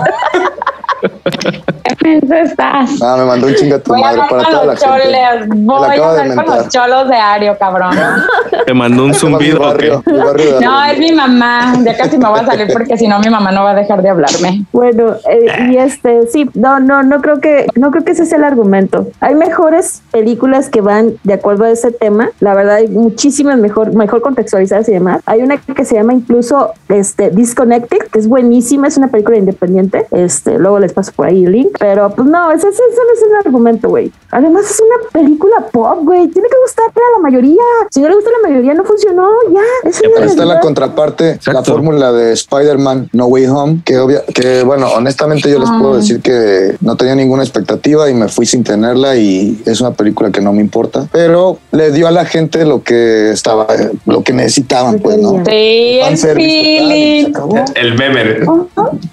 Menso 2.03 2.35
estás. 2.35 2.91
Ah, 3.03 3.17
me 3.19 3.25
mandó 3.25 3.47
un 3.47 3.55
chinga 3.55 3.79
tu 3.79 3.93
Voy 3.93 4.01
a 4.03 4.07
madre 4.07 4.21
para 4.29 4.43
con 4.45 4.53
toda 4.53 4.65
la 4.67 4.77
gente. 4.77 4.87
choles. 4.87 5.49
Voy 5.49 5.85
a 5.85 5.89
de 5.91 6.03
hablar 6.03 6.35
con 6.45 6.57
los 6.57 6.69
cholos 6.69 7.09
de 7.09 7.17
Ario, 7.17 7.57
cabrón. 7.59 7.91
Te 8.67 8.75
mandó 8.75 9.05
un 9.05 9.09
Mi 9.11 9.15
zumbido. 9.15 9.61
barrio, 9.61 10.03
mi 10.07 10.19
barrio 10.19 10.59
de 10.59 10.65
No, 10.65 10.79
Ario. 10.79 10.93
es 10.93 10.99
mi 10.99 11.13
mamá. 11.13 11.75
Ya 11.85 11.97
casi 11.97 12.19
me 12.19 12.29
voy 12.29 12.41
a 12.41 12.47
salir 12.47 12.69
porque 12.73 12.97
si 12.99 13.09
no 13.09 13.19
mi 13.21 13.29
mamá 13.31 13.53
no 13.53 13.65
va 13.65 13.71
a 13.71 13.75
dejar 13.75 14.03
de 14.03 14.09
hablarme. 14.11 14.65
Bueno, 14.73 15.15
eh, 15.29 15.69
y 15.71 15.77
este, 15.77 16.27
sí, 16.29 16.49
no, 16.55 16.81
no, 16.81 17.03
no 17.03 17.21
creo 17.21 17.41
que, 17.41 17.67
no 17.77 17.91
creo 17.91 18.05
que 18.05 18.13
ese 18.13 18.27
sea 18.27 18.39
el 18.39 18.45
argumento. 18.45 19.07
Hay 19.21 19.35
mejores 19.35 20.03
películas 20.11 20.69
que 20.69 20.81
van 20.81 21.15
de 21.25 21.35
acuerdo 21.35 21.65
a 21.65 21.71
ese 21.71 21.91
tema. 21.91 22.31
La 22.41 22.55
verdad, 22.55 22.77
hay 22.77 22.89
muchísimas 22.89 23.59
mejor, 23.59 23.95
mejor 23.95 24.21
contextualizadas 24.23 24.89
y 24.89 24.93
demás. 24.93 25.21
Hay 25.27 25.43
una 25.43 25.57
que 25.59 25.85
se 25.85 25.95
llama 25.95 26.13
incluso 26.15 26.73
este 26.89 27.31
Disconnected, 27.31 27.99
que 28.13 28.19
es 28.19 28.29
buenísima, 28.29 28.89
es 28.89 28.97
una 28.97 29.09
película 29.09 29.37
independiente. 29.37 30.07
Este, 30.11 30.59
luego 30.59 30.79
les 30.79 30.93
paso 30.93 31.13
por 31.13 31.27
ahí 31.27 31.45
el 31.45 31.53
link. 31.53 31.80
Pero 31.81 32.11
pues 32.11 32.29
no, 32.29 32.53
ese, 32.53 32.69
ese- 32.69 32.83
ese 32.93 33.01
no 33.01 33.13
es 33.15 33.23
un 33.31 33.37
argumento, 33.47 33.89
güey. 33.89 34.13
Además, 34.33 34.71
es 34.71 34.81
una 34.81 35.09
película 35.11 35.57
pop, 35.73 36.01
güey. 36.03 36.29
Tiene 36.29 36.47
que 36.49 36.57
gustarle 36.63 36.93
a 36.95 37.17
la 37.17 37.23
mayoría. 37.23 37.63
Si 37.91 38.01
no 38.01 38.09
le 38.11 38.15
gusta 38.15 38.29
a 38.31 38.43
la 38.43 38.49
mayoría, 38.49 38.75
no 38.75 38.85
funcionó. 38.85 39.29
Ya, 39.53 39.89
esa 39.89 40.03
está 40.27 40.45
la 40.45 40.61
contraparte, 40.61 41.41
la 41.47 41.65
fórmula 41.65 42.13
de 42.13 42.33
Spider-Man 42.35 43.09
No 43.15 43.27
Way 43.27 43.47
Home, 43.47 43.81
que 43.85 43.99
obvia, 43.99 44.23
que 44.35 44.63
bueno, 44.63 44.89
honestamente 44.95 45.51
yo 45.51 45.59
les 45.59 45.71
puedo 45.71 45.97
decir 45.97 46.21
que 46.21 46.77
no 46.83 46.97
tenía 46.97 47.15
ninguna 47.15 47.43
expectativa 47.43 48.09
y 48.11 48.15
me 48.15 48.29
fui 48.29 48.45
sin 48.47 48.63
tenerla 48.63 49.17
y 49.17 49.61
es 49.67 49.81
una 49.81 49.93
película 49.93 50.31
que 50.31 50.41
no 50.43 50.53
me 50.53 50.61
importa, 50.61 51.07
pero 51.11 51.59
le 51.73 51.91
dio 51.93 52.07
a 52.07 52.11
la 52.11 52.25
gente 52.27 52.65
lo 52.67 52.83
que 52.83 53.31
estaba, 53.31 53.67
lo 54.07 54.23
que 54.23 54.33
necesitaban, 54.35 54.99
pues, 54.99 55.17
¿no? 55.19 55.43
Sí, 55.47 56.01
el 56.05 56.17
feeling. 56.19 57.31
acabó. 57.31 57.57
El 57.75 57.95
meme. 57.99 58.41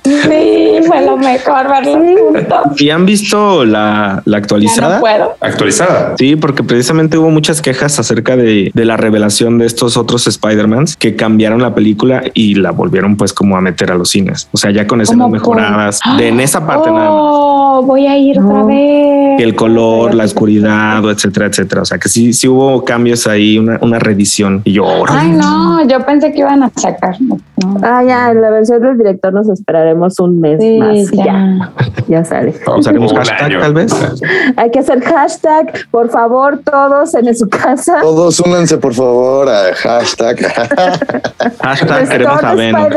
Sí, 0.04 0.80
fue 0.86 1.02
lo 1.06 1.18
mejor 1.18 1.68
verlo. 1.70 2.57
¿Y 2.78 2.90
han 2.90 3.06
visto 3.06 3.66
la, 3.66 4.24
actualizada? 4.34 4.96
no 4.96 5.02
puedo. 5.02 5.34
Actualizada. 5.42 6.16
Sí, 6.18 6.36
porque 6.36 6.64
precisamente 6.64 7.18
hubo 7.18 7.30
muchas 7.30 7.62
quejas 7.62 8.00
acerca 8.00 8.36
de, 8.38 8.72
de 8.74 8.86
la 8.86 8.98
revelación 8.98 9.58
de 9.58 9.66
estos 9.66 9.98
otros 9.98 10.28
Spider-Mans 10.28 10.96
que 10.98 11.16
cambiaron 11.16 11.62
la 11.62 11.74
película 11.76 12.24
y 12.34 12.56
la 12.56 12.72
volvieron 12.72 13.16
pues 13.18 13.34
como 13.34 13.58
a 13.58 13.62
meter 13.62 13.92
a 13.92 13.96
los 13.96 14.10
cines. 14.10 14.50
O 14.52 14.58
sea, 14.58 14.72
ya 14.72 14.88
con 14.88 15.02
escenas 15.02 15.26
¿Cómo 15.26 15.34
mejoradas. 15.34 16.00
De 16.18 16.28
en 16.30 16.40
esa 16.40 16.66
parte 16.66 16.90
nada 16.90 17.10
más. 17.10 17.20
Oh, 17.22 17.84
voy 17.86 18.08
a 18.08 18.18
ir 18.18 18.40
otra 18.40 18.54
No. 18.60 18.66
vez. 18.68 19.38
que 19.38 19.44
el 19.44 19.56
color, 19.56 20.14
la 20.16 20.24
oscuridad, 20.26 21.04
etcétera, 21.10 21.46
etcétera. 21.48 21.82
O 21.82 21.86
sea 21.86 21.98
que 21.98 22.10
sí, 22.10 22.34
sí 22.34 22.48
hubo 22.48 22.84
cambios 22.84 23.28
ahí, 23.28 23.58
una, 23.58 23.78
una 23.82 24.00
reedición. 24.00 24.62
Y 24.64 24.74
yo, 24.74 24.86
Ay, 25.08 25.30
no, 25.32 25.88
yo 25.88 26.04
pensé 26.06 26.32
que 26.32 26.40
iban 26.40 26.64
a 26.64 26.72
sacar. 26.76 27.16
No. 27.22 27.38
Ah, 27.84 28.04
ya, 28.08 28.32
en 28.32 28.42
la 28.42 28.50
versión 28.50 28.82
del 28.82 28.98
director 28.98 29.34
nos 29.34 29.48
esperaremos 29.50 30.20
un 30.20 30.40
mes 30.40 30.60
Sí, 30.62 30.78
más. 30.78 31.12
ya. 31.12 31.24
Ya, 31.26 31.72
ya 32.08 32.26
sale. 32.26 32.47
Usaremos 32.78 33.12
Un 33.12 33.18
hashtag 33.18 33.42
año. 33.44 33.60
tal 33.60 33.74
vez. 33.74 33.94
Hay 34.56 34.72
que 34.72 34.80
hacer 34.80 35.04
hashtag, 35.04 35.74
por 35.92 36.10
favor, 36.10 36.60
todos 36.64 37.14
en 37.16 37.36
su 37.36 37.48
casa. 37.50 38.00
Todos 38.02 38.40
únanse, 38.40 38.78
por 38.78 38.94
favor, 38.94 39.50
a 39.50 39.74
hashtag. 39.76 40.38
Hashtag 41.62 42.10
queremos 42.10 42.44
a 42.44 42.54
Venom. 42.56 42.88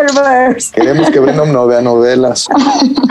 Queremos 0.72 1.10
que 1.10 1.20
Venom 1.20 1.52
no 1.52 1.66
vea 1.66 1.80
novelas. 1.80 2.48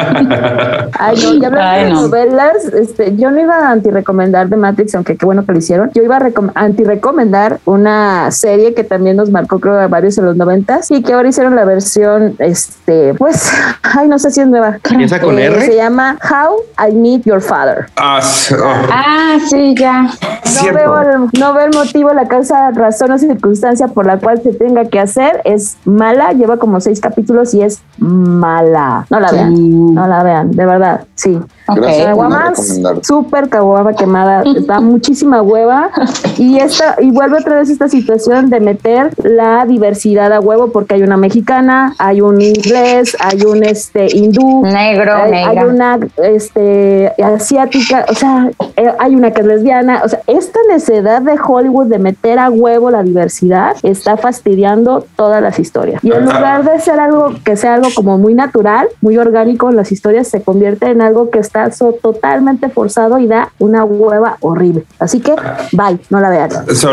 Ay, 0.99 1.15
no, 1.23 1.33
ya 1.35 1.47
hablando 1.47 1.83
de 1.85 1.89
no. 1.89 2.01
novelas, 2.03 2.65
este, 2.73 3.15
yo 3.15 3.31
no 3.31 3.39
iba 3.39 3.55
a 3.67 3.71
antirecomendar 3.71 4.49
de 4.49 4.57
Matrix, 4.57 4.95
aunque 4.95 5.17
qué 5.17 5.25
bueno 5.25 5.45
que 5.45 5.51
lo 5.53 5.57
hicieron. 5.57 5.91
Yo 5.93 6.03
iba 6.03 6.17
a 6.17 6.19
recom- 6.19 6.51
antirecomendar 6.55 7.59
una 7.65 8.31
serie 8.31 8.73
que 8.73 8.83
también 8.83 9.15
nos 9.17 9.29
marcó, 9.29 9.59
creo, 9.59 9.79
a 9.79 9.87
varios 9.87 10.17
en 10.17 10.25
los 10.25 10.35
noventas 10.35 10.91
y 10.91 11.01
que 11.01 11.13
ahora 11.13 11.29
hicieron 11.29 11.55
la 11.55 11.65
versión, 11.65 12.35
este, 12.39 13.13
pues, 13.15 13.51
ay, 13.83 14.07
no 14.07 14.19
sé 14.19 14.31
si 14.31 14.41
es 14.41 14.47
nueva. 14.47 14.77
¿Empieza 14.89 15.19
con 15.19 15.37
Eh, 15.39 15.45
R? 15.45 15.61
Se 15.65 15.75
llama 15.75 16.17
How 16.21 16.57
I 16.77 16.91
Meet 16.91 17.25
Your 17.25 17.41
Father. 17.41 17.87
Ah, 17.95 18.21
sí, 18.21 18.53
oh, 18.55 18.87
Ah, 18.91 19.37
sí, 19.49 19.75
ya. 19.75 20.03
No 20.03 20.73
veo, 20.73 21.01
el, 21.01 21.39
no 21.39 21.53
veo 21.53 21.65
el 21.65 21.73
motivo, 21.73 22.13
la 22.13 22.27
causa, 22.27 22.71
razón 22.71 23.11
o 23.11 23.17
circunstancia 23.17 23.87
por 23.87 24.05
la 24.05 24.17
cual 24.17 24.41
se 24.41 24.53
tenga 24.53 24.85
que 24.85 24.99
hacer. 24.99 25.41
Es 25.45 25.77
mala, 25.85 26.33
lleva 26.33 26.57
como 26.57 26.79
seis 26.81 26.99
capítulos 26.99 27.53
y 27.53 27.61
es 27.61 27.81
mala. 27.97 29.05
No 29.09 29.19
la 29.19 29.31
vean, 29.31 29.93
no 29.93 30.07
la 30.07 30.23
vean, 30.23 30.51
de 30.51 30.65
verdad, 30.65 31.01
sí. 31.15 31.39
Ok. 31.69 31.77
Gracias. 31.77 32.07
Caguamas, 32.07 32.81
súper 33.03 33.49
caguama 33.49 33.93
quemada, 33.93 34.43
da 34.65 34.79
muchísima 34.79 35.41
hueva 35.41 35.89
y 36.37 36.57
esta 36.59 36.95
y 36.99 37.11
vuelve 37.11 37.37
otra 37.37 37.57
vez 37.57 37.69
esta 37.69 37.87
situación 37.87 38.49
de 38.49 38.59
meter 38.59 39.11
la 39.23 39.65
diversidad 39.65 40.31
a 40.33 40.39
huevo 40.39 40.71
porque 40.71 40.95
hay 40.95 41.03
una 41.03 41.17
mexicana, 41.17 41.95
hay 41.97 42.21
un 42.21 42.41
inglés, 42.41 43.15
hay 43.19 43.43
un 43.43 43.63
este 43.63 44.07
hindú, 44.15 44.63
Negro, 44.63 45.13
hay, 45.15 45.33
hay 45.33 45.57
una 45.59 45.99
este 46.17 47.13
asiática, 47.23 48.05
o 48.09 48.15
sea, 48.15 48.51
eh, 48.75 48.91
hay 48.99 49.15
una 49.15 49.31
que 49.31 49.41
es 49.41 49.47
lesbiana, 49.47 50.01
o 50.03 50.09
sea, 50.09 50.19
esta 50.27 50.59
necesidad 50.69 51.21
de 51.21 51.37
Hollywood 51.39 51.87
de 51.87 51.99
meter 51.99 52.39
a 52.39 52.49
huevo 52.49 52.89
la 52.89 53.03
diversidad 53.03 53.75
está 53.83 54.17
fastidiando 54.17 55.05
todas 55.15 55.41
las 55.41 55.59
historias. 55.59 56.03
Y 56.03 56.11
en 56.11 56.25
lugar 56.25 56.63
de 56.63 56.79
ser 56.79 56.99
algo 56.99 57.33
que 57.43 57.55
sea 57.55 57.75
algo 57.75 57.89
como 57.95 58.17
muy 58.17 58.33
natural, 58.33 58.87
muy 59.01 59.17
orgánico, 59.17 59.71
las 59.71 59.91
historias 59.91 60.27
se 60.27 60.41
convierte 60.41 60.87
en 60.87 61.01
algo 61.01 61.29
que 61.29 61.39
está 61.39 61.58
so- 61.71 61.97
totalmente 62.01 62.69
forzado 62.69 63.19
y 63.19 63.27
da 63.27 63.51
una 63.59 63.83
hueva 63.83 64.37
horrible. 64.41 64.83
Así 64.99 65.19
que, 65.19 65.33
bye, 65.73 65.99
no 66.09 66.19
la 66.19 66.29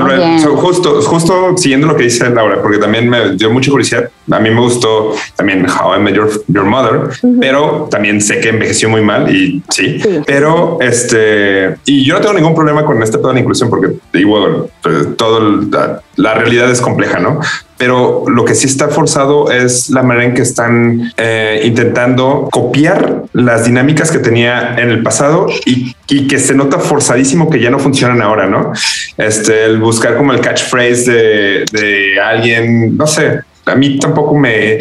Muy 0.00 0.14
bien. 0.16 0.40
so- 0.40 0.56
justo, 0.56 1.00
justo 1.02 1.56
siguiendo 1.56 1.86
lo 1.86 1.96
que 1.96 2.04
dice 2.04 2.28
Laura, 2.30 2.60
porque 2.62 2.78
también 2.78 3.08
me 3.08 3.32
dio 3.36 3.50
mucha 3.50 3.70
curiosidad. 3.70 4.08
A 4.30 4.38
mí 4.40 4.50
me 4.50 4.60
gustó 4.60 5.12
también 5.36 5.66
How 5.68 5.96
I 5.96 6.00
Met 6.00 6.14
Your, 6.14 6.30
Your 6.48 6.64
Mother, 6.64 7.10
pero 7.40 7.88
también 7.90 8.20
sé 8.20 8.40
que 8.40 8.48
envejeció 8.50 8.88
muy 8.88 9.02
mal 9.02 9.34
y 9.34 9.62
sí, 9.70 10.00
Sí. 10.00 10.20
pero 10.26 10.78
este, 10.80 11.76
y 11.84 12.04
yo 12.04 12.14
no 12.14 12.20
tengo 12.20 12.34
ningún 12.34 12.54
problema 12.54 12.84
con 12.84 13.02
este 13.02 13.18
de 13.18 13.32
la 13.34 13.40
inclusión 13.40 13.70
porque 13.70 13.96
igual 14.14 14.66
pues, 14.82 15.16
todo 15.16 15.38
el- 15.38 15.70
la, 16.16 16.34
realidad 16.34 16.70
es 16.70 16.80
compleja, 16.80 17.18
¿no? 17.18 17.40
Pero 17.78 18.24
lo 18.28 18.44
que 18.44 18.54
sí 18.54 18.66
está 18.66 18.88
forzado 18.88 19.50
es 19.50 19.90
la 19.90 20.02
manera 20.02 20.26
en 20.26 20.34
que 20.34 20.42
están 20.42 21.12
eh, 21.16 21.60
intentando 21.64 22.48
copiar 22.50 23.24
las 23.32 23.64
dinámicas 23.64 24.10
que 24.10 24.18
tenía 24.18 24.76
en 24.78 24.90
el 24.90 25.02
pasado 25.02 25.46
y, 25.64 25.94
que 26.26 26.38
se 26.38 26.54
nota 26.54 26.78
forzadísimo 26.78 27.50
que 27.50 27.60
ya 27.60 27.70
no 27.70 27.78
funcionan 27.78 28.22
ahora, 28.22 28.46
¿no? 28.46 28.72
Este, 29.16 29.64
el 29.64 29.78
buscar 29.78 30.16
como 30.16 30.32
el 30.32 30.40
catchphrase 30.40 31.64
de 31.70 32.20
alguien, 32.20 32.96
no 32.96 33.06
sé, 33.06 33.40
a 33.66 33.74
mí 33.74 33.98
tampoco 33.98 34.34
me, 34.36 34.78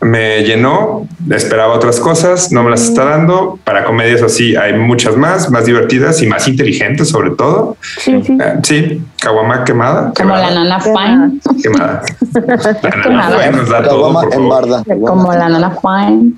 me 0.00 0.42
llenó, 0.44 1.06
esperaba 1.30 1.74
otras 1.74 2.00
cosas, 2.00 2.52
no 2.52 2.62
me 2.62 2.70
las 2.70 2.82
está 2.82 3.04
dando. 3.04 3.58
Para 3.64 3.84
comedias 3.84 4.22
así 4.22 4.56
hay 4.56 4.74
muchas 4.74 5.16
más, 5.16 5.50
más 5.50 5.66
divertidas 5.66 6.22
y 6.22 6.26
más 6.26 6.48
inteligentes 6.48 7.08
sobre 7.08 7.30
todo. 7.32 7.76
Sí, 7.98 8.22
sí. 8.24 8.38
Eh, 8.40 8.54
sí, 8.62 9.02
Caguama 9.20 9.64
quemada. 9.64 10.12
Como 10.16 10.34
la 10.34 10.50
nana 10.50 10.78
Quemada. 10.78 11.30
Fine. 11.30 11.62
Quemada. 11.62 12.02
La 12.82 12.90
nana 12.90 13.02
Quemada. 13.02 13.38
Fine 13.38 13.56
nos 13.56 13.68
da 13.68 13.82
todo, 13.82 14.12
por 14.12 14.24
en 14.24 14.30
favor. 14.32 14.68
barda. 14.68 14.84
Como 15.06 15.32
la 15.32 15.48
nana 15.48 15.76
Fine. 15.80 16.32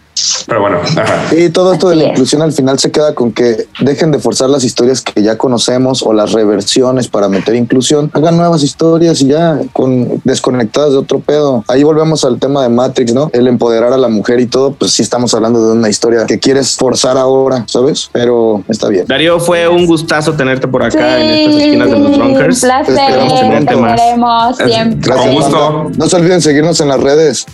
Pero 0.46 0.60
bueno, 0.60 0.78
ajá. 0.82 1.34
Y 1.36 1.48
todo 1.50 1.72
esto 1.72 1.88
de 1.88 1.96
la 1.96 2.04
inclusión 2.04 2.42
al 2.42 2.52
final 2.52 2.78
se 2.78 2.90
queda 2.90 3.14
con 3.14 3.32
que 3.32 3.66
dejen 3.80 4.10
de 4.10 4.18
forzar 4.18 4.50
las 4.50 4.64
historias 4.64 5.00
que 5.00 5.22
ya 5.22 5.38
conocemos 5.38 6.02
o 6.02 6.12
las 6.12 6.32
reversiones 6.32 7.08
para 7.08 7.28
meter 7.28 7.54
inclusión. 7.54 8.10
Hagan 8.14 8.36
nuevas 8.36 8.62
historias 8.62 9.20
y 9.22 9.28
ya 9.28 9.58
con 9.72 10.20
desconectadas 10.24 10.92
de 10.92 10.98
otro 10.98 11.20
pedo. 11.20 11.64
Ahí 11.68 11.82
volvemos 11.82 12.24
al 12.24 12.38
tema 12.38 12.62
de 12.62 12.68
Matrix, 12.68 13.14
¿no? 13.14 13.30
El 13.32 13.46
empoderar 13.46 13.92
a 13.92 13.96
la 13.96 14.08
mujer 14.08 14.40
y 14.40 14.46
todo, 14.46 14.72
pues 14.72 14.92
sí 14.92 15.02
estamos 15.02 15.32
hablando 15.34 15.66
de 15.66 15.72
una 15.72 15.88
historia 15.88 16.26
que 16.26 16.38
quieres 16.38 16.76
forzar 16.76 17.16
ahora, 17.16 17.64
¿sabes? 17.68 18.10
Pero 18.12 18.62
está 18.68 18.88
bien. 18.88 19.06
Darío, 19.06 19.40
fue 19.40 19.68
un 19.68 19.86
gustazo 19.86 20.34
tenerte 20.34 20.68
por 20.68 20.82
acá 20.82 21.20
en 21.20 21.30
estas 21.30 21.62
esquinas 21.62 21.90
de 21.90 21.98
los 21.98 22.12
Drunkers. 22.12 22.62
Un 22.62 22.68
placer. 22.68 22.94
Esperamos 22.98 23.34
Te 23.34 23.40
tenerte 23.40 23.76
más. 23.76 24.56
siempre. 24.56 25.08
Con 25.08 25.16
Gracias, 25.16 25.34
gusto. 25.34 25.72
banda. 25.74 25.98
No 25.98 26.08
se 26.08 26.16
olviden 26.16 26.40
seguirnos 26.40 26.80
en 26.80 26.88
las 26.88 27.00
redes. 27.00 27.46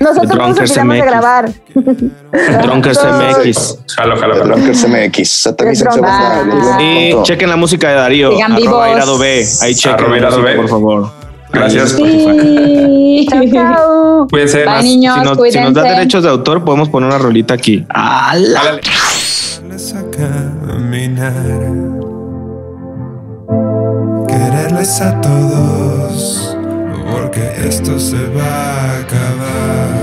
Nosotros 0.00 0.28
nos 0.36 0.38
Drunkers 0.56 0.70
olvidamos 0.70 0.94
de 0.94 1.02
MX. 1.02 1.10
grabar. 1.10 1.50
Drunkers 2.62 2.98
MX. 3.04 3.78
Jalo, 3.96 4.16
jalo, 4.16 4.34
jalo. 4.36 4.44
Drunkers 4.56 4.88
MX. 4.88 5.46
Y 6.80 7.22
chequen 7.22 7.48
la 7.50 7.56
música 7.56 7.88
de 7.88 7.94
Darío. 7.94 8.30
Vivos. 8.56 8.88
Irado 8.88 9.18
B. 9.18 9.46
Ahí 9.62 9.74
chequen 9.74 10.10
B. 10.10 10.54
por 10.56 10.68
favor. 10.68 11.10
Gracias. 11.52 11.90
Sí. 11.90 13.26
Chao. 13.52 14.26
Cuídense. 14.28 14.64
Bye, 14.64 14.82
niños. 14.82 15.14
Si, 15.14 15.20
nos- 15.24 15.30
si 15.32 15.36
cuídense. 15.38 15.60
nos 15.62 15.74
da 15.74 15.82
derechos 15.82 16.22
de 16.22 16.28
autor, 16.28 16.64
podemos 16.64 16.88
poner 16.88 17.08
una 17.08 17.18
rolita 17.18 17.54
aquí. 17.54 17.86
¡Ala! 17.88 18.60
A 18.60 18.78
quererles 24.28 25.00
a 25.00 25.20
todos, 25.20 26.45
porque 27.36 27.68
esto 27.68 27.98
se 27.98 28.28
va 28.28 28.42
a 28.42 28.98
acabar. 28.98 29.95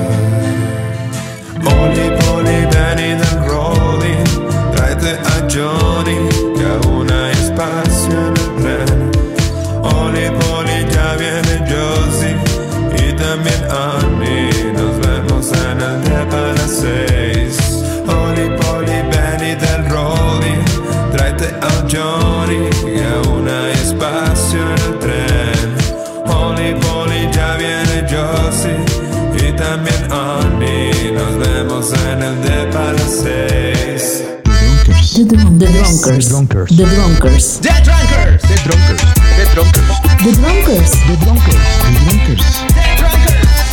The, 35.64 35.72
Drunk- 35.72 36.04
the 36.04 36.20
Drunkers. 36.28 36.76
The 36.76 36.84
Drunkers. 36.84 37.60
The 37.64 37.72
Drunkers. 37.88 38.44
The 38.44 38.58
Drunkers. 38.68 39.00
The 39.32 39.48
Drunkers. 39.56 39.88
The 40.20 40.36
Drunkers. 40.36 40.92
The 41.00 41.96
Drunkers. 42.04 42.44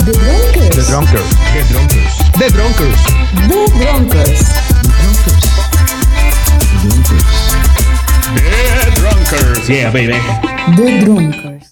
The 0.06 0.14
Drunkers. 0.14 0.70
The 0.70 0.84
Drunkers. 0.86 1.26
The 1.26 1.34
Drunkers. 1.66 2.14
The 2.38 2.46
Drunkers. 2.54 3.02
The 3.50 3.66
Drunkers. 3.74 4.30
The 4.30 4.86
Drunkers. 6.78 7.26
The 8.38 8.94
Drunkers. 8.94 9.68
Yeah, 9.68 9.90
baby. 9.92 10.12
The 10.78 10.86
Drunkers. 11.04 11.66